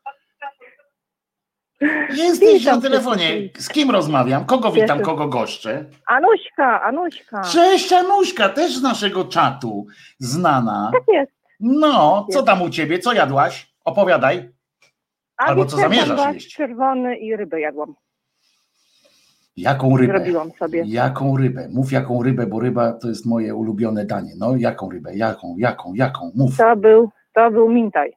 Jesteś 2.16 2.64
na 2.64 2.80
telefonie. 2.80 3.48
Z 3.58 3.68
kim 3.68 3.90
rozmawiam? 3.90 4.44
Kogo 4.44 4.72
witam, 4.72 5.00
kogo 5.00 5.26
goszczę? 5.28 5.84
Anuśka, 6.06 6.82
Anuśka. 6.82 7.42
Cześć 7.42 7.92
Anuśka, 7.92 8.48
też 8.48 8.76
z 8.76 8.82
naszego 8.82 9.24
czatu 9.24 9.86
znana. 10.18 10.90
Tak 10.92 11.14
jest. 11.14 11.32
No, 11.60 12.26
co 12.32 12.42
tam 12.42 12.62
u 12.62 12.70
ciebie? 12.70 12.98
Co 12.98 13.12
jadłaś? 13.12 13.72
Opowiadaj. 13.84 14.55
Albo 15.36 15.66
co 15.66 15.76
zamierzasz 15.76 16.34
jeść? 16.34 16.54
czerwony 16.54 17.16
i 17.16 17.36
rybę 17.36 17.60
jadłam. 17.60 17.94
Jaką 19.56 19.96
rybę? 19.96 20.12
Zrobiłam 20.12 20.50
sobie. 20.58 20.82
Jaką 20.86 21.36
rybę? 21.36 21.68
Mów 21.72 21.92
jaką 21.92 22.22
rybę, 22.22 22.46
bo 22.46 22.60
ryba 22.60 22.92
to 22.92 23.08
jest 23.08 23.26
moje 23.26 23.54
ulubione 23.54 24.04
danie. 24.04 24.32
No, 24.38 24.56
jaką 24.56 24.90
rybę? 24.90 25.16
Jaką, 25.16 25.56
jaką, 25.58 25.94
jaką? 25.94 26.32
Mów. 26.34 26.56
To 26.56 26.76
był, 26.76 27.10
to 27.34 27.50
był 27.50 27.68
mintaj. 27.68 28.12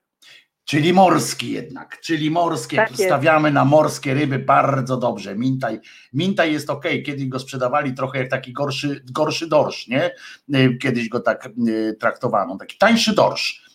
Czyli 0.66 0.94
morski 0.94 1.52
jednak, 1.52 2.00
czyli 2.00 2.32
morskie. 2.32 2.78
Tak 2.78 2.92
Stawiamy 2.94 3.52
na 3.52 3.66
morskie 3.66 4.14
ryby 4.14 4.40
bardzo 4.40 4.98
dobrze. 4.98 5.36
Mintaj, 5.36 5.80
mintaj 6.14 6.54
jest 6.54 6.70
ok. 6.70 6.84
Kiedyś 7.06 7.28
go 7.28 7.40
sprzedawali 7.40 7.94
trochę 7.94 8.20
jak 8.20 8.30
taki 8.30 8.54
gorszy, 8.54 9.04
gorszy 9.12 9.48
dorsz, 9.48 9.88
nie? 9.88 10.12
Y, 10.56 10.78
kiedyś 10.78 11.10
go 11.10 11.20
tak 11.20 11.50
y, 11.68 11.96
traktowano. 12.00 12.58
Taki 12.58 12.78
tańszy 12.78 13.16
dorsz 13.16 13.69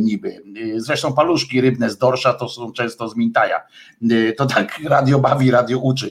niby. 0.00 0.42
Zresztą 0.76 1.12
paluszki 1.12 1.60
rybne 1.60 1.90
z 1.90 1.98
dorsza 1.98 2.34
to 2.34 2.48
są 2.48 2.72
często 2.72 3.08
z 3.08 3.16
mintaja. 3.16 3.60
To 4.36 4.46
tak 4.46 4.78
radio 4.90 5.18
bawi, 5.18 5.50
radio 5.50 5.78
uczy. 5.78 6.10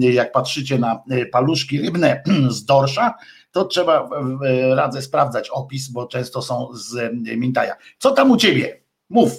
Jak 0.00 0.32
patrzycie 0.32 0.78
na 0.78 1.02
paluszki 1.32 1.82
rybne 1.82 2.22
z 2.48 2.64
dorsza, 2.64 3.14
to 3.52 3.64
trzeba 3.64 4.08
radzę 4.74 5.02
sprawdzać 5.02 5.50
opis, 5.50 5.88
bo 5.88 6.06
często 6.06 6.42
są 6.42 6.68
z 6.72 7.12
mintaja. 7.36 7.74
Co 7.98 8.10
tam 8.10 8.30
u 8.30 8.36
ciebie? 8.36 8.80
Mów. 9.10 9.32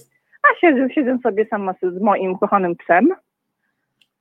A 0.44 0.60
siedzę, 0.62 0.88
siedzę 0.96 1.18
sobie 1.24 1.46
sama 1.50 1.74
z 1.82 2.02
moim 2.02 2.38
kochanym 2.38 2.76
psem. 2.76 3.10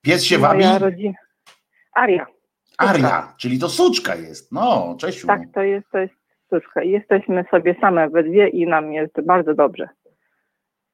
Pies 0.03 0.25
się 0.25 0.39
wabi? 0.39 0.65
Rodzina. 0.79 1.15
Aria. 1.93 2.27
Aria, 2.79 3.35
czyli 3.39 3.59
to 3.59 3.69
suczka 3.69 4.15
jest. 4.15 4.53
No, 4.53 4.97
cześć. 4.99 5.27
Tak, 5.27 5.41
to 5.55 5.63
jest, 5.63 5.87
to 5.93 5.99
jest 5.99 6.15
suczka. 6.51 6.83
Jesteśmy 6.83 7.45
sobie 7.51 7.77
same 7.81 8.11
we 8.11 8.23
dwie 8.23 8.49
i 8.49 8.67
nam 8.67 8.93
jest 8.93 9.21
bardzo 9.27 9.55
dobrze. 9.55 9.89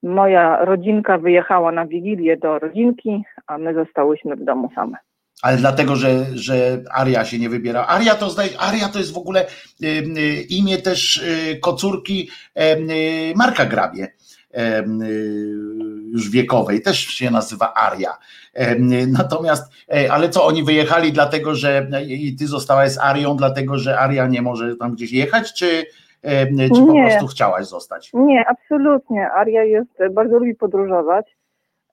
Moja 0.02 0.64
rodzinka 0.64 1.18
wyjechała 1.18 1.72
na 1.72 1.86
Wigilię 1.86 2.36
do 2.36 2.58
rodzinki, 2.58 3.24
a 3.46 3.58
my 3.58 3.74
zostałyśmy 3.74 4.36
w 4.36 4.44
domu 4.44 4.70
same. 4.74 4.96
Ale 5.42 5.56
dlatego, 5.56 5.96
że, 5.96 6.24
że 6.34 6.78
Aria 6.94 7.24
się 7.24 7.38
nie 7.38 7.48
wybiera. 7.48 7.86
Aria 7.86 8.14
to, 8.14 8.26
Aria 8.58 8.88
to 8.88 8.98
jest 8.98 9.14
w 9.14 9.18
ogóle 9.18 9.46
imię 10.48 10.78
też 10.78 11.16
y, 11.16 11.58
kocórki 11.60 12.30
y, 12.58 13.34
Marka 13.36 13.64
Grabie 13.64 14.08
już 16.12 16.30
wiekowej, 16.30 16.82
też 16.82 16.98
się 16.98 17.30
nazywa 17.30 17.74
Aria. 17.74 18.18
Natomiast, 19.08 19.72
e, 19.88 20.12
ale 20.12 20.28
co, 20.28 20.44
oni 20.44 20.64
wyjechali 20.64 21.12
dlatego, 21.12 21.54
że 21.54 21.86
i 22.06 22.36
ty 22.36 22.46
zostałaś 22.46 22.90
z 22.90 22.98
Arią, 22.98 23.36
dlatego, 23.36 23.78
że 23.78 23.98
Aria 23.98 24.26
nie 24.26 24.42
może 24.42 24.76
tam 24.76 24.92
gdzieś 24.92 25.12
jechać, 25.12 25.54
czy, 25.54 25.86
czy 26.74 26.80
po 26.80 26.92
prostu 26.92 27.26
chciałaś 27.26 27.66
zostać? 27.66 28.10
Nie, 28.14 28.44
absolutnie. 28.48 29.30
Aria 29.30 29.64
jest, 29.64 29.90
bardzo 30.10 30.38
lubi 30.38 30.54
podróżować. 30.54 31.36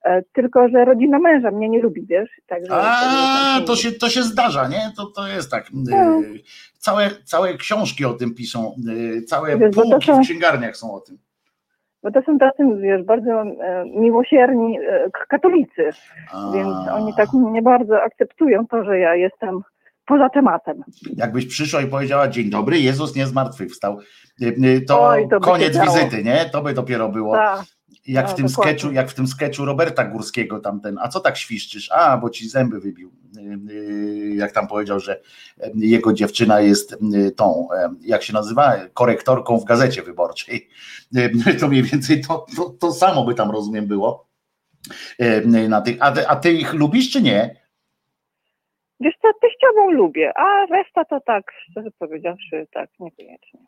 E, 0.04 0.22
tylko, 0.34 0.70
że 0.70 0.86
rodzina 0.86 1.20
męża 1.20 1.52
mnie 1.52 1.70
nie 1.70 1.82
lubi, 1.82 2.06
wiesz? 2.06 2.30
Także 2.48 2.72
A, 2.72 3.62
to 3.68 3.76
się, 3.76 3.92
to 3.92 4.10
się 4.10 4.24
zdarza, 4.24 4.68
nie? 4.68 4.92
To, 4.98 5.06
to 5.06 5.28
jest 5.28 5.52
tak. 5.52 5.68
No. 5.74 6.22
Całe, 6.78 7.10
całe 7.26 7.54
książki 7.54 8.06
o 8.06 8.14
tym 8.14 8.36
piszą, 8.36 8.76
całe 9.28 9.58
wiesz, 9.58 9.76
półki 9.76 10.08
są... 10.08 10.22
w 10.22 10.26
księgarniach 10.26 10.78
są 10.78 10.94
o 10.94 11.00
tym 11.00 11.18
bo 12.04 12.12
to 12.12 12.22
są 12.22 12.38
tacy, 12.38 12.64
wiesz, 12.82 13.04
bardzo 13.04 13.42
e, 13.42 13.86
miłosierni 13.86 14.80
e, 14.80 15.10
katolicy, 15.30 15.90
A. 16.32 16.52
więc 16.54 16.74
oni 16.92 17.14
tak 17.18 17.30
nie 17.34 17.62
bardzo 17.62 18.02
akceptują 18.02 18.68
to, 18.68 18.84
że 18.84 19.00
ja 19.00 19.16
jestem 19.16 19.62
poza 20.06 20.30
tematem. 20.30 20.84
Jakbyś 21.16 21.46
przyszła 21.46 21.82
i 21.82 21.88
powiedziała 21.88 22.28
dzień 22.28 22.50
dobry, 22.50 22.80
Jezus 22.80 23.16
nie 23.16 23.28
zmartwychwstał, 23.28 24.00
e, 24.42 24.82
to, 24.82 25.08
Oj, 25.08 25.28
to 25.30 25.40
koniec 25.40 25.78
wizyty, 25.78 26.24
nie? 26.24 26.46
To 26.52 26.62
by 26.62 26.74
dopiero 26.74 27.10
było. 27.10 27.36
Ta. 27.36 27.64
Jak, 28.10 28.28
no, 28.28 28.34
w 28.34 28.36
tym 28.36 28.50
sketchu, 28.50 28.92
jak 28.92 29.10
w 29.10 29.14
tym 29.14 29.28
sketchu 29.28 29.66
Roberta 29.66 30.04
Górskiego 30.04 30.60
tamten, 30.60 30.98
a 31.02 31.08
co 31.08 31.20
tak 31.20 31.38
świszczysz? 31.38 31.92
A, 31.92 32.18
bo 32.18 32.30
ci 32.30 32.50
zęby 32.50 32.80
wybił. 32.80 33.12
Jak 34.36 34.52
tam 34.52 34.68
powiedział, 34.68 35.00
że 35.00 35.22
jego 35.76 36.14
dziewczyna 36.14 36.62
jest 36.62 36.98
tą, 37.36 37.68
jak 38.02 38.24
się 38.24 38.34
nazywa, 38.34 38.76
korektorką 38.94 39.58
w 39.58 39.66
gazecie 39.66 40.02
wyborczej. 40.02 40.70
To 41.60 41.68
mniej 41.68 41.84
więcej 41.84 42.22
to, 42.22 42.46
to, 42.58 42.70
to 42.70 42.92
samo 42.92 43.26
by 43.26 43.36
tam 43.36 43.52
rozumiem 43.52 43.88
było. 43.88 44.30
Na 45.68 45.82
tych, 45.82 45.98
a, 46.00 46.14
a 46.28 46.36
ty 46.36 46.52
ich 46.54 46.74
lubisz 46.74 47.12
czy 47.12 47.22
nie? 47.22 47.56
Wiesz 49.00 49.16
co, 49.22 49.28
teściową 49.42 49.92
lubię, 49.92 50.32
a 50.38 50.66
reszta 50.66 51.06
to 51.06 51.20
tak, 51.26 51.52
szczerze 51.70 51.90
powiedziawszy, 52.00 52.68
tak, 52.74 52.90
niekoniecznie. 53.00 53.60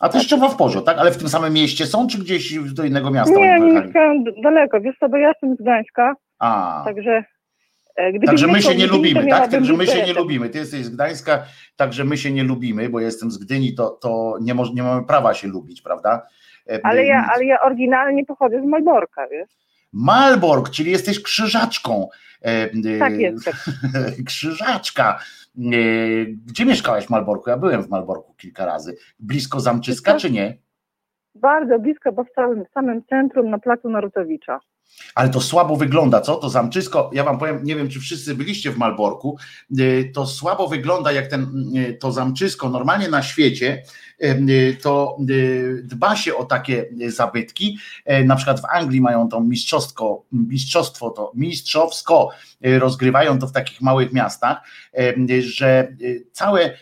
A 0.00 0.08
teściowa 0.08 0.48
w 0.48 0.56
Pożo, 0.56 0.82
tak? 0.82 0.98
Ale 0.98 1.10
w 1.10 1.16
tym 1.16 1.28
samym 1.28 1.52
mieście 1.52 1.86
są, 1.86 2.06
czy 2.06 2.18
gdzieś 2.18 2.54
do 2.72 2.84
innego 2.84 3.10
miasta? 3.10 3.34
Nie, 3.34 3.60
nie 3.60 3.72
mieszkam 3.72 4.24
daleko, 4.42 4.80
wiesz 4.80 4.96
co, 5.00 5.08
bo 5.08 5.16
ja 5.16 5.28
jestem 5.28 5.54
z 5.54 5.58
Gdańska, 5.58 6.14
a. 6.38 6.82
także... 6.84 7.24
E, 7.96 8.20
także 8.26 8.46
my 8.46 8.62
się 8.62 8.74
nie 8.74 8.86
lubimy, 8.86 9.26
tak? 9.26 9.50
Także 9.50 9.72
my 9.72 9.86
się 9.86 10.02
nie 10.02 10.12
lubimy. 10.12 10.48
Ty 10.48 10.58
jesteś 10.58 10.84
z 10.84 10.90
Gdańska, 10.90 11.42
także 11.76 12.04
my 12.04 12.16
się 12.16 12.30
nie 12.30 12.44
lubimy, 12.44 12.88
bo 12.88 13.00
jestem 13.00 13.30
z 13.30 13.38
Gdyni, 13.38 13.74
to, 13.74 13.90
to 13.90 14.38
nie, 14.40 14.54
nie 14.74 14.82
mamy 14.82 15.04
prawa 15.06 15.34
się 15.34 15.48
lubić, 15.48 15.82
prawda? 15.82 16.26
E, 16.70 16.80
ale 16.82 17.06
ja, 17.06 17.30
ale 17.34 17.44
ja 17.44 17.62
oryginalnie 17.62 18.24
pochodzę 18.24 18.62
z 18.62 18.64
Malborka, 18.64 19.28
wiesz? 19.28 19.50
Malbork, 19.92 20.70
czyli 20.70 20.90
jesteś 20.90 21.22
krzyżaczką. 21.22 22.08
E, 22.42 22.68
tak 22.98 23.18
jest. 23.18 23.50
Krzyżaczka. 24.26 25.18
Gdzie 26.46 26.64
mieszkałaś 26.66 27.06
w 27.06 27.10
Malborku? 27.10 27.50
Ja 27.50 27.56
byłem 27.56 27.82
w 27.82 27.90
Malborku 27.90 28.34
kilka 28.34 28.66
razy. 28.66 28.96
Blisko 29.18 29.60
Zamczyska, 29.60 30.16
czy 30.16 30.30
nie? 30.30 30.58
Bardzo 31.34 31.78
blisko, 31.78 32.12
bo 32.12 32.24
w 32.24 32.30
całym 32.30 32.64
samym 32.74 33.04
centrum 33.04 33.50
na 33.50 33.58
placu 33.58 33.90
Narutowicza. 33.90 34.60
Ale 35.14 35.28
to 35.28 35.40
słabo 35.40 35.76
wygląda, 35.76 36.20
co? 36.20 36.36
To 36.36 36.50
zamczysko, 36.50 37.10
ja 37.12 37.24
wam 37.24 37.38
powiem, 37.38 37.64
nie 37.64 37.76
wiem, 37.76 37.88
czy 37.88 38.00
wszyscy 38.00 38.34
byliście 38.34 38.70
w 38.70 38.76
Malborku, 38.76 39.38
y, 39.80 40.10
to 40.14 40.26
słabo 40.26 40.68
wygląda 40.68 41.12
jak 41.12 41.26
ten, 41.26 41.72
y, 41.76 41.98
to 42.00 42.12
zamczysko 42.12 42.68
normalnie 42.68 43.08
na 43.08 43.22
świecie, 43.22 43.82
y, 44.24 44.78
to 44.82 45.16
dba 45.82 46.16
się 46.16 46.36
o 46.36 46.44
takie 46.44 46.86
zabytki. 47.08 47.78
Na 48.24 48.36
przykład 48.36 48.60
w 48.60 48.64
Anglii 48.64 49.00
mają 49.00 49.28
to 49.28 49.40
mistrzostwo, 49.40 50.24
mistrzostwo 50.32 51.10
to 51.10 51.32
mistrzowsko 51.34 52.30
rozgrywają 52.78 53.38
to 53.38 53.46
w 53.46 53.52
takich 53.52 53.80
małych 53.80 54.12
miastach, 54.12 54.58
że 55.40 55.96
całe, 56.32 56.76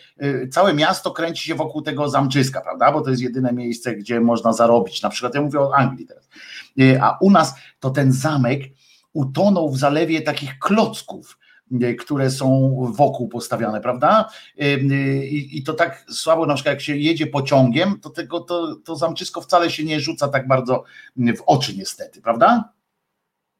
całe 0.51 0.73
miasto 0.73 1.11
kręci 1.11 1.43
się 1.43 1.55
wokół 1.55 1.81
tego 1.81 2.09
zamczyska, 2.09 2.61
prawda? 2.61 2.91
Bo 2.91 3.01
to 3.01 3.09
jest 3.09 3.21
jedyne 3.21 3.53
miejsce, 3.53 3.95
gdzie 3.95 4.19
można 4.19 4.53
zarobić. 4.53 5.01
Na 5.01 5.09
przykład 5.09 5.35
ja 5.35 5.41
mówię 5.41 5.59
o 5.59 5.75
Anglii 5.75 6.07
teraz 6.07 6.23
E, 6.27 6.29
a 7.01 7.17
u 7.21 7.31
nas 7.31 7.55
to 7.79 7.89
ten 7.89 8.11
zamek 8.11 8.61
utonął 9.13 9.69
w 9.69 9.77
zalewie 9.77 10.21
takich 10.21 10.59
klocków, 10.59 11.37
e, 11.81 11.93
które 11.93 12.29
są 12.29 12.75
wokół 12.97 13.27
postawione, 13.27 13.81
prawda? 13.81 14.29
E, 14.59 14.79
I, 15.23 15.57
I, 15.57 15.63
to 15.63 15.73
tak 15.73 16.05
słabo, 16.09 16.45
na 16.45 16.53
przykład 16.53 16.73
jak 16.73 16.81
się 16.81 16.97
jedzie 16.97 17.27
pociągiem, 17.27 17.99
to 17.99 18.09
tego, 18.09 18.39
to, 18.39 18.75
to 18.75 18.95
zamczysko 18.95 19.41
wcale 19.41 19.69
się 19.69 19.83
nie 19.83 19.99
rzuca 19.99 20.27
tak 20.27 20.47
bardzo 20.47 20.83
w 21.15 21.41
oczy 21.45 21.77
niestety, 21.77 22.21
prawda? 22.21 22.73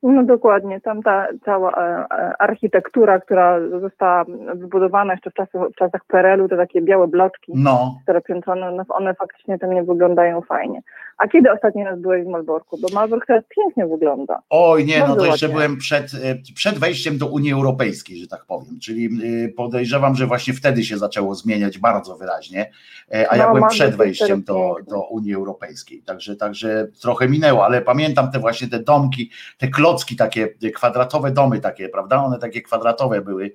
No 0.03 0.23
dokładnie, 0.23 0.81
tam 0.81 1.03
ta 1.03 1.27
cała 1.45 1.71
e, 1.71 2.05
e, 2.11 2.41
architektura, 2.41 3.19
która 3.19 3.59
została 3.81 4.25
wybudowana 4.55 5.13
jeszcze 5.13 5.29
w, 5.29 5.33
czasu, 5.33 5.59
w 5.71 5.75
czasach 5.75 6.01
PRL-u, 6.07 6.49
te 6.49 6.57
takie 6.57 6.81
białe 6.81 7.07
bloczki, 7.07 7.51
no. 7.55 7.99
które 8.03 8.21
piętrono, 8.21 8.71
no 8.71 8.83
one 8.89 9.13
faktycznie 9.13 9.59
tam 9.59 9.73
nie 9.73 9.83
wyglądają 9.83 10.41
fajnie. 10.41 10.81
A 11.23 11.27
kiedy 11.27 11.51
ostatni 11.51 11.83
raz 11.83 11.99
byłeś 11.99 12.25
w 12.25 12.27
Malborku? 12.27 12.77
Bo 12.77 12.87
Malbork 12.93 13.25
teraz 13.25 13.43
pięknie 13.55 13.87
wygląda. 13.87 14.39
Oj 14.49 14.85
nie, 14.85 14.99
Bardzo 14.99 15.15
no 15.15 15.21
to 15.21 15.25
jeszcze 15.25 15.45
ładnie. 15.45 15.55
byłem 15.55 15.77
przed, 15.77 16.11
e, 16.23 16.35
przed 16.55 16.79
wejściem 16.79 17.17
do 17.17 17.27
Unii 17.27 17.53
Europejskiej, 17.53 18.17
że 18.17 18.27
tak 18.27 18.45
powiem, 18.45 18.79
czyli 18.79 19.09
podejrzewam, 19.57 20.15
że 20.15 20.27
właśnie 20.27 20.53
wtedy 20.53 20.83
się 20.83 20.97
zaczęło 20.97 21.35
zmieniać 21.35 21.77
bardzo 21.77 22.17
wyraźnie, 22.17 22.71
a 23.29 23.37
ja 23.37 23.47
no, 23.47 23.53
byłem 23.53 23.69
przed 23.69 23.95
wejściem 23.95 24.43
do, 24.43 24.75
do 24.87 25.01
Unii 25.01 25.33
Europejskiej, 25.33 26.01
także, 26.01 26.35
także 26.35 26.87
trochę 27.01 27.29
minęło, 27.29 27.65
ale 27.65 27.81
pamiętam 27.81 28.31
te 28.31 28.39
właśnie 28.39 28.67
te 28.67 28.79
domki, 28.79 29.31
te 29.57 29.67
klocki, 29.67 29.83
klocki 29.93 30.15
takie, 30.15 30.71
kwadratowe 30.71 31.31
domy 31.31 31.59
takie, 31.59 31.89
prawda? 31.89 32.23
One 32.23 32.39
takie 32.39 32.61
kwadratowe 32.61 33.21
były. 33.21 33.53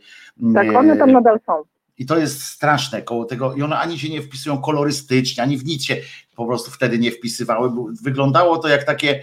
Tak, 0.55 0.77
one 0.77 0.97
tam 0.97 1.12
nadal 1.12 1.40
są. 1.47 1.53
I 1.99 2.07
to 2.07 2.19
jest 2.19 2.43
straszne 2.43 3.03
koło 3.03 3.24
tego, 3.24 3.55
i 3.55 3.62
one 3.62 3.78
ani 3.78 3.99
się 3.99 4.09
nie 4.09 4.23
wpisują 4.23 4.59
kolorystycznie, 4.59 5.43
ani 5.43 5.57
w 5.57 5.65
nic 5.65 5.85
się 5.85 5.97
po 6.39 6.47
prostu 6.47 6.70
wtedy 6.70 6.98
nie 6.98 7.10
wpisywały. 7.10 7.70
Wyglądało 8.02 8.59
to 8.59 8.69
jak 8.69 8.85
takie, 8.85 9.20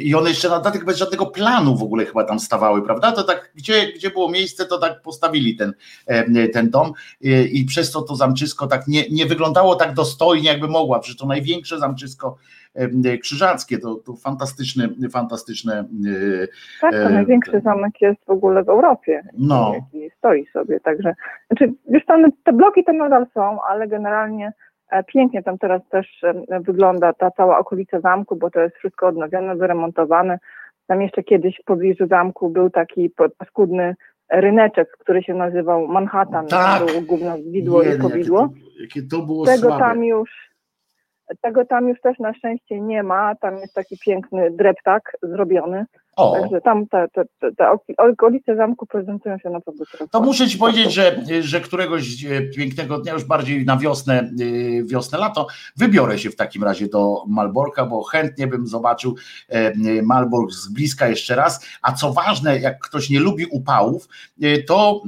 i 0.00 0.14
one 0.14 0.28
jeszcze 0.28 0.48
na 0.48 0.56
dodatek 0.56 0.84
bez 0.84 0.96
żadnego 0.96 1.26
planu 1.26 1.76
w 1.76 1.82
ogóle 1.82 2.04
chyba 2.04 2.24
tam 2.24 2.40
stawały, 2.40 2.82
prawda? 2.82 3.12
To 3.12 3.22
tak, 3.22 3.52
gdzie, 3.54 3.92
gdzie 3.92 4.10
było 4.10 4.30
miejsce, 4.30 4.66
to 4.66 4.78
tak 4.78 5.02
postawili 5.02 5.56
ten, 5.56 5.72
ten 6.52 6.70
dom 6.70 6.92
i 7.52 7.64
przez 7.64 7.90
to 7.90 8.02
to 8.02 8.16
zamczysko 8.16 8.66
tak 8.66 8.88
nie, 8.88 9.08
nie 9.10 9.26
wyglądało 9.26 9.74
tak 9.74 9.94
dostojnie, 9.94 10.48
jakby 10.48 10.68
mogła, 10.68 10.98
przecież 10.98 11.16
to 11.16 11.26
największe 11.26 11.78
zamczysko 11.78 12.36
krzyżackie, 13.22 13.78
to, 13.78 13.94
to 13.94 14.16
fantastyczne, 14.16 14.88
fantastyczne. 15.10 15.80
E, 15.80 16.46
tak, 16.80 16.92
to 16.92 17.08
największy 17.08 17.60
zamek 17.64 18.00
jest 18.00 18.24
w 18.26 18.30
ogóle 18.30 18.64
w 18.64 18.68
Europie. 18.68 19.22
No. 19.38 19.72
Jaki 19.74 20.10
stoi 20.18 20.46
sobie, 20.52 20.80
także, 20.80 21.14
znaczy, 21.50 21.74
wiesz, 21.90 22.06
tam, 22.06 22.32
te 22.44 22.52
bloki 22.52 22.84
to 22.84 22.92
nadal 22.92 23.26
są, 23.34 23.58
ale 23.62 23.88
generalnie 23.88 24.52
Pięknie 25.02 25.42
tam 25.42 25.58
teraz 25.58 25.82
też 25.88 26.22
wygląda 26.60 27.12
ta 27.12 27.30
cała 27.30 27.58
okolica 27.58 28.00
zamku, 28.00 28.36
bo 28.36 28.50
to 28.50 28.60
jest 28.60 28.76
wszystko 28.76 29.06
odnowione, 29.06 29.56
wyremontowane. 29.56 30.38
Tam 30.86 31.02
jeszcze 31.02 31.22
kiedyś 31.22 31.60
w 31.60 31.64
pobliżu 31.64 32.06
zamku 32.06 32.50
był 32.50 32.70
taki 32.70 33.10
paskudny 33.38 33.96
ryneczek, 34.30 34.96
który 34.98 35.22
się 35.22 35.34
nazywał 35.34 35.86
Manhattan. 35.88 36.46
Tak. 36.46 36.86
Było 36.86 37.00
główne 37.00 37.36
widło 37.42 37.82
i 37.82 37.98
powidło. 37.98 38.40
Jakie 38.40 38.60
to, 38.60 38.82
jakie 38.82 39.02
to 39.02 39.22
było 39.22 39.46
Tego 39.46 39.68
słabe. 39.68 39.78
tam 39.78 40.04
już 40.04 40.30
tego 41.40 41.64
tam 41.64 41.88
już 41.88 42.00
też 42.00 42.18
na 42.18 42.34
szczęście 42.34 42.80
nie 42.80 43.02
ma. 43.02 43.34
Tam 43.34 43.56
jest 43.56 43.74
taki 43.74 43.98
piękny 43.98 44.50
dreptak 44.50 45.16
zrobiony. 45.22 45.86
O. 46.16 46.40
Także 46.40 46.60
tam 46.60 46.86
te, 46.86 47.08
te, 47.12 47.24
te, 47.40 47.52
te 47.52 47.64
okolice 47.96 48.56
zamku 48.56 48.86
prezentują 48.86 49.38
się 49.38 49.50
naprawdę 49.50 49.84
teraz. 49.92 50.10
To 50.10 50.20
muszę 50.20 50.48
Ci 50.48 50.58
powiedzieć, 50.58 50.92
że, 50.92 51.16
że 51.40 51.60
któregoś 51.60 52.24
e, 52.24 52.42
pięknego 52.42 52.98
dnia, 52.98 53.12
już 53.12 53.24
bardziej 53.24 53.64
na 53.64 53.76
wiosnę, 53.76 54.18
e, 54.18 54.84
wiosnę, 54.84 55.18
lato, 55.18 55.46
wybiorę 55.76 56.18
się 56.18 56.30
w 56.30 56.36
takim 56.36 56.64
razie 56.64 56.88
do 56.88 57.24
Malborka, 57.28 57.86
bo 57.86 58.02
chętnie 58.02 58.46
bym 58.46 58.66
zobaczył 58.66 59.14
e, 59.48 59.72
Malbork 60.02 60.50
z 60.50 60.68
bliska 60.68 61.08
jeszcze 61.08 61.36
raz. 61.36 61.66
A 61.82 61.92
co 61.92 62.12
ważne, 62.12 62.58
jak 62.58 62.78
ktoś 62.78 63.10
nie 63.10 63.20
lubi 63.20 63.46
upałów, 63.46 64.08
to 64.66 65.02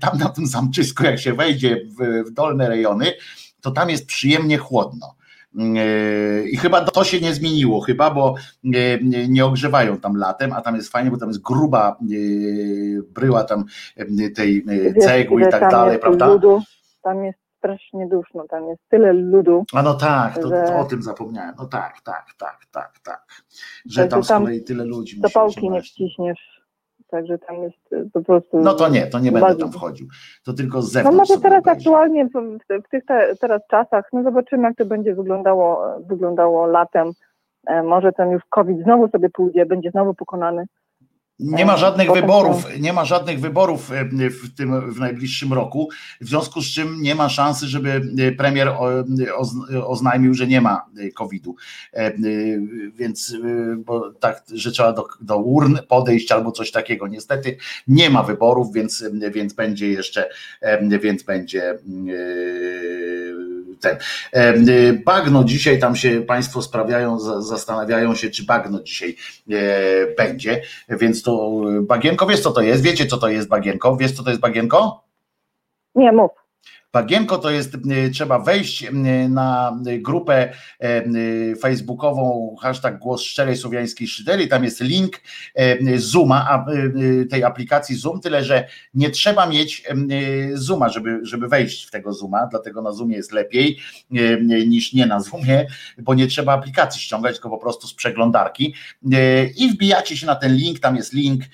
tam 0.00 0.18
na 0.18 0.28
tym 0.28 0.46
zamczysku, 0.46 1.04
jak 1.04 1.18
się 1.18 1.32
wejdzie 1.32 1.80
w, 1.98 2.28
w 2.28 2.30
dolne 2.30 2.68
rejony, 2.68 3.12
to 3.60 3.70
tam 3.70 3.90
jest 3.90 4.06
przyjemnie 4.06 4.58
chłodno 4.58 5.19
I 6.50 6.56
chyba 6.56 6.84
to 6.84 7.04
się 7.04 7.20
nie 7.20 7.34
zmieniło, 7.34 7.80
chyba, 7.80 8.10
bo 8.10 8.34
e, 8.64 8.98
nie 9.28 9.44
ogrzewają 9.44 9.98
tam 9.98 10.16
latem, 10.16 10.52
a 10.52 10.60
tam 10.60 10.76
jest 10.76 10.92
fajnie, 10.92 11.10
bo 11.10 11.16
tam 11.16 11.28
jest 11.28 11.42
gruba 11.42 11.96
e, 12.02 12.14
bryła 13.02 13.44
tam 13.44 13.64
tej 14.36 14.64
cegły 15.00 15.42
i 15.42 15.48
tak 15.50 15.70
dalej, 15.70 15.98
prawda? 15.98 16.26
Ludu, 16.26 16.62
tam 17.02 17.24
jest 17.24 17.38
strasznie 17.58 18.08
duszno, 18.08 18.44
tam 18.50 18.68
jest 18.68 18.82
tyle 18.88 19.12
ludu. 19.12 19.64
A 19.72 19.82
no 19.82 19.94
tak, 19.94 20.34
to, 20.34 20.48
to 20.48 20.78
o 20.78 20.84
tym 20.84 21.02
zapomniałem. 21.02 21.54
No 21.58 21.66
tak, 21.66 22.00
tak, 22.04 22.26
tak, 22.38 22.66
tak, 22.72 22.98
tak. 23.04 23.26
Że 23.86 24.08
tam 24.08 24.24
z 24.24 24.28
kolei 24.28 24.64
tyle 24.64 24.84
ludzi. 24.84 25.20
pałki 25.34 25.70
nie 25.70 25.82
wciśniesz 25.82 26.59
Także 27.10 27.38
tam 27.38 27.62
jest 27.62 27.92
y, 27.92 28.10
po 28.12 28.22
prostu. 28.22 28.60
No 28.60 28.74
to 28.74 28.88
nie, 28.88 29.06
to 29.06 29.18
nie 29.18 29.32
będę 29.32 29.56
tam 29.56 29.72
wchodził. 29.72 30.06
To 30.44 30.52
tylko 30.52 30.82
z 30.82 30.92
zewnątrz. 30.92 31.16
No 31.16 31.22
może 31.22 31.40
teraz 31.40 31.66
aktualnie 31.66 32.26
w, 32.26 32.58
w, 32.84 32.88
tych 32.90 33.04
te, 33.04 33.36
teraz 33.40 33.62
czasach, 33.70 34.08
no 34.12 34.22
zobaczymy, 34.22 34.62
jak 34.62 34.76
to 34.76 34.84
będzie 34.84 35.14
wyglądało, 35.14 35.96
wyglądało 36.06 36.66
latem. 36.66 37.12
E, 37.66 37.82
może 37.82 38.12
ten 38.12 38.30
już 38.30 38.42
COVID 38.48 38.82
znowu 38.82 39.08
sobie 39.08 39.30
pójdzie, 39.30 39.66
będzie 39.66 39.90
znowu 39.90 40.14
pokonany. 40.14 40.66
Nie 41.40 41.66
ma 41.66 41.76
żadnych 41.76 42.12
wyborów, 42.12 42.66
nie 42.80 42.92
ma 42.92 43.04
żadnych 43.04 43.40
wyborów 43.40 43.92
e, 43.92 44.04
w 44.30 44.54
tym 44.56 44.92
w 44.92 44.98
najbliższym 44.98 45.52
roku, 45.52 45.88
w 46.20 46.28
związku 46.28 46.62
z 46.62 46.66
czym 46.66 47.02
nie 47.02 47.14
ma 47.14 47.28
szansy, 47.28 47.66
żeby 47.66 48.02
e, 48.18 48.32
premier 48.32 48.72
oznajmił, 49.86 50.34
że 50.34 50.46
nie 50.46 50.60
ma 50.60 50.86
e, 50.98 51.10
COVID-u. 51.10 51.56
Więc 52.94 53.36
bo 53.76 54.12
tak, 54.12 54.42
że 54.52 54.72
trzeba 54.72 54.92
do, 54.92 55.06
do 55.20 55.36
urn 55.36 55.78
podejść 55.88 56.32
albo 56.32 56.52
coś 56.52 56.70
takiego. 56.70 57.08
Niestety 57.08 57.56
nie 57.88 58.10
ma 58.10 58.22
wyborów, 58.22 58.72
więc, 58.72 59.04
więc 59.34 59.52
będzie 59.52 59.88
jeszcze, 59.88 60.28
więc 61.00 61.22
będzie 61.22 61.78
ten. 63.80 63.96
Y, 64.68 65.02
bagno 65.04 65.44
dzisiaj 65.44 65.78
tam 65.78 65.96
się 65.96 66.20
Państwo 66.20 66.62
sprawiają, 66.62 67.18
zastanawiają 67.40 68.14
się, 68.14 68.30
czy 68.30 68.44
bagno 68.44 68.82
dzisiaj 68.82 69.16
e, 69.50 69.54
będzie, 70.16 70.62
więc 70.88 71.22
to 71.22 71.60
bagienko, 71.82 72.26
wiesz 72.26 72.40
co 72.40 72.50
to 72.50 72.60
jest? 72.60 72.82
Wiecie 72.82 73.06
co 73.06 73.18
to 73.18 73.28
jest 73.28 73.48
bagienko? 73.48 73.96
Wiesz 73.96 74.12
co 74.12 74.22
to 74.22 74.30
jest 74.30 74.42
bagienko? 74.42 75.04
Nie, 75.94 76.12
mów. 76.12 76.39
Bagienko 76.92 77.38
to 77.38 77.50
jest, 77.50 77.76
trzeba 78.12 78.38
wejść 78.38 78.86
na 79.28 79.78
grupę 79.98 80.52
y, 80.84 81.56
facebookową 81.60 82.56
hashtag 82.62 82.98
głos 82.98 83.22
szczerej 83.22 83.56
słowiańskiej 83.56 84.08
szydery, 84.08 84.46
tam 84.46 84.64
jest 84.64 84.80
link 84.80 85.20
Zooma, 85.96 86.66
tej 87.30 87.44
aplikacji 87.44 87.96
Zoom, 87.96 88.20
tyle 88.20 88.44
że 88.44 88.68
nie 88.94 89.10
trzeba 89.10 89.46
mieć 89.46 89.84
Zooma, 90.52 90.88
żeby, 90.88 91.20
żeby 91.22 91.48
wejść 91.48 91.86
w 91.86 91.90
tego 91.90 92.12
Zooma, 92.12 92.46
dlatego 92.46 92.82
na 92.82 92.92
Zoomie 92.92 93.16
jest 93.16 93.32
lepiej 93.32 93.78
niż 94.66 94.92
nie 94.92 95.06
na 95.06 95.20
Zoomie, 95.20 95.66
bo 95.98 96.14
nie 96.14 96.26
trzeba 96.26 96.52
aplikacji 96.52 97.00
ściągać, 97.02 97.34
tylko 97.34 97.50
po 97.50 97.58
prostu 97.58 97.86
z 97.86 97.94
przeglądarki. 97.94 98.74
I 99.56 99.70
wbijacie 99.72 100.16
się 100.16 100.26
na 100.26 100.34
ten 100.34 100.54
link, 100.54 100.78
tam 100.78 100.96
jest 100.96 101.12
link 101.12 101.44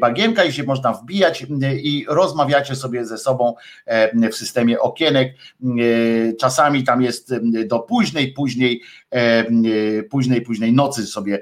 Bagienka 0.00 0.44
i 0.44 0.52
się 0.52 0.62
można 0.62 0.92
wbijać 0.92 1.46
i 1.82 2.06
rozmawiacie 2.08 2.76
sobie 2.76 3.04
ze 3.06 3.18
sobą 3.18 3.54
w 4.32 4.34
systemie 4.34 4.69
systemie 4.70 4.80
okienek. 4.80 5.34
E, 5.62 6.32
czasami 6.32 6.84
tam 6.84 7.02
jest 7.02 7.32
e, 7.32 7.40
do 7.64 7.78
późnej, 7.78 8.32
później, 8.32 8.82
e, 9.10 10.02
późnej, 10.02 10.42
późnej 10.42 10.72
nocy 10.72 11.06
sobie 11.06 11.40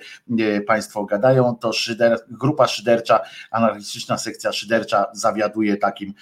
Państwo 0.67 1.05
gadają. 1.05 1.57
To 1.57 1.73
szyder, 1.73 2.19
grupa 2.31 2.67
szydercza, 2.67 3.21
anarchistyczna 3.51 4.19
sekcja 4.19 4.53
szydercza 4.53 5.07
zawiaduje 5.13 5.77
takim, 5.77 6.15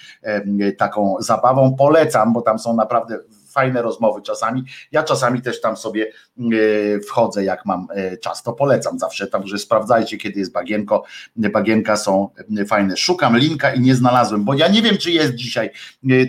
taką 0.77 1.15
zabawą. 1.19 1.75
Polecam, 1.75 2.33
bo 2.33 2.41
tam 2.41 2.59
są 2.59 2.75
naprawdę 2.75 3.19
fajne 3.57 3.81
rozmowy 3.81 4.21
czasami. 4.21 4.63
Ja 4.91 5.03
czasami 5.03 5.41
też 5.41 5.61
tam 5.61 5.77
sobie 5.77 6.07
e, 6.07 6.99
wchodzę, 6.99 7.43
jak 7.43 7.65
mam 7.65 7.87
e, 7.91 8.17
czas. 8.17 8.43
To 8.43 8.53
polecam 8.53 8.99
zawsze, 8.99 9.27
także 9.27 9.57
sprawdzajcie, 9.57 10.17
kiedy 10.17 10.39
jest 10.39 10.51
bagienko. 10.51 11.03
Bagienka 11.35 11.97
są 11.97 12.29
e, 12.59 12.65
fajne. 12.65 12.97
Szukam 12.97 13.37
linka 13.37 13.73
i 13.73 13.79
nie 13.79 13.95
znalazłem, 13.95 14.43
bo 14.45 14.53
ja 14.53 14.67
nie 14.67 14.81
wiem, 14.81 14.97
czy 14.97 15.11
jest 15.11 15.35
dzisiaj. 15.35 15.69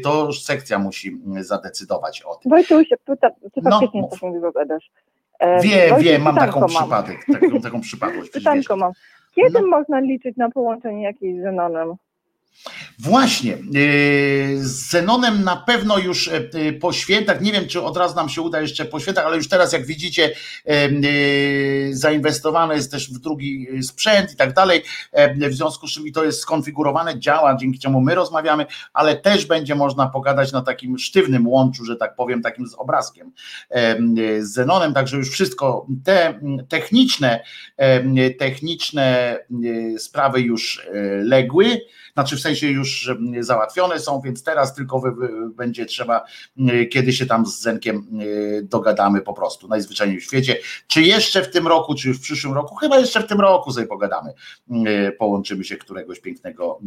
To 0.03 0.33
sekcja 0.33 0.79
musi 0.79 1.21
zadecydować 1.41 2.23
o 2.23 2.35
tym. 2.35 2.51
Wojtuś, 2.51 2.89
ty 2.89 3.61
no, 3.63 3.71
faktycznie 3.71 4.01
no, 4.01 4.09
coś 4.09 4.53
gadasz. 4.55 4.91
Wie, 5.63 5.97
wie, 5.99 6.19
mam 6.19 6.37
taką 6.37 6.61
mam. 6.61 6.69
przypadek, 6.69 7.17
taką, 7.33 7.61
taką 7.61 7.81
przypadłość. 7.81 8.31
Pytanko 8.39 8.77
mam. 8.77 8.93
Kiedy 9.35 9.61
no. 9.61 9.67
można 9.67 10.01
liczyć 10.01 10.37
na 10.37 10.51
połączenie 10.51 11.03
jakiejś 11.03 11.41
z 11.41 11.43
Zenonem? 11.43 11.95
Właśnie, 12.99 13.55
e, 13.55 13.59
z 14.57 14.91
Zenonem 14.91 15.45
na 15.45 15.57
pewno 15.57 15.99
już 15.99 16.29
e, 16.29 16.37
e, 16.37 16.73
po 16.73 16.93
świętach, 16.93 17.41
nie 17.41 17.53
wiem 17.53 17.69
czy 17.69 17.83
od 17.83 17.97
razu 17.97 18.17
nam 18.17 18.29
się 18.29 18.43
uda 18.43 18.61
jeszcze 18.61 18.85
po 18.85 19.01
świętach, 19.01 19.27
ale 19.27 19.37
już 19.37 19.49
teraz 19.49 19.73
jak 19.73 19.87
widzicie 19.87 20.35
zainwestowane 21.91 22.75
jest 22.75 22.91
też 22.91 23.13
w 23.13 23.19
drugi 23.19 23.67
sprzęt 23.83 24.33
i 24.33 24.37
tak 24.37 24.53
dalej, 24.53 24.83
w 25.51 25.55
związku 25.55 25.87
z 25.89 25.93
czym 25.93 26.13
to 26.13 26.25
jest 26.25 26.41
skonfigurowane, 26.41 27.19
działa, 27.19 27.57
dzięki 27.57 27.79
czemu 27.79 28.01
my 28.01 28.15
rozmawiamy, 28.15 28.67
ale 28.93 29.17
też 29.17 29.47
będzie 29.47 29.75
można 29.75 30.07
pogadać 30.07 30.53
na 30.53 30.63
takim 30.63 30.99
sztywnym 30.99 31.49
łączu, 31.49 31.85
że 31.85 31.97
tak 31.97 32.17
powiem, 32.17 32.43
takim 32.43 32.67
z 32.67 32.75
obrazkiem 32.75 33.33
z 34.41 34.53
Zenonem, 34.53 34.95
także 34.95 35.17
już 35.17 35.31
wszystko 35.31 35.87
te 36.05 36.41
techniczne, 36.69 37.45
techniczne 38.39 39.39
sprawy 39.99 40.41
już 40.41 40.87
legły, 41.23 41.81
znaczy 42.19 42.37
w 42.37 42.41
sensie 42.41 42.67
już 42.67 43.11
załatwione 43.41 44.01
są, 44.01 44.21
więc 44.21 44.43
teraz 44.43 44.75
tylko 44.75 45.03
będzie 45.55 45.87
trzeba, 45.87 46.25
kiedy 46.91 47.13
się 47.13 47.27
tam 47.27 47.47
z 47.47 47.61
Zenkiem 47.61 48.07
dogadamy 48.63 49.21
po 49.21 49.33
prostu, 49.33 49.69
najzwyczajniej 49.69 50.21
w 50.21 50.25
świecie. 50.25 50.57
Czy 50.87 51.03
jeszcze 51.03 51.43
w 51.43 51.51
tym 51.51 51.67
roku, 51.67 51.95
czy 51.95 52.15
w 52.15 52.21
przyszłym 52.21 52.55
roku? 52.55 52.75
Chyba 52.75 52.99
jeszcze 52.99 53.21
w 53.21 53.27
tym 53.27 53.41
roku 53.41 53.73
sobie 53.73 53.87
pogadamy. 53.87 54.33
Połączymy 55.19 55.65
się 55.65 55.77
któregoś 55.77 56.21
pięknego 56.21 56.79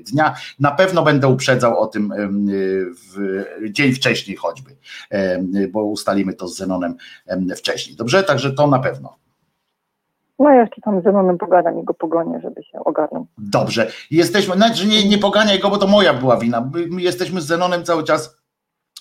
dnia. 0.00 0.34
Na 0.60 0.70
pewno 0.70 1.02
będę 1.02 1.28
uprzedzał 1.28 1.80
o 1.80 1.86
tym 1.86 2.12
w 3.12 3.46
dzień 3.70 3.92
wcześniej 3.92 4.36
choćby, 4.36 4.76
bo 5.70 5.84
ustalimy 5.84 6.34
to 6.34 6.48
z 6.48 6.56
Zenonem 6.56 6.94
wcześniej. 7.56 7.96
Dobrze? 7.96 8.22
Także 8.22 8.52
to 8.52 8.66
na 8.66 8.78
pewno. 8.78 9.16
No 10.38 10.50
ja 10.50 10.60
jeszcze 10.60 10.80
tam 10.80 11.00
z 11.00 11.04
Zenonem 11.04 11.38
pogadam 11.38 11.80
i 11.80 11.84
go 11.84 11.94
pogonię, 11.94 12.40
żeby 12.42 12.62
się 12.62 12.78
ogarnął. 12.84 13.26
Dobrze. 13.38 13.90
Jesteśmy, 14.10 14.54
znaczy 14.54 14.86
nie, 14.86 15.08
nie 15.08 15.18
poganiaj 15.18 15.58
go, 15.58 15.70
bo 15.70 15.78
to 15.78 15.86
moja 15.86 16.14
była 16.14 16.36
wina. 16.36 16.70
My 16.90 17.02
jesteśmy 17.02 17.40
z 17.40 17.46
Zenonem 17.46 17.84
cały 17.84 18.04
czas 18.04 18.38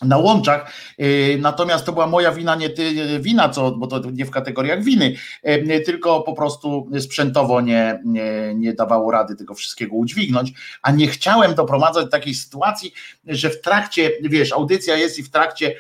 na 0.01 0.17
łączach, 0.17 0.73
y, 1.01 1.37
natomiast 1.41 1.85
to 1.85 1.93
była 1.93 2.07
moja 2.07 2.31
wina, 2.31 2.55
nie 2.55 2.69
ty 2.69 2.93
wina, 3.19 3.49
co, 3.49 3.71
bo 3.71 3.87
to 3.87 4.11
nie 4.11 4.25
w 4.25 4.31
kategoriach 4.31 4.83
winy, 4.83 5.15
y, 5.47 5.81
tylko 5.85 6.21
po 6.21 6.33
prostu 6.33 6.89
sprzętowo 6.99 7.61
nie, 7.61 8.01
nie, 8.05 8.53
nie 8.55 8.73
dawało 8.73 9.11
rady 9.11 9.35
tego 9.35 9.53
wszystkiego 9.53 9.95
udźwignąć, 9.95 10.53
a 10.81 10.91
nie 10.91 11.07
chciałem 11.07 11.55
doprowadzać 11.55 12.05
do 12.05 12.11
takiej 12.11 12.33
sytuacji, 12.33 12.93
że 13.25 13.49
w 13.49 13.61
trakcie, 13.61 14.11
wiesz, 14.21 14.53
audycja 14.53 14.95
jest 14.95 15.19
i 15.19 15.23
w 15.23 15.29
trakcie 15.29 15.75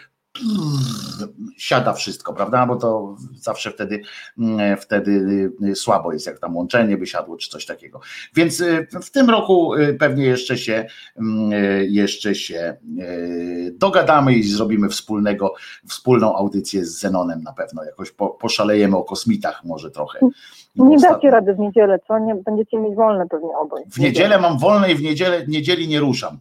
siada 1.57 1.93
wszystko, 1.93 2.33
prawda? 2.33 2.65
Bo 2.65 2.75
to 2.75 3.15
zawsze 3.35 3.71
wtedy, 3.71 4.01
mm, 4.39 4.77
wtedy 4.77 5.11
y, 5.63 5.75
słabo 5.75 6.13
jest, 6.13 6.25
jak 6.25 6.39
tam 6.39 6.55
łączenie 6.55 6.97
by 6.97 7.07
siadło, 7.07 7.37
czy 7.37 7.49
coś 7.49 7.65
takiego. 7.65 7.99
Więc 8.35 8.59
y, 8.59 8.87
w 9.03 9.11
tym 9.11 9.29
roku 9.29 9.75
y, 9.75 9.93
pewnie 9.93 10.25
jeszcze 10.25 10.57
się 10.57 10.85
mm, 11.17 11.51
jeszcze 11.89 12.35
się 12.35 12.77
dogadamy 13.73 14.33
i 14.33 14.43
zrobimy 14.43 14.89
wspólnego, 14.89 15.53
wspólną 15.87 16.35
audycję 16.35 16.85
z 16.85 16.99
Zenonem 16.99 17.43
na 17.43 17.53
pewno. 17.53 17.83
Jakoś 17.83 18.11
po, 18.11 18.29
poszalejemy 18.29 18.97
o 18.97 19.03
kosmitach 19.03 19.63
może 19.63 19.91
trochę. 19.91 20.19
Nie 20.75 20.95
ostatnio. 20.95 21.15
dacie 21.15 21.31
rady 21.31 21.53
w 21.53 21.59
niedzielę, 21.59 21.99
co? 22.07 22.19
Nie, 22.19 22.35
będziecie 22.35 22.79
mieć 22.79 22.95
wolne 22.95 23.27
pewnie 23.27 23.57
oboj. 23.57 23.83
W 23.91 23.99
niedzielę 23.99 24.39
mam 24.39 24.59
wolne 24.59 24.91
i 24.91 24.95
w 24.95 25.01
niedzielę, 25.01 25.45
niedzieli 25.47 25.87
nie 25.87 25.99
ruszam. 25.99 26.37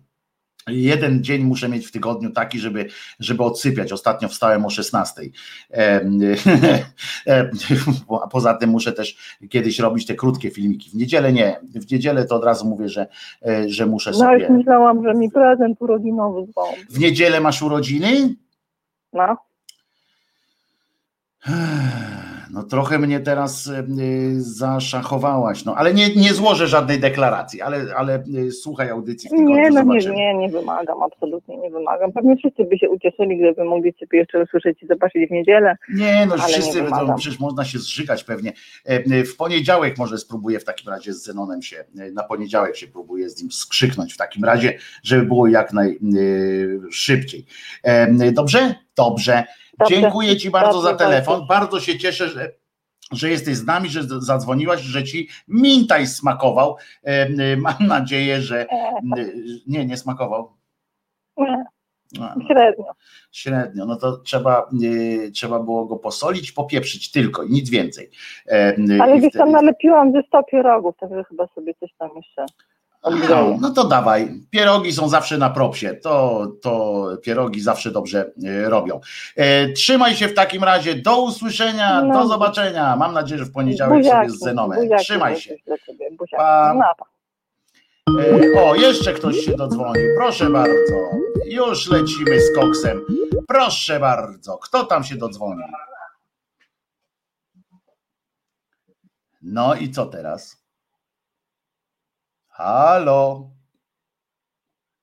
Jeden 0.69 1.25
dzień 1.25 1.45
muszę 1.45 1.69
mieć 1.69 1.87
w 1.87 1.93
tygodniu 1.93 2.31
taki, 2.31 2.59
żeby, 2.59 2.87
żeby 3.21 3.43
odsypiać. 3.43 3.93
Ostatnio 3.93 4.29
wstałem 4.29 4.65
o 4.65 4.71
16. 4.71 5.23
A 8.23 8.29
poza 8.29 8.55
tym 8.55 8.71
muszę 8.71 8.93
też 8.93 9.39
kiedyś 9.51 9.79
robić 9.79 10.07
te 10.07 10.15
krótkie 10.15 10.51
filmiki. 10.51 10.91
W 10.91 10.95
niedzielę 10.95 11.33
nie. 11.33 11.61
W 11.63 11.93
niedzielę 11.93 12.25
to 12.25 12.37
od 12.37 12.45
razu 12.45 12.67
mówię, 12.67 12.89
że, 12.89 13.07
e, 13.47 13.69
że 13.69 13.87
muszę 13.87 14.15
sobie. 14.15 14.27
No 14.27 14.35
już 14.35 14.49
myślałam, 14.49 15.05
że 15.05 15.15
mi 15.15 15.31
prezent 15.31 15.83
urodzinowy 15.83 16.47
zwał. 16.53 16.67
W 16.91 16.99
niedzielę 16.99 17.41
masz 17.41 17.63
urodziny? 17.63 18.35
No. 19.13 19.37
No 22.57 22.63
trochę 22.63 22.99
mnie 22.99 23.21
teraz 23.21 23.67
y, 23.67 24.43
zaszachowałaś, 24.43 25.65
no 25.65 25.75
ale 25.75 25.95
nie, 25.95 26.15
nie 26.15 26.35
złożę 26.35 26.67
żadnej 26.67 27.01
deklaracji, 27.01 27.63
ale, 27.63 27.85
ale 27.97 28.25
y, 28.47 28.53
słuchaj 28.53 28.91
audycji 28.91 29.29
w 29.29 29.31
tygodniu, 29.31 29.55
Nie, 29.55 29.71
no 29.71 29.83
nie, 29.83 30.11
nie, 30.11 30.35
nie 30.35 30.49
wymagam, 30.49 31.03
absolutnie 31.03 31.57
nie 31.57 31.71
wymagam. 31.71 32.13
Pewnie 32.13 32.37
wszyscy 32.37 32.65
by 32.65 32.79
się 32.79 32.91
ucieszyli, 32.91 33.39
gdyby 33.39 33.65
mogli 33.65 33.95
Ciebie 33.95 34.19
jeszcze 34.19 34.43
usłyszeć 34.43 34.83
i 34.83 34.87
zobaczyć 34.87 35.29
w 35.29 35.31
niedzielę. 35.31 35.77
Nie, 35.95 36.27
no 36.27 36.39
wszyscy, 36.39 36.83
nie 36.83 36.89
no, 36.91 37.15
przecież 37.17 37.41
można 37.41 37.65
się 37.65 37.79
zżygać 37.79 38.25
pewnie. 38.25 38.53
E, 38.85 39.25
w 39.25 39.37
poniedziałek 39.37 39.99
może 39.99 40.19
spróbuję 40.19 40.61
w 40.61 40.65
takim 40.65 40.93
razie 40.93 41.13
z 41.13 41.25
Zenonem 41.25 41.63
się, 41.63 41.85
e, 41.99 42.11
na 42.11 42.23
poniedziałek 42.23 42.77
się 42.77 42.87
próbuję 42.87 43.31
z 43.31 43.43
nim 43.43 43.53
skrzyknąć 43.53 44.15
w 44.15 44.17
takim 44.17 44.45
razie, 44.45 44.79
żeby 45.03 45.27
było 45.27 45.47
jak 45.47 45.73
najszybciej. 45.73 47.45
E, 47.83 48.33
dobrze? 48.33 48.75
Dobrze. 48.97 49.45
Dobrze. 49.79 49.95
Dziękuję 49.95 50.37
Ci 50.37 50.51
bardzo 50.51 50.81
za 50.81 50.95
telefon. 50.95 51.47
Bardzo 51.47 51.81
się 51.81 51.99
cieszę, 51.99 52.29
że 52.29 52.53
że 53.13 53.31
jesteś 53.31 53.57
z 53.57 53.67
nami, 53.67 53.89
że 53.89 54.03
zadzwoniłaś, 54.03 54.81
że 54.81 55.05
ci 55.05 55.29
mintaj 55.49 56.07
smakował. 56.07 56.77
Mam 57.57 57.87
nadzieję, 57.87 58.41
że 58.41 58.67
nie, 59.67 59.87
nie 59.87 59.97
smakował. 59.97 60.53
Nie. 61.37 61.65
Średnio. 62.47 62.93
Średnio, 63.33 63.87
no 63.87 63.97
to 63.97 64.17
trzeba, 64.17 64.69
trzeba 65.35 65.61
było 65.61 65.87
go 65.87 65.97
posolić, 65.97 66.53
popieprzyć 66.53 67.11
tylko 67.11 67.43
i 67.43 67.51
nic 67.51 67.71
więcej. 67.71 68.11
Ale 69.01 69.19
gdzieś 69.19 69.33
tam 69.33 69.51
nalepiłam 69.51 70.13
ze 70.13 70.23
100 70.23 70.43
pierogów, 70.43 70.97
także 71.01 71.25
chyba 71.25 71.47
sobie 71.47 71.75
coś 71.75 71.91
tam 71.99 72.11
jeszcze 72.17 72.47
no, 73.05 73.57
no 73.61 73.71
to 73.71 73.85
dawaj. 73.85 74.41
Pierogi 74.51 74.93
są 74.93 75.09
zawsze 75.09 75.39
na 75.39 75.51
propsie. 75.51 75.95
To, 76.03 76.47
to 76.63 77.07
pierogi 77.23 77.61
zawsze 77.61 77.91
dobrze 77.91 78.33
e, 78.45 78.71
robią. 78.71 79.01
E, 79.37 79.73
trzymaj 79.73 80.17
się 80.17 80.29
w 80.29 80.35
takim 80.35 80.65
razie. 80.65 80.95
Do 80.95 81.23
usłyszenia, 81.23 82.03
no. 82.03 82.23
do 82.23 82.29
zobaczenia. 82.29 82.97
Mam 82.97 83.15
nadzieję, 83.15 83.39
że 83.39 83.45
w 83.45 83.53
poniedziałek 83.53 83.99
buziaki, 83.99 84.29
sobie 84.29 84.39
z 84.39 84.41
Zenomem. 84.41 84.89
Trzymaj 84.99 85.41
się. 85.41 85.55
Pa. 86.37 86.75
No, 86.75 88.23
e, 88.23 88.63
o, 88.63 88.75
jeszcze 88.75 89.13
ktoś 89.13 89.37
się 89.37 89.55
dodzwonił. 89.55 90.09
Proszę 90.17 90.51
bardzo. 90.51 90.95
Już 91.47 91.91
lecimy 91.91 92.41
z 92.41 92.55
koksem. 92.55 93.01
Proszę 93.49 94.01
bardzo. 94.01 94.59
Kto 94.59 94.85
tam 94.85 95.05
się 95.05 95.17
dodzwonił? 95.17 95.67
No 99.43 99.75
i 99.75 99.91
co 99.91 100.07
teraz? 100.07 100.66
Halo. 102.57 103.51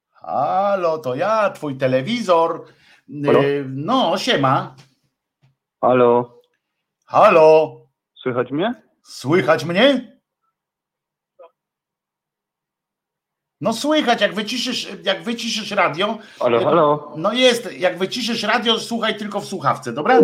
Halo, 0.10 0.98
to 0.98 1.16
ja, 1.16 1.50
twój 1.50 1.78
telewizor. 1.78 2.66
Halo? 3.26 3.44
Y, 3.44 3.66
no, 3.70 4.18
siema. 4.18 4.76
Halo. 5.82 6.42
Halo. 7.06 7.78
Słychać 8.16 8.52
mnie? 8.52 8.74
Słychać 9.04 9.66
mnie? 9.66 10.14
No 13.62 13.74
słychać, 13.74 14.22
jak 14.22 14.34
wyciszysz, 14.34 14.88
jak 15.04 15.24
wyciszysz 15.24 15.72
radio. 15.72 16.18
Halo, 16.40 16.64
halo. 16.64 17.14
No 17.18 17.34
jest, 17.34 17.72
jak 17.72 17.98
wyciszysz 17.98 18.44
radio, 18.44 18.80
słuchaj 18.80 19.18
tylko 19.18 19.42
w 19.42 19.46
słuchawce, 19.46 19.94
dobra? 19.94 20.20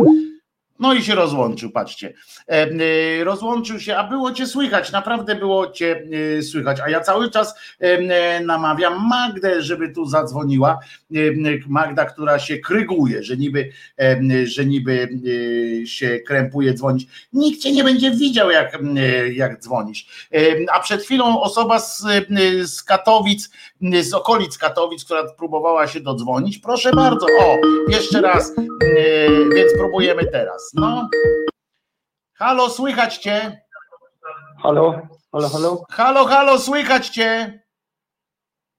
No 0.80 0.94
i 0.94 1.04
się 1.04 1.16
rozłączył, 1.16 1.72
patrzcie. 1.72 2.14
E, 2.48 3.24
rozłączył 3.24 3.80
się, 3.80 3.98
a 3.98 4.04
było 4.04 4.32
cię 4.32 4.48
słychać, 4.48 4.92
naprawdę 4.92 5.36
było 5.36 5.68
cię 5.68 6.04
e, 6.38 6.42
słychać. 6.42 6.80
A 6.80 6.90
ja 6.90 7.00
cały 7.00 7.32
czas 7.32 7.56
e, 7.80 8.44
namawiam 8.44 9.08
Magdę, 9.08 9.62
żeby 9.62 9.90
tu 9.90 10.06
zadzwoniła. 10.06 10.80
Magda, 11.68 12.06
która 12.06 12.40
się 12.40 12.58
kryguje, 12.58 13.24
że 13.24 13.38
niby, 13.38 13.70
że 14.44 14.66
niby 14.66 15.10
się 15.86 16.20
krępuje 16.20 16.74
dzwonić. 16.74 17.08
Nikt 17.34 17.62
cię 17.62 17.72
nie 17.72 17.84
będzie 17.84 18.12
widział, 18.12 18.52
jak, 18.52 18.78
jak 19.34 19.62
dzwonisz. 19.62 20.30
A 20.74 20.80
przed 20.80 21.04
chwilą 21.04 21.42
osoba 21.42 21.80
z, 21.80 22.06
z 22.64 22.84
Katowic, 22.84 23.50
z 24.02 24.14
okolic 24.14 24.58
Katowic, 24.58 25.06
która 25.06 25.24
próbowała 25.38 25.88
się 25.88 26.00
dodzwonić. 26.00 26.58
Proszę 26.58 26.92
bardzo, 26.92 27.26
o, 27.40 27.58
jeszcze 27.88 28.22
raz, 28.22 28.54
więc 29.56 29.74
próbujemy 29.78 30.26
teraz. 30.26 30.72
No. 30.74 31.10
Halo, 32.34 32.70
słychać 32.70 33.18
cię? 33.18 33.62
Halo, 34.64 35.02
halo, 35.32 35.50
halo. 35.50 35.84
Halo, 35.90 36.26
halo, 36.26 36.60
słychać 36.60 37.10
cię? 37.10 37.60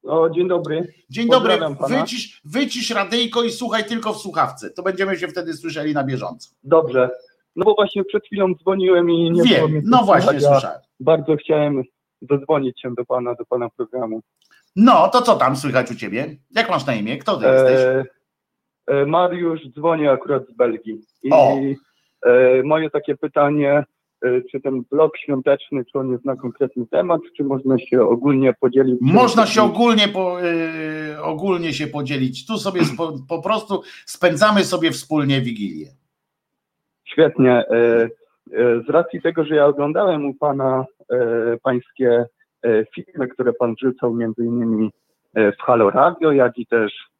O, 0.02 0.30
dzień 0.30 0.48
dobry. 0.48 0.92
Dzień 1.10 1.28
dobry. 1.28 1.58
Wycisz, 1.88 2.40
wycisz 2.44 2.90
radyjko 2.90 3.42
i 3.42 3.50
słuchaj 3.50 3.84
tylko 3.84 4.12
w 4.12 4.18
słuchawce. 4.18 4.70
To 4.70 4.82
będziemy 4.82 5.16
się 5.16 5.28
wtedy 5.28 5.52
słyszeli 5.52 5.94
na 5.94 6.04
bieżąco. 6.04 6.50
Dobrze. 6.62 7.10
No 7.56 7.64
bo 7.64 7.74
właśnie 7.74 8.04
przed 8.04 8.24
chwilą 8.24 8.54
dzwoniłem 8.54 9.10
i 9.10 9.30
nie 9.30 9.42
Wiem, 9.42 9.68
było 9.68 9.82
no 9.84 10.02
właśnie 10.04 10.40
słyszałem. 10.40 10.80
Bardzo 11.00 11.36
chciałem 11.36 11.82
zadzwonić 12.30 12.80
się 12.80 12.94
do 12.94 13.04
pana, 13.04 13.34
do 13.34 13.44
pana 13.44 13.68
programu. 13.76 14.20
No, 14.76 15.08
to 15.08 15.22
co 15.22 15.36
tam 15.36 15.56
słychać 15.56 15.90
u 15.90 15.94
ciebie? 15.94 16.36
Jak 16.50 16.70
masz 16.70 16.86
na 16.86 16.94
imię? 16.94 17.18
Kto 17.18 17.36
ty 17.36 17.48
e, 17.48 17.54
jesteś? 17.54 18.06
E, 18.86 19.06
Mariusz 19.06 19.60
dzwoni 19.74 20.08
akurat 20.08 20.48
z 20.48 20.52
Belgii. 20.52 21.00
I 21.22 21.30
o. 21.32 21.56
E, 22.26 22.62
moje 22.62 22.90
takie 22.90 23.16
pytanie, 23.16 23.84
czy 24.52 24.60
ten 24.60 24.82
blok 24.90 25.18
świąteczny, 25.18 25.84
czy 25.84 25.98
on 25.98 26.12
jest 26.12 26.24
na 26.24 26.36
konkretny 26.36 26.86
temat, 26.86 27.20
czy 27.36 27.44
można 27.44 27.78
się 27.78 28.02
ogólnie 28.02 28.54
podzielić? 28.60 28.98
Można 29.00 29.46
się 29.46 29.62
ogólnie, 29.62 30.08
po, 30.08 30.36
ogólnie 31.22 31.72
się 31.72 31.86
podzielić. 31.86 32.46
Tu 32.46 32.58
sobie 32.58 32.80
po, 32.96 33.12
po 33.28 33.42
prostu 33.42 33.82
spędzamy 34.06 34.64
sobie 34.64 34.90
wspólnie 34.90 35.40
Wigilię. 35.40 35.86
Świetnie. 37.04 37.64
Z 38.86 38.88
racji 38.88 39.22
tego, 39.22 39.44
że 39.44 39.54
ja 39.54 39.66
oglądałem 39.66 40.26
u 40.26 40.34
Pana 40.34 40.84
pańskie 41.62 42.26
filmy, 42.94 43.28
które 43.28 43.52
Pan 43.52 43.74
wrzucał 43.74 44.14
między 44.14 44.44
innymi 44.44 44.90
w 45.34 45.62
Halo 45.62 45.90
Radio, 45.90 46.32
jak 46.32 46.58
i 46.58 46.66
też 46.66 47.10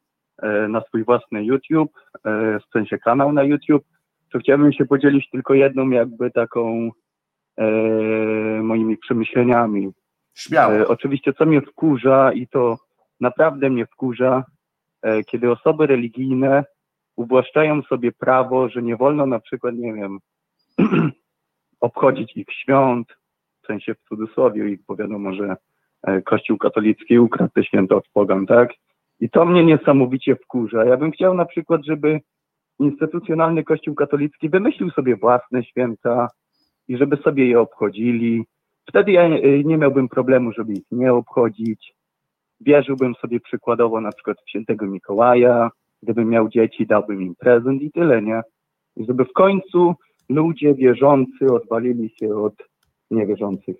E, 0.41 0.67
na 0.67 0.81
swój 0.81 1.03
własny 1.03 1.43
YouTube, 1.43 1.91
e, 2.25 2.59
w 2.59 2.71
sensie 2.73 2.97
kanał 2.97 3.33
na 3.33 3.43
YouTube, 3.43 3.85
to 4.31 4.39
chciałbym 4.39 4.73
się 4.73 4.85
podzielić 4.85 5.29
tylko 5.29 5.53
jedną 5.53 5.89
jakby 5.89 6.31
taką 6.31 6.91
e, 7.57 7.71
moimi 8.63 8.97
przemyśleniami. 8.97 9.91
Śmiało. 10.33 10.73
E, 10.73 10.87
oczywiście 10.87 11.33
co 11.33 11.45
mnie 11.45 11.61
wkurza 11.61 12.31
i 12.33 12.47
to 12.47 12.77
naprawdę 13.19 13.69
mnie 13.69 13.85
wkurza, 13.85 14.43
e, 15.01 15.23
kiedy 15.23 15.51
osoby 15.51 15.87
religijne 15.87 16.63
uwłaszczają 17.15 17.81
sobie 17.81 18.11
prawo, 18.11 18.69
że 18.69 18.81
nie 18.81 18.95
wolno 18.95 19.25
na 19.25 19.39
przykład, 19.39 19.75
nie 19.75 19.93
wiem, 19.93 20.19
obchodzić 21.79 22.37
ich 22.37 22.47
świąt, 22.51 23.07
w 23.63 23.67
sensie 23.67 23.95
w 23.95 24.03
cudzysłowie 24.09 24.69
ich, 24.69 24.79
bo 24.87 24.95
wiadomo, 24.95 25.33
że 25.33 25.55
e, 26.03 26.21
Kościół 26.21 26.57
katolicki 26.57 27.19
ukradł 27.19 27.51
te 27.53 27.63
święta 27.63 27.95
od 27.95 28.07
pogan, 28.13 28.45
tak? 28.45 28.69
I 29.19 29.29
to 29.29 29.45
mnie 29.45 29.63
niesamowicie 29.63 30.35
wkurza. 30.35 30.85
Ja 30.85 30.97
bym 30.97 31.11
chciał 31.11 31.33
na 31.33 31.45
przykład, 31.45 31.85
żeby 31.85 32.19
instytucjonalny 32.81 33.63
Kościół 33.63 33.95
katolicki 33.95 34.49
wymyślił 34.49 34.91
sobie 34.91 35.15
własne 35.15 35.63
święta 35.63 36.27
i 36.87 36.97
żeby 36.97 37.17
sobie 37.17 37.47
je 37.47 37.59
obchodzili. 37.59 38.45
Wtedy 38.89 39.11
ja 39.11 39.27
nie 39.63 39.77
miałbym 39.77 40.09
problemu, 40.09 40.51
żeby 40.51 40.73
ich 40.73 40.85
nie 40.91 41.13
obchodzić. 41.13 41.93
Wierzyłbym 42.61 43.15
sobie 43.15 43.39
przykładowo 43.39 44.01
na 44.01 44.11
przykład 44.11 44.37
w 44.45 44.49
świętego 44.49 44.85
Mikołaja, 44.85 45.69
gdybym 46.03 46.29
miał 46.29 46.49
dzieci, 46.49 46.87
dałbym 46.87 47.21
im 47.21 47.35
prezent 47.35 47.81
i 47.81 47.91
tyle, 47.91 48.21
nie? 48.21 48.41
I 48.95 49.05
żeby 49.05 49.25
w 49.25 49.33
końcu 49.33 49.95
ludzie 50.29 50.73
wierzący 50.73 51.45
odwalili 51.53 52.09
się 52.19 52.35
od 52.35 52.53
niewierzących. 53.11 53.75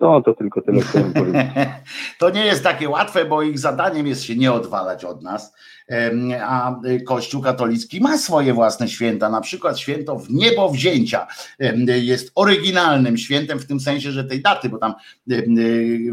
No 0.00 0.22
to 0.22 0.34
tylko 0.34 0.62
tyle 0.62 0.80
chciałem 0.80 1.12
powiedzieć. 1.12 1.46
to 2.20 2.30
nie 2.30 2.44
jest 2.44 2.64
takie 2.64 2.88
łatwe, 2.88 3.24
bo 3.24 3.42
ich 3.42 3.58
zadaniem 3.58 4.06
jest 4.06 4.22
się 4.22 4.36
nie 4.36 4.52
odwalać 4.52 5.04
od 5.04 5.22
nas. 5.22 5.56
A 6.40 6.80
Kościół 7.06 7.42
katolicki 7.42 8.00
ma 8.00 8.18
swoje 8.18 8.54
własne 8.54 8.88
święta, 8.88 9.30
na 9.30 9.40
przykład 9.40 9.78
święto 9.78 10.16
w 10.16 10.30
niebo 10.30 10.68
wzięcia 10.68 11.26
jest 11.86 12.32
oryginalnym 12.34 13.18
świętem 13.18 13.58
w 13.58 13.66
tym 13.66 13.80
sensie, 13.80 14.12
że 14.12 14.24
tej 14.24 14.42
daty, 14.42 14.68
bo 14.68 14.78
tam 14.78 14.94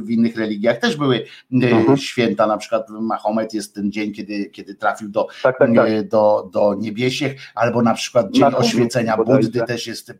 w 0.04 0.10
innych 0.10 0.38
religiach 0.38 0.80
też 0.80 0.98
były 0.98 1.26
mhm. 1.52 1.98
święta, 1.98 2.48
na 2.48 2.58
przykład 2.58 2.90
Mahomet 2.90 3.54
jest 3.54 3.76
ten 3.76 3.91
dzień, 3.91 4.14
kiedy, 4.14 4.45
kiedy 4.45 4.76
trafił 4.76 5.10
do, 5.10 5.28
tak, 5.44 5.58
tak, 5.58 5.70
tak. 5.76 6.08
do, 6.08 6.50
do 6.54 6.76
niebiesiech, 6.80 7.41
albo 7.56 7.82
na 7.82 7.94
przykład 7.94 8.32
dzień 8.32 8.41
na 8.41 8.58
oświecenia 8.58 9.18
Buddy 9.18 9.62
też 9.68 9.88
jest, 9.88 10.14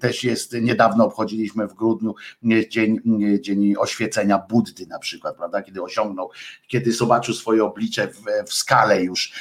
też 0.00 0.24
jest, 0.24 0.52
niedawno 0.60 1.04
obchodziliśmy 1.04 1.66
w 1.68 1.74
grudniu 1.74 2.14
dzień, 2.68 3.00
dzień 3.40 3.74
oświecenia 3.78 4.38
Buddy 4.38 4.86
na 4.86 4.98
przykład, 4.98 5.36
prawda, 5.36 5.62
kiedy 5.62 5.82
osiągnął, 5.82 6.30
kiedy 6.68 6.92
zobaczył 6.92 7.34
swoje 7.34 7.64
oblicze 7.64 8.08
w, 8.08 8.45
w 8.46 8.52
skale 8.52 9.02
już. 9.02 9.32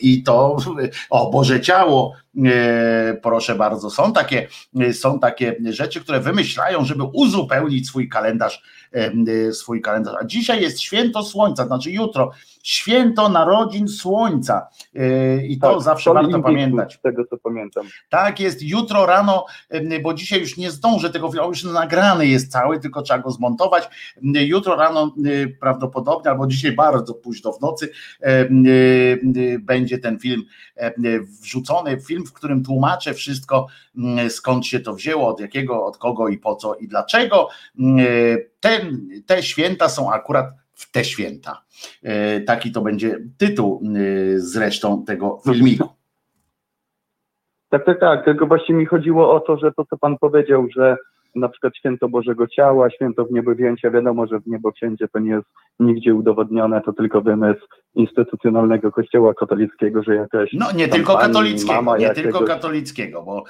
I 0.00 0.22
to, 0.22 0.56
o 1.10 1.30
Boże 1.30 1.60
Ciało, 1.60 2.12
proszę 3.22 3.54
bardzo, 3.54 3.90
są 3.90 4.12
takie, 4.12 4.48
są 4.92 5.18
takie 5.18 5.56
rzeczy, 5.70 6.00
które 6.00 6.20
wymyślają, 6.20 6.84
żeby 6.84 7.04
uzupełnić 7.04 7.86
swój 7.86 8.08
kalendarz, 8.08 8.62
swój 9.52 9.80
kalendarz. 9.80 10.14
A 10.20 10.24
dzisiaj 10.24 10.62
jest 10.62 10.80
święto 10.80 11.22
słońca, 11.22 11.66
znaczy 11.66 11.90
jutro, 11.90 12.30
święto 12.62 13.28
narodzin 13.28 13.88
słońca. 13.88 14.66
I 15.48 15.58
to 15.58 15.74
tak, 15.74 15.82
zawsze 15.82 16.14
warto 16.14 16.40
pamiętać. 16.40 16.94
Z 16.94 17.00
tego 17.00 17.24
co 17.24 17.36
pamiętam. 17.36 17.86
Tak 18.08 18.40
jest, 18.40 18.62
jutro 18.62 19.06
rano, 19.06 19.46
bo 20.02 20.14
dzisiaj 20.14 20.40
już 20.40 20.56
nie 20.56 20.70
zdążę 20.70 21.10
tego 21.10 21.32
filmu, 21.32 21.48
już 21.48 21.64
nagrany 21.64 22.26
jest 22.26 22.52
cały, 22.52 22.80
tylko 22.80 23.02
trzeba 23.02 23.18
go 23.18 23.30
zmontować. 23.30 23.88
Jutro 24.22 24.76
rano 24.76 25.14
prawdopodobnie, 25.60 26.30
albo 26.30 26.46
dzisiaj 26.46 26.72
bardzo 26.72 27.14
późno 27.14 27.52
w 27.52 27.60
nocy 27.60 27.90
będzie 29.60 29.98
ten 29.98 30.18
film 30.18 30.42
wrzucony, 31.42 32.00
film, 32.00 32.25
w 32.26 32.32
którym 32.32 32.64
tłumaczę 32.64 33.14
wszystko, 33.14 33.66
skąd 34.28 34.66
się 34.66 34.80
to 34.80 34.94
wzięło, 34.94 35.28
od 35.28 35.40
jakiego, 35.40 35.86
od 35.86 35.98
kogo 35.98 36.28
i 36.28 36.38
po 36.38 36.56
co 36.56 36.74
i 36.74 36.88
dlaczego. 36.88 37.48
Ten, 38.60 39.08
te 39.26 39.42
święta 39.42 39.88
są 39.88 40.12
akurat 40.12 40.46
w 40.74 40.92
te 40.92 41.04
święta. 41.04 41.62
E, 42.02 42.40
taki 42.40 42.72
to 42.72 42.80
będzie 42.80 43.18
tytuł 43.38 43.82
e, 43.84 44.38
zresztą 44.38 45.04
tego 45.04 45.40
filmiku. 45.44 45.88
Tak, 47.68 47.84
tak, 47.84 48.00
tak. 48.00 48.24
Tylko 48.24 48.46
właśnie 48.46 48.74
mi 48.74 48.86
chodziło 48.86 49.34
o 49.34 49.40
to, 49.40 49.56
że 49.56 49.72
to, 49.72 49.84
co 49.84 49.96
Pan 49.96 50.18
powiedział, 50.18 50.66
że 50.76 50.96
na 51.36 51.48
przykład 51.48 51.76
święto 51.76 52.08
Bożego 52.08 52.46
Ciała, 52.46 52.90
święto 52.90 53.24
w 53.24 53.30
niebowzięcia, 53.30 53.90
wiadomo, 53.90 54.26
że 54.26 54.40
w 54.40 54.46
niebowzięcie 54.46 55.08
to 55.08 55.18
nie 55.18 55.30
jest 55.30 55.46
nigdzie 55.80 56.14
udowodnione, 56.14 56.80
to 56.80 56.92
tylko 56.92 57.20
wymysł 57.20 57.66
instytucjonalnego 57.94 58.92
kościoła 58.92 59.34
katolickiego, 59.34 60.02
że 60.02 60.14
jakaś... 60.14 60.50
No 60.52 60.66
nie 60.72 60.88
tylko 60.88 61.16
katolickiego, 61.16 61.96
nie 61.96 62.04
jakiegoś... 62.04 62.32
tylko 62.32 62.46
katolickiego, 62.46 63.22
bo 63.22 63.44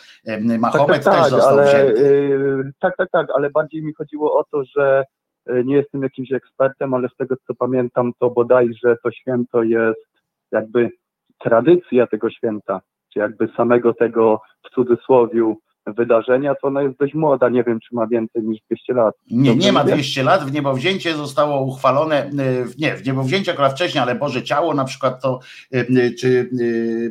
Mahomet 0.58 1.04
tak, 1.04 1.14
tak, 1.14 1.14
też 1.14 1.22
tak, 1.22 1.30
został 1.30 1.58
ale. 1.58 1.92
Yy, 1.92 2.72
tak, 2.80 2.96
tak, 2.96 3.10
tak, 3.10 3.26
ale 3.34 3.50
bardziej 3.50 3.82
mi 3.82 3.94
chodziło 3.94 4.38
o 4.38 4.44
to, 4.44 4.64
że 4.64 5.04
E, 5.46 5.64
nie 5.64 5.76
jestem 5.76 6.02
jakimś 6.02 6.32
ekspertem, 6.32 6.94
ale 6.94 7.08
z 7.08 7.16
tego 7.16 7.36
co 7.46 7.54
pamiętam, 7.54 8.12
to 8.18 8.30
bodajże 8.30 8.96
to 9.02 9.10
święto 9.10 9.62
jest 9.62 10.06
jakby 10.52 10.90
tradycja 11.38 12.06
tego 12.06 12.30
święta, 12.30 12.80
czy 13.12 13.18
jakby 13.18 13.48
samego 13.56 13.94
tego 13.94 14.40
w 14.66 14.74
cudzysłowiu 14.74 15.56
wydarzenia, 15.86 16.54
to 16.54 16.66
ona 16.66 16.82
jest 16.82 16.98
dość 16.98 17.14
młoda, 17.14 17.48
nie 17.48 17.64
wiem, 17.64 17.80
czy 17.80 17.94
ma 17.94 18.06
więcej 18.06 18.42
niż 18.42 18.60
200 18.70 18.92
lat. 18.92 19.14
Nie, 19.30 19.56
nie 19.56 19.72
ma 19.72 19.84
200 19.84 20.22
lat, 20.22 20.44
w 20.44 20.52
niebowzięcie 20.52 21.14
zostało 21.14 21.62
uchwalone, 21.62 22.16
e, 22.16 22.30
nie, 22.78 22.94
w 22.96 23.06
niebowzięcie 23.06 23.52
akurat 23.52 23.72
wcześniej, 23.72 24.02
ale 24.02 24.14
Boże 24.14 24.42
Ciało 24.42 24.74
na 24.74 24.84
przykład 24.84 25.22
to, 25.22 25.40
e, 25.72 26.10
czy 26.10 26.50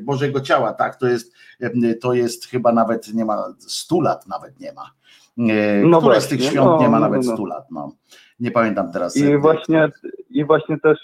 Bożego 0.03 0.41
Ciała, 0.41 0.73
tak, 0.73 0.95
to 0.95 1.07
jest, 1.07 1.35
to 2.02 2.14
jest 2.14 2.45
chyba 2.45 2.72
nawet 2.72 3.14
nie 3.14 3.26
ma 3.26 3.53
100 3.60 4.02
lat, 4.02 4.27
nawet 4.27 4.60
nie 4.60 4.73
ma. 4.73 4.91
No 5.38 5.97
Które 5.97 6.14
właśnie, 6.14 6.22
z 6.22 6.27
tych 6.27 6.43
świąt 6.43 6.68
no, 6.68 6.80
nie 6.81 6.89
ma 6.89 6.99
no, 6.99 7.06
nawet 7.06 7.26
no, 7.26 7.34
100 7.34 7.45
lat, 7.45 7.72
no. 7.72 7.91
Nie 8.39 8.52
pamiętam 8.52 8.91
teraz. 8.91 9.18
I 9.18 9.38
właśnie, 9.38 9.89
i 10.30 10.45
właśnie 10.45 10.80
też 10.80 10.99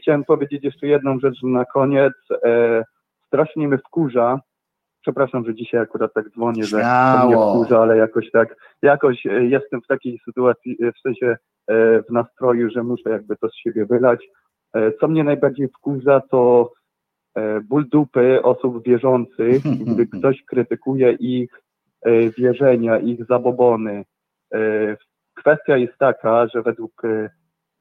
chciałem 0.00 0.24
powiedzieć 0.24 0.64
jeszcze 0.64 0.86
jedną 0.86 1.18
rzecz 1.18 1.42
na 1.42 1.64
koniec. 1.64 2.12
E, 2.44 2.84
strasznie 3.26 3.68
mnie 3.68 3.78
wkurza, 3.78 4.40
przepraszam, 5.08 5.44
że 5.44 5.54
dzisiaj 5.54 5.80
akurat 5.80 6.14
tak 6.14 6.30
dzwonię, 6.30 6.64
że 6.64 6.76
mnie 7.26 7.36
wkurza, 7.36 7.78
ale 7.78 7.96
jakoś 7.96 8.30
tak, 8.30 8.56
jakoś 8.82 9.26
e, 9.26 9.44
jestem 9.44 9.82
w 9.82 9.86
takiej 9.86 10.20
sytuacji, 10.24 10.76
e, 10.82 10.92
w 10.92 10.98
sensie 10.98 11.26
e, 11.66 12.02
w 12.02 12.10
nastroju, 12.10 12.70
że 12.70 12.82
muszę 12.82 13.10
jakby 13.10 13.36
to 13.36 13.48
z 13.48 13.56
siebie 13.56 13.86
wylać. 13.86 14.28
Co 15.00 15.08
mnie 15.08 15.24
najbardziej 15.24 15.68
wkurza, 15.68 16.20
to 16.30 16.72
ból 17.68 17.88
dupy 17.88 18.42
osób 18.42 18.84
wierzących, 18.84 19.62
gdy 19.62 20.06
ktoś 20.18 20.44
krytykuje 20.44 21.12
ich 21.12 21.50
wierzenia, 22.38 22.98
ich 22.98 23.24
zabobony, 23.24 24.04
Kwestia 25.34 25.76
jest 25.76 25.98
taka, 25.98 26.46
że 26.46 26.62
według 26.62 27.02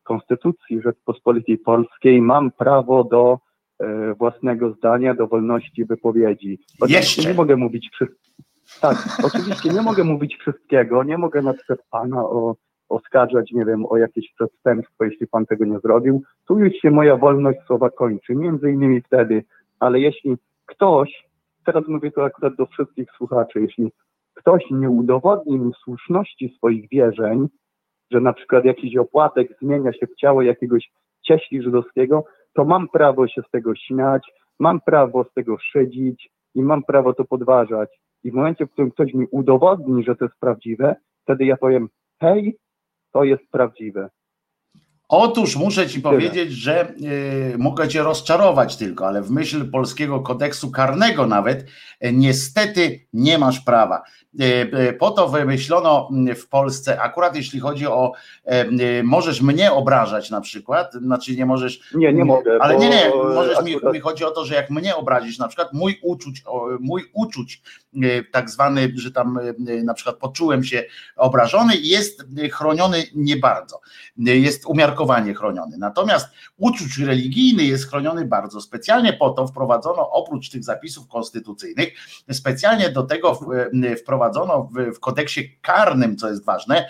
Konstytucji 0.03 0.81
Rzeczpospolitej 0.81 1.57
Polskiej 1.57 2.21
mam 2.21 2.51
prawo 2.51 3.03
do 3.03 3.39
własnego 4.17 4.71
zdania, 4.71 5.13
do 5.13 5.27
wolności 5.27 5.85
wypowiedzi. 5.85 6.59
Oczywiście 6.81 7.29
nie 7.29 7.33
mogę 7.33 7.55
mówić. 7.55 7.89
Tak, 8.81 8.97
oczywiście 9.27 9.69
nie 9.69 9.81
mogę 9.81 10.03
mówić 10.03 10.37
wszystkiego, 10.37 11.03
nie 11.03 11.17
mogę 11.17 11.41
na 11.41 11.53
przykład 11.53 11.79
pana 11.89 12.21
o, 12.21 12.55
oskarżać, 12.89 13.51
nie 13.51 13.65
wiem, 13.65 13.85
o 13.85 13.97
jakieś 13.97 14.33
przestępstwo, 14.33 15.05
jeśli 15.05 15.27
pan 15.27 15.45
tego 15.45 15.65
nie 15.65 15.79
zrobił. 15.79 16.23
Tu 16.47 16.59
już 16.59 16.73
się 16.73 16.91
moja 16.91 17.17
wolność 17.17 17.59
słowa 17.67 17.89
kończy, 17.89 18.35
między 18.35 18.71
innymi 18.71 19.01
wtedy, 19.01 19.43
ale 19.79 19.99
jeśli 19.99 20.35
ktoś, 20.65 21.27
teraz 21.65 21.87
mówię 21.87 22.11
to 22.11 22.25
akurat 22.25 22.55
do 22.55 22.65
wszystkich 22.65 23.07
słuchaczy, 23.17 23.61
jeśli 23.61 23.91
ktoś 24.33 24.63
nie 24.71 24.89
udowodni 24.89 25.59
mi 25.59 25.71
słuszności 25.83 26.53
swoich 26.57 26.89
wierzeń, 26.89 27.47
że 28.11 28.19
na 28.21 28.33
przykład 28.33 28.65
jakiś 28.65 28.97
opłatek 28.97 29.47
zmienia 29.61 29.93
się 29.93 30.07
w 30.07 30.15
ciało 30.15 30.41
jakiegoś 30.41 30.89
cieśli 31.21 31.63
żydowskiego, 31.63 32.23
to 32.57 32.65
mam 32.65 32.87
prawo 32.87 33.27
się 33.27 33.41
z 33.47 33.49
tego 33.51 33.75
śmiać, 33.75 34.31
mam 34.59 34.81
prawo 34.81 35.23
z 35.23 35.33
tego 35.33 35.57
szydzić 35.57 36.29
i 36.55 36.61
mam 36.61 36.83
prawo 36.83 37.13
to 37.13 37.25
podważać. 37.25 37.89
I 38.23 38.31
w 38.31 38.33
momencie, 38.33 38.65
w 38.65 38.71
którym 38.71 38.91
ktoś 38.91 39.13
mi 39.13 39.25
udowodni, 39.31 40.03
że 40.03 40.15
to 40.15 40.25
jest 40.25 40.39
prawdziwe, 40.39 40.95
wtedy 41.23 41.45
ja 41.45 41.57
powiem, 41.57 41.89
hej, 42.21 42.57
to 43.11 43.23
jest 43.23 43.43
prawdziwe. 43.51 44.09
Otóż 45.09 45.55
muszę 45.55 45.87
ci 45.87 46.01
powiedzieć, 46.01 46.51
że 46.51 46.93
y, 47.53 47.57
mogę 47.57 47.87
cię 47.87 48.03
rozczarować 48.03 48.75
tylko, 48.75 49.07
ale 49.07 49.21
w 49.21 49.31
myśl 49.31 49.71
polskiego 49.71 50.19
kodeksu 50.19 50.71
karnego 50.71 51.27
nawet 51.27 51.61
y, 51.61 52.13
niestety 52.13 52.99
nie 53.13 53.37
masz 53.37 53.59
prawa. 53.59 54.01
Y, 54.89 54.93
po 54.93 55.11
to 55.11 55.27
wymyślono 55.27 56.09
mm, 56.11 56.35
w 56.35 56.49
Polsce, 56.49 57.01
akurat 57.01 57.35
jeśli 57.35 57.59
chodzi 57.59 57.87
o 57.87 58.11
możesz 59.03 59.41
mnie 59.41 59.71
obrażać 59.71 60.29
na 60.29 60.41
przykład, 60.41 60.93
znaczy 60.93 61.35
nie 61.35 61.45
możesz. 61.45 61.93
Nie, 61.95 62.13
nie 62.13 62.25
mogę. 62.25 62.57
Ale 62.61 62.77
nie, 62.77 62.89
nie, 62.89 63.11
możesz 63.35 63.63
mi, 63.63 63.75
mi 63.93 63.99
chodzi 63.99 64.23
o 64.23 64.31
to, 64.31 64.45
że 64.45 64.55
jak 64.55 64.69
mnie 64.69 64.95
obrazisz, 64.95 65.37
na 65.37 65.47
przykład 65.47 65.73
mój 65.73 65.99
uczuć, 66.03 66.43
mój 66.79 67.03
uczuć, 67.13 67.61
tak 68.31 68.49
zwany, 68.49 68.93
że 68.95 69.11
tam 69.11 69.39
na 69.83 69.93
przykład 69.93 70.17
poczułem 70.17 70.63
się 70.63 70.83
obrażony, 71.15 71.73
jest 71.77 72.25
chroniony 72.51 73.03
nie 73.15 73.37
bardzo. 73.37 73.79
Jest 74.17 74.65
umiarkowany 74.65 74.96
umiarkowanie 74.97 75.33
chroniony. 75.33 75.77
Natomiast 75.77 76.27
uczuć 76.57 76.97
religijny 76.97 77.63
jest 77.63 77.89
chroniony 77.89 78.25
bardzo 78.25 78.61
specjalnie 78.61 79.13
po 79.13 79.29
to 79.29 79.47
wprowadzono 79.47 80.11
oprócz 80.11 80.49
tych 80.49 80.63
zapisów 80.63 81.07
konstytucyjnych, 81.07 81.93
specjalnie 82.31 82.89
do 82.89 83.03
tego 83.03 83.39
wprowadzono 84.01 84.69
w, 84.95 84.99
kodeksie 84.99 85.57
karnym, 85.61 86.17
co 86.17 86.29
jest 86.29 86.45
ważne, 86.45 86.87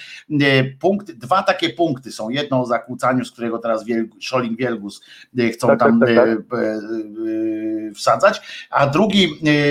punkt, 0.80 1.12
dwa 1.12 1.44
takie 1.44 1.70
punkty 1.70 2.12
są. 2.12 2.30
Jedno 2.30 2.62
o 2.62 2.66
zakłócaniu, 2.66 3.26
z 3.26 3.32
którego 3.32 3.60
teraz 3.60 3.86
Scholling 4.22 4.60
Wielgus 4.60 5.02
e, 5.38 5.50
chcą 5.50 5.68
tak, 5.68 5.80
tam 5.80 6.00
tak, 6.00 6.10
tak, 6.16 6.30
tak. 6.50 6.60
E, 6.60 6.64
e, 7.90 7.94
wsadzać, 7.94 8.68
a 8.70 8.88
drugi 8.88 9.28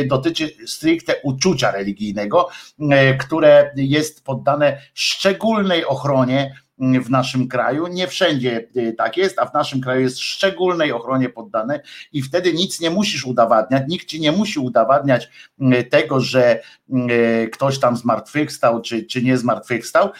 dotyczy 0.08 0.50
stricte 0.66 1.14
uczucia 1.22 1.70
religijnego, 1.70 2.48
które 3.20 3.72
jest 3.76 4.24
poddane 4.24 4.78
szczególnej 4.94 5.84
ochronie 5.84 6.65
w 6.78 7.10
naszym 7.10 7.48
kraju. 7.48 7.86
Nie 7.86 8.08
wszędzie 8.08 8.68
y, 8.76 8.92
tak 8.92 9.16
jest, 9.16 9.38
a 9.38 9.46
w 9.46 9.54
naszym 9.54 9.80
kraju 9.80 10.00
jest 10.00 10.18
szczególnej 10.18 10.92
ochronie 10.92 11.28
poddane 11.28 11.80
i 12.12 12.22
wtedy 12.22 12.52
nic 12.52 12.80
nie 12.80 12.90
musisz 12.90 13.26
udowadniać, 13.26 13.82
nikt 13.88 14.06
ci 14.06 14.20
nie 14.20 14.32
musi 14.32 14.58
udowadniać 14.58 15.30
y, 15.60 15.84
tego, 15.84 16.20
że 16.20 16.60
y, 16.90 17.48
ktoś 17.52 17.78
tam 17.78 17.96
zmartwychwstał, 17.96 18.82
czy, 18.82 19.04
czy 19.04 19.22
nie 19.22 19.38
zmartwychwstał. 19.38 20.10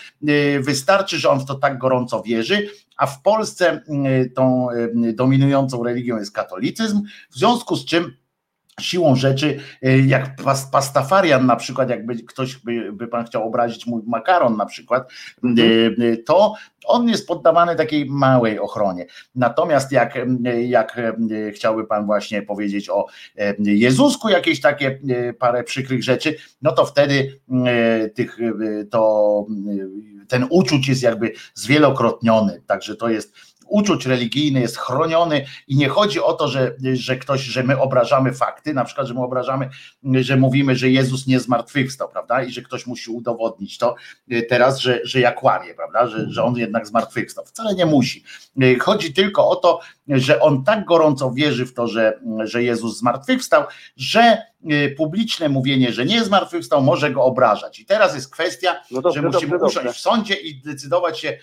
Wystarczy, 0.60 1.18
że 1.18 1.30
on 1.30 1.40
w 1.40 1.44
to 1.44 1.54
tak 1.54 1.78
gorąco 1.78 2.22
wierzy, 2.22 2.68
a 2.96 3.06
w 3.06 3.22
Polsce 3.22 3.82
tą 4.34 4.68
dominującą 5.14 5.82
religią 5.82 6.18
jest 6.18 6.32
katolicyzm, 6.32 7.02
w 7.30 7.38
związku 7.38 7.76
z 7.76 7.84
czym 7.84 8.16
siłą 8.81 9.16
rzeczy, 9.16 9.59
y, 9.86 10.05
jak 10.07 10.36
pastafarian 10.73 11.47
na 11.47 11.57
przykład, 11.57 11.90
jakby 11.90 12.15
ktoś 12.15 12.57
by, 12.57 12.93
by 12.93 13.09
pan 13.09 13.24
chciał 13.24 13.48
obrazić 13.48 13.86
mój 13.86 14.03
makaron 14.07 14.57
na 14.57 14.66
przykład, 14.66 15.12
mhm. 15.44 15.69
Y, 16.03 16.16
to 16.27 16.55
on 16.86 17.09
jest 17.09 17.27
poddawany 17.27 17.77
takiej 17.77 18.07
małej 18.07 18.59
ochronie. 18.59 19.07
Natomiast 19.35 19.93
jak, 19.93 20.19
jak 20.66 21.01
chciałby 21.55 21.86
pan 21.86 22.07
właśnie 22.07 22.43
powiedzieć 22.43 22.90
o 22.90 23.07
Jezusku, 23.59 24.28
jakieś 24.28 24.61
takie 24.61 24.98
parę 25.39 25.65
przykrych 25.65 26.03
rzeczy, 26.03 26.36
no 26.62 26.73
to 26.73 26.86
wtedy 26.86 27.40
tych, 28.15 28.39
to 28.90 29.47
ten 30.28 30.47
uczuć 30.51 30.89
jest 30.89 31.03
jakby 31.03 31.32
zwielokrotniony, 31.55 32.62
także 32.66 32.97
to 32.97 33.09
jest 33.09 33.35
uczuć 33.68 34.06
religijny 34.06 34.60
jest 34.60 34.76
chroniony 34.76 35.47
i 35.68 35.76
nie 35.76 35.88
chodzi 35.88 36.20
o 36.20 36.32
to, 36.32 36.48
że, 36.48 36.74
że 36.93 37.16
ktoś, 37.16 37.40
że 37.40 37.62
my 37.62 37.80
obrażamy 37.80 38.32
fakty, 38.32 38.74
na 38.74 38.84
przykład, 38.84 39.06
że 39.06 39.14
my 39.14 39.20
obrażamy, 39.20 39.70
że 40.20 40.36
mówimy, 40.36 40.76
że 40.76 40.90
Jezus 40.90 41.26
nie 41.26 41.40
zmartwychwstał, 41.40 42.09
prawda, 42.09 42.43
i 42.43 42.52
że 42.52 42.62
ktoś 42.62 42.86
musi 42.86 43.10
udowodnić 43.10 43.78
to 43.78 43.94
y, 44.32 44.43
teraz, 44.43 44.78
że, 44.78 45.01
że 45.05 45.20
ja 45.20 45.32
kłamię, 45.32 45.74
prawda, 45.74 46.06
że, 46.06 46.30
że 46.30 46.43
on 46.44 46.56
jednak 46.56 46.86
zmartwychwstał. 46.86 47.44
Wcale 47.44 47.74
nie 47.74 47.86
musi. 47.86 48.24
Y, 48.62 48.78
chodzi 48.78 49.12
tylko 49.12 49.48
o 49.48 49.56
to, 49.56 49.80
że 50.09 50.40
on 50.40 50.64
tak 50.64 50.84
gorąco 50.84 51.30
wierzy 51.30 51.66
w 51.66 51.74
to, 51.74 51.88
że, 51.88 52.20
że 52.44 52.62
Jezus 52.62 52.98
zmartwychwstał, 52.98 53.64
że 53.97 54.43
y, 54.72 54.94
publiczne 54.97 55.48
mówienie, 55.48 55.93
że 55.93 56.05
nie 56.05 56.24
zmartwychwstał, 56.24 56.82
może 56.82 57.10
go 57.10 57.24
obrażać. 57.24 57.80
I 57.80 57.86
teraz 57.86 58.14
jest 58.14 58.30
kwestia, 58.30 58.76
no 58.90 59.02
dobrze, 59.02 59.20
że 59.20 59.28
musimy 59.28 59.59
dobrze, 59.59 59.80
usiąść 59.80 59.98
w 59.98 60.02
sądzie 60.02 60.34
i 60.34 60.60
decydować 60.62 61.20
się, 61.20 61.38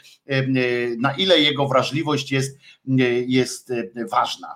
na 0.98 1.14
ile 1.14 1.40
jego 1.40 1.68
wrażliwość 1.68 2.13
jest, 2.32 2.60
jest 3.26 3.74
ważna. 4.12 4.48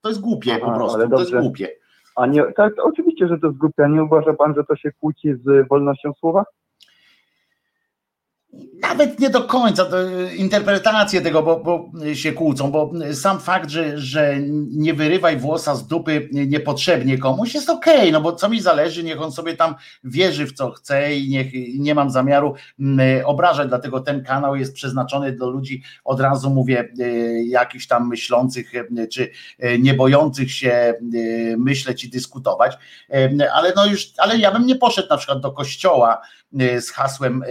To 0.00 0.08
jest 0.08 0.20
głupie 0.20 0.52
Aha, 0.54 0.66
po 0.66 0.76
prostu, 0.76 1.08
to 1.10 1.18
jest 1.20 1.36
głupie. 1.36 1.68
A 2.16 2.26
nie, 2.26 2.44
tak, 2.56 2.72
oczywiście, 2.82 3.28
że 3.28 3.38
to 3.38 3.46
jest 3.46 3.58
głupie. 3.58 3.84
A 3.84 3.88
nie 3.88 4.04
uważa 4.04 4.34
pan, 4.34 4.54
że 4.54 4.64
to 4.64 4.76
się 4.76 4.92
kłóci 4.92 5.34
z 5.34 5.68
wolnością 5.68 6.12
słowa? 6.12 6.44
Nawet 8.82 9.20
nie 9.20 9.30
do 9.30 9.42
końca, 9.42 9.86
interpretacje 10.36 11.20
tego 11.20 11.42
bo, 11.42 11.60
bo 11.60 11.90
się 12.14 12.32
kłócą, 12.32 12.70
bo 12.70 12.92
sam 13.12 13.40
fakt, 13.40 13.70
że, 13.70 13.98
że 13.98 14.36
nie 14.70 14.94
wyrywaj 14.94 15.36
włosa 15.36 15.74
z 15.74 15.86
dupy 15.86 16.28
niepotrzebnie 16.32 17.18
komuś 17.18 17.54
jest 17.54 17.70
okej, 17.70 17.98
okay, 17.98 18.12
no 18.12 18.20
bo 18.20 18.32
co 18.32 18.48
mi 18.48 18.60
zależy, 18.60 19.04
niech 19.04 19.22
on 19.22 19.32
sobie 19.32 19.56
tam 19.56 19.74
wierzy 20.04 20.46
w 20.46 20.52
co 20.52 20.70
chce 20.70 21.14
i 21.14 21.28
niech 21.28 21.46
nie 21.78 21.94
mam 21.94 22.10
zamiaru 22.10 22.54
obrażać, 23.24 23.68
dlatego 23.68 24.00
ten 24.00 24.24
kanał 24.24 24.56
jest 24.56 24.74
przeznaczony 24.74 25.32
dla 25.32 25.46
ludzi, 25.46 25.82
od 26.04 26.20
razu 26.20 26.50
mówię, 26.50 26.92
jakichś 27.44 27.86
tam 27.86 28.08
myślących 28.08 28.72
czy 29.12 29.30
y, 29.64 29.78
nie 29.78 29.94
bojących 29.94 30.52
się 30.52 30.94
myśleć 31.58 32.04
i 32.04 32.10
dyskutować, 32.10 32.72
ale 33.54 33.72
no 33.76 33.86
już, 33.86 34.12
ale 34.18 34.38
ja 34.38 34.52
bym 34.52 34.66
nie 34.66 34.76
poszedł 34.76 35.08
na 35.08 35.16
przykład 35.16 35.40
do 35.40 35.52
kościoła 35.52 36.20
z 36.80 36.90
hasłem 36.90 37.42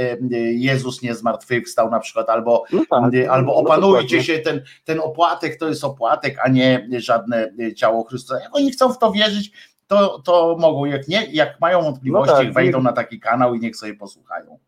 Jezus 0.55 0.81
Jezus 0.81 1.01
nie 1.01 1.15
zmartwychwstał 1.15 1.89
na 1.89 1.99
przykład, 1.99 2.29
albo, 2.29 2.63
no 2.73 2.79
tak, 2.89 3.13
albo 3.29 3.51
no 3.51 3.55
opanujcie 3.55 4.17
no 4.17 4.23
się, 4.23 4.39
ten, 4.39 4.61
ten 4.85 4.99
opłatek 4.99 5.57
to 5.59 5.67
jest 5.67 5.83
opłatek, 5.83 6.37
a 6.43 6.49
nie 6.49 6.87
żadne 6.97 7.51
ciało 7.75 8.03
Chrystusa. 8.03 8.39
Jak 8.39 8.55
oni 8.55 8.71
chcą 8.71 8.93
w 8.93 8.97
to 8.97 9.11
wierzyć, 9.11 9.51
to, 9.87 10.19
to 10.19 10.57
mogą, 10.59 10.85
jak 10.85 11.07
nie, 11.07 11.25
jak 11.31 11.59
mają 11.61 11.81
wątpliwości, 11.81 12.33
no 12.33 12.43
tak, 12.43 12.53
wejdą 12.53 12.81
na 12.81 12.93
taki 12.93 13.19
kanał 13.19 13.55
i 13.55 13.59
niech 13.59 13.75
sobie 13.75 13.93
posłuchają. 13.93 14.59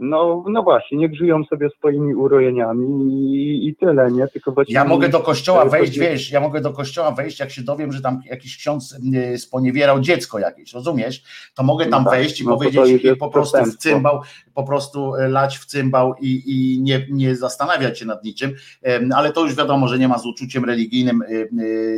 No, 0.00 0.44
no 0.48 0.62
właśnie, 0.62 0.98
niech 0.98 1.14
żyją 1.14 1.44
sobie 1.44 1.70
swoimi 1.70 2.14
urojeniami 2.14 3.14
i, 3.14 3.68
i 3.68 3.76
tyle, 3.76 4.10
nie? 4.10 4.28
Tylko 4.28 4.52
właśnie. 4.52 4.74
Ja 4.74 4.84
mogę 4.84 5.08
do 5.08 5.20
kościoła 5.20 5.64
wejść, 5.64 5.98
wiesz, 5.98 6.30
ja 6.30 6.40
mogę 6.40 6.60
do 6.60 6.72
kościoła 6.72 7.10
wejść, 7.10 7.40
jak 7.40 7.50
się 7.50 7.62
dowiem, 7.62 7.92
że 7.92 8.00
tam 8.00 8.20
jakiś 8.30 8.56
ksiądz 8.56 8.98
e, 9.14 9.38
sponiewierał 9.38 10.00
dziecko 10.00 10.38
jakieś, 10.38 10.72
rozumiesz? 10.72 11.22
To 11.54 11.62
mogę 11.62 11.86
tam 11.86 12.04
no 12.04 12.10
tak, 12.10 12.18
wejść 12.18 12.40
i 12.40 12.44
no 12.44 12.56
powiedzieć 12.56 13.04
i 13.04 13.16
po 13.16 13.28
prostu 13.28 13.64
w 13.64 13.76
cymbał, 13.76 14.20
po 14.54 14.62
prostu 14.64 15.14
e, 15.14 15.28
lać 15.28 15.58
w 15.58 15.64
cymbał 15.64 16.14
i, 16.20 16.42
i 16.46 16.80
nie, 16.82 17.06
nie 17.10 17.36
zastanawiać 17.36 17.98
się 17.98 18.06
nad 18.06 18.24
niczym, 18.24 18.54
ale 19.14 19.32
to 19.32 19.44
już 19.44 19.54
wiadomo, 19.54 19.88
że 19.88 19.98
nie 19.98 20.08
ma 20.08 20.18
z 20.18 20.26
uczuciem 20.26 20.64
religijnym 20.64 21.22
e, 21.22 21.26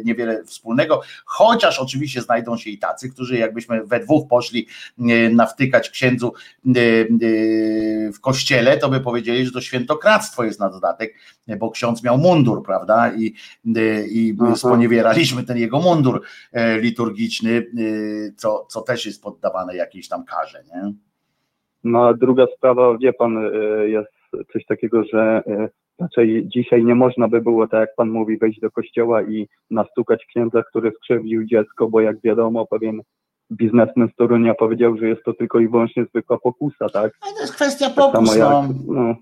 niewiele 0.04 0.44
wspólnego, 0.44 1.00
chociaż 1.24 1.78
oczywiście 1.78 2.22
znajdą 2.22 2.56
się 2.56 2.70
i 2.70 2.78
tacy, 2.78 3.10
którzy 3.10 3.38
jakbyśmy 3.38 3.84
we 3.84 4.00
dwóch 4.00 4.28
poszli 4.28 4.66
nawtykać 5.30 5.90
księdzu 5.90 6.32
w 8.14 8.20
kościele, 8.20 8.76
to 8.76 8.88
by 8.88 9.00
powiedzieli, 9.00 9.46
że 9.46 9.52
to 9.52 9.60
świętokradztwo 9.60 10.44
jest 10.44 10.60
na 10.60 10.70
dodatek, 10.70 11.14
bo 11.58 11.70
ksiądz 11.70 12.04
miał 12.04 12.18
mundur, 12.18 12.62
prawda? 12.62 13.12
I, 13.16 13.34
i 14.10 14.34
my 14.38 14.56
sponiewieraliśmy 14.56 15.44
ten 15.44 15.58
jego 15.58 15.80
mundur 15.80 16.22
e, 16.52 16.80
liturgiczny, 16.80 17.50
e, 17.58 17.62
co, 18.36 18.66
co 18.68 18.80
też 18.80 19.06
jest 19.06 19.22
poddawane 19.22 19.76
jakiejś 19.76 20.08
tam 20.08 20.24
karze, 20.24 20.62
nie? 20.74 20.92
No 21.84 22.08
a 22.08 22.14
druga 22.14 22.46
sprawa, 22.56 22.98
wie 22.98 23.12
pan, 23.12 23.38
e, 23.38 23.50
jest 23.88 24.10
coś 24.52 24.66
takiego, 24.66 25.04
że 25.12 25.42
raczej 26.00 26.48
dzisiaj 26.48 26.84
nie 26.84 26.94
można 26.94 27.28
by 27.28 27.40
było, 27.40 27.68
tak 27.68 27.80
jak 27.80 27.94
pan 27.96 28.10
mówi, 28.10 28.38
wejść 28.38 28.60
do 28.60 28.70
kościoła 28.70 29.22
i 29.22 29.48
nastukać 29.70 30.26
księdza, 30.26 30.62
który 30.62 30.92
skrzywdził 30.96 31.44
dziecko, 31.44 31.88
bo 31.88 32.00
jak 32.00 32.20
wiadomo, 32.20 32.66
pewien 32.66 33.00
biznesmen 33.52 34.08
z 34.12 34.16
Torunia 34.16 34.54
powiedział, 34.54 34.96
że 34.96 35.08
jest 35.08 35.22
to 35.24 35.32
tylko 35.32 35.60
i 35.60 35.68
wyłącznie 35.68 36.04
zwykła 36.04 36.38
pokusa, 36.38 36.88
tak? 36.88 37.12
Ale 37.20 37.34
to 37.34 37.40
jest 37.40 37.54
kwestia 37.54 37.86
tak 37.86 37.94
pokus, 37.94 38.36
no. 38.36 38.68
no. 38.86 39.14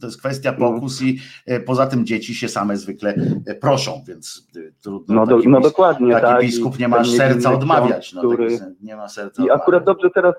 To 0.00 0.06
jest 0.06 0.18
kwestia 0.18 0.54
no. 0.58 0.72
pokus 0.72 1.02
i 1.02 1.18
e, 1.46 1.60
poza 1.60 1.86
tym 1.86 2.06
dzieci 2.06 2.34
się 2.34 2.48
same 2.48 2.76
zwykle 2.76 3.14
e, 3.46 3.54
proszą, 3.54 3.92
więc 4.08 4.48
e, 4.56 4.60
trudno. 4.82 5.14
No, 5.14 5.26
do, 5.26 5.38
no 5.44 5.60
dokładnie. 5.60 6.12
Taki 6.12 6.26
tak, 6.26 6.40
biskup 6.42 6.78
nie 6.78 6.88
ma 6.88 7.04
serca 7.04 7.52
odmawiać. 7.52 8.12
No, 8.12 8.20
który... 8.20 8.48
nie 8.82 8.96
ma 8.96 9.08
serca 9.08 9.44
I 9.44 9.50
akurat 9.50 9.84
dobrze 9.84 10.10
teraz, 10.14 10.34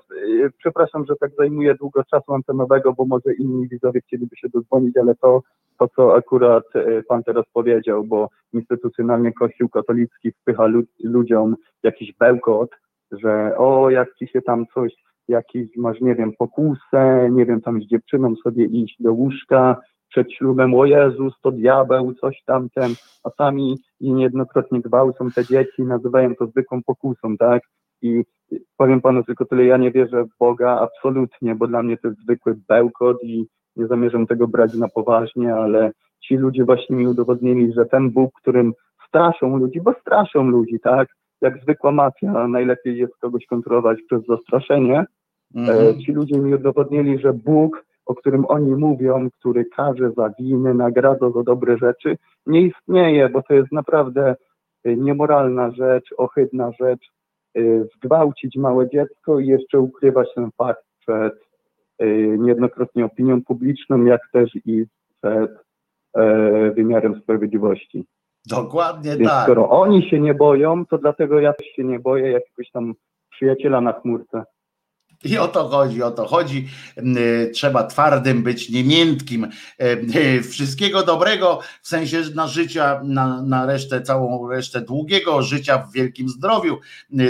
przepraszam, 0.58 1.04
że 1.06 1.16
tak 1.20 1.30
zajmuje 1.38 1.74
długo 1.74 2.04
czasu 2.04 2.34
antenowego, 2.34 2.92
bo 2.92 3.06
może 3.06 3.34
inni 3.34 3.68
widzowie 3.68 4.00
chcieliby 4.00 4.36
się 4.36 4.48
dozwonić, 4.48 4.96
ale 4.96 5.14
to, 5.14 5.42
to 5.78 5.88
co 5.96 6.16
akurat 6.16 6.64
pan 7.08 7.24
teraz 7.24 7.44
powiedział, 7.52 8.04
bo 8.04 8.28
instytucjonalnie 8.52 9.32
Kościół 9.32 9.68
katolicki 9.68 10.32
wpycha 10.32 10.66
ludziom 11.04 11.56
jakiś 11.82 12.14
bełkot, 12.18 12.70
że 13.12 13.56
o, 13.56 13.90
jak 13.90 14.14
ci 14.14 14.26
się 14.28 14.42
tam 14.42 14.66
coś, 14.74 14.92
jakiś 15.28 15.76
masz, 15.76 16.00
nie 16.00 16.14
wiem, 16.14 16.32
pokusę, 16.38 17.28
nie 17.30 17.46
wiem, 17.46 17.60
tam 17.60 17.82
z 17.82 17.86
dziewczyną 17.86 18.34
sobie 18.36 18.64
iść 18.64 18.96
do 19.00 19.12
łóżka 19.12 19.76
przed 20.08 20.32
ślubem, 20.32 20.74
o 20.74 20.84
Jezus, 20.84 21.34
to 21.42 21.52
diabeł, 21.52 22.14
coś 22.14 22.42
tam, 22.46 22.68
ten, 22.74 22.92
a 23.24 23.30
sami 23.30 23.78
i 24.00 24.12
niejednokrotnie 24.12 24.80
gwałcą 24.80 25.30
te 25.30 25.44
dzieci, 25.44 25.82
nazywają 25.82 26.34
to 26.34 26.46
zwykłą 26.46 26.82
pokusą, 26.82 27.36
tak? 27.36 27.62
I 28.02 28.24
powiem 28.76 29.00
panu 29.00 29.24
tylko 29.24 29.44
tyle, 29.44 29.64
ja 29.64 29.76
nie 29.76 29.90
wierzę 29.90 30.24
w 30.24 30.38
Boga 30.38 30.80
absolutnie, 30.80 31.54
bo 31.54 31.66
dla 31.66 31.82
mnie 31.82 31.96
to 31.96 32.08
jest 32.08 32.20
zwykły 32.20 32.56
bełkot 32.68 33.16
i 33.22 33.46
nie 33.76 33.86
zamierzam 33.86 34.26
tego 34.26 34.48
brać 34.48 34.74
na 34.74 34.88
poważnie, 34.88 35.54
ale 35.54 35.90
ci 36.24 36.36
ludzie 36.36 36.64
właśnie 36.64 36.96
mi 36.96 37.06
udowodnili, 37.06 37.72
że 37.72 37.86
ten 37.86 38.10
Bóg, 38.10 38.30
którym 38.40 38.72
straszą 39.08 39.56
ludzi, 39.56 39.80
bo 39.80 39.92
straszą 40.00 40.44
ludzi, 40.48 40.80
tak? 40.80 41.08
Jak 41.40 41.62
zwykła 41.62 41.92
mafia, 41.92 42.48
najlepiej 42.48 42.98
jest 42.98 43.16
kogoś 43.16 43.46
kontrolować 43.46 43.98
przez 44.02 44.26
zastraszenie. 44.26 45.04
Mm. 45.54 46.00
Ci 46.00 46.12
ludzie 46.12 46.38
mi 46.38 46.54
udowodnili, 46.54 47.18
że 47.18 47.32
Bóg, 47.32 47.84
o 48.06 48.14
którym 48.14 48.44
oni 48.48 48.74
mówią, 48.74 49.28
który 49.38 49.64
każe 49.64 50.10
za 50.16 50.30
winy, 50.38 50.74
nagradza 50.74 51.30
za 51.30 51.42
dobre 51.42 51.78
rzeczy, 51.78 52.16
nie 52.46 52.62
istnieje, 52.62 53.28
bo 53.28 53.42
to 53.42 53.54
jest 53.54 53.72
naprawdę 53.72 54.36
e, 54.84 54.96
niemoralna 54.96 55.70
rzecz, 55.70 56.14
ohydna 56.16 56.72
rzecz, 56.80 57.10
e, 57.56 57.60
zgwałcić 57.84 58.56
małe 58.56 58.90
dziecko 58.90 59.40
i 59.40 59.46
jeszcze 59.46 59.80
ukrywać 59.80 60.28
ten 60.34 60.50
fakt 60.58 60.84
przed 61.00 61.48
niejednokrotnie 62.38 63.04
opinią 63.04 63.42
publiczną, 63.42 64.04
jak 64.04 64.20
też 64.32 64.50
i 64.66 64.84
przed 65.20 65.50
wymiarem 66.74 67.20
sprawiedliwości. 67.20 68.06
Dokładnie 68.48 69.16
Więc 69.16 69.30
tak. 69.30 69.44
Skoro 69.44 69.70
oni 69.70 70.10
się 70.10 70.20
nie 70.20 70.34
boją, 70.34 70.86
to 70.86 70.98
dlatego 70.98 71.40
ja 71.40 71.52
też 71.52 71.66
się 71.66 71.84
nie 71.84 71.98
boję 71.98 72.30
jakiegoś 72.30 72.70
tam 72.70 72.94
przyjaciela 73.30 73.80
na 73.80 73.92
chmurce. 73.92 74.44
I 75.24 75.38
o 75.38 75.48
to 75.48 75.68
chodzi, 75.68 76.02
o 76.02 76.10
to 76.10 76.26
chodzi. 76.26 76.68
Trzeba 77.54 77.84
twardym 77.84 78.42
być, 78.42 78.70
nie 78.70 78.84
miętkim. 78.84 79.48
Wszystkiego 80.50 81.02
dobrego 81.02 81.60
w 81.82 81.88
sensie 81.88 82.22
na 82.34 82.46
życia, 82.46 83.00
na, 83.04 83.42
na 83.42 83.66
resztę, 83.66 84.02
całą 84.02 84.48
resztę 84.48 84.80
długiego 84.80 85.42
życia 85.42 85.78
w 85.78 85.92
wielkim 85.92 86.28
zdrowiu 86.28 86.78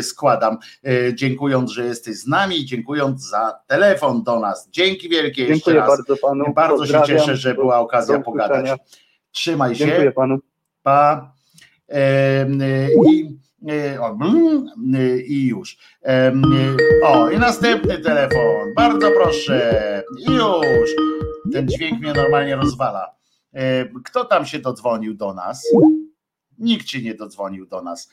składam. 0.03 0.59
Dziękując, 1.15 1.71
że 1.71 1.85
jesteś 1.85 2.17
z 2.17 2.27
nami, 2.27 2.65
dziękując 2.65 3.29
za 3.29 3.61
telefon 3.67 4.23
do 4.23 4.41
nas. 4.41 4.69
Dzięki 4.71 5.09
wielkie 5.09 5.47
Dziękuję 5.47 5.55
jeszcze 5.55 5.75
raz. 5.75 5.89
bardzo 5.89 6.17
panu. 6.17 6.45
Bardzo 6.55 6.87
się 6.87 7.03
cieszę, 7.07 7.37
że 7.37 7.55
była 7.55 7.79
okazja 7.79 8.21
pogadać. 8.21 8.79
Trzymaj 9.33 9.75
się. 9.75 9.87
Dziękuję 9.87 10.13
panu 10.13 10.39
pa 10.89 11.33
i, 13.07 13.39
i 15.27 15.47
już. 15.47 15.79
O, 17.05 17.31
i 17.31 17.39
następny 17.39 17.99
telefon. 17.99 18.75
Bardzo 18.77 19.11
proszę. 19.11 20.03
Już. 20.29 20.91
Ten 21.53 21.69
dźwięk 21.69 22.01
mnie 22.01 22.13
normalnie 22.13 22.57
rozwala. 22.57 23.15
Kto 24.05 24.25
tam 24.25 24.47
się 24.47 24.59
dodzwonił 24.59 25.15
do 25.15 25.35
nas? 25.35 25.69
Nikt 26.59 26.89
się 26.89 27.03
nie 27.03 27.15
dodzwonił 27.15 27.67
do 27.67 27.83
nas. 27.83 28.13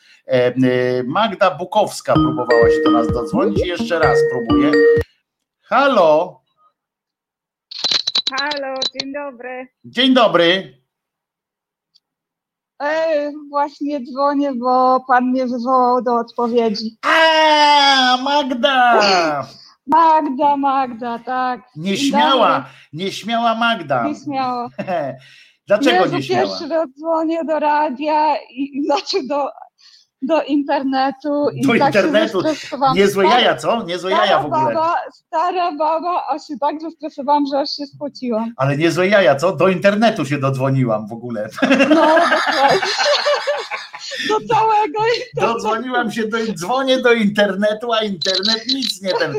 Magda 1.06 1.52
Bukowska 1.52 2.14
próbowała 2.14 2.70
się 2.70 2.82
do 2.86 2.92
nas 2.92 3.08
dodzwonić. 3.08 3.68
Jeszcze 3.68 4.00
raz 4.00 4.20
próbuję. 4.32 4.72
Halo. 5.62 6.42
Halo, 8.40 8.80
dzień 9.00 9.14
dobry. 9.14 9.68
Dzień 9.86 10.14
dobry. 10.14 10.78
E, 12.82 13.32
właśnie 13.50 14.00
dzwonię, 14.04 14.54
bo 14.54 15.00
pan 15.08 15.24
mnie 15.26 15.46
wywołał 15.46 16.02
do 16.02 16.16
odpowiedzi. 16.16 16.98
A, 17.02 18.18
Magda! 18.24 19.48
Magda, 19.88 20.58
Magda, 20.58 21.20
tak. 21.20 21.62
Nieśmiała, 21.76 22.66
nieśmiała 22.94 23.56
Magda. 23.56 24.08
Nieśmiała. 24.08 24.70
Dlaczego 25.68 26.04
Jezu, 26.04 26.16
nieśmiała? 26.16 26.44
Pierwszy 26.44 26.68
raz 26.68 26.88
dzwonię 27.00 27.44
do 27.46 27.60
radia 27.60 28.36
i 28.50 28.84
znaczy 28.86 29.28
do 29.28 29.50
do 30.26 30.44
internetu. 30.44 31.50
I 31.54 31.62
do 31.62 31.80
tak 31.80 31.88
internetu. 31.88 32.42
Niezłe 32.96 33.26
jaja, 33.26 33.56
co? 33.56 33.84
Niezłe 33.84 34.12
jaja 34.12 34.40
w 34.40 34.46
ogóle. 34.46 34.66
Baba, 34.66 34.96
stara 35.14 35.72
baba, 35.72 36.24
a 36.30 36.40
się 36.40 36.54
tak 36.62 36.82
zestresowałam, 36.82 37.46
że 37.52 37.60
aż 37.60 37.70
się 37.70 37.86
spociłam. 37.86 38.54
Ale 38.58 38.78
niezłe 38.78 39.08
jaja, 39.08 39.36
co? 39.36 39.56
Do 39.56 39.68
internetu 39.68 40.26
się 40.26 40.38
dodzwoniłam 40.38 41.08
w 41.08 41.14
ogóle. 41.14 41.50
No, 41.90 42.08
do 44.30 44.48
całego 44.54 45.00
internetu. 45.08 45.54
Dodzwoniłam 45.54 46.12
się, 46.12 46.28
do, 46.28 46.38
dzwonię 46.54 47.02
do 47.02 47.14
internetu, 47.14 47.94
a 47.94 48.04
internet 48.04 48.68
nic 48.74 49.02
nie 49.02 49.12
ten, 49.14 49.34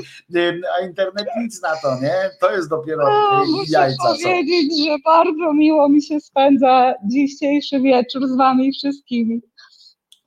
a 0.78 0.86
internet 0.86 1.26
nic 1.40 1.62
na 1.62 1.76
to, 1.76 2.00
nie? 2.02 2.14
To 2.40 2.52
jest 2.52 2.68
dopiero 2.68 3.04
no, 3.04 3.44
jajca. 3.68 4.08
Muszę 4.08 4.22
powiedzieć, 4.22 4.78
są. 4.78 4.84
że 4.84 4.98
bardzo 5.04 5.52
miło 5.52 5.88
mi 5.88 6.02
się 6.02 6.20
spędza 6.20 6.94
dzisiejszy 7.04 7.80
wieczór 7.80 8.28
z 8.28 8.36
wami 8.36 8.72
wszystkimi. 8.72 9.40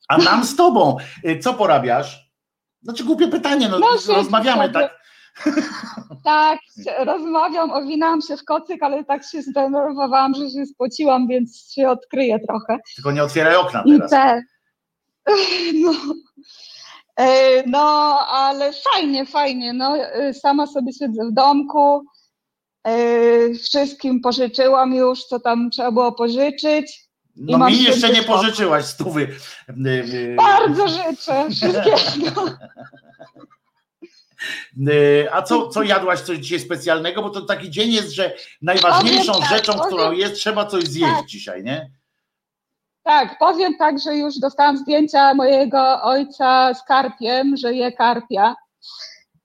A 0.09 0.17
nam 0.17 0.43
z 0.43 0.55
tobą, 0.55 0.97
y, 1.25 1.39
co 1.39 1.53
porabiasz? 1.53 2.29
Znaczy 2.81 3.03
głupie 3.03 3.27
pytanie, 3.27 3.69
no, 3.69 3.79
no 3.79 3.87
rozmawiamy 4.07 4.69
tak. 4.69 4.99
Tak, 6.23 6.59
rozmawiam, 6.97 7.71
owinęłam 7.71 8.21
się 8.21 8.37
w 8.37 8.45
kocyk, 8.45 8.83
ale 8.83 9.03
tak 9.03 9.21
się 9.31 9.41
zdenerwowałam, 9.41 10.33
że 10.33 10.49
się 10.49 10.65
spociłam, 10.65 11.27
więc 11.27 11.73
się 11.73 11.89
odkryję 11.89 12.39
trochę. 12.39 12.77
Tylko 12.95 13.11
nie 13.11 13.23
otwieraj 13.23 13.55
okna 13.55 13.83
teraz. 13.83 14.11
I 14.11 14.15
te, 14.15 14.43
no, 15.83 15.91
e, 17.15 17.63
no, 17.67 18.19
ale 18.27 18.71
fajnie, 18.73 19.25
fajnie. 19.25 19.73
No, 19.73 19.97
e, 19.97 20.33
sama 20.33 20.67
sobie 20.67 20.93
siedzę 20.93 21.25
w 21.31 21.33
domku. 21.33 22.05
E, 22.87 23.53
wszystkim 23.53 24.21
pożyczyłam 24.21 24.93
już, 24.93 25.23
co 25.23 25.39
tam 25.39 25.69
trzeba 25.69 25.91
było 25.91 26.11
pożyczyć. 26.11 27.08
No 27.39 27.67
mi 27.69 27.83
jeszcze 27.83 28.09
nie 28.09 28.23
pożyczyłaś 28.23 28.85
stówy. 28.85 29.35
Bardzo 30.37 30.87
życzę 30.87 31.49
wszystkiego. 31.51 32.45
A 35.31 35.41
co, 35.41 35.67
co 35.67 35.83
jadłaś 35.83 36.21
coś 36.21 36.37
dzisiaj 36.37 36.59
specjalnego? 36.59 37.21
Bo 37.21 37.29
to 37.29 37.41
taki 37.41 37.69
dzień 37.69 37.91
jest, 37.91 38.11
że 38.11 38.33
najważniejszą 38.61 39.33
powiem 39.33 39.47
rzeczą, 39.47 39.73
tak, 39.73 39.87
którą 39.87 40.03
powiem, 40.03 40.19
jest, 40.19 40.35
trzeba 40.35 40.65
coś 40.65 40.83
zjeść 40.83 41.13
tak. 41.17 41.25
dzisiaj, 41.25 41.63
nie? 41.63 41.91
Tak, 43.03 43.39
powiem 43.39 43.77
tak, 43.77 43.99
że 43.99 44.15
już 44.15 44.39
dostałam 44.39 44.77
zdjęcia 44.77 45.33
mojego 45.33 46.01
ojca 46.01 46.73
z 46.73 46.83
karpiem, 46.83 47.57
że 47.57 47.73
je 47.73 47.91
karpia. 47.91 48.55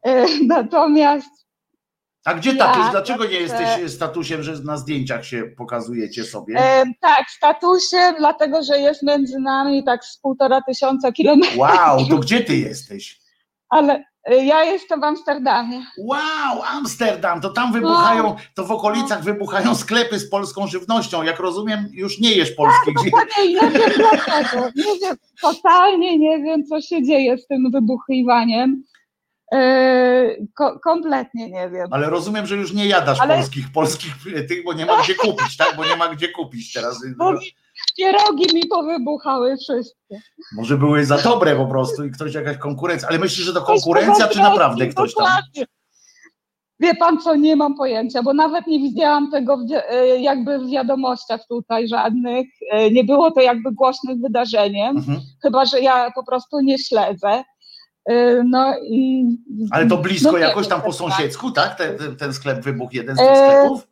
Natomiast 0.47 1.44
a 2.25 2.35
gdzie 2.35 2.57
tak 2.57 2.77
jest? 2.77 2.91
Dlaczego 2.91 3.25
nie 3.25 3.41
jesteś 3.41 3.93
statusem, 3.93 4.43
że 4.43 4.53
na 4.65 4.77
zdjęciach 4.77 5.25
się 5.25 5.43
pokazujecie 5.57 6.25
sobie? 6.25 6.55
E, 6.59 6.85
tak, 7.01 7.31
statusem, 7.31 8.15
dlatego 8.19 8.63
że 8.63 8.79
jest 8.79 9.03
między 9.03 9.39
nami 9.39 9.85
tak 9.85 10.05
z 10.05 10.19
półtora 10.19 10.61
tysiąca 10.61 11.13
kilometrów. 11.13 11.59
Wow, 11.59 12.07
to 12.11 12.19
gdzie 12.19 12.41
ty 12.41 12.57
jesteś? 12.57 13.19
Ale 13.69 14.05
e, 14.25 14.45
ja 14.45 14.65
jestem 14.65 15.01
w 15.01 15.05
Amsterdamie. 15.05 15.87
Wow, 15.99 16.63
Amsterdam, 16.67 17.41
to 17.41 17.51
tam 17.51 17.73
wybuchają, 17.73 18.37
to 18.55 18.65
w 18.65 18.71
okolicach 18.71 19.23
wybuchają 19.23 19.75
sklepy 19.75 20.19
z 20.19 20.31
polską 20.31 20.67
żywnością. 20.67 21.23
Jak 21.23 21.39
rozumiem, 21.39 21.89
już 21.93 22.21
nie 22.21 22.35
jesz 22.35 22.51
polskich. 22.51 22.95
Tak, 23.13 23.29
nie 23.39 23.71
wiem 23.71 23.93
dlaczego. 23.97 24.71
Nie 24.77 24.99
wiem, 25.03 25.17
totalnie 25.43 26.19
nie 26.19 26.39
wiem, 26.39 26.65
co 26.67 26.81
się 26.81 27.03
dzieje 27.03 27.39
z 27.39 27.47
tym 27.47 27.71
wybuchiwaniem. 27.71 28.85
Yy, 29.55 30.47
ko 30.55 30.79
kompletnie 30.79 31.51
nie 31.51 31.71
wiem. 31.71 31.89
Ale 31.91 32.11
rozumiem, 32.11 32.47
że 32.47 32.57
już 32.57 32.73
nie 32.73 32.87
jadasz 32.87 33.21
Ale... 33.21 33.37
polskich, 33.37 33.73
polskich 33.73 34.15
tych, 34.49 34.65
bo 34.65 34.73
nie 34.73 34.87
ma 34.87 35.03
gdzie 35.03 35.15
kupić, 35.15 35.57
tak? 35.57 35.77
Bo 35.77 35.85
nie 35.85 35.97
ma 35.97 36.15
gdzie 36.15 36.29
kupić 36.29 36.73
teraz. 36.73 37.01
Bo 37.19 37.33
mi 37.33 37.39
pierogi 37.99 38.55
mi 38.55 38.67
powybuchały 38.67 39.57
wszystkie. 39.57 40.21
Może 40.57 40.79
były 40.79 41.05
za 41.05 41.19
dobre 41.19 41.57
po 41.57 41.67
prostu 41.67 42.05
i 42.05 42.11
ktoś 42.11 42.35
jakaś 42.35 42.57
konkurencja. 42.57 43.09
Ale 43.09 43.19
myślisz, 43.19 43.47
że 43.47 43.53
to 43.53 43.63
konkurencja, 43.63 44.29
czy 44.29 44.39
naprawdę 44.39 44.87
ktoś 44.87 45.15
tam? 45.15 45.27
Wie 46.81 46.95
pan 46.95 47.19
co, 47.21 47.37
nie 47.37 47.57
mam 47.57 47.75
pojęcia, 47.77 48.23
bo 48.23 48.35
nawet 48.35 48.67
nie 48.67 48.79
widziałam 48.79 49.31
tego 49.31 49.59
e, 49.91 50.21
jakby 50.21 50.59
w 50.59 50.71
wiadomościach 50.71 51.41
tutaj 51.49 51.89
żadnych. 51.89 52.47
E, 52.71 52.91
nie 52.91 53.05
było 53.05 53.31
to 53.31 53.41
jakby 53.41 53.73
głośnym 53.73 54.23
wydarzeniem, 54.23 54.97
mhm. 54.97 55.21
chyba 55.43 55.65
że 55.67 55.81
ja 55.81 56.11
po 56.15 56.25
prostu 56.25 56.61
nie 56.61 56.79
śledzę. 56.79 57.45
Y, 58.11 58.43
no 58.45 58.75
i. 58.83 59.25
Ale 59.71 59.87
to 59.87 59.97
blisko 59.97 60.33
no, 60.33 60.39
jakoś 60.39 60.69
tam 60.69 60.83
po 60.83 60.93
sąsiedzku, 60.93 61.51
tak? 61.51 61.75
Ten, 61.75 62.17
ten, 62.17 62.35
sklep 62.35 62.61
wybuchł, 62.61 62.95
jeden 62.95 63.17
z 63.17 63.19
tych 63.19 63.37
sklepów? 63.37 63.89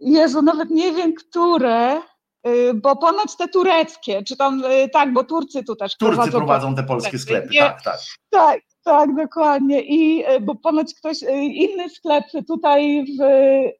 Jezu, 0.00 0.42
nawet 0.42 0.70
nie 0.70 0.92
wiem, 0.92 1.14
które, 1.14 2.00
y, 2.46 2.74
bo 2.74 2.96
ponoć 2.96 3.36
te 3.36 3.48
tureckie, 3.48 4.22
czy 4.22 4.36
tam, 4.36 4.64
y, 4.64 4.88
tak, 4.88 5.12
bo 5.12 5.24
Turcy 5.24 5.64
tu 5.64 5.76
też 5.76 5.96
Turcy 5.96 6.16
prowadzą, 6.16 6.38
prowadzą 6.38 6.74
te 6.74 6.82
polskie 6.82 7.18
sklepy, 7.18 7.48
nie, 7.52 7.60
tak, 7.60 7.82
tak. 7.82 8.00
Tak, 8.30 8.60
tak, 8.84 9.14
dokładnie. 9.14 9.82
I 9.82 10.24
e, 10.26 10.40
bo 10.40 10.54
ponoć 10.54 10.94
ktoś, 10.94 11.22
e, 11.22 11.44
inny 11.44 11.90
sklep 11.90 12.24
tutaj 12.48 13.04
w, 13.04 13.18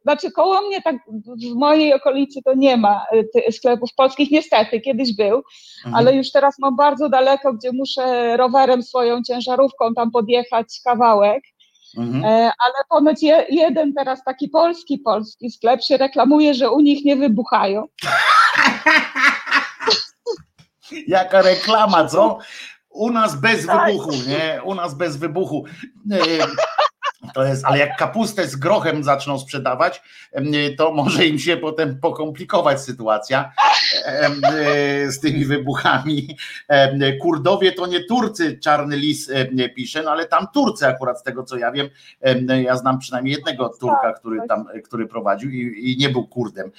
znaczy 0.03 0.33
koło 0.33 0.63
mnie, 0.63 0.83
tak 0.83 0.97
w 1.53 1.55
mojej 1.55 1.95
okolicy 1.95 2.41
to 2.45 2.55
nie 2.55 2.77
ma 2.77 3.05
e, 3.49 3.53
sklepów 3.53 3.91
polskich, 3.97 4.31
niestety, 4.31 4.81
kiedyś 4.81 5.17
był, 5.17 5.37
mhm. 5.37 5.95
ale 5.95 6.17
już 6.17 6.33
teraz 6.33 6.59
mam 6.59 6.77
bardzo 6.77 7.09
daleko, 7.09 7.53
gdzie 7.53 7.73
muszę 7.73 8.37
rowerem 8.37 8.83
swoją 8.83 9.23
ciężarówką 9.23 9.95
tam 9.95 10.11
podjechać 10.11 10.67
kawałek. 10.85 11.43
Mhm. 11.99 12.25
Ale 12.35 12.75
ponoć 12.89 13.23
je, 13.23 13.47
jeden 13.49 13.95
teraz 13.95 14.25
taki 14.25 14.49
polski, 14.49 14.99
polski 14.99 15.51
sklep 15.51 15.83
się 15.83 15.97
reklamuje, 15.97 16.55
że 16.55 16.71
u 16.71 16.81
nich 16.81 17.05
nie 17.05 17.17
wybuchają. 17.17 17.85
Jaka 21.07 21.43
reklama, 21.43 22.09
co? 22.09 22.39
U 22.91 23.11
nas 23.11 23.37
bez 23.37 23.67
tak. 23.67 23.87
wybuchu, 23.87 24.13
nie? 24.29 24.61
U 24.65 24.75
nas 24.75 24.95
bez 24.95 25.17
wybuchu. 25.17 25.65
To 27.35 27.45
jest, 27.45 27.65
ale 27.65 27.79
jak 27.79 27.97
kapustę 27.97 28.47
z 28.47 28.57
grochem 28.57 29.05
zaczną 29.05 29.39
sprzedawać, 29.39 30.03
to 30.79 30.93
może 30.93 31.27
im 31.27 31.39
się 31.39 31.57
potem 31.57 32.01
pokomplikować 32.01 32.81
sytuacja 32.81 33.53
z 35.09 35.21
tymi 35.21 35.45
wybuchami. 35.45 36.37
Kurdowie 37.21 37.73
to 37.73 37.87
nie 37.87 38.05
Turcy, 38.05 38.59
czarny 38.59 38.97
lis 38.97 39.31
pisze, 39.77 40.03
no 40.03 40.11
ale 40.11 40.27
tam 40.27 40.47
Turcy 40.55 40.87
akurat 40.87 41.21
z 41.21 41.23
tego 41.23 41.43
co 41.43 41.57
ja 41.57 41.73
wiem, 41.73 41.89
ja 42.63 42.77
znam 42.77 42.99
przynajmniej 42.99 43.35
jednego 43.35 43.69
Turka, 43.81 44.13
który 44.13 44.41
tam, 44.49 44.65
który 44.85 45.07
prowadził 45.07 45.51
i, 45.51 45.93
i 45.93 45.97
nie 45.99 46.09
był 46.09 46.27
Kurdem 46.27 46.71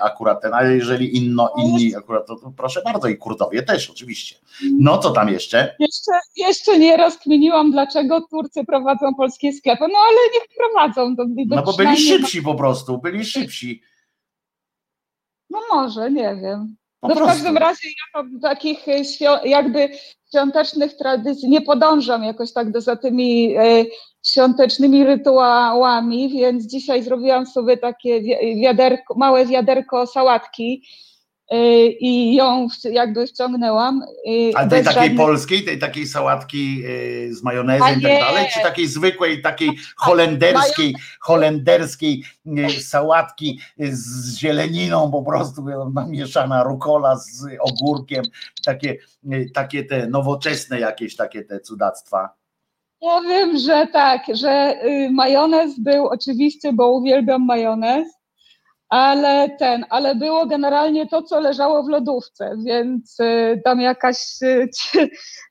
akurat 0.00 0.42
ten, 0.42 0.54
ale 0.54 0.76
jeżeli 0.76 1.16
inno, 1.16 1.54
inni 1.58 1.96
akurat, 1.96 2.26
to, 2.26 2.36
to 2.36 2.52
proszę 2.56 2.82
bardzo 2.84 3.08
i 3.08 3.16
Kurdowie 3.16 3.62
też 3.62 3.90
oczywiście. 3.90 4.36
No 4.80 4.98
co 4.98 5.10
tam 5.10 5.28
jeszcze? 5.28 5.76
Jeszcze, 5.78 6.12
jeszcze 6.36 6.78
nie 6.78 6.96
rozkminiłam, 6.96 7.70
dlaczego 7.72 8.20
Turcy 8.30 8.64
prowadzą 8.64 9.14
polskie 9.14 9.52
sklepy, 9.60 9.84
no 9.92 9.98
ale 9.98 10.16
niech 10.34 10.48
prowadzą. 10.56 11.16
To 11.16 11.24
no 11.46 11.62
bo 11.62 11.72
byli 11.72 11.96
szybsi 11.96 12.42
po 12.42 12.54
prostu, 12.54 12.98
byli 12.98 13.24
szybsi. 13.24 13.82
No 15.50 15.60
może, 15.72 16.10
nie 16.10 16.36
wiem. 16.42 16.76
no 17.02 17.14
w 17.14 17.18
każdym 17.18 17.56
razie 17.56 17.88
ja 17.88 18.22
do 18.22 18.40
takich 18.40 18.88
e, 18.88 19.48
jakby 19.48 19.88
świątecznych 20.28 20.96
tradycji 20.96 21.48
nie 21.48 21.60
podążam 21.60 22.24
jakoś 22.24 22.52
tak 22.52 22.70
do, 22.70 22.80
za 22.80 22.96
tymi 22.96 23.56
e, 23.56 23.84
świątecznymi 24.26 25.04
rytuałami, 25.04 26.28
więc 26.28 26.66
dzisiaj 26.66 27.02
zrobiłam 27.02 27.46
sobie 27.46 27.76
takie 27.76 28.22
wiaderko, 28.62 29.14
małe 29.14 29.46
wiaderko 29.46 30.06
sałatki 30.06 30.82
i 32.00 32.34
ją 32.34 32.68
jakby 32.90 33.26
wciągnęłam. 33.26 34.02
Y, 34.28 34.52
Ale 34.54 34.68
tej 34.68 34.84
takiej 34.84 35.02
żadnych... 35.02 35.16
polskiej, 35.16 35.64
tej 35.64 35.78
takiej 35.78 36.06
sałatki 36.06 36.82
y, 36.84 37.34
z 37.34 37.42
majonezem 37.42 37.98
i 37.98 38.02
tak 38.02 38.20
dalej, 38.20 38.46
czy 38.54 38.60
takiej 38.60 38.86
zwykłej, 38.86 39.42
takiej 39.42 39.70
holenderskiej, 39.96 40.94
holenderskiej 41.20 42.24
sałatki 42.80 43.60
z 43.78 44.36
zieleniną 44.38 45.10
po 45.10 45.22
prostu 45.22 45.64
namieszana 45.94 46.62
rukola 46.62 47.16
z 47.16 47.46
ogórkiem, 47.60 48.24
takie, 48.64 48.96
takie 49.54 49.84
te 49.84 50.06
nowoczesne 50.06 50.80
jakieś 50.80 51.16
takie 51.16 51.44
te 51.44 51.60
cudactwa. 51.60 52.28
Powiem, 53.00 53.58
że 53.58 53.86
tak, 53.92 54.22
że 54.34 54.74
majonez 55.10 55.80
był 55.80 56.06
oczywiście, 56.06 56.72
bo 56.72 56.90
uwielbiam 56.90 57.44
majonez 57.44 58.19
ale 58.90 59.56
ten, 59.58 59.84
ale 59.90 60.14
było 60.14 60.46
generalnie 60.46 61.06
to, 61.06 61.22
co 61.22 61.40
leżało 61.40 61.82
w 61.82 61.88
lodówce, 61.88 62.56
więc 62.66 63.20
y, 63.20 63.60
tam 63.64 63.80
jakaś 63.80 64.42
y, 64.42 64.68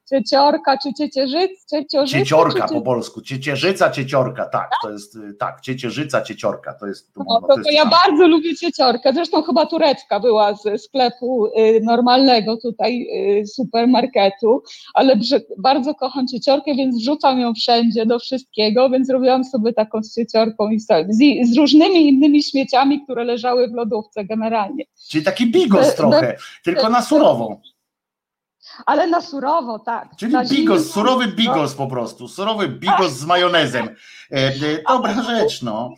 cieciorka 0.10 0.78
czy 0.78 0.94
ciecierzyc, 0.94 1.66
cieciorzyca. 1.70 2.20
Cieciorka 2.20 2.68
po 2.68 2.82
polsku, 2.82 3.22
ciecierzyca, 3.22 3.92
cieciorka, 3.92 4.46
tak, 4.46 4.72
to 4.84 4.92
jest, 4.92 5.16
y, 5.16 5.34
tak, 5.34 5.62
ciecierzyca, 5.62 6.22
cieciorka, 6.22 6.74
to 6.74 6.88
jest. 6.88 7.14
To, 7.14 7.24
no, 7.30 7.42
to, 7.42 7.48
to, 7.48 7.64
to 7.64 7.72
ja 7.72 7.86
bardzo 7.86 8.28
lubię 8.28 8.56
cieciorkę, 8.56 9.14
zresztą 9.14 9.42
chyba 9.42 9.66
turecka 9.66 10.20
była 10.20 10.54
ze 10.54 10.78
sklepu 10.78 11.46
y, 11.46 11.80
normalnego 11.84 12.58
tutaj, 12.58 13.08
y, 13.42 13.48
supermarketu, 13.48 14.64
ale 14.94 15.20
bardzo 15.58 15.96
kocham 15.96 16.28
cieciorkę, 16.28 16.76
więc 16.76 16.98
wrzucam 16.98 17.40
ją 17.40 17.54
wszędzie, 17.54 18.06
do 18.06 18.20
wszystkiego, 18.20 18.90
więc 18.90 19.10
robiłam 19.10 19.44
sobie 19.44 19.74
taką 19.74 20.04
z 20.04 20.16
cieciorką 20.16 20.70
i 20.70 20.80
z, 20.80 20.88
z 21.44 21.58
różnymi 21.58 22.08
innymi 22.08 22.44
śmieciami, 22.44 23.04
które 23.04 23.24
leżały 23.24 23.68
w 23.68 23.74
lodówce 23.74 24.26
generalnie. 24.26 24.84
Czyli 25.10 25.24
taki 25.24 25.52
bigos 25.52 25.96
trochę, 25.96 26.38
tylko 26.64 26.90
na 26.90 27.02
surową 27.02 27.62
ale 28.86 29.08
na 29.08 29.22
surowo, 29.22 29.80
tak. 29.80 30.10
Czyli 30.18 30.34
na 30.34 30.46
bigos, 30.46 30.92
surowy 30.92 31.28
bigos 31.28 31.74
po 31.74 31.88
prostu, 31.88 32.28
surowy 32.28 32.68
bigos 32.68 33.12
z 33.12 33.26
majonezem. 33.26 33.90
E, 34.32 34.36
e, 34.36 34.84
dobra 34.88 35.24
rzecz, 35.24 35.62
no. 35.62 35.94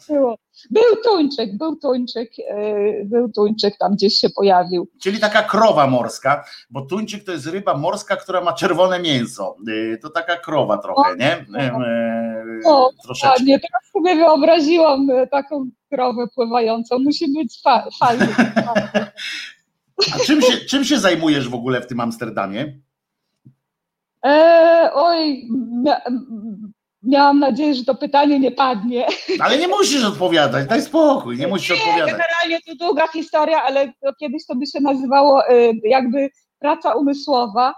Był 0.72 0.96
tuńczyk, 1.04 1.58
był 1.58 1.76
tuńczyk, 1.76 2.32
e, 2.50 3.06
był 3.06 3.32
tuńczyk, 3.32 3.78
tam 3.78 3.94
gdzieś 3.94 4.14
się 4.14 4.30
pojawił. 4.30 4.88
Czyli 5.02 5.20
taka 5.20 5.44
krowa 5.44 5.88
morska, 5.88 6.46
bo 6.70 6.82
tuńczyk 6.82 7.24
to 7.24 7.32
jest 7.32 7.48
ryba 7.48 7.78
morska, 7.78 8.16
która 8.16 8.42
ma 8.42 8.54
czerwone 8.54 9.00
mięso. 9.00 9.56
To 10.02 10.10
taka 10.10 10.38
krowa 10.38 10.78
trochę, 10.78 11.16
nie? 11.16 11.46
O, 12.66 12.90
troszeczkę. 13.04 13.44
Nie, 13.44 13.60
teraz 13.60 13.92
sobie 13.94 14.16
wyobraziłam 14.16 15.08
taką 15.32 15.70
krowę 15.90 16.28
pływającą. 16.36 17.00
Musi 17.00 17.34
być 17.34 17.62
fa 17.64 17.88
fajnie. 18.00 18.28
A 20.16 20.20
czym 20.26 20.42
się, 20.42 20.58
czym 20.58 20.84
się 20.84 21.00
zajmujesz 21.00 21.50
w 21.50 21.56
ogóle 21.56 21.82
w 21.82 21.88
tym 21.88 22.00
Amsterdamie? 22.00 22.80
E, 24.26 24.90
oj, 24.94 25.48
mia, 25.84 26.02
miałam 27.04 27.40
nadzieję, 27.40 27.74
że 27.76 27.86
to 27.86 27.96
pytanie 27.96 28.40
nie 28.40 28.52
padnie. 28.52 29.08
Ale 29.40 29.58
nie 29.58 29.68
musisz 29.68 30.04
odpowiadać, 30.04 30.68
daj 30.68 30.82
spokój, 30.82 31.38
nie 31.38 31.48
musisz 31.48 31.70
nie, 31.70 31.76
odpowiadać. 31.76 32.12
Generalnie 32.12 32.60
to 32.68 32.86
długa 32.86 33.08
historia, 33.08 33.64
ale 33.64 33.88
to 33.88 34.14
kiedyś 34.20 34.46
to 34.46 34.56
by 34.56 34.66
się 34.66 34.80
nazywało 34.82 35.48
e, 35.48 35.54
jakby 35.84 36.30
praca 36.60 36.94
umysłowa 36.94 37.74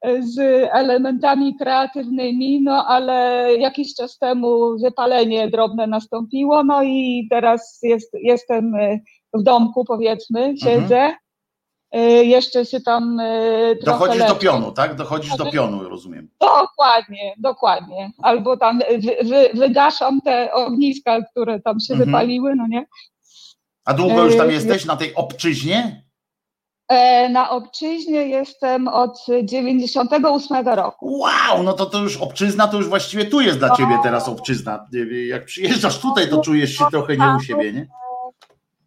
e, 0.00 0.22
z 0.22 0.38
elementami 0.72 1.56
kreatywnymi, 1.56 2.62
no 2.62 2.86
ale 2.86 3.48
jakiś 3.58 3.94
czas 3.94 4.18
temu 4.18 4.78
wypalenie 4.78 5.50
drobne 5.50 5.86
nastąpiło, 5.86 6.64
no 6.64 6.82
i 6.82 7.26
teraz 7.30 7.78
jest, 7.82 8.10
jestem 8.22 8.74
e, 8.74 8.98
w 9.34 9.42
domku, 9.42 9.84
powiedzmy, 9.84 10.54
siedzę. 10.62 10.98
Mhm. 10.98 11.23
Y, 11.96 12.24
jeszcze 12.24 12.66
się 12.66 12.80
tam. 12.80 13.20
Y, 13.20 13.78
Dochodzisz 13.84 14.18
leczę. 14.18 14.34
do 14.34 14.38
pionu, 14.40 14.72
tak? 14.72 14.94
Dochodzisz 14.94 15.36
do 15.36 15.50
pionu, 15.50 15.88
rozumiem. 15.88 16.28
Dokładnie, 16.40 17.34
dokładnie. 17.38 18.10
Albo 18.22 18.56
tam 18.56 18.78
wy, 18.78 19.16
wy, 19.28 19.50
wygaszam 19.54 20.20
te 20.20 20.52
ogniska, 20.52 21.22
które 21.30 21.60
tam 21.60 21.80
się 21.80 21.94
mhm. 21.94 22.10
wypaliły, 22.10 22.54
no 22.56 22.66
nie? 22.68 22.86
A 23.84 23.94
długo 23.94 24.24
już 24.24 24.36
tam 24.36 24.50
y, 24.50 24.52
jesteś 24.52 24.84
na 24.84 24.96
tej 24.96 25.14
obczyźnie? 25.14 26.04
E, 26.88 27.28
na 27.28 27.50
obczyźnie 27.50 28.28
jestem 28.28 28.88
od 28.88 29.18
98 29.42 30.68
roku. 30.68 31.18
Wow, 31.18 31.62
no 31.62 31.72
to 31.72 31.86
to 31.86 31.98
już 31.98 32.16
obczyzna, 32.16 32.68
to 32.68 32.76
już 32.76 32.88
właściwie 32.88 33.24
tu 33.24 33.40
jest 33.40 33.58
dla 33.58 33.76
ciebie 33.76 33.98
teraz 34.02 34.28
obczyzna. 34.28 34.86
Jak 35.26 35.44
przyjeżdżasz 35.44 35.98
tutaj, 35.98 36.30
to 36.30 36.40
czujesz 36.40 36.78
się 36.78 36.84
trochę 36.90 37.16
nie 37.16 37.36
u 37.38 37.40
siebie, 37.40 37.72
nie? 37.72 37.86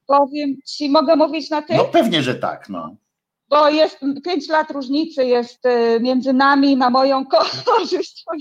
Powiem 0.07 0.55
ci, 0.67 0.89
mogę 0.89 1.15
mówić 1.15 1.49
na 1.49 1.61
tym? 1.61 1.77
No 1.77 1.85
pewnie, 1.85 2.23
że 2.23 2.35
tak, 2.35 2.69
no. 2.69 2.95
Bo 3.49 3.69
jest 3.69 3.99
pięć 4.25 4.49
lat 4.49 4.71
różnicy 4.71 5.25
jest 5.25 5.65
y, 5.65 5.99
między 6.01 6.33
nami 6.33 6.77
na 6.77 6.89
moją 6.89 7.25
korzyść. 7.65 8.25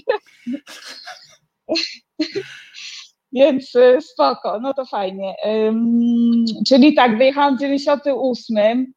Więc 3.32 3.74
y, 3.74 3.98
spoko, 4.01 4.60
no 4.60 4.74
to 4.74 4.86
fajnie. 4.86 5.34
Czyli 6.68 6.94
tak, 6.94 7.18
wyjechałam 7.18 7.56
w 7.56 7.60
98 7.60 8.93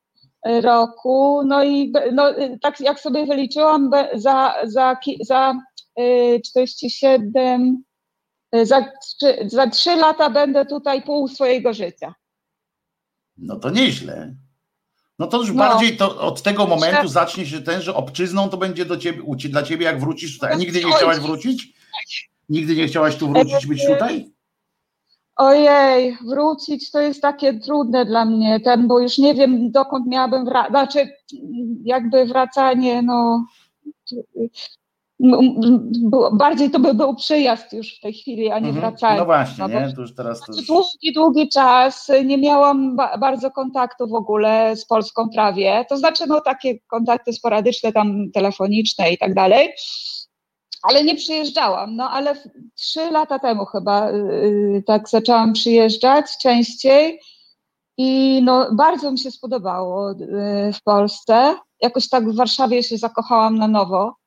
roku, 0.45 1.41
no 1.45 1.63
i 1.63 1.93
no, 2.13 2.23
tak 2.61 2.79
jak 2.79 2.99
sobie 2.99 3.25
wyliczyłam, 3.25 3.91
za, 4.13 4.53
za, 4.63 4.97
za 5.21 5.55
47, 6.45 7.83
y, 8.55 8.65
za 8.65 8.91
3, 9.19 9.37
za 9.47 9.67
3 9.67 9.95
lata 9.95 10.29
będę 10.29 10.65
tutaj 10.65 11.01
pół 11.01 11.27
swojego 11.27 11.73
życia. 11.73 12.13
No 13.41 13.56
to 13.56 13.70
nieźle. 13.70 14.36
No 15.20 15.28
to 15.28 15.38
już 15.38 15.49
no. 15.49 15.56
bardziej 15.56 15.98
to 15.98 16.22
od 16.22 16.41
tego 16.41 16.68
momentu 16.68 17.07
zacznie 17.07 17.45
się 17.45 17.61
ten, 17.61 17.82
że 17.82 17.95
obczyzną 17.95 18.49
to 18.49 18.57
będzie 18.57 18.86
do 18.86 18.98
ciebie, 18.98 19.24
dla 19.49 19.64
ciebie 19.64 19.86
jak 19.86 19.99
wrócisz 19.99 20.34
tutaj. 20.34 20.53
A 20.53 20.56
nigdy 20.56 20.84
nie 20.86 20.91
chciałaś 20.91 21.20
wrócić? 21.20 21.74
Nigdy 22.49 22.76
nie 22.76 22.88
chciałaś 22.88 23.16
tu 23.16 23.30
wrócić, 23.30 23.68
być 23.68 23.86
tutaj? 23.86 24.32
Ojej, 25.36 26.18
wrócić 26.28 26.91
to 26.91 26.99
jest 27.02 27.22
takie 27.22 27.60
trudne 27.60 28.06
dla 28.06 28.26
mnie, 28.26 28.60
ten, 28.60 28.88
bo 28.88 28.99
już 28.99 29.18
nie 29.18 29.34
wiem 29.36 29.72
dokąd 29.72 30.07
miałabym 30.07 30.45
wracać, 30.45 30.70
znaczy 30.70 31.10
jakby 31.84 32.26
wracanie, 32.26 33.02
no 33.02 33.45
bardziej 36.31 36.71
to 36.71 36.79
by 36.79 36.93
był 36.93 37.15
przyjazd 37.15 37.73
już 37.73 37.97
w 37.97 37.99
tej 37.99 38.13
chwili, 38.13 38.51
a 38.51 38.59
nie 38.59 38.69
mhm. 38.69 38.75
wracanie. 38.75 39.19
No 39.19 39.25
właśnie, 39.25 39.67
no, 39.67 39.67
nie? 39.67 39.93
To 39.93 40.01
już 40.01 40.15
teraz 40.15 40.41
to 40.41 40.53
już... 40.53 40.67
Długi, 40.67 41.13
długi 41.15 41.49
czas 41.49 42.11
nie 42.25 42.37
miałam 42.37 42.95
ba 42.95 43.17
bardzo 43.17 43.51
kontaktu 43.51 44.07
w 44.07 44.13
ogóle 44.13 44.75
z 44.75 44.85
Polską 44.85 45.29
prawie, 45.29 45.85
to 45.89 45.97
znaczy 45.97 46.23
no 46.27 46.41
takie 46.41 46.79
kontakty 46.79 47.33
sporadyczne 47.33 47.91
tam 47.91 48.31
telefoniczne 48.33 49.11
i 49.11 49.17
tak 49.17 49.33
dalej, 49.33 49.73
ale 50.83 51.03
nie 51.03 51.15
przyjeżdżałam, 51.15 51.95
no 51.95 52.09
ale 52.09 52.35
trzy 52.75 53.11
lata 53.11 53.39
temu 53.39 53.65
chyba 53.65 54.11
yy, 54.11 54.83
tak 54.87 55.09
zaczęłam 55.09 55.53
przyjeżdżać 55.53 56.25
częściej 56.41 57.19
i 57.97 58.41
no 58.43 58.67
bardzo 58.75 59.11
mi 59.11 59.19
się 59.19 59.31
spodobało 59.31 60.11
yy, 60.11 60.73
w 60.73 60.83
Polsce, 60.83 61.55
jakoś 61.81 62.09
tak 62.09 62.29
w 62.29 62.35
Warszawie 62.35 62.83
się 62.83 62.97
zakochałam 62.97 63.57
na 63.57 63.67
nowo, 63.67 64.18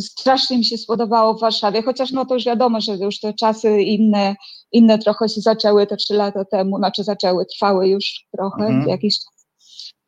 strasznie 0.00 0.58
mi 0.58 0.64
się 0.64 0.78
spodobało 0.78 1.34
w 1.34 1.40
Warszawie, 1.40 1.82
chociaż 1.82 2.12
no 2.12 2.26
to 2.26 2.34
już 2.34 2.44
wiadomo, 2.44 2.80
że 2.80 2.92
już 2.92 3.20
te 3.20 3.34
czasy 3.34 3.80
inne, 3.80 4.36
inne 4.72 4.98
trochę 4.98 5.28
się 5.28 5.40
zaczęły 5.40 5.86
te 5.86 5.96
trzy 5.96 6.14
lata 6.14 6.44
temu, 6.44 6.78
znaczy 6.78 7.04
zaczęły, 7.04 7.46
trwały 7.46 7.88
już 7.88 8.26
trochę 8.36 8.66
mhm. 8.66 8.88
jakiś 8.88 9.18
czas. 9.18 9.46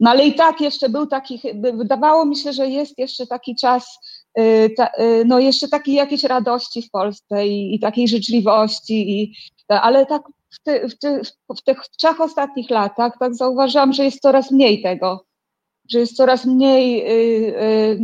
No 0.00 0.10
ale 0.10 0.26
i 0.26 0.34
tak 0.34 0.60
jeszcze 0.60 0.88
był 0.88 1.06
taki, 1.06 1.40
wydawało 1.74 2.24
mi 2.24 2.36
się, 2.36 2.52
że 2.52 2.68
jest 2.68 2.98
jeszcze 2.98 3.26
taki 3.26 3.56
czas, 3.56 3.98
y, 4.38 4.74
y, 5.00 5.24
no 5.26 5.38
jeszcze 5.38 5.68
takiej 5.68 5.94
jakiejś 5.94 6.24
radości 6.24 6.82
w 6.82 6.90
Polsce 6.90 7.46
i, 7.46 7.74
i 7.74 7.80
takiej 7.80 8.08
życzliwości, 8.08 9.20
i, 9.20 9.34
ale 9.68 10.06
tak 10.06 10.22
w, 10.50 10.62
ty, 10.62 10.88
w, 10.88 10.98
ty, 10.98 11.20
w 11.56 11.62
tych 11.62 11.78
trzech 11.98 12.20
ostatnich 12.20 12.70
latach 12.70 13.12
tak 13.20 13.34
zauważyłam, 13.34 13.92
że 13.92 14.04
jest 14.04 14.20
coraz 14.20 14.50
mniej 14.50 14.82
tego 14.82 15.24
że 15.90 15.98
jest 15.98 16.16
coraz 16.16 16.44
mniej 16.44 17.00
y, 17.00 17.62
y, 17.62 18.00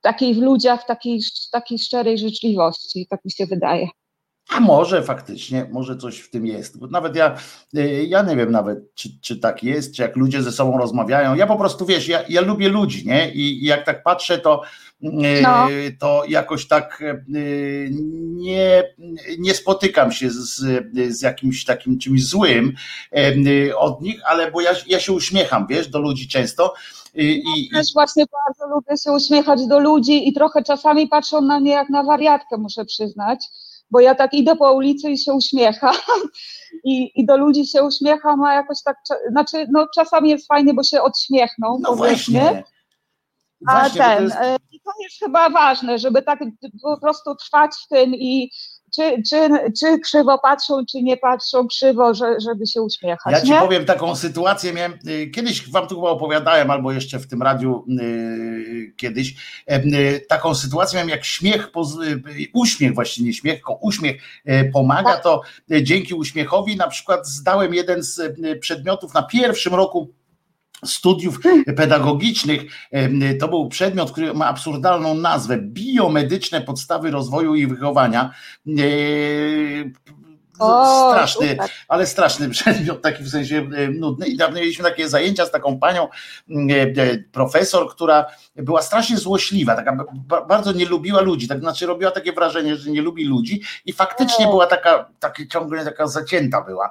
takiej 0.00 0.34
w 0.34 0.38
ludziach, 0.38 0.86
takiej, 0.86 1.20
takiej 1.52 1.78
szczerej 1.78 2.18
życzliwości, 2.18 3.06
tak 3.10 3.24
mi 3.24 3.32
się 3.32 3.46
wydaje. 3.46 3.88
A 4.50 4.60
może 4.60 5.02
faktycznie, 5.02 5.66
może 5.72 5.96
coś 5.96 6.18
w 6.18 6.30
tym 6.30 6.46
jest. 6.46 6.78
Bo 6.78 6.86
nawet 6.86 7.16
ja, 7.16 7.36
y, 7.76 8.04
ja 8.08 8.22
nie 8.22 8.36
wiem 8.36 8.50
nawet, 8.50 8.94
czy, 8.94 9.08
czy 9.20 9.36
tak 9.36 9.62
jest, 9.62 9.94
czy 9.94 10.02
jak 10.02 10.16
ludzie 10.16 10.42
ze 10.42 10.52
sobą 10.52 10.78
rozmawiają. 10.78 11.34
Ja 11.34 11.46
po 11.46 11.56
prostu 11.56 11.86
wiesz, 11.86 12.08
ja, 12.08 12.24
ja 12.28 12.40
lubię 12.40 12.68
ludzi, 12.68 13.06
nie? 13.06 13.30
I, 13.32 13.64
i 13.64 13.66
jak 13.66 13.86
tak 13.86 14.02
patrzę, 14.02 14.38
to, 14.38 14.62
no. 15.42 15.68
to 15.98 16.22
jakoś 16.28 16.68
tak 16.68 17.02
nie, 18.36 18.94
nie 19.38 19.54
spotykam 19.54 20.12
się 20.12 20.30
z, 20.30 20.60
z 21.08 21.22
jakimś 21.22 21.64
takim 21.64 21.98
czymś 21.98 22.26
złym 22.26 22.72
od 23.76 24.00
nich, 24.00 24.20
ale 24.24 24.50
bo 24.50 24.60
ja, 24.60 24.70
ja 24.86 25.00
się 25.00 25.12
uśmiecham, 25.12 25.66
wiesz, 25.66 25.88
do 25.88 25.98
ludzi 25.98 26.28
często 26.28 26.74
i, 27.14 27.42
i, 27.56 27.70
też 27.70 27.92
właśnie 27.92 28.24
bardzo 28.32 28.74
lubię 28.74 28.96
się 29.04 29.12
uśmiechać 29.12 29.66
do 29.66 29.78
ludzi 29.78 30.28
i 30.28 30.32
trochę 30.32 30.62
czasami 30.62 31.08
patrzą 31.08 31.40
na 31.40 31.60
mnie 31.60 31.72
jak 31.72 31.88
na 31.88 32.02
wariatkę, 32.02 32.56
muszę 32.58 32.84
przyznać, 32.84 33.46
bo 33.90 34.00
ja 34.00 34.14
tak 34.14 34.34
idę 34.34 34.56
po 34.56 34.72
ulicy 34.72 35.10
i 35.10 35.18
się 35.18 35.32
uśmiecham 35.32 35.94
i, 36.84 37.20
i 37.20 37.26
do 37.26 37.36
ludzi 37.36 37.66
się 37.66 37.82
uśmiecham, 37.82 38.44
a 38.44 38.54
jakoś 38.54 38.78
tak, 38.84 38.96
znaczy 39.30 39.66
no 39.72 39.86
czasami 39.94 40.30
jest 40.30 40.46
fajnie, 40.46 40.74
bo 40.74 40.82
się 40.82 41.02
odśmiechną, 41.02 41.78
no 41.80 41.96
powiedzmy. 41.96 42.40
Właśnie. 42.40 42.64
A 43.66 43.90
ten, 43.90 44.16
to 44.16 44.22
jest... 44.22 44.36
I 44.72 44.80
to 44.80 44.90
jest 45.02 45.18
chyba 45.18 45.50
ważne, 45.50 45.98
żeby 45.98 46.22
tak 46.22 46.38
po 46.82 47.00
prostu 47.00 47.34
trwać 47.34 47.70
w 47.84 47.88
tym 47.88 48.14
i 48.14 48.50
czy, 48.94 49.22
czy, 49.30 49.48
czy 49.80 49.98
krzywo 49.98 50.38
patrzą, 50.38 50.86
czy 50.90 51.02
nie 51.02 51.16
patrzą 51.16 51.66
krzywo, 51.66 52.14
że, 52.14 52.40
żeby 52.40 52.66
się 52.66 52.82
uśmiechać. 52.82 53.32
Ja 53.32 53.40
ci 53.40 53.50
nie? 53.50 53.60
powiem 53.60 53.84
taką 53.84 54.16
sytuację, 54.16 54.72
miałem, 54.72 54.98
y, 55.08 55.30
kiedyś 55.30 55.70
wam 55.70 55.88
tu 55.88 55.94
chyba 55.94 56.10
opowiadałem, 56.10 56.70
albo 56.70 56.92
jeszcze 56.92 57.18
w 57.18 57.26
tym 57.26 57.42
radiu 57.42 57.84
yy, 57.88 58.92
kiedyś, 58.96 59.34
yy, 59.68 60.20
taką 60.28 60.54
sytuację 60.54 60.96
miałem, 60.96 61.08
jak 61.08 61.24
śmiech, 61.24 61.70
yy, 62.00 62.46
uśmiech 62.54 62.94
właściwie 62.94 63.26
nie 63.26 63.34
śmiech, 63.34 63.54
tylko 63.54 63.78
uśmiech 63.82 64.22
pomaga, 64.72 65.12
tak. 65.12 65.22
to 65.22 65.42
dzięki 65.82 66.14
uśmiechowi 66.14 66.76
na 66.76 66.88
przykład 66.88 67.26
zdałem 67.26 67.74
jeden 67.74 68.02
z 68.02 68.20
przedmiotów 68.60 69.14
na 69.14 69.22
pierwszym 69.22 69.74
roku 69.74 70.19
studiów 70.84 71.40
pedagogicznych. 71.76 72.62
To 73.40 73.48
był 73.48 73.68
przedmiot, 73.68 74.12
który 74.12 74.34
ma 74.34 74.46
absurdalną 74.46 75.14
nazwę 75.14 75.58
biomedyczne 75.62 76.60
podstawy 76.60 77.10
rozwoju 77.10 77.54
i 77.54 77.66
wychowania 77.66 78.34
o, 80.60 81.10
straszny, 81.10 81.48
super. 81.50 81.70
ale 81.88 82.06
straszny 82.06 82.50
przedmiot, 82.58 83.02
taki 83.02 83.24
w 83.24 83.30
sensie 83.30 83.68
e, 83.76 83.88
nudny. 83.88 84.26
I 84.26 84.36
dawno 84.36 84.60
mieliśmy 84.60 84.84
takie 84.84 85.08
zajęcia 85.08 85.46
z 85.46 85.50
taką 85.50 85.78
panią 85.78 86.08
e, 86.08 86.72
e, 86.82 87.18
profesor, 87.32 87.90
która 87.90 88.26
była 88.56 88.82
strasznie 88.82 89.16
złośliwa, 89.16 89.76
taka 89.76 90.04
bardzo 90.48 90.72
nie 90.72 90.86
lubiła 90.86 91.20
ludzi, 91.20 91.48
tak 91.48 91.60
znaczy 91.60 91.86
robiła 91.86 92.10
takie 92.10 92.32
wrażenie, 92.32 92.76
że 92.76 92.90
nie 92.90 93.02
lubi 93.02 93.24
ludzi 93.24 93.62
i 93.84 93.92
faktycznie 93.92 94.46
była 94.46 94.66
taka, 94.66 95.10
takie 95.20 95.48
ciągle 95.48 95.84
taka 95.84 96.06
zacięta 96.06 96.60
była 96.60 96.90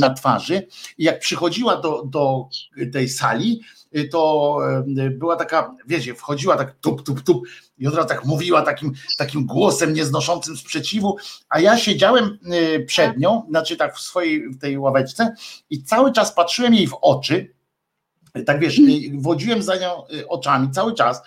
na 0.00 0.10
twarzy. 0.10 0.66
I 0.98 1.04
jak 1.04 1.18
przychodziła 1.18 1.76
do, 1.76 2.02
do 2.06 2.48
tej 2.92 3.08
sali, 3.08 3.60
to 4.10 4.58
była 5.10 5.36
taka, 5.36 5.74
wiecie, 5.86 6.14
wchodziła 6.14 6.56
tak 6.56 6.74
tup, 6.80 7.02
tup, 7.02 7.22
tup 7.22 7.46
i 7.80 7.86
od 7.86 7.94
razu 7.94 8.08
tak 8.08 8.24
mówiła 8.24 8.62
takim, 8.62 8.92
takim 9.18 9.46
głosem 9.46 9.94
nieznoszącym 9.94 10.56
sprzeciwu, 10.56 11.16
a 11.48 11.60
ja 11.60 11.78
siedziałem 11.78 12.38
y, 12.52 12.84
przed 12.86 13.18
nią, 13.18 13.46
znaczy 13.48 13.76
tak 13.76 13.96
w 13.96 14.00
swojej 14.00 14.48
w 14.50 14.58
tej 14.58 14.78
ławeczce 14.78 15.34
i 15.70 15.82
cały 15.82 16.12
czas 16.12 16.34
patrzyłem 16.34 16.74
jej 16.74 16.86
w 16.86 16.94
oczy, 17.00 17.60
tak 18.46 18.60
wiesz, 18.60 18.78
mhm. 18.78 19.22
wodziłem 19.22 19.62
za 19.62 19.76
nią 19.76 20.02
y, 20.14 20.28
oczami 20.28 20.70
cały 20.70 20.94
czas, 20.94 21.22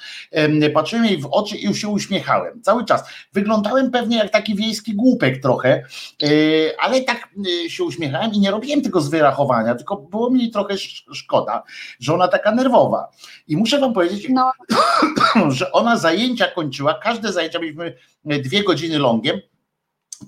patrzyłem 0.73 1.05
jej 1.05 1.17
w 1.17 1.25
oczy 1.25 1.57
i 1.57 1.65
już 1.65 1.77
się 1.77 1.87
uśmiechałem 1.87 2.61
cały 2.61 2.85
czas. 2.85 3.03
Wyglądałem 3.33 3.91
pewnie 3.91 4.17
jak 4.17 4.31
taki 4.31 4.55
wiejski 4.55 4.95
głupek 4.95 5.41
trochę, 5.41 5.83
y, 6.23 6.71
ale 6.79 7.01
tak 7.01 7.29
y, 7.65 7.69
się 7.69 7.83
uśmiechałem 7.83 8.33
i 8.33 8.39
nie 8.39 8.51
robiłem 8.51 8.81
tego 8.81 9.01
z 9.01 9.09
wyrachowania, 9.09 9.75
tylko 9.75 9.97
było 9.97 10.29
mi 10.29 10.51
trochę 10.51 10.77
szkoda, 11.13 11.63
że 11.99 12.13
ona 12.13 12.27
taka 12.27 12.51
nerwowa. 12.51 13.07
I 13.47 13.57
muszę 13.57 13.79
wam 13.79 13.93
powiedzieć, 13.93 14.27
no. 14.29 14.51
że 15.49 15.71
ona 15.71 15.97
zajęcia 15.97 16.47
kończyła, 16.47 16.93
każde 16.93 17.31
zajęcia 17.33 17.59
mieliśmy 17.59 17.95
dwie 18.25 18.63
godziny 18.63 18.99
longiem, 18.99 19.41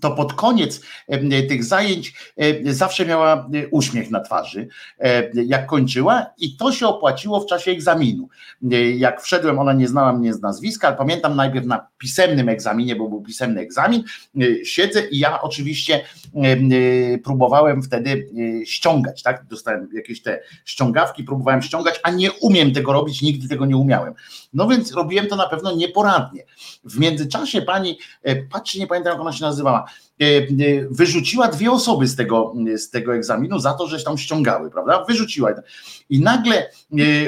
to 0.01 0.11
pod 0.11 0.33
koniec 0.33 0.81
tych 1.49 1.63
zajęć 1.63 2.13
zawsze 2.65 3.05
miała 3.05 3.33
e, 3.33 3.67
uśmiech 3.67 4.11
na 4.11 4.19
twarzy, 4.19 4.67
jak 5.33 5.65
kończyła, 5.65 6.25
i 6.37 6.57
to 6.57 6.71
się 6.71 6.87
opłaciło 6.87 7.39
w 7.39 7.45
czasie 7.45 7.71
egzaminu. 7.71 8.29
E, 8.71 8.91
jak 8.91 9.21
wszedłem, 9.21 9.59
ona 9.59 9.73
nie 9.73 9.87
znała 9.87 10.13
mnie 10.13 10.33
z 10.33 10.41
nazwiska, 10.41 10.87
ale 10.87 10.97
pamiętam 10.97 11.35
najpierw 11.35 11.65
na 11.65 11.87
pisemnym 11.97 12.49
egzaminie, 12.49 12.95
bo 12.95 13.09
był 13.09 13.21
pisemny 13.21 13.61
egzamin, 13.61 14.03
e, 14.41 14.65
siedzę 14.65 15.07
i 15.07 15.19
ja 15.19 15.41
oczywiście 15.41 16.01
próbowałem 17.23 17.83
wtedy 17.83 18.29
ściągać, 18.65 19.23
tak? 19.23 19.45
Dostałem 19.45 19.89
jakieś 19.93 20.21
te 20.21 20.39
ściągawki, 20.65 21.23
próbowałem 21.23 21.61
ściągać, 21.61 21.99
a 22.03 22.11
nie 22.11 22.31
umiem 22.31 22.73
tego 22.73 22.93
robić, 22.93 23.21
nigdy 23.21 23.47
tego 23.47 23.65
nie 23.65 23.77
umiałem. 23.77 24.13
No 24.53 24.67
więc 24.67 24.93
robiłem 24.93 25.27
to 25.27 25.35
na 25.35 25.49
pewno 25.49 25.75
nieporadnie. 25.75 26.43
W 26.83 26.99
międzyczasie 26.99 27.61
pani, 27.61 27.99
patrzcie, 28.51 28.79
nie 28.79 28.87
pamiętam 28.87 29.13
jak 29.13 29.21
ona 29.21 29.31
się 29.31 29.45
nazywała, 29.45 29.84
E, 30.21 30.25
e, 30.25 30.47
wyrzuciła 30.89 31.47
dwie 31.47 31.71
osoby 31.71 32.07
z 32.07 32.15
tego, 32.15 32.53
z 32.75 32.89
tego 32.89 33.15
egzaminu 33.15 33.59
za 33.59 33.73
to, 33.73 33.87
że 33.87 34.03
tam 34.03 34.17
ściągały, 34.17 34.71
prawda? 34.71 35.05
Wyrzuciła. 35.07 35.51
I 36.09 36.19
nagle 36.19 36.55
e, 36.55 36.67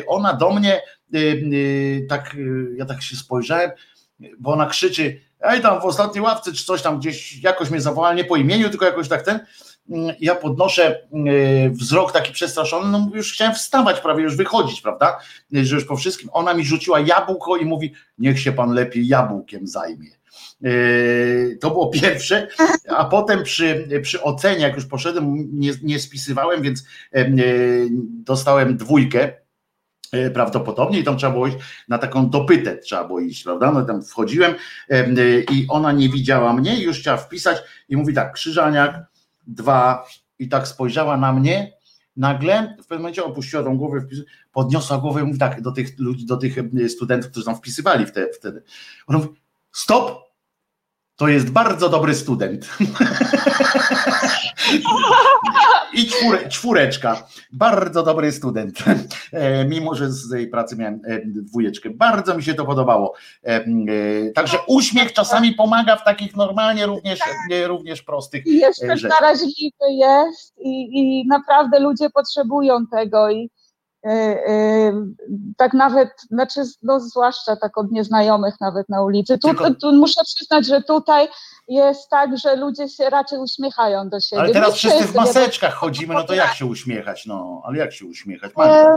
ona 0.08 0.34
do 0.34 0.50
mnie 0.50 0.82
tak, 2.10 2.36
ja 2.78 2.86
tak 2.86 3.04
się 3.04 3.16
spojrzałem, 3.16 3.72
bo 4.40 4.52
ona 4.54 4.66
krzyczy, 4.66 5.22
ej 5.42 5.62
tam 5.62 5.82
w 5.82 5.86
ostatniej 5.86 6.24
ławce, 6.24 6.54
czy 6.54 6.66
coś 6.66 6.82
tam 6.82 7.00
gdzieś 7.00 7.44
jakoś 7.44 7.70
mnie 7.70 7.82
zawołała, 7.82 8.14
nie 8.14 8.24
po 8.24 8.36
imieniu, 8.36 8.70
tylko 8.70 8.86
jakoś 8.86 9.08
tak 9.08 9.22
ten. 9.22 9.40
Ja 10.20 10.36
podnoszę 10.36 11.08
wzrok 11.72 12.12
taki 12.12 12.34
przestraszony, 12.34 12.92
no 12.92 13.10
już 13.14 13.34
chciałem 13.34 13.56
wstawać, 13.56 14.00
prawie 14.00 14.24
już 14.24 14.36
wychodzić, 14.36 14.82
prawda? 14.82 15.20
Że 15.52 15.76
już 15.76 15.86
po 15.86 15.98
wszystkim. 15.98 16.30
Ona 16.34 16.54
mi 16.54 16.66
rzuciła 16.66 17.00
jabłko 17.00 17.58
i 17.58 17.66
mówi, 17.66 17.94
niech 18.18 18.40
się 18.40 18.52
pan 18.52 18.74
lepiej 18.74 19.08
jabłkiem 19.08 19.68
zajmie. 19.68 20.17
Yy, 20.62 21.58
to 21.62 21.70
było 21.70 21.90
pierwsze, 22.02 22.48
a 22.90 23.06
potem 23.06 23.44
przy, 23.44 23.88
przy 24.02 24.24
ocenie, 24.24 24.62
jak 24.62 24.76
już 24.76 24.86
poszedłem, 24.86 25.48
nie, 25.60 25.72
nie 25.84 26.00
spisywałem, 26.00 26.62
więc 26.62 26.84
yy, 27.14 27.26
dostałem 28.24 28.78
dwójkę 28.78 29.34
yy, 30.14 30.32
prawdopodobnie 30.32 31.00
i 31.00 31.04
tam 31.04 31.18
trzeba 31.18 31.34
było 31.34 31.48
iść 31.48 31.58
na 31.88 31.98
taką 31.98 32.30
dopytę 32.30 32.78
trzeba 32.78 33.04
było 33.04 33.20
iść, 33.20 33.44
prawda? 33.44 33.72
No 33.72 33.86
tam 33.86 34.04
wchodziłem 34.04 34.56
i 35.52 35.66
ona 35.70 35.92
nie 35.92 36.10
widziała 36.10 36.54
mnie, 36.54 36.84
już 36.84 37.00
chciała 37.00 37.18
wpisać 37.18 37.58
i 37.90 37.98
mówi 37.98 38.14
tak, 38.14 38.34
Krzyżaniak, 38.34 39.06
dwa 39.48 40.08
i 40.40 40.50
tak 40.50 40.68
spojrzała 40.68 41.18
na 41.18 41.34
mnie, 41.34 41.78
nagle 42.18 42.76
w 42.78 42.88
pewnym 42.88 43.00
momencie 43.00 43.24
opuściła 43.24 43.64
tą 43.64 43.78
głowę, 43.78 44.06
podniosła 44.52 44.98
głowę 44.98 45.22
i 45.22 45.24
mówi 45.24 45.40
tak 45.40 45.62
do 45.62 45.72
tych 45.72 46.00
ludzi, 46.00 46.26
do 46.26 46.38
tych 46.38 46.56
studentów, 46.88 47.32
którzy 47.32 47.46
tam 47.46 47.56
wpisywali 47.56 48.06
wtedy. 48.34 48.64
Ona 49.08 49.18
mówi, 49.18 49.30
stop, 49.72 50.27
to 51.18 51.28
jest 51.28 51.50
bardzo 51.50 51.90
dobry 51.90 52.16
student. 52.16 52.70
I 55.94 56.06
czwóre, 56.08 56.50
czwóreczka. 56.50 57.28
Bardzo 57.54 58.04
dobry 58.04 58.32
student. 58.32 58.78
E, 59.32 59.66
mimo, 59.66 59.96
że 59.96 60.12
z 60.12 60.30
tej 60.30 60.48
pracy 60.48 60.76
miałem 60.76 61.02
e, 61.06 61.22
dwójeczkę. 61.26 61.90
Bardzo 61.90 62.38
mi 62.38 62.44
się 62.44 62.54
to 62.54 62.66
podobało. 62.66 63.14
E, 63.44 63.66
także 64.36 64.58
uśmiech 64.68 65.14
czasami 65.14 65.54
pomaga 65.54 65.96
w 65.96 66.04
takich 66.04 66.36
normalnie 66.36 66.86
również, 66.86 67.20
również 67.68 68.02
prostych 68.02 68.48
I 68.48 68.62
też 68.80 69.04
naraźliwy 69.04 69.92
jest 69.92 70.54
i, 70.60 71.00
i 71.00 71.28
naprawdę 71.28 71.80
ludzie 71.80 72.10
potrzebują 72.10 72.88
tego 72.88 73.30
i 73.30 73.50
tak 75.58 75.74
nawet, 75.74 76.10
znaczy, 76.32 76.62
no 76.84 77.00
zwłaszcza 77.00 77.56
tak 77.56 77.78
od 77.78 77.92
nieznajomych 77.92 78.56
nawet 78.62 78.90
na 78.90 79.04
ulicy. 79.04 79.38
Tu, 79.38 79.48
Tylko... 79.48 79.76
tu, 79.76 79.94
muszę 79.94 80.22
przyznać, 80.24 80.66
że 80.66 80.82
tutaj 80.82 81.28
jest 81.68 82.10
tak, 82.10 82.38
że 82.38 82.56
ludzie 82.56 82.90
się 82.90 83.10
raczej 83.10 83.40
uśmiechają 83.40 84.10
do 84.10 84.20
siebie. 84.20 84.42
Ale 84.42 84.54
teraz 84.54 84.76
wszyscy 84.76 85.04
w 85.04 85.16
maseczkach 85.16 85.74
chodzimy, 85.74 86.14
no 86.14 86.24
to 86.24 86.34
jak 86.34 86.54
się 86.54 86.66
uśmiechać? 86.66 87.26
No, 87.26 87.62
ale 87.66 87.78
jak 87.78 87.94
się 87.94 88.06
uśmiechać? 88.06 88.52
Magda? 88.56 88.96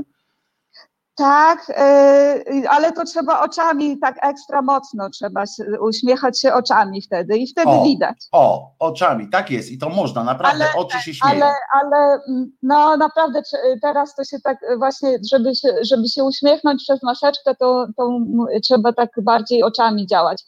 Tak, 1.20 1.68
yy, 1.68 2.68
ale 2.68 2.92
to 2.92 3.04
trzeba 3.04 3.40
oczami 3.40 3.98
tak 3.98 4.18
ekstra 4.22 4.62
mocno, 4.62 5.10
trzeba 5.10 5.44
uśmiechać 5.80 6.40
się 6.40 6.54
oczami 6.54 7.02
wtedy 7.02 7.38
i 7.38 7.46
wtedy 7.46 7.70
o, 7.70 7.84
widać. 7.84 8.16
O, 8.32 8.70
oczami, 8.78 9.28
tak 9.30 9.50
jest 9.50 9.70
i 9.70 9.78
to 9.78 9.88
można, 9.88 10.24
naprawdę 10.24 10.64
ale, 10.64 10.84
oczy 10.84 10.98
się 10.98 11.14
śmieją. 11.14 11.44
Ale, 11.44 11.54
ale 11.82 12.20
mm, 12.28 12.52
no 12.62 12.96
naprawdę 12.96 13.42
teraz 13.82 14.14
to 14.14 14.24
się 14.24 14.36
tak 14.44 14.58
właśnie, 14.78 15.18
żeby 15.30 15.54
się, 15.54 15.68
żeby 15.82 16.08
się 16.08 16.24
uśmiechnąć 16.24 16.82
przez 16.82 17.02
maseczkę, 17.02 17.54
to, 17.54 17.86
to 17.96 18.18
trzeba 18.62 18.92
tak 18.92 19.10
bardziej 19.22 19.62
oczami 19.62 20.06
działać. 20.06 20.42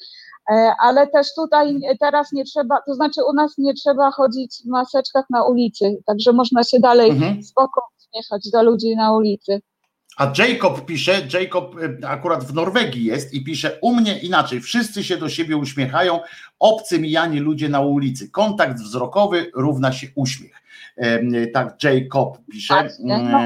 E, 0.51 0.75
ale 0.79 1.07
też 1.07 1.35
tutaj 1.35 1.81
teraz 2.01 2.33
nie 2.33 2.45
trzeba, 2.45 2.79
to 2.87 2.95
znaczy 2.95 3.21
u 3.31 3.33
nas 3.33 3.59
nie 3.59 3.75
trzeba 3.75 4.11
chodzić 4.11 4.63
w 4.65 4.69
maseczkach 4.69 5.25
na 5.31 5.45
ulicy, 5.45 6.03
także 6.07 6.33
można 6.33 6.65
się 6.65 6.81
dalej 6.81 7.11
mhm. 7.11 7.43
spokojnie 7.43 7.93
uśmiechać 8.13 8.51
do 8.51 8.63
ludzi 8.63 8.97
na 8.97 9.17
ulicy. 9.17 9.61
A 10.17 10.33
Jacob 10.39 10.87
pisze, 10.87 11.27
Jacob 11.33 11.79
y, 11.79 11.99
akurat 12.07 12.45
w 12.45 12.55
Norwegii 12.55 13.05
jest 13.05 13.35
i 13.35 13.45
pisze, 13.45 13.79
u 13.81 13.95
mnie 13.97 14.19
inaczej, 14.19 14.61
wszyscy 14.61 15.05
się 15.05 15.17
do 15.17 15.29
siebie 15.29 15.57
uśmiechają, 15.57 16.21
obcy 16.59 16.99
mijani 16.99 17.41
ludzie 17.41 17.69
na 17.69 17.81
ulicy. 17.81 18.31
Kontakt 18.31 18.81
wzrokowy 18.81 19.51
równa 19.55 19.93
się 19.93 20.07
uśmiech. 20.15 20.63
Tak 21.55 21.85
Jacob 21.85 22.39
pisze. 22.53 22.89
No. 23.01 23.41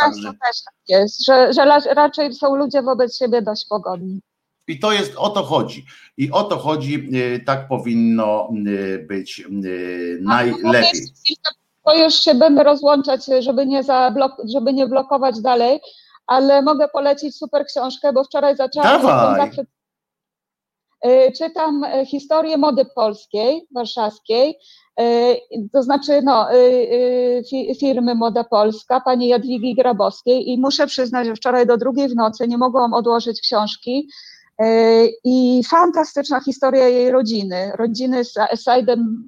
Często 0.00 0.30
też 0.30 0.62
tak 0.64 0.74
jest, 0.88 1.26
że, 1.26 1.52
że 1.52 1.64
raczej 1.94 2.34
są 2.34 2.56
ludzie 2.56 2.82
wobec 2.82 3.18
siebie 3.18 3.42
dość 3.42 3.66
pogodni. 3.68 4.20
I 4.68 4.78
to 4.78 4.92
jest, 4.92 5.14
o 5.16 5.30
to 5.30 5.42
chodzi. 5.42 5.86
I 6.16 6.30
o 6.30 6.44
to 6.44 6.58
chodzi, 6.58 7.08
y, 7.14 7.40
tak 7.46 7.68
powinno 7.68 8.50
y, 8.66 9.06
być 9.08 9.44
najlepiej 10.20 11.06
to 11.84 11.96
już 11.96 12.14
się 12.14 12.34
będę 12.34 12.62
rozłączać, 12.62 13.26
żeby 13.40 13.66
nie, 13.66 13.82
zablok- 13.82 14.42
żeby 14.44 14.72
nie 14.72 14.86
blokować 14.86 15.40
dalej, 15.40 15.80
ale 16.26 16.62
mogę 16.62 16.88
polecić 16.88 17.36
super 17.36 17.66
książkę, 17.66 18.12
bo 18.12 18.24
wczoraj 18.24 18.56
zaczęłam. 18.56 19.02
Zawsze, 19.36 19.62
y, 21.06 21.32
czytam 21.38 21.84
y, 21.84 22.06
historię 22.06 22.56
mody 22.56 22.84
polskiej, 22.84 23.66
warszawskiej, 23.74 24.58
y, 25.00 25.36
to 25.72 25.82
znaczy 25.82 26.20
no, 26.22 26.46
firmy 27.80 28.14
Moda 28.14 28.44
Polska, 28.44 29.00
pani 29.00 29.28
Jadwigi 29.28 29.74
Grabowskiej 29.74 30.50
i 30.50 30.58
muszę 30.58 30.86
przyznać, 30.86 31.26
że 31.26 31.34
wczoraj 31.36 31.66
do 31.66 31.76
drugiej 31.76 32.08
w 32.08 32.14
nocy 32.16 32.48
nie 32.48 32.58
mogłam 32.58 32.94
odłożyć 32.94 33.40
książki, 33.40 34.08
I 35.24 35.62
fantastyczna 35.70 36.40
historia 36.40 36.88
jej 36.88 37.10
rodziny, 37.10 37.72
rodziny 37.74 38.24
z 38.24 38.34
Sajdem 38.62 39.24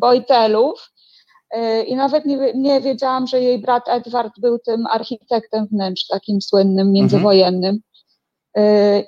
Bojtelów. 0.00 0.90
I 1.86 1.96
nawet 1.96 2.26
nie, 2.26 2.52
nie, 2.54 2.80
wiedziałam, 2.80 3.26
że 3.26 3.40
jej 3.40 3.58
brat 3.58 3.88
Edward 3.88 4.32
był 4.38 4.58
tym 4.58 4.86
architektem 4.86 5.66
wnętrz, 5.66 6.06
takim 6.06 6.42
słynnym, 6.42 6.92
międzywojennym. 6.92 7.80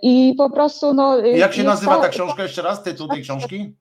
I 0.02 0.34
po 0.38 0.50
prostu. 0.50 0.94
No, 0.94 1.18
Jak 1.18 1.54
się 1.54 1.62
nazywa 1.62 1.96
ta 1.96 2.08
książka 2.08 2.42
jeszcze 2.42 2.62
raz? 2.62 2.82
Tytuł 2.82 3.08
tej 3.08 3.22
książki? 3.22 3.76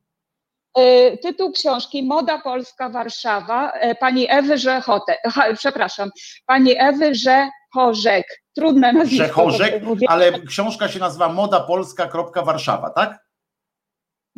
Tytuł 1.22 1.52
książki 1.52 2.04
Moda 2.04 2.40
Polska 2.40 2.90
Warszawa 2.90 3.72
pani 4.00 4.26
Ewy 4.30 4.58
Rzechote, 4.58 5.16
przepraszam, 5.58 6.10
pani 6.46 6.76
Ewy 6.78 7.16
Rzechorzek. 7.16 8.42
Trudne 8.56 8.94
nazwisko. 8.94 9.26
Rzechorzek, 9.26 9.84
ale 10.08 10.32
książka 10.40 10.88
się 10.88 11.00
nazywa 11.00 11.30
Moda 11.30 11.60
Polska. 11.60 12.10
Warszawa, 12.46 12.90
tak? 12.90 13.31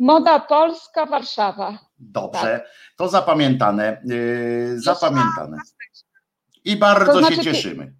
Moda 0.04 0.40
Polska 0.40 1.06
Warszawa. 1.06 1.78
Dobrze, 1.98 2.40
tak. 2.40 2.70
to 2.96 3.08
zapamiętane. 3.08 4.02
Yy, 4.04 4.80
zapamiętane. 4.80 5.58
I 6.64 6.76
bardzo 6.76 7.12
to 7.12 7.18
znaczy, 7.18 7.36
się 7.36 7.42
cieszymy. 7.42 7.94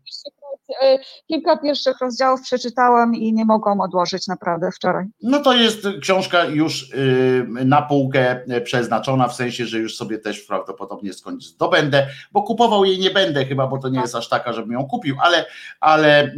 E, 0.83 0.99
kilka 1.29 1.57
pierwszych 1.57 1.99
rozdziałów 2.01 2.41
przeczytałam 2.43 3.15
i 3.15 3.33
nie 3.33 3.45
mogłam 3.45 3.81
odłożyć 3.81 4.27
naprawdę 4.27 4.71
wczoraj. 4.71 5.05
No 5.23 5.39
to 5.39 5.53
jest 5.53 5.87
książka 6.03 6.45
już 6.45 6.91
y, 6.93 7.47
na 7.49 7.83
półkę 7.83 8.45
przeznaczona, 8.65 9.29
w 9.29 9.35
sensie, 9.35 9.67
że 9.67 9.79
już 9.79 9.97
sobie 9.97 10.19
też 10.19 10.41
prawdopodobnie 10.41 11.13
skądś 11.13 11.47
zdobędę, 11.47 12.07
bo 12.33 12.43
kupował 12.43 12.85
jej 12.85 12.99
nie 12.99 13.11
będę 13.11 13.45
chyba, 13.45 13.67
bo 13.67 13.79
to 13.79 13.89
nie 13.89 14.01
jest 14.01 14.15
aż 14.15 14.29
taka, 14.29 14.53
żebym 14.53 14.73
ją 14.73 14.87
kupił, 14.87 15.17
ale, 15.21 15.47
ale 15.81 16.25
y, 16.25 16.31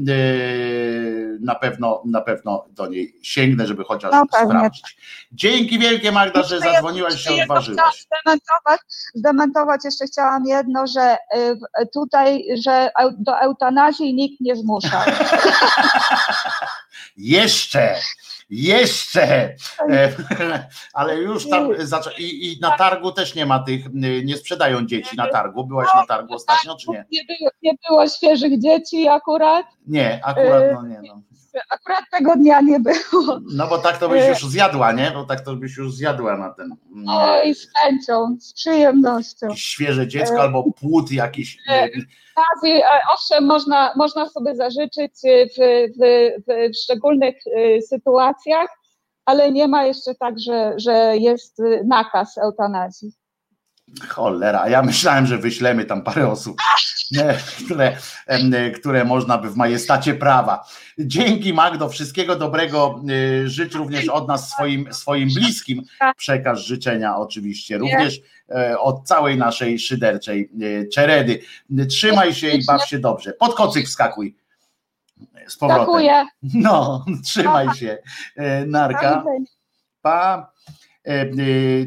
na 1.41 1.55
pewno 1.55 2.03
na 2.05 2.21
pewno 2.21 2.65
do 2.71 2.87
niej 2.87 3.19
sięgnę, 3.23 3.67
żeby 3.67 3.85
chociaż 3.85 4.13
no, 4.13 4.25
sprawdzić. 4.47 4.97
Dzięki 5.33 5.79
wielkie 5.79 6.13
Magda, 6.13 6.43
że 6.43 6.61
zadzwoniłaś 6.61 7.21
się 7.21 7.43
odważyłaś. 7.43 8.07
Zdementować, 8.07 8.81
zdementować 9.15 9.85
jeszcze 9.85 10.07
chciałam 10.07 10.47
jedno, 10.47 10.87
że 10.87 11.17
y, 11.37 11.87
tutaj, 11.93 12.45
że 12.65 12.91
do 13.19 13.41
eutanazji 13.41 14.15
nikt 14.15 14.41
nie 14.41 14.57
zmusza. 14.57 15.05
Jeszcze, 17.17 17.97
jeszcze, 18.51 19.55
e, 19.91 20.13
ale 20.93 21.17
już 21.17 21.49
tam 21.49 21.69
i, 22.19 22.53
i, 22.53 22.61
na 22.61 22.77
targu 22.79 23.13
też 23.13 23.35
nie 23.35 23.47
ma 23.47 23.59
tych, 23.59 23.85
nie 24.25 24.37
sprzedają 24.37 24.87
dzieci 24.87 25.17
na 25.17 25.29
targu. 25.29 25.67
Byłaś 25.67 25.89
na 25.97 26.07
targu 26.07 26.35
ostatnio, 26.35 26.77
czy 26.77 26.91
nie? 26.91 27.05
Nie 27.13 27.25
było, 27.25 27.51
nie 27.63 27.73
było 27.89 28.09
świeżych 28.09 28.61
dzieci 28.61 29.09
akurat. 29.09 29.67
Nie, 29.87 30.21
akurat 30.25 30.63
no 30.73 30.87
nie. 30.87 31.01
No. 31.09 31.23
Akurat 31.71 32.05
tego 32.11 32.37
dnia 32.37 32.61
nie 32.61 32.81
było. 32.81 33.41
No 33.53 33.67
bo 33.67 33.79
tak 33.79 33.99
to 33.99 34.09
byś 34.09 34.29
już 34.29 34.51
zjadła, 34.51 34.93
nie? 34.93 35.11
Bo 35.11 35.25
tak 35.25 35.41
to 35.41 35.57
byś 35.57 35.77
już 35.77 35.95
zjadła 35.95 36.37
na 36.37 36.51
ten. 36.51 36.77
Oj, 37.09 37.55
z 37.55 37.67
chęcią, 37.81 38.37
z 38.41 38.53
przyjemnością. 38.53 39.47
Świeże 39.55 40.09
dziecko 40.09 40.41
albo 40.41 40.65
płód 40.73 41.13
jakiś. 41.13 41.59
Okazji, 42.37 42.83
owszem, 43.15 43.45
można, 43.47 43.93
można 43.97 44.29
sobie 44.29 44.57
zażyczyć 44.57 45.13
w, 45.25 45.59
w, 45.99 46.71
w 46.73 46.77
szczególnych 46.83 47.37
sytuacjach, 47.89 48.69
ale 49.25 49.53
nie 49.53 49.69
ma 49.69 49.85
jeszcze 49.85 50.15
tak, 50.15 50.35
że, 50.41 50.75
że 50.77 51.17
jest 51.17 51.63
nakaz 51.87 52.39
eutanazji. 52.39 53.13
Cholera, 54.09 54.69
ja 54.69 54.83
myślałem, 54.83 55.27
że 55.27 55.39
wyślemy 55.39 55.85
tam 55.85 56.03
parę 56.03 56.29
osób, 56.29 56.57
które, 57.65 57.97
które 58.75 59.05
można 59.05 59.39
by 59.39 59.51
w 59.51 59.57
majestacie 59.57 60.15
prawa. 60.15 60.65
Dzięki 60.99 61.55
Magdo, 61.55 61.89
wszystkiego 61.89 62.37
dobrego. 62.37 63.01
Y, 63.11 63.49
życz 63.49 63.75
również 63.75 64.09
od 64.09 64.29
nas 64.29 64.51
swoim, 64.51 64.93
swoim 64.93 65.29
bliskim. 65.35 65.83
Przekaż 66.17 66.67
życzenia 66.67 67.17
oczywiście, 67.17 67.79
również 67.79 68.21
e, 68.51 68.79
od 68.79 69.05
całej 69.05 69.37
naszej 69.37 69.79
szyderczej 69.79 70.51
e, 70.63 70.87
czeredy. 70.87 71.41
Trzymaj 71.89 72.35
się 72.35 72.49
i 72.49 72.65
baw 72.65 72.89
się 72.89 72.99
dobrze. 72.99 73.33
Pod 73.33 73.55
kocyk 73.55 73.87
wskakuj 73.87 74.37
z 75.47 75.57
powrotem. 75.57 75.87
No, 76.55 77.05
trzymaj 77.27 77.75
się. 77.75 77.99
E, 78.37 78.67
narka. 78.67 79.25
Pa. 80.03 80.53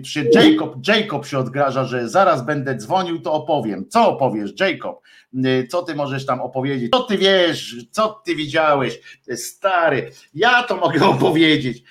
Czy 0.05 0.29
Jacob, 0.33 0.87
Jacob 0.87 1.25
się 1.25 1.39
odgraża, 1.39 1.85
że 1.85 2.09
zaraz 2.09 2.45
będę 2.45 2.75
dzwonił, 2.75 3.21
to 3.21 3.33
opowiem. 3.33 3.85
Co 3.89 4.09
opowiesz, 4.09 4.53
Jacob? 4.59 5.01
Co 5.69 5.83
ty 5.83 5.95
możesz 5.95 6.25
tam 6.25 6.41
opowiedzieć? 6.41 6.91
Co 6.91 7.03
ty 7.03 7.17
wiesz? 7.17 7.75
Co 7.91 8.21
ty 8.25 8.35
widziałeś? 8.35 8.99
Stary, 9.35 10.11
ja 10.33 10.63
to 10.63 10.75
mogę 10.75 11.05
opowiedzieć, 11.15 11.83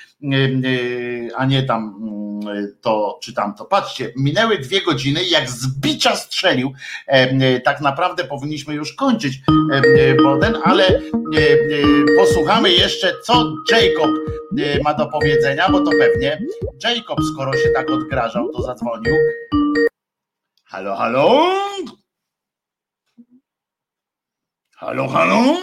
a 1.37 1.45
nie 1.45 1.63
tam 1.63 1.95
to 2.81 3.19
czy 3.23 3.33
tamto. 3.33 3.65
Patrzcie, 3.65 4.13
minęły 4.17 4.59
dwie 4.59 4.83
godziny, 4.83 5.25
jak 5.25 5.51
z 5.51 5.81
bicia 5.81 6.17
strzelił. 6.17 6.73
Tak 7.65 7.81
naprawdę 7.81 8.25
powinniśmy 8.25 8.75
już 8.75 8.93
kończyć 8.93 9.41
Boden, 10.23 10.57
ale 10.65 11.03
posłuchamy 12.19 12.71
jeszcze, 12.71 13.13
co 13.25 13.55
Jacob 13.71 14.11
ma 14.85 14.95
do 14.95 15.07
powiedzenia, 15.07 15.69
bo 15.71 15.81
to 15.81 15.91
pewnie 15.91 16.43
Jacob, 16.85 17.19
skoro 17.33 17.53
się 17.53 17.69
tak 17.75 17.91
odgrażał, 17.91 18.53
to 18.53 18.63
zadzwonił. 18.63 19.15
Halo, 20.65 20.97
halo? 20.97 21.45
Halo, 24.79 25.09
halo? 25.09 25.57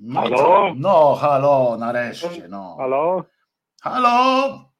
No, 0.00 0.20
halo? 0.20 0.74
no, 0.76 1.14
halo, 1.14 1.76
nareszcie, 1.76 2.48
no. 2.48 2.76
Halo? 2.78 3.24
Halo? 3.82 4.70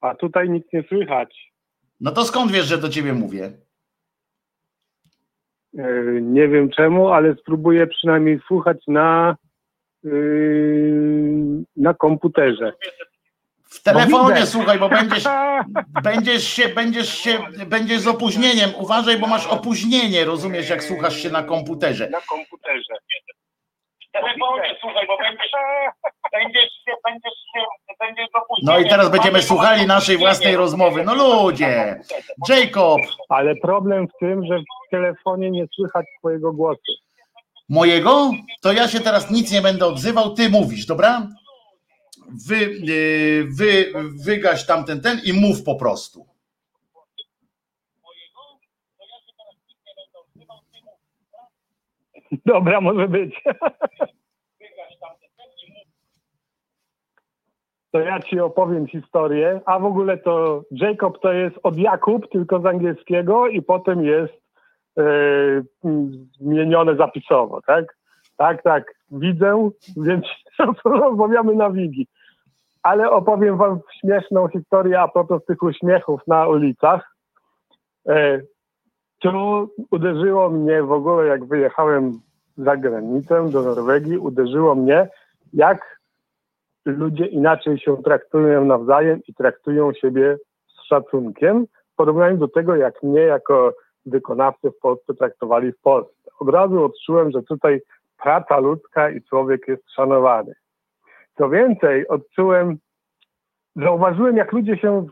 A 0.00 0.14
tutaj 0.14 0.48
nic 0.48 0.64
nie 0.72 0.82
słychać. 0.88 1.52
No 2.00 2.12
to 2.12 2.24
skąd 2.24 2.52
wiesz, 2.52 2.66
że 2.66 2.78
do 2.78 2.88
ciebie 2.88 3.12
mówię? 3.12 3.52
E, 5.78 6.20
nie 6.20 6.48
wiem 6.48 6.70
czemu, 6.70 7.08
ale 7.08 7.34
spróbuję 7.34 7.86
przynajmniej 7.86 8.40
słuchać 8.46 8.86
na, 8.88 9.36
yy, 10.02 11.64
na 11.76 11.94
komputerze. 11.94 12.72
W 13.74 13.82
telefonie 13.82 14.46
słuchaj, 14.46 14.78
bo 14.78 14.88
będziesz, 14.88 15.24
będziesz 16.08 16.44
się, 16.48 16.68
będziesz 16.68 17.18
się, 17.18 17.38
będziesz 17.66 18.00
z 18.00 18.06
opóźnieniem. 18.06 18.70
Uważaj, 18.78 19.18
bo 19.18 19.26
masz 19.26 19.46
opóźnienie, 19.46 20.24
rozumiesz, 20.24 20.68
jak 20.68 20.84
słuchasz 20.84 21.16
się 21.16 21.30
na 21.30 21.42
komputerze. 21.42 22.08
Na 22.08 22.20
komputerze. 22.20 22.94
W 24.08 24.12
telefonie 24.12 24.76
słuchaj, 24.80 25.06
bo 25.06 25.18
będziesz, 25.18 25.50
będziesz 26.32 26.72
się, 26.84 26.92
będziesz 27.04 27.32
się, 27.54 27.60
będziesz 28.00 28.26
z 28.26 28.36
opóźnieniem. 28.36 28.80
No 28.82 28.86
i 28.86 28.88
teraz 28.88 29.08
będziemy 29.10 29.42
słuchali 29.42 29.86
naszej 29.86 30.16
własnej 30.18 30.56
rozmowy. 30.56 31.04
No 31.04 31.14
ludzie, 31.14 32.00
Jacob. 32.48 33.00
Ale 33.28 33.54
problem 33.56 34.08
w 34.08 34.18
tym, 34.20 34.46
że 34.46 34.58
w 34.58 34.90
telefonie 34.90 35.50
nie 35.50 35.66
słychać 35.76 36.06
twojego 36.18 36.52
głosu. 36.52 36.92
Mojego? 37.68 38.30
To 38.62 38.72
ja 38.72 38.88
się 38.88 39.00
teraz 39.00 39.30
nic 39.30 39.52
nie 39.52 39.62
będę 39.62 39.86
odzywał, 39.86 40.34
ty 40.34 40.50
mówisz, 40.50 40.86
dobra? 40.86 41.26
Wy, 42.48 42.56
y, 42.56 43.44
wy, 43.58 43.92
wygaś 44.24 44.66
tamten 44.66 45.00
ten 45.00 45.18
i 45.24 45.32
mów 45.32 45.62
po 45.62 45.74
prostu. 45.74 46.26
Dobra, 52.46 52.80
może 52.80 53.08
być. 53.08 53.42
To 57.90 58.00
ja 58.00 58.20
ci 58.20 58.40
opowiem 58.40 58.86
historię, 58.86 59.60
a 59.66 59.78
w 59.78 59.84
ogóle 59.84 60.18
to 60.18 60.62
Jacob 60.70 61.20
to 61.20 61.32
jest 61.32 61.56
od 61.62 61.76
Jakub, 61.76 62.30
tylko 62.30 62.60
z 62.60 62.66
angielskiego 62.66 63.48
i 63.48 63.62
potem 63.62 64.04
jest 64.04 64.34
e, 64.98 65.02
zmienione 66.40 66.96
zapisowo, 66.96 67.60
tak? 67.66 67.96
Tak, 68.36 68.62
tak, 68.62 68.93
widzę, 69.10 69.70
więc 69.96 70.24
rozmawiamy 70.84 71.54
na 71.54 71.70
wigi 71.70 72.08
ale 72.84 73.10
opowiem 73.10 73.56
wam 73.56 73.80
śmieszną 74.00 74.48
historię 74.48 75.00
a 75.00 75.08
propos 75.08 75.44
tych 75.44 75.62
uśmiechów 75.62 76.20
na 76.26 76.48
ulicach. 76.48 77.16
E, 78.08 78.40
tu 79.20 79.68
uderzyło 79.90 80.50
mnie 80.50 80.82
w 80.82 80.92
ogóle, 80.92 81.26
jak 81.26 81.44
wyjechałem 81.44 82.12
za 82.56 82.76
granicę 82.76 83.50
do 83.50 83.62
Norwegii, 83.62 84.18
uderzyło 84.18 84.74
mnie, 84.74 85.08
jak 85.52 86.00
ludzie 86.84 87.26
inaczej 87.26 87.78
się 87.78 88.02
traktują 88.02 88.64
nawzajem 88.64 89.20
i 89.28 89.34
traktują 89.34 89.92
siebie 89.92 90.36
z 90.68 90.86
szacunkiem, 90.88 91.66
w 91.92 91.96
porównaniu 91.96 92.36
do 92.36 92.48
tego, 92.48 92.76
jak 92.76 93.02
mnie 93.02 93.20
jako 93.20 93.72
wykonawcę 94.06 94.70
w 94.70 94.78
Polsce 94.78 95.14
traktowali 95.14 95.72
w 95.72 95.80
Polsce. 95.80 96.30
Od 96.40 96.48
razu 96.48 96.84
odczułem, 96.84 97.30
że 97.30 97.42
tutaj 97.42 97.80
praca 98.22 98.58
ludzka 98.58 99.10
i 99.10 99.22
człowiek 99.22 99.68
jest 99.68 99.92
szanowany. 99.92 100.52
Co 101.38 101.48
więcej, 101.48 102.08
odczułem, 102.08 102.78
zauważyłem, 103.76 104.36
jak 104.36 104.52
ludzie 104.52 104.76
się 104.76 105.06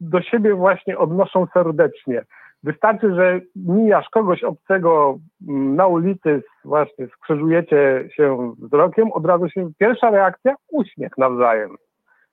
do 0.00 0.22
siebie 0.22 0.54
właśnie 0.54 0.98
odnoszą 0.98 1.46
serdecznie. 1.54 2.22
Wystarczy, 2.62 3.14
że 3.14 3.40
mijasz 3.56 4.08
kogoś 4.08 4.44
obcego 4.44 5.18
mm, 5.48 5.76
na 5.76 5.86
ulicy, 5.86 6.42
właśnie 6.64 7.08
skrzyżujecie 7.08 8.08
się 8.12 8.54
wzrokiem, 8.58 9.12
od 9.12 9.26
razu 9.26 9.48
się 9.48 9.70
pierwsza 9.78 10.10
reakcja 10.10 10.54
uśmiech 10.70 11.18
nawzajem. 11.18 11.70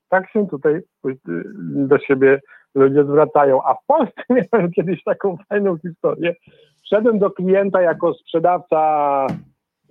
Tak 0.09 0.29
się 0.29 0.47
tutaj 0.47 0.73
y, 0.75 1.17
do 1.63 1.99
siebie 1.99 2.39
ludzie 2.75 3.03
zwracają. 3.03 3.63
A 3.63 3.73
w 3.73 3.85
Polsce 3.87 4.23
miałem 4.29 4.71
kiedyś 4.71 5.03
taką 5.03 5.37
fajną 5.49 5.77
historię. 5.77 6.35
Wszedłem 6.83 7.19
do 7.19 7.31
klienta 7.31 7.81
jako 7.81 8.13
sprzedawca 8.13 9.27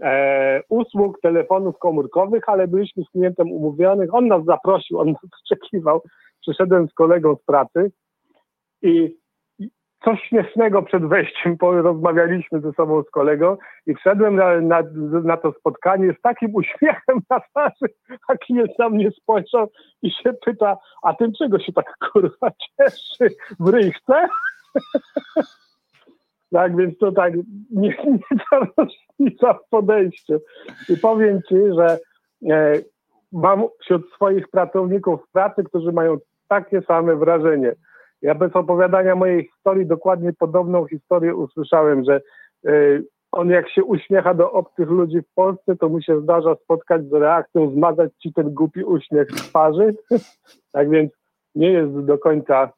e, 0.02 0.62
usług 0.68 1.20
telefonów 1.20 1.78
komórkowych, 1.78 2.48
ale 2.48 2.68
byliśmy 2.68 3.04
z 3.04 3.10
klientem 3.10 3.52
umówionych. 3.52 4.14
On 4.14 4.26
nas 4.26 4.44
zaprosił, 4.44 4.98
on 4.98 5.08
nas 5.08 5.24
oczekiwał. 5.44 6.02
Przyszedłem 6.40 6.88
z 6.88 6.94
kolegą 6.94 7.36
z 7.36 7.44
pracy 7.44 7.92
i 8.82 9.22
coś 10.04 10.22
śmiesznego 10.28 10.82
przed 10.82 11.08
wejściem, 11.08 11.56
rozmawialiśmy 11.60 12.60
ze 12.60 12.72
sobą 12.72 13.02
z 13.02 13.10
kolegą 13.10 13.56
i 13.86 13.94
wszedłem 13.94 14.36
na, 14.36 14.60
na, 14.60 14.82
na, 15.24 15.36
to 15.36 15.52
spotkanie 15.52 16.14
z 16.18 16.22
takim 16.22 16.54
uśmiechem 16.54 17.20
na 17.30 17.40
twarzy, 17.40 17.94
a 18.28 18.36
klient 18.36 18.78
na 18.78 18.88
mnie 18.88 19.10
spojrzał 19.10 19.70
i 20.02 20.10
się 20.10 20.32
pyta, 20.32 20.76
a 21.02 21.14
tym 21.14 21.32
czego 21.38 21.58
się 21.58 21.72
tak 21.72 21.96
kurwa 22.12 22.50
cieszy? 22.50 23.34
W 23.60 23.68
rychce? 23.68 24.26
tak, 26.52 26.76
więc 26.76 26.98
to 26.98 27.12
tak 27.12 27.34
nie, 27.70 27.96
nie 28.06 28.38
ta 28.50 28.58
różnica 28.78 29.54
w 29.54 29.68
podejściu. 29.70 30.40
I 30.88 30.96
powiem 30.96 31.40
Ci, 31.48 31.54
że 31.78 31.98
e, 32.50 32.72
mam 33.32 33.64
wśród 33.80 34.12
swoich 34.14 34.48
pracowników 34.48 35.20
pracy, 35.32 35.64
którzy 35.64 35.92
mają 35.92 36.18
takie 36.48 36.82
same 36.82 37.16
wrażenie– 37.16 37.74
ja 38.22 38.34
bez 38.34 38.56
opowiadania 38.56 39.16
mojej 39.16 39.44
historii 39.44 39.86
dokładnie 39.86 40.32
podobną 40.32 40.86
historię 40.86 41.36
usłyszałem, 41.36 42.04
że 42.04 42.20
y, 42.66 43.04
on 43.32 43.48
jak 43.48 43.70
się 43.70 43.84
uśmiecha 43.84 44.34
do 44.34 44.52
obcych 44.52 44.88
ludzi 44.88 45.22
w 45.22 45.34
Polsce, 45.34 45.76
to 45.76 45.88
mu 45.88 46.02
się 46.02 46.20
zdarza 46.20 46.54
spotkać 46.54 47.08
z 47.08 47.12
reakcją, 47.12 47.70
zmazać 47.70 48.12
ci 48.22 48.32
ten 48.32 48.54
głupi 48.54 48.84
uśmiech 48.84 49.30
z 49.30 49.34
twarzy. 49.34 49.94
tak 50.72 50.90
więc 50.90 51.12
nie 51.54 51.70
jest 51.70 52.00
do 52.00 52.18
końca 52.18 52.72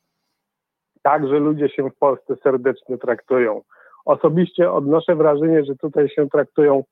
tak, 1.04 1.28
że 1.28 1.38
ludzie 1.38 1.68
się 1.68 1.90
w 1.90 1.98
Polsce 1.98 2.36
serdecznie 2.42 2.98
traktują. 2.98 3.62
Osobiście 4.04 4.72
odnoszę 4.72 5.16
wrażenie, 5.16 5.64
że 5.64 5.76
tutaj 5.76 6.08
się 6.08 6.28
traktują 6.28 6.84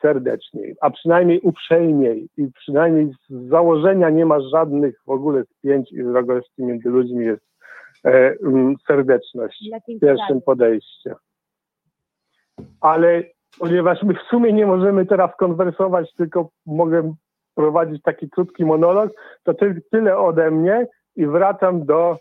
serdeczniej, 0.00 0.74
a 0.80 0.90
przynajmniej 0.90 1.40
uprzejmiej 1.40 2.28
i 2.36 2.52
przynajmniej 2.52 3.12
z 3.28 3.48
założenia 3.48 4.10
nie 4.10 4.26
ma 4.26 4.40
żadnych 4.40 5.00
w 5.06 5.10
ogóle 5.10 5.44
spięć 5.44 5.92
i 5.92 6.02
wrogości 6.02 6.62
między 6.62 6.88
ludźmi. 6.88 7.24
Jest 7.24 7.52
E, 8.06 8.34
serdeczność 8.86 9.70
w 9.96 10.00
pierwszym 10.00 10.42
podejściu. 10.42 11.10
Ale 12.80 13.22
ponieważ 13.58 14.02
my 14.02 14.14
w 14.14 14.22
sumie 14.30 14.52
nie 14.52 14.66
możemy 14.66 15.06
teraz 15.06 15.36
konwersować, 15.36 16.14
tylko 16.14 16.48
mogę 16.66 17.14
prowadzić 17.54 18.02
taki 18.02 18.30
krótki 18.30 18.64
monolog, 18.64 19.10
to 19.42 19.54
tyle 19.90 20.18
ode 20.18 20.50
mnie 20.50 20.86
i 21.16 21.26
wracam 21.26 21.84
do 21.86 22.18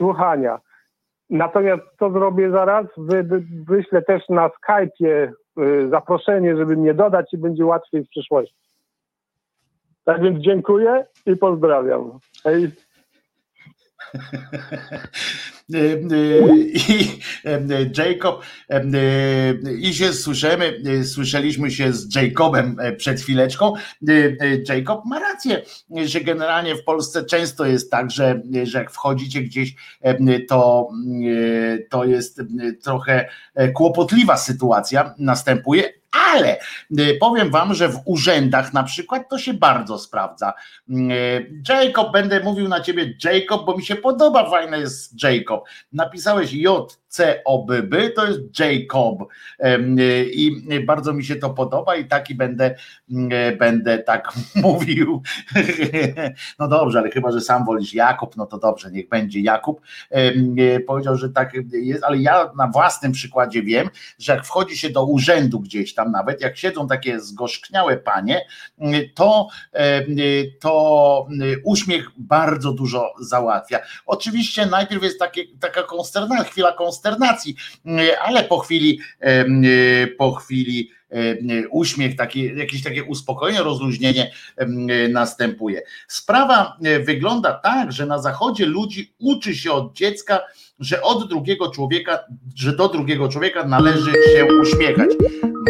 słuchania. 0.00 0.60
Natomiast 1.30 1.82
co 1.98 2.10
zrobię 2.10 2.50
zaraz? 2.50 2.86
Wy, 2.96 3.24
wyślę 3.68 4.02
też 4.02 4.28
na 4.28 4.48
Skype'ie 4.48 5.32
y, 5.58 5.88
zaproszenie, 5.90 6.56
żeby 6.56 6.76
mnie 6.76 6.94
dodać 6.94 7.32
i 7.32 7.38
będzie 7.38 7.66
łatwiej 7.66 8.04
w 8.04 8.08
przyszłości. 8.08 8.56
Tak 10.04 10.22
więc 10.22 10.44
dziękuję 10.44 11.06
i 11.26 11.36
pozdrawiam. 11.36 12.18
Hej. 12.44 12.70
I 16.74 17.20
Jacob, 17.98 18.42
i 19.78 19.94
się 19.94 20.12
słyszymy, 20.12 20.82
słyszeliśmy 21.04 21.70
się 21.70 21.92
z 21.92 22.14
Jacobem 22.14 22.76
przed 22.96 23.20
chwileczką. 23.20 23.74
Jacob 24.68 25.04
ma 25.04 25.18
rację, 25.18 25.62
że 26.04 26.20
generalnie 26.20 26.76
w 26.76 26.84
Polsce 26.84 27.24
często 27.24 27.66
jest 27.66 27.90
tak, 27.90 28.10
że, 28.10 28.42
że 28.62 28.78
jak 28.78 28.90
wchodzicie 28.90 29.42
gdzieś, 29.42 29.74
to, 30.48 30.88
to 31.90 32.04
jest 32.04 32.42
trochę 32.82 33.28
kłopotliwa 33.74 34.36
sytuacja 34.36 35.14
następuje, 35.18 36.00
ale 36.12 36.58
y, 36.98 37.18
powiem 37.20 37.50
wam, 37.50 37.74
że 37.74 37.88
w 37.88 38.00
urzędach 38.04 38.72
na 38.72 38.82
przykład 38.82 39.28
to 39.28 39.38
się 39.38 39.54
bardzo 39.54 39.98
sprawdza. 39.98 40.52
Y, 40.90 40.94
Jacob, 41.68 42.12
będę 42.12 42.40
mówił 42.40 42.68
na 42.68 42.80
ciebie 42.80 43.14
Jacob, 43.24 43.66
bo 43.66 43.76
mi 43.76 43.84
się 43.84 43.96
podoba, 43.96 44.50
fajne 44.50 44.78
jest 44.78 45.22
Jacob. 45.22 45.59
Napisałeś 45.92 46.52
J 46.52 46.99
C 47.10 47.42
O 47.44 47.64
B 47.64 47.82
B, 47.82 48.10
to 48.10 48.26
jest 48.26 48.40
Jacob 48.58 49.28
i 50.32 50.52
bardzo 50.86 51.12
mi 51.12 51.24
się 51.24 51.36
to 51.36 51.50
podoba 51.50 51.96
i 51.96 52.04
taki 52.04 52.34
będę, 52.34 52.74
będę 53.58 53.98
tak 53.98 54.32
mówił. 54.54 55.22
No 56.58 56.68
dobrze, 56.68 56.98
ale 56.98 57.10
chyba, 57.10 57.32
że 57.32 57.40
sam 57.40 57.64
wolisz 57.64 57.94
Jakub, 57.94 58.36
no 58.36 58.46
to 58.46 58.58
dobrze, 58.58 58.90
niech 58.90 59.08
będzie 59.08 59.40
Jakub. 59.40 59.80
Powiedział, 60.86 61.16
że 61.16 61.28
tak 61.28 61.52
jest, 61.72 62.04
ale 62.04 62.18
ja 62.18 62.52
na 62.56 62.68
własnym 62.68 63.12
przykładzie 63.12 63.62
wiem, 63.62 63.88
że 64.18 64.32
jak 64.32 64.46
wchodzi 64.46 64.76
się 64.76 64.90
do 64.90 65.04
urzędu 65.04 65.60
gdzieś 65.60 65.94
tam 65.94 66.12
nawet, 66.12 66.40
jak 66.40 66.56
siedzą 66.56 66.88
takie 66.88 67.20
zgorzkniałe 67.20 67.96
panie, 67.96 68.46
to, 69.14 69.48
to 70.60 71.26
uśmiech 71.64 72.10
bardzo 72.18 72.72
dużo 72.72 73.12
załatwia. 73.20 73.78
Oczywiście 74.06 74.66
najpierw 74.66 75.02
jest 75.02 75.18
takie, 75.18 75.42
taka 75.60 75.82
konsternacja, 75.82 76.44
chwila 76.44 76.72
konsternacji, 76.72 76.99
konsternacji, 77.00 77.54
ale 78.20 78.44
po 78.44 78.58
chwili, 78.58 79.00
po 80.18 80.32
chwili 80.32 80.90
uśmiech, 81.70 82.16
taki, 82.16 82.56
jakieś 82.56 82.82
takie 82.82 83.04
uspokojenie, 83.04 83.62
rozluźnienie 83.62 84.30
następuje. 85.08 85.82
Sprawa 86.08 86.76
wygląda 87.00 87.52
tak, 87.52 87.92
że 87.92 88.06
na 88.06 88.18
zachodzie 88.18 88.66
ludzi 88.66 89.12
uczy 89.18 89.54
się 89.54 89.72
od 89.72 89.92
dziecka, 89.96 90.40
że 90.78 91.02
od 91.02 91.28
drugiego 91.28 91.70
człowieka, 91.70 92.18
że 92.56 92.76
do 92.76 92.88
drugiego 92.88 93.28
człowieka 93.28 93.64
należy 93.64 94.12
się 94.12 94.46
uśmiechać. 94.60 95.10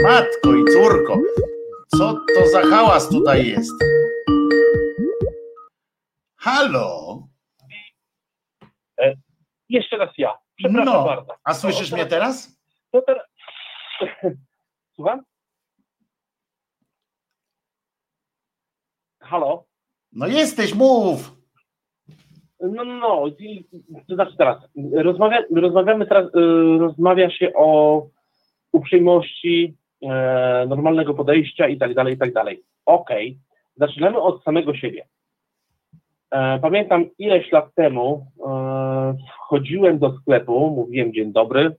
Matko 0.03 0.55
i 0.55 0.65
córko, 0.73 1.19
co 1.99 2.13
to 2.35 2.49
za 2.53 2.63
hałas 2.63 3.09
tutaj 3.09 3.47
jest? 3.47 3.73
Halo? 6.37 7.23
E, 9.01 9.15
jeszcze 9.69 9.97
raz 9.97 10.11
ja. 10.19 10.40
Przepraszam 10.61 10.95
no, 10.95 11.05
bardzo. 11.05 11.35
A 11.45 11.55
słyszysz 11.55 11.93
mnie 11.93 12.07
teraz? 12.07 12.61
To 12.91 13.03
teraz... 13.03 13.25
Słucham? 14.95 15.23
Halo? 19.21 19.65
No 20.13 20.27
jesteś, 20.27 20.75
mów! 20.75 21.37
No, 22.61 22.85
no, 22.85 22.95
no. 22.95 23.25
To 24.09 24.15
znaczy 24.15 24.37
teraz, 24.37 24.59
rozmawia, 24.93 25.43
rozmawiamy 25.57 26.07
teraz, 26.07 26.27
y, 26.27 26.79
rozmawia 26.79 27.31
się 27.31 27.53
o 27.55 28.03
uprzejmości, 28.73 29.77
e, 30.03 30.67
normalnego 30.69 31.15
podejścia 31.15 31.69
i 31.69 31.79
tak 31.79 31.95
dalej, 31.95 32.15
i 32.15 32.19
tak 32.19 32.33
dalej. 32.33 32.63
Okej, 32.87 33.31
okay. 33.31 33.89
zaczynamy 33.89 34.21
od 34.21 34.43
samego 34.43 34.75
siebie. 34.75 35.07
E, 36.31 36.59
pamiętam 36.59 37.05
ileś 37.19 37.53
lat 37.53 37.75
temu 37.75 38.27
e, 38.47 39.17
wchodziłem 39.37 39.99
do 39.99 40.19
sklepu, 40.19 40.71
mówiłem 40.71 41.13
dzień 41.13 41.33
dobry, 41.33 41.77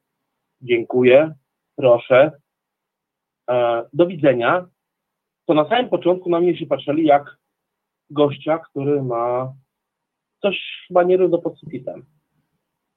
dziękuję, 0.61 1.33
proszę, 1.75 2.31
e, 3.49 3.83
do 3.93 4.07
widzenia. 4.07 4.67
To 5.45 5.53
na 5.53 5.69
samym 5.69 5.89
początku 5.89 6.29
na 6.29 6.39
mnie 6.39 6.57
się 6.57 6.65
patrzyli 6.65 7.05
jak 7.05 7.37
gościa, 8.09 8.57
który 8.57 9.03
ma 9.03 9.53
coś 10.41 10.85
chyba 10.87 11.03
nierówno 11.03 11.37
pod. 11.37 11.53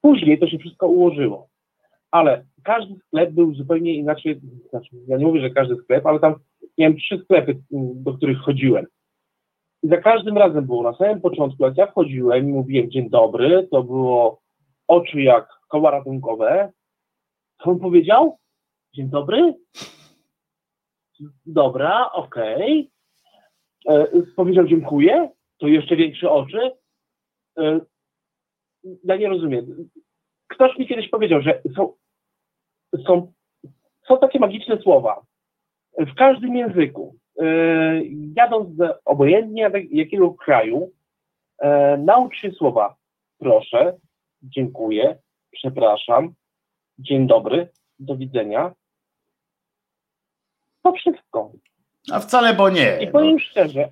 Później 0.01 0.39
to 0.39 0.49
się 0.49 0.59
wszystko 0.59 0.89
ułożyło. 0.89 1.49
Ale 2.11 2.45
każdy 2.65 2.95
sklep 3.07 3.31
był 3.31 3.55
zupełnie 3.55 3.95
inaczej, 3.95 4.41
znaczy 4.71 4.97
ja 5.09 5.17
nie 5.17 5.27
mówię, 5.27 5.41
że 5.41 5.51
każdy 5.51 5.77
sklep, 5.77 6.07
ale 6.07 6.21
tam 6.21 6.35
miałem 6.79 6.97
trzy 6.97 7.19
sklepy, 7.25 7.63
do 7.95 8.15
których 8.15 8.39
chodziłem. 8.39 8.87
I 9.85 9.89
za 9.89 9.97
każdym 9.97 10.39
razem 10.39 10.67
było 10.67 10.83
na 10.83 10.97
samym 10.97 11.21
początku, 11.21 11.65
jak 11.65 11.77
ja 11.77 11.87
wchodziłem 11.87 12.49
i 12.49 12.53
mówiłem 12.53 12.91
dzień 12.91 13.11
dobry, 13.11 13.69
to 13.71 13.83
było 13.83 14.41
oczy 14.89 15.23
jak 15.23 15.49
koła 15.69 15.91
ratunkowe. 15.91 16.73
Co 17.63 17.71
on 17.71 17.79
powiedział? 17.79 18.39
Dzień 18.95 19.09
dobry? 19.09 19.55
Dobra, 21.47 22.13
okej. 22.13 22.91
Okay. 23.85 24.03
E, 24.03 24.23
powiedział 24.37 24.67
dziękuję, 24.67 25.31
to 25.59 25.69
jeszcze 25.69 25.97
większe 25.97 26.31
oczy. 26.31 26.73
E, 27.59 27.81
ja 29.05 29.17
nie 29.17 29.29
rozumiem. 29.29 29.91
Ktoś 30.49 30.79
mi 30.79 30.89
kiedyś 30.89 31.09
powiedział, 31.09 31.43
że 31.43 31.63
są, 31.77 31.93
są, 33.07 33.33
są 34.09 34.19
takie 34.19 34.39
magiczne 34.39 34.79
słowa 34.79 35.23
w 35.99 36.15
każdym 36.15 36.57
języku. 36.57 37.17
E, 37.41 37.47
jadąc 38.37 38.77
do 38.77 38.99
obojętnie 39.05 39.71
jakiego 39.91 40.35
kraju, 40.35 40.91
e, 41.59 41.97
naucz 41.97 42.37
się 42.37 42.51
słowa 42.51 42.97
proszę, 43.39 43.97
dziękuję, 44.43 45.19
przepraszam, 45.51 46.35
dzień 46.99 47.27
dobry, 47.27 47.69
do 47.99 48.17
widzenia. 48.17 48.73
To 50.83 50.93
wszystko. 50.93 51.53
A 52.13 52.21
wcale 52.21 52.55
bo 52.55 52.71
nie. 52.71 52.99
I 53.01 53.07
powiem 53.07 53.33
no. 53.33 53.39
szczerze, 53.39 53.89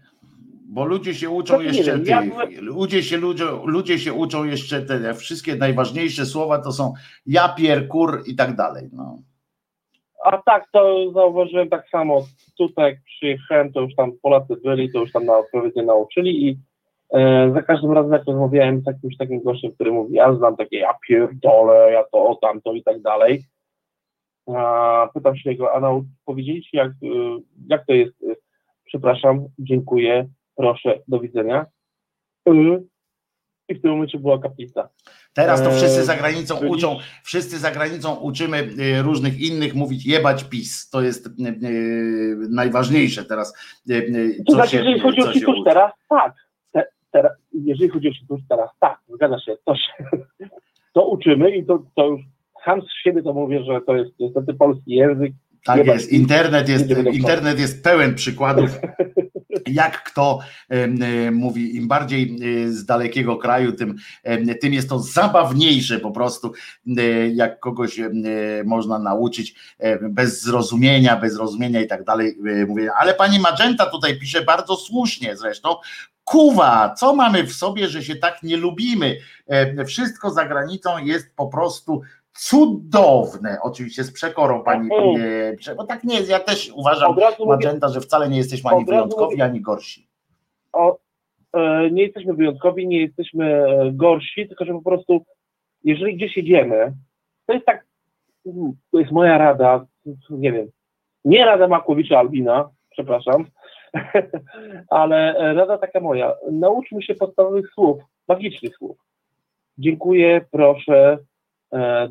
bo 0.65 0.85
ludzie 0.85 1.15
się 1.15 1.31
uczą 1.31 1.55
no 1.55 1.63
jeszcze, 1.63 1.99
wiem, 1.99 2.31
ja... 2.31 2.61
ludzie, 2.61 3.03
się, 3.03 3.17
ludzie, 3.17 3.45
ludzie 3.65 3.99
się 3.99 4.13
uczą 4.13 4.45
jeszcze, 4.45 4.83
te 4.83 5.15
wszystkie 5.15 5.57
najważniejsze 5.57 6.27
słowa 6.27 6.59
to 6.59 6.73
są 6.73 6.93
ja, 7.27 7.49
pier, 7.49 7.89
kur 7.89 8.23
i 8.27 8.35
tak 8.35 8.57
dalej. 8.57 8.89
No. 8.93 9.19
A 10.25 10.43
tak, 10.43 10.65
to 10.73 11.13
zauważyłem 11.13 11.69
tak 11.69 11.89
samo. 11.89 12.25
Tutaj 12.59 12.91
jak 12.91 13.03
przyjechałem, 13.05 13.73
to 13.73 13.81
już 13.81 13.95
tam 13.95 14.13
Polacy 14.23 14.57
byli, 14.65 14.93
to 14.93 15.01
już 15.01 15.13
tam 15.13 15.25
na 15.25 15.39
odpowiedzi 15.39 15.87
nauczyli 15.87 16.49
i 16.49 16.59
e, 17.15 17.51
za 17.55 17.63
każdym 17.63 17.93
razem 17.93 18.13
jak 18.13 18.25
rozmawiałem 18.27 18.81
z 18.81 18.87
jakimś 18.87 19.17
takim 19.17 19.43
gościem, 19.43 19.73
który 19.73 19.93
mówi, 19.93 20.15
ja 20.15 20.35
znam 20.35 20.57
takie 20.57 20.79
ja 20.79 20.95
pierdolę, 21.09 21.93
ja 21.93 22.05
to, 22.13 22.39
tamto 22.43 22.73
i 22.73 22.83
tak 22.83 23.03
dalej. 23.03 23.45
A, 24.55 25.09
pytam 25.15 25.37
się 25.37 25.51
jego, 25.51 25.75
a 25.75 25.81
nau- 25.81 26.05
powiedzieli 26.25 26.65
jak, 26.73 26.91
e, 26.91 27.39
jak 27.69 27.87
to 27.87 27.93
jest, 27.93 28.15
przepraszam, 28.85 29.47
dziękuję, 29.59 30.29
proszę, 30.57 30.99
do 31.09 31.21
widzenia. 31.21 31.67
Y, 32.49 32.83
I 33.69 33.75
w 33.75 33.83
tym 33.83 33.91
momencie 33.91 34.19
była 34.19 34.39
kaplica. 34.39 34.89
Teraz 35.35 35.63
to 35.63 35.71
wszyscy 35.71 36.01
e, 36.01 36.05
za 36.05 36.17
granicą 36.17 36.57
uczą, 36.69 36.97
wszyscy 37.23 37.59
za 37.59 37.71
granicą 37.71 38.15
uczymy 38.15 38.59
y, 38.59 39.03
różnych 39.03 39.41
innych 39.41 39.75
mówić 39.75 40.07
jebać 40.07 40.45
PiS. 40.45 40.91
To 40.91 41.03
jest 41.03 41.27
y, 41.27 41.31
najważniejsze 42.51 43.25
teraz. 43.25 43.55
Co 44.47 44.55
znaczy, 44.55 44.71
się, 44.71 44.77
jeżeli 44.77 45.01
chodzi 45.01 45.21
o 45.21 45.33
Situs 45.33 45.57
teraz, 45.65 45.93
tak. 46.09 46.35
Te, 46.73 46.87
teraz, 47.11 47.33
jeżeli 47.53 47.91
chodzi 47.91 48.09
o 48.09 48.13
Situs 48.13 48.41
teraz, 48.49 48.71
tak, 48.81 48.99
zgadza 49.15 49.41
się. 49.41 49.57
To, 49.65 49.77
się, 49.77 49.93
to 50.93 51.09
uczymy 51.09 51.57
i 51.57 51.67
to, 51.67 51.83
to 51.97 52.07
już 52.07 52.21
sam 52.65 52.83
z 52.83 53.05
siebie 53.05 53.23
to 53.23 53.33
mówię, 53.33 53.63
że 53.65 53.81
to 53.87 53.97
jest 53.97 54.11
niestety 54.21 54.55
polski 54.55 54.91
język. 54.95 55.33
Tak 55.65 55.87
jest, 55.87 56.13
internet 56.13 56.69
jest, 56.69 56.91
internet 57.13 57.59
jest 57.59 57.85
pełen 57.85 58.15
przykładów 58.15 58.71
jak 59.67 60.05
kto 60.05 60.39
mówi, 61.33 61.77
im 61.77 61.89
bardziej 61.89 62.37
e, 62.67 62.73
z 62.73 62.85
dalekiego 62.85 63.37
kraju, 63.37 63.73
tym, 63.73 63.97
tym 64.61 64.73
jest 64.73 64.89
to 64.89 64.99
zabawniejsze 64.99 65.99
po 65.99 66.11
prostu, 66.11 66.53
jak 67.33 67.61
kogoś 67.61 68.01
można 68.65 68.99
nauczyć 68.99 69.55
bez 70.03 70.43
zrozumienia, 70.43 71.17
bez 71.17 71.37
rozumienia 71.37 71.81
i 71.81 71.87
tak 71.87 72.05
dalej. 72.05 72.39
E, 72.47 72.67
mówię, 72.67 72.91
ale 72.99 73.15
pani 73.15 73.39
Magenta 73.39 73.87
tutaj 73.87 74.19
pisze 74.19 74.43
bardzo 74.43 74.77
słusznie 74.77 75.37
zresztą, 75.37 75.77
Kuwa, 76.25 76.95
co 76.99 77.15
mamy 77.15 77.45
w 77.45 77.53
sobie, 77.53 77.89
że 77.89 78.03
się 78.03 78.17
tak 78.17 78.43
nie 78.43 78.57
lubimy? 78.57 79.17
Wszystko 79.87 80.31
za 80.31 80.45
granicą 80.45 80.99
jest 80.99 81.37
po 81.37 81.47
prostu 81.47 82.03
cudowne, 82.33 83.59
oczywiście 83.63 84.05
z 84.05 84.13
przekorą 84.13 84.63
pani, 84.63 84.89
bo 85.77 85.85
tak 85.85 86.05
nie 86.05 86.17
jest, 86.17 86.31
ja 86.31 86.41
też 86.41 86.73
uważam, 86.75 87.17
Magenta, 87.47 87.89
że 87.89 88.01
wcale 88.01 88.29
nie 88.29 88.37
jesteśmy 88.37 88.71
ani 88.71 88.85
wyjątkowi, 88.85 89.33
mówię, 89.33 89.45
ani 89.45 89.61
gorsi. 89.61 90.09
O, 90.73 90.99
e, 91.53 91.91
nie 91.91 92.03
jesteśmy 92.03 92.35
wyjątkowi, 92.35 92.87
nie 92.87 93.01
jesteśmy 93.01 93.45
e, 93.47 93.93
gorsi, 93.93 94.49
tylko 94.49 94.65
że 94.65 94.73
po 94.73 94.83
prostu, 94.83 95.25
jeżeli 95.85 96.17
gdzieś 96.17 96.37
jedziemy, 96.37 96.93
to 97.47 97.53
jest 97.53 97.67
tak, 97.67 97.87
to 98.91 98.99
jest 98.99 99.13
moja 99.13 99.39
rada, 99.39 99.87
nie 100.31 100.53
wiem, 100.53 100.71
nie 101.25 101.45
rada 101.45 101.69
Makłowicza 101.69 102.19
Albina, 102.19 102.71
przepraszam, 102.91 103.47
ale 104.89 105.35
rada 105.55 105.79
taka 105.79 106.01
moja, 106.01 106.35
nauczmy 106.51 107.03
się 107.03 107.15
podstawowych 107.15 107.71
słów, 107.75 108.03
magicznych 108.29 108.77
słów. 108.77 108.97
Dziękuję, 109.79 110.41
proszę, 110.51 111.19
E, 111.19 111.32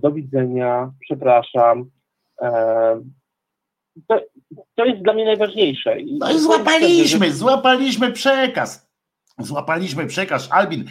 do 0.02 0.12
widzenia, 0.12 0.92
przepraszam. 1.00 1.90
E, 2.42 3.02
to, 4.08 4.22
to 4.76 4.86
jest 4.86 5.02
dla 5.02 5.14
mnie 5.14 5.26
najważniejsze. 5.26 5.96
No 6.20 6.32
i 6.32 6.40
złapaliśmy, 6.40 7.32
złapaliśmy 7.32 8.12
przekaz. 8.12 8.92
Złapaliśmy 9.38 10.08
przekaz, 10.08 10.48
Albin. 10.52 10.86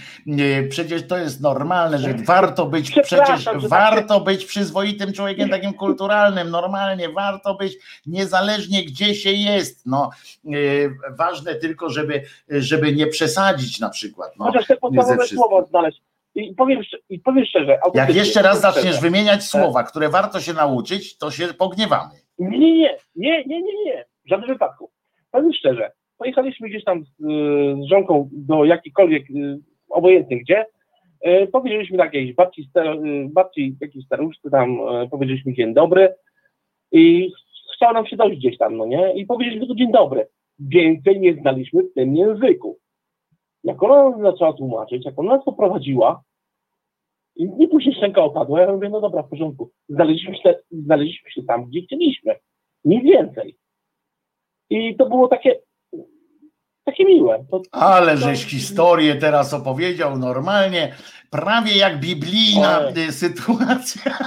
Przecież 0.69 1.07
to 1.07 1.19
jest 1.19 1.41
normalne, 1.41 1.99
że 1.99 2.15
warto 2.15 2.67
być 2.67 2.91
przecież 3.03 3.45
warto 3.69 4.21
być 4.21 4.45
przyzwoitym 4.45 5.13
człowiekiem, 5.13 5.49
takim 5.51 5.75
kulturalnym, 5.75 6.51
normalnie 6.51 7.09
warto 7.09 7.55
być, 7.55 7.77
niezależnie 8.07 8.85
gdzie 8.85 9.15
się 9.15 9.33
jest. 9.33 9.87
No, 9.87 10.11
ważne 11.11 11.55
tylko, 11.55 11.91
żeby, 11.91 12.23
żeby 12.49 12.93
nie 12.95 13.07
przesadzić 13.07 13.81
na 13.81 13.91
przykład. 13.91 14.33
No, 14.39 14.45
Chociaż 14.45 14.67
te 14.67 14.77
podstawowe 14.77 15.27
słowo 15.27 15.67
znaleźć. 15.67 16.03
I 16.41 16.55
powiem, 16.55 16.83
i 17.09 17.19
powiem 17.19 17.45
szczerze. 17.45 17.79
Jak 17.95 18.15
jeszcze 18.15 18.43
raz 18.43 18.61
zaczniesz 18.61 19.01
wymieniać 19.01 19.43
słowa, 19.43 19.83
które 19.83 20.09
warto 20.09 20.41
się 20.41 20.53
nauczyć, 20.53 21.19
to 21.19 21.31
się 21.31 21.47
pogniewamy. 21.59 22.15
Nie, 22.39 22.59
nie, 22.59 22.97
nie, 23.17 23.45
nie, 23.45 23.63
nie, 23.63 23.85
nie, 23.85 24.05
w 24.25 24.29
żadnym 24.29 24.49
wypadku. 24.49 24.91
Powiem 25.31 25.53
szczerze, 25.53 25.93
pojechaliśmy 26.19 26.69
gdzieś 26.69 26.85
tam 26.85 27.05
z, 27.05 27.09
z 27.85 27.89
żonką 27.89 28.29
do 28.33 28.65
jakikolwiek, 28.65 29.31
y, 29.31 29.59
obojętnie 29.89 30.41
gdzie, 30.41 30.67
y, 31.27 31.47
powiedzieliśmy 31.53 31.97
na 31.97 32.05
jakiejś 32.05 32.35
babci, 32.35 32.63
y, 32.63 33.29
babci 33.33 33.77
jakiejś 33.81 34.05
staruszce 34.05 34.51
tam, 34.51 34.79
powiedzieliśmy 35.11 35.55
dzień 35.55 35.75
dobry 35.75 36.15
i 36.93 37.33
chciało 37.77 37.93
nam 37.93 38.07
się 38.07 38.17
dojść 38.17 38.39
gdzieś 38.39 38.59
tam, 38.59 38.77
no 38.77 38.87
nie? 38.87 39.15
I 39.15 39.27
powiedzieliśmy 39.27 39.67
to 39.67 39.75
dzień 39.75 39.93
dobry. 39.93 40.27
Więcej 40.59 41.21
nie 41.21 41.35
znaliśmy 41.35 41.83
w 41.83 41.95
tym 41.95 42.17
języku. 42.17 42.79
Jak 43.65 43.83
ona 43.83 44.31
zaczęła 44.31 44.53
tłumaczyć, 44.53 45.05
jak 45.05 45.19
ona 45.19 45.37
nas 45.37 45.45
poprowadziła, 45.45 46.23
i 47.41 47.51
nie 47.57 47.69
później 47.69 47.95
szczęka 47.95 48.23
opadła, 48.23 48.61
ja 48.61 48.73
mówię, 48.73 48.89
no 48.89 49.01
dobra, 49.01 49.23
w 49.23 49.29
porządku. 49.29 49.71
Znaleźliśmy 49.89 50.37
się, 50.37 50.55
znaleźliśmy 50.71 51.31
się 51.31 51.43
tam, 51.43 51.65
gdzie 51.67 51.81
chcieliśmy. 51.83 52.35
Nic 52.85 53.05
więcej. 53.05 53.59
I 54.71 54.97
to 54.97 55.09
było 55.09 55.29
takie, 55.29 55.61
takie 56.85 57.05
miłe. 57.05 57.45
To, 57.51 57.63
Ale 57.73 58.13
to... 58.13 58.19
żeś 58.19 58.45
historię 58.45 59.15
teraz 59.15 59.55
opowiedział 59.55 60.19
normalnie, 60.19 60.95
prawie 61.31 61.77
jak 61.77 62.01
biblijna 62.01 62.81
Oj. 62.87 63.13
sytuacja. 63.13 64.19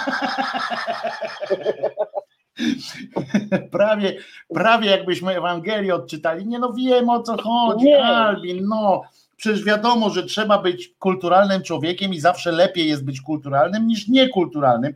prawie, 3.72 4.18
prawie 4.54 4.90
jakbyśmy 4.90 5.38
Ewangelię 5.38 5.96
odczytali. 5.96 6.48
Nie 6.48 6.60
no, 6.60 6.74
wiem 6.74 7.10
o 7.10 7.24
co 7.24 7.42
chodzi, 7.42 7.86
nie. 7.86 8.04
Albin, 8.04 8.66
no 8.68 9.02
Przecież 9.44 9.64
wiadomo, 9.64 10.10
że 10.10 10.24
trzeba 10.24 10.58
być 10.62 10.94
kulturalnym 11.00 11.62
człowiekiem 11.62 12.14
i 12.14 12.20
zawsze 12.20 12.52
lepiej 12.52 12.90
jest 12.90 13.06
być 13.06 13.22
kulturalnym 13.22 13.88
niż 13.88 14.08
niekulturalnym. 14.08 14.94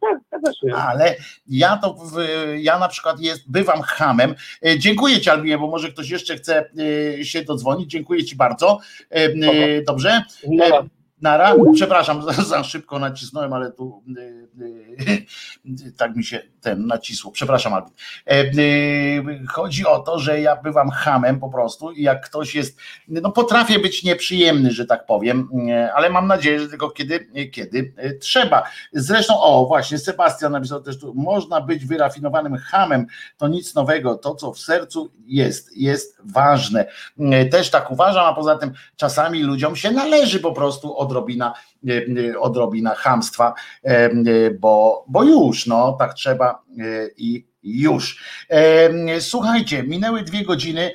Tak, 0.00 0.42
Ale 0.76 1.16
ja 1.46 1.76
to, 1.76 1.96
ja 2.58 2.78
na 2.78 2.88
przykład 2.88 3.20
jest, 3.20 3.50
bywam 3.50 3.82
hamem. 3.82 4.34
E, 4.66 4.78
dziękuję 4.78 5.20
Ci 5.20 5.30
Albinie, 5.30 5.58
bo 5.58 5.66
może 5.66 5.88
ktoś 5.88 6.10
jeszcze 6.10 6.36
chce 6.36 6.70
e, 7.18 7.24
się 7.24 7.42
dodzwonić. 7.42 7.90
Dziękuję 7.90 8.24
Ci 8.24 8.36
bardzo. 8.36 8.78
E, 9.10 9.82
dobrze? 9.82 10.22
Nara, 11.22 11.54
przepraszam, 11.74 12.22
za, 12.22 12.32
za, 12.32 12.64
szybko 12.64 12.98
nacisnąłem, 12.98 13.52
ale 13.52 13.72
tu 13.72 14.02
y, 14.18 14.48
y, 15.86 15.92
tak 15.96 16.16
mi 16.16 16.24
się 16.24 16.42
ten 16.60 16.86
nacisło. 16.86 17.30
Przepraszam, 17.30 17.74
Albin. 17.74 17.92
E, 18.26 18.40
y, 18.40 19.46
chodzi 19.48 19.86
o 19.86 19.98
to, 19.98 20.18
że 20.18 20.40
ja 20.40 20.56
bywam 20.56 20.90
hamem 20.90 21.40
po 21.40 21.48
prostu 21.48 21.92
i 21.92 22.02
jak 22.02 22.26
ktoś 22.26 22.54
jest, 22.54 22.78
no 23.08 23.32
potrafię 23.32 23.78
być 23.78 24.04
nieprzyjemny, 24.04 24.70
że 24.70 24.86
tak 24.86 25.06
powiem, 25.06 25.48
ale 25.94 26.10
mam 26.10 26.26
nadzieję, 26.26 26.60
że 26.60 26.68
tylko 26.68 26.90
kiedy, 26.90 27.48
kiedy 27.52 27.94
trzeba. 28.20 28.62
Zresztą, 28.92 29.40
o 29.40 29.66
właśnie, 29.66 29.98
Sebastian 29.98 30.52
napisał 30.52 30.82
też 30.82 30.98
tu, 30.98 31.14
można 31.14 31.60
być 31.60 31.86
wyrafinowanym 31.86 32.56
hamem, 32.56 33.06
to 33.36 33.48
nic 33.48 33.74
nowego, 33.74 34.14
to 34.14 34.34
co 34.34 34.52
w 34.52 34.58
sercu 34.58 35.10
jest, 35.26 35.76
jest 35.76 36.20
ważne. 36.24 36.86
Też 37.50 37.70
tak 37.70 37.90
uważam, 37.90 38.26
a 38.26 38.32
poza 38.32 38.58
tym 38.58 38.72
czasami 38.96 39.42
ludziom 39.42 39.76
się 39.76 39.90
należy 39.90 40.40
po 40.40 40.52
prostu 40.52 40.96
od 40.96 41.09
odrobina, 41.10 41.54
e, 41.88 41.92
e, 41.92 42.38
odrobina 42.38 42.94
chamstwa, 42.94 43.54
e, 43.82 44.10
bo, 44.50 45.04
bo 45.08 45.24
już, 45.24 45.66
no 45.66 45.96
tak 45.98 46.14
trzeba 46.14 46.62
i 47.16 47.49
już. 47.62 48.22
Słuchajcie, 49.20 49.82
minęły 49.82 50.22
dwie 50.22 50.44
godziny, 50.44 50.92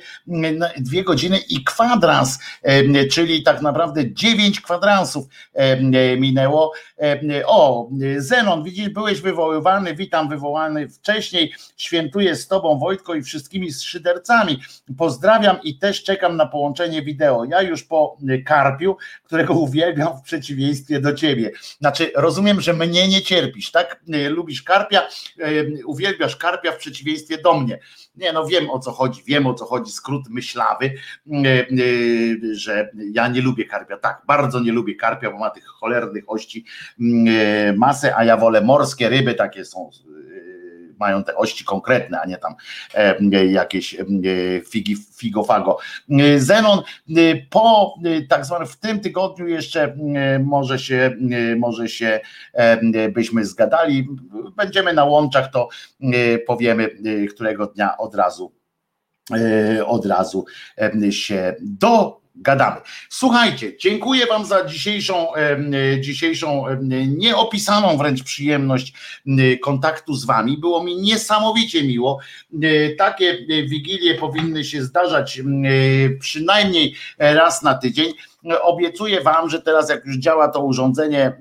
dwie 0.76 1.04
godziny 1.04 1.38
i 1.38 1.64
kwadrans, 1.64 2.38
czyli 3.12 3.42
tak 3.42 3.62
naprawdę 3.62 4.12
dziewięć 4.12 4.60
kwadransów 4.60 5.26
minęło. 6.18 6.72
O, 7.46 7.88
Zenon, 8.16 8.64
widzisz, 8.64 8.88
byłeś 8.88 9.20
wywoływany, 9.20 9.94
witam 9.94 10.28
wywołany 10.28 10.88
wcześniej, 10.88 11.52
świętuję 11.76 12.36
z 12.36 12.48
Tobą 12.48 12.78
Wojtko 12.78 13.14
i 13.14 13.22
wszystkimi 13.22 13.72
szydercami. 13.72 14.60
Pozdrawiam 14.98 15.62
i 15.62 15.78
też 15.78 16.02
czekam 16.02 16.36
na 16.36 16.46
połączenie 16.46 17.02
wideo. 17.02 17.44
Ja 17.44 17.62
już 17.62 17.82
po 17.82 18.16
Karpiu, 18.46 18.96
którego 19.24 19.54
uwielbiam 19.66 20.18
w 20.18 20.22
przeciwieństwie 20.22 21.00
do 21.00 21.12
ciebie. 21.12 21.50
Znaczy, 21.80 22.12
rozumiem, 22.14 22.60
że 22.60 22.72
mnie 22.72 23.08
nie 23.08 23.22
cierpisz, 23.22 23.70
tak? 23.70 24.00
Lubisz 24.28 24.62
karpia, 24.62 25.08
uwielbiasz 25.84 26.36
karpia 26.36 26.55
w 26.64 26.76
przeciwieństwie 26.76 27.38
do 27.38 27.60
mnie. 27.60 27.78
Nie, 28.16 28.32
no 28.32 28.46
wiem 28.46 28.70
o 28.70 28.78
co 28.78 28.92
chodzi, 28.92 29.22
wiem 29.26 29.46
o 29.46 29.54
co 29.54 29.64
chodzi, 29.64 29.92
skrót 29.92 30.28
myślawy, 30.28 30.90
że 32.52 32.90
ja 33.12 33.28
nie 33.28 33.42
lubię 33.42 33.64
karpia. 33.64 33.96
Tak, 33.96 34.22
bardzo 34.26 34.60
nie 34.60 34.72
lubię 34.72 34.94
karpia, 34.94 35.30
bo 35.30 35.38
ma 35.38 35.50
tych 35.50 35.66
cholernych 35.66 36.24
ości 36.26 36.64
masę, 37.76 38.16
a 38.16 38.24
ja 38.24 38.36
wolę 38.36 38.60
morskie 38.60 39.08
ryby, 39.08 39.34
takie 39.34 39.64
są 39.64 39.90
mają 40.98 41.24
te 41.24 41.36
ości 41.36 41.64
konkretne, 41.64 42.20
a 42.20 42.26
nie 42.26 42.36
tam 42.36 42.54
e, 42.94 43.46
jakieś 43.46 43.94
e, 43.94 44.04
figi, 44.68 44.96
figofago. 45.16 45.78
E, 46.10 46.40
Zenon 46.40 46.82
po 47.50 47.94
tak 48.28 48.44
zwanym 48.44 48.68
w 48.68 48.76
tym 48.76 49.00
tygodniu 49.00 49.46
jeszcze 49.46 49.96
może 50.44 50.78
się, 50.78 51.16
może 51.56 51.88
się 51.88 52.20
byśmy 53.12 53.44
zgadali. 53.44 54.08
Będziemy 54.56 54.92
na 54.92 55.04
łączach, 55.04 55.50
to 55.50 55.68
powiemy 56.46 56.90
którego 57.34 57.66
dnia 57.66 57.96
od 57.96 58.14
razu 58.14 58.52
od 59.86 60.06
razu 60.06 60.44
się 61.10 61.54
do 61.60 62.25
gadamy. 62.36 62.80
Słuchajcie, 63.08 63.76
dziękuję 63.78 64.26
Wam 64.26 64.44
za 64.46 64.64
dzisiejszą, 64.64 65.26
dzisiejszą 66.00 66.64
nieopisaną 67.06 67.96
wręcz 67.96 68.22
przyjemność 68.22 68.92
kontaktu 69.62 70.14
z 70.14 70.24
Wami. 70.24 70.58
Było 70.58 70.84
mi 70.84 70.96
niesamowicie 70.96 71.82
miło. 71.82 72.18
Takie 72.98 73.38
wigilie 73.68 74.14
powinny 74.14 74.64
się 74.64 74.82
zdarzać 74.82 75.42
przynajmniej 76.20 76.94
raz 77.18 77.62
na 77.62 77.74
tydzień. 77.74 78.12
Obiecuję 78.62 79.20
Wam, 79.20 79.50
że 79.50 79.62
teraz 79.62 79.90
jak 79.90 80.04
już 80.04 80.16
działa 80.18 80.48
to 80.48 80.60
urządzenie, 80.60 81.24
e, 81.24 81.36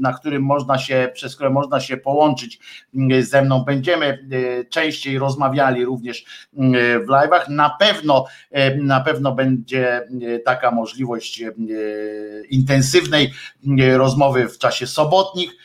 na 0.00 0.12
którym 0.12 0.42
można 0.42 0.78
się, 0.78 1.10
przez 1.14 1.34
które 1.34 1.50
można 1.50 1.80
się 1.80 1.96
połączyć 1.96 2.58
e, 3.10 3.22
ze 3.22 3.42
mną, 3.42 3.64
będziemy 3.64 4.06
e, 4.06 4.64
częściej 4.64 5.18
rozmawiali 5.18 5.84
również 5.84 6.48
w 7.06 7.08
live'ach. 7.08 7.48
Na 7.48 7.70
pewno, 7.70 8.24
na 8.76 9.00
pewno 9.00 9.32
będzie 9.32 10.08
taka 10.44 10.70
możliwość 10.70 11.42
intensywnej 12.50 13.32
rozmowy 13.96 14.48
w 14.48 14.58
czasie 14.58 14.86
sobotnich 14.86 15.56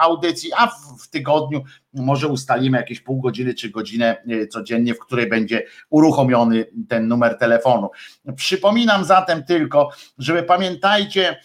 audycji, 0.00 0.50
a 0.56 0.66
w 0.98 1.08
tygodniu 1.10 1.62
może 1.94 2.28
ustalimy 2.28 2.78
jakieś 2.78 3.00
pół 3.00 3.20
godziny 3.20 3.54
czy 3.54 3.70
godzinę 3.70 4.16
e, 4.28 4.46
codziennie, 4.46 4.94
w 4.94 4.98
której 4.98 5.28
będzie 5.28 5.62
uruchomiony 5.90 6.66
ten 6.88 7.08
numer 7.08 7.38
telefonu. 7.38 7.90
Przypominam 8.36 9.04
zatem 9.04 9.44
tylko, 9.44 9.90
żeby 10.18 10.42
pamiętajcie, 10.42 11.36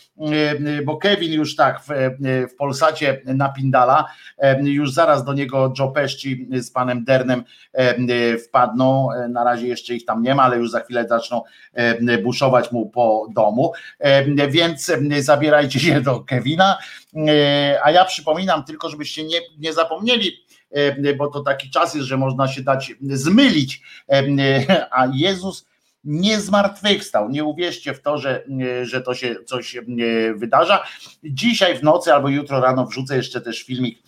bo 0.86 0.98
Kevin 0.98 1.34
już 1.34 1.56
tak 1.56 1.82
w, 1.82 1.88
w 2.52 2.56
Polsacie 2.56 3.22
napindala, 3.26 4.06
już 4.62 4.94
zaraz 4.94 5.24
do 5.24 5.34
niego 5.34 5.74
Joe 5.80 5.94
z 6.60 6.72
panem 6.72 7.04
Dernem 7.04 7.44
wpadną, 8.48 9.08
na 9.30 9.44
razie 9.44 9.68
jeszcze 9.68 9.96
ich 9.96 10.06
tam 10.06 10.24
nie 10.24 10.36
ma, 10.36 10.44
ale 10.44 10.58
już 10.58 10.72
za 10.72 10.80
chwilę 10.80 11.08
zaczną 11.08 11.42
buszować 12.24 12.72
mu 12.72 12.90
po 12.90 13.28
domu, 13.36 13.72
więc 14.50 14.92
zabierajcie 15.20 15.80
się 15.80 16.02
do 16.02 16.20
Kevina, 16.20 16.78
a 17.84 17.92
ja 17.92 18.06
przypominam 18.06 18.64
tylko, 18.64 18.90
żebyście 18.90 19.24
nie, 19.24 19.40
nie 19.58 19.74
zapomnieli 19.74 20.46
E, 20.76 21.14
bo 21.14 21.28
to 21.28 21.42
taki 21.42 21.70
czas 21.70 21.96
jest, 21.96 22.08
że 22.08 22.18
można 22.18 22.48
się 22.48 22.62
dać 22.62 22.94
zmylić, 23.02 23.82
e, 24.10 24.88
a 24.92 25.08
Jezus 25.14 25.66
nie 26.06 26.40
zmartwychwstał. 26.40 27.30
Nie 27.30 27.44
uwierzcie 27.44 27.94
w 27.94 28.02
to, 28.02 28.18
że, 28.18 28.44
że 28.82 29.02
to 29.02 29.16
się 29.16 29.36
coś 29.46 29.78
wydarza. 30.36 30.84
Dzisiaj 31.24 31.78
w 31.78 31.84
nocy 31.84 32.14
albo 32.14 32.30
jutro 32.30 32.60
rano 32.60 32.86
wrzucę 32.86 33.18
jeszcze 33.18 33.42
też 33.42 33.64
filmik 33.64 34.00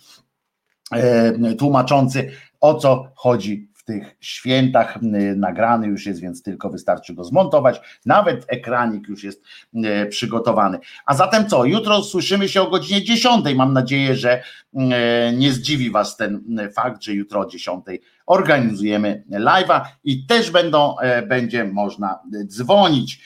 e, 0.92 1.54
tłumaczący 1.54 2.30
o 2.60 2.74
co 2.74 3.12
chodzi 3.14 3.68
tych 3.88 4.16
świętach 4.20 4.98
nagrany 5.36 5.86
już 5.86 6.06
jest, 6.06 6.20
więc 6.20 6.42
tylko 6.42 6.70
wystarczy 6.70 7.14
go 7.14 7.24
zmontować. 7.24 7.80
Nawet 8.06 8.44
ekranik 8.48 9.08
już 9.08 9.24
jest 9.24 9.42
przygotowany. 10.10 10.78
A 11.06 11.14
zatem 11.14 11.48
co? 11.48 11.64
Jutro 11.64 12.02
słyszymy 12.02 12.48
się 12.48 12.62
o 12.62 12.70
godzinie 12.70 13.04
10. 13.04 13.44
Mam 13.56 13.72
nadzieję, 13.72 14.14
że 14.14 14.42
nie 15.36 15.52
zdziwi 15.52 15.90
Was 15.90 16.16
ten 16.16 16.60
fakt, 16.74 17.02
że 17.02 17.12
jutro 17.12 17.40
o 17.40 17.46
10 17.46 17.84
organizujemy 18.28 19.24
live'a 19.30 19.80
i 20.04 20.26
też 20.26 20.50
będą, 20.50 20.98
e, 20.98 21.22
będzie 21.22 21.64
można 21.64 22.18
dzwonić. 22.46 23.20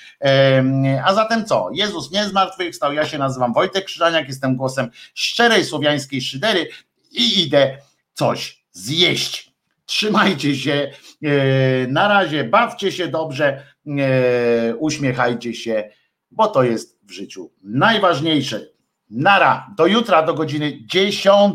A 1.04 1.14
zatem 1.14 1.44
co? 1.44 1.68
Jezus 1.72 2.10
nie 2.10 2.24
zmartwychwstał. 2.24 2.92
Ja 2.92 3.06
się 3.06 3.18
nazywam 3.18 3.52
Wojtek 3.52 3.84
Krzyżaniak, 3.84 4.28
jestem 4.28 4.56
głosem 4.56 4.90
szczerej 5.14 5.64
słowiańskiej 5.64 6.20
szydery 6.20 6.68
i 7.12 7.42
idę 7.42 7.78
coś 8.14 8.64
zjeść. 8.72 9.52
Trzymajcie 9.86 10.56
się. 10.56 10.90
E, 11.22 11.30
na 11.86 12.08
razie 12.08 12.44
bawcie 12.44 12.92
się 12.92 13.08
dobrze, 13.08 13.62
e, 13.86 14.76
uśmiechajcie 14.76 15.54
się, 15.54 15.90
bo 16.30 16.46
to 16.46 16.62
jest 16.62 16.98
w 17.02 17.12
życiu 17.12 17.50
najważniejsze. 17.62 18.60
Nara, 19.10 19.74
do 19.76 19.86
jutra 19.86 20.22
do 20.22 20.34
godziny 20.34 20.78
10. 20.86 21.54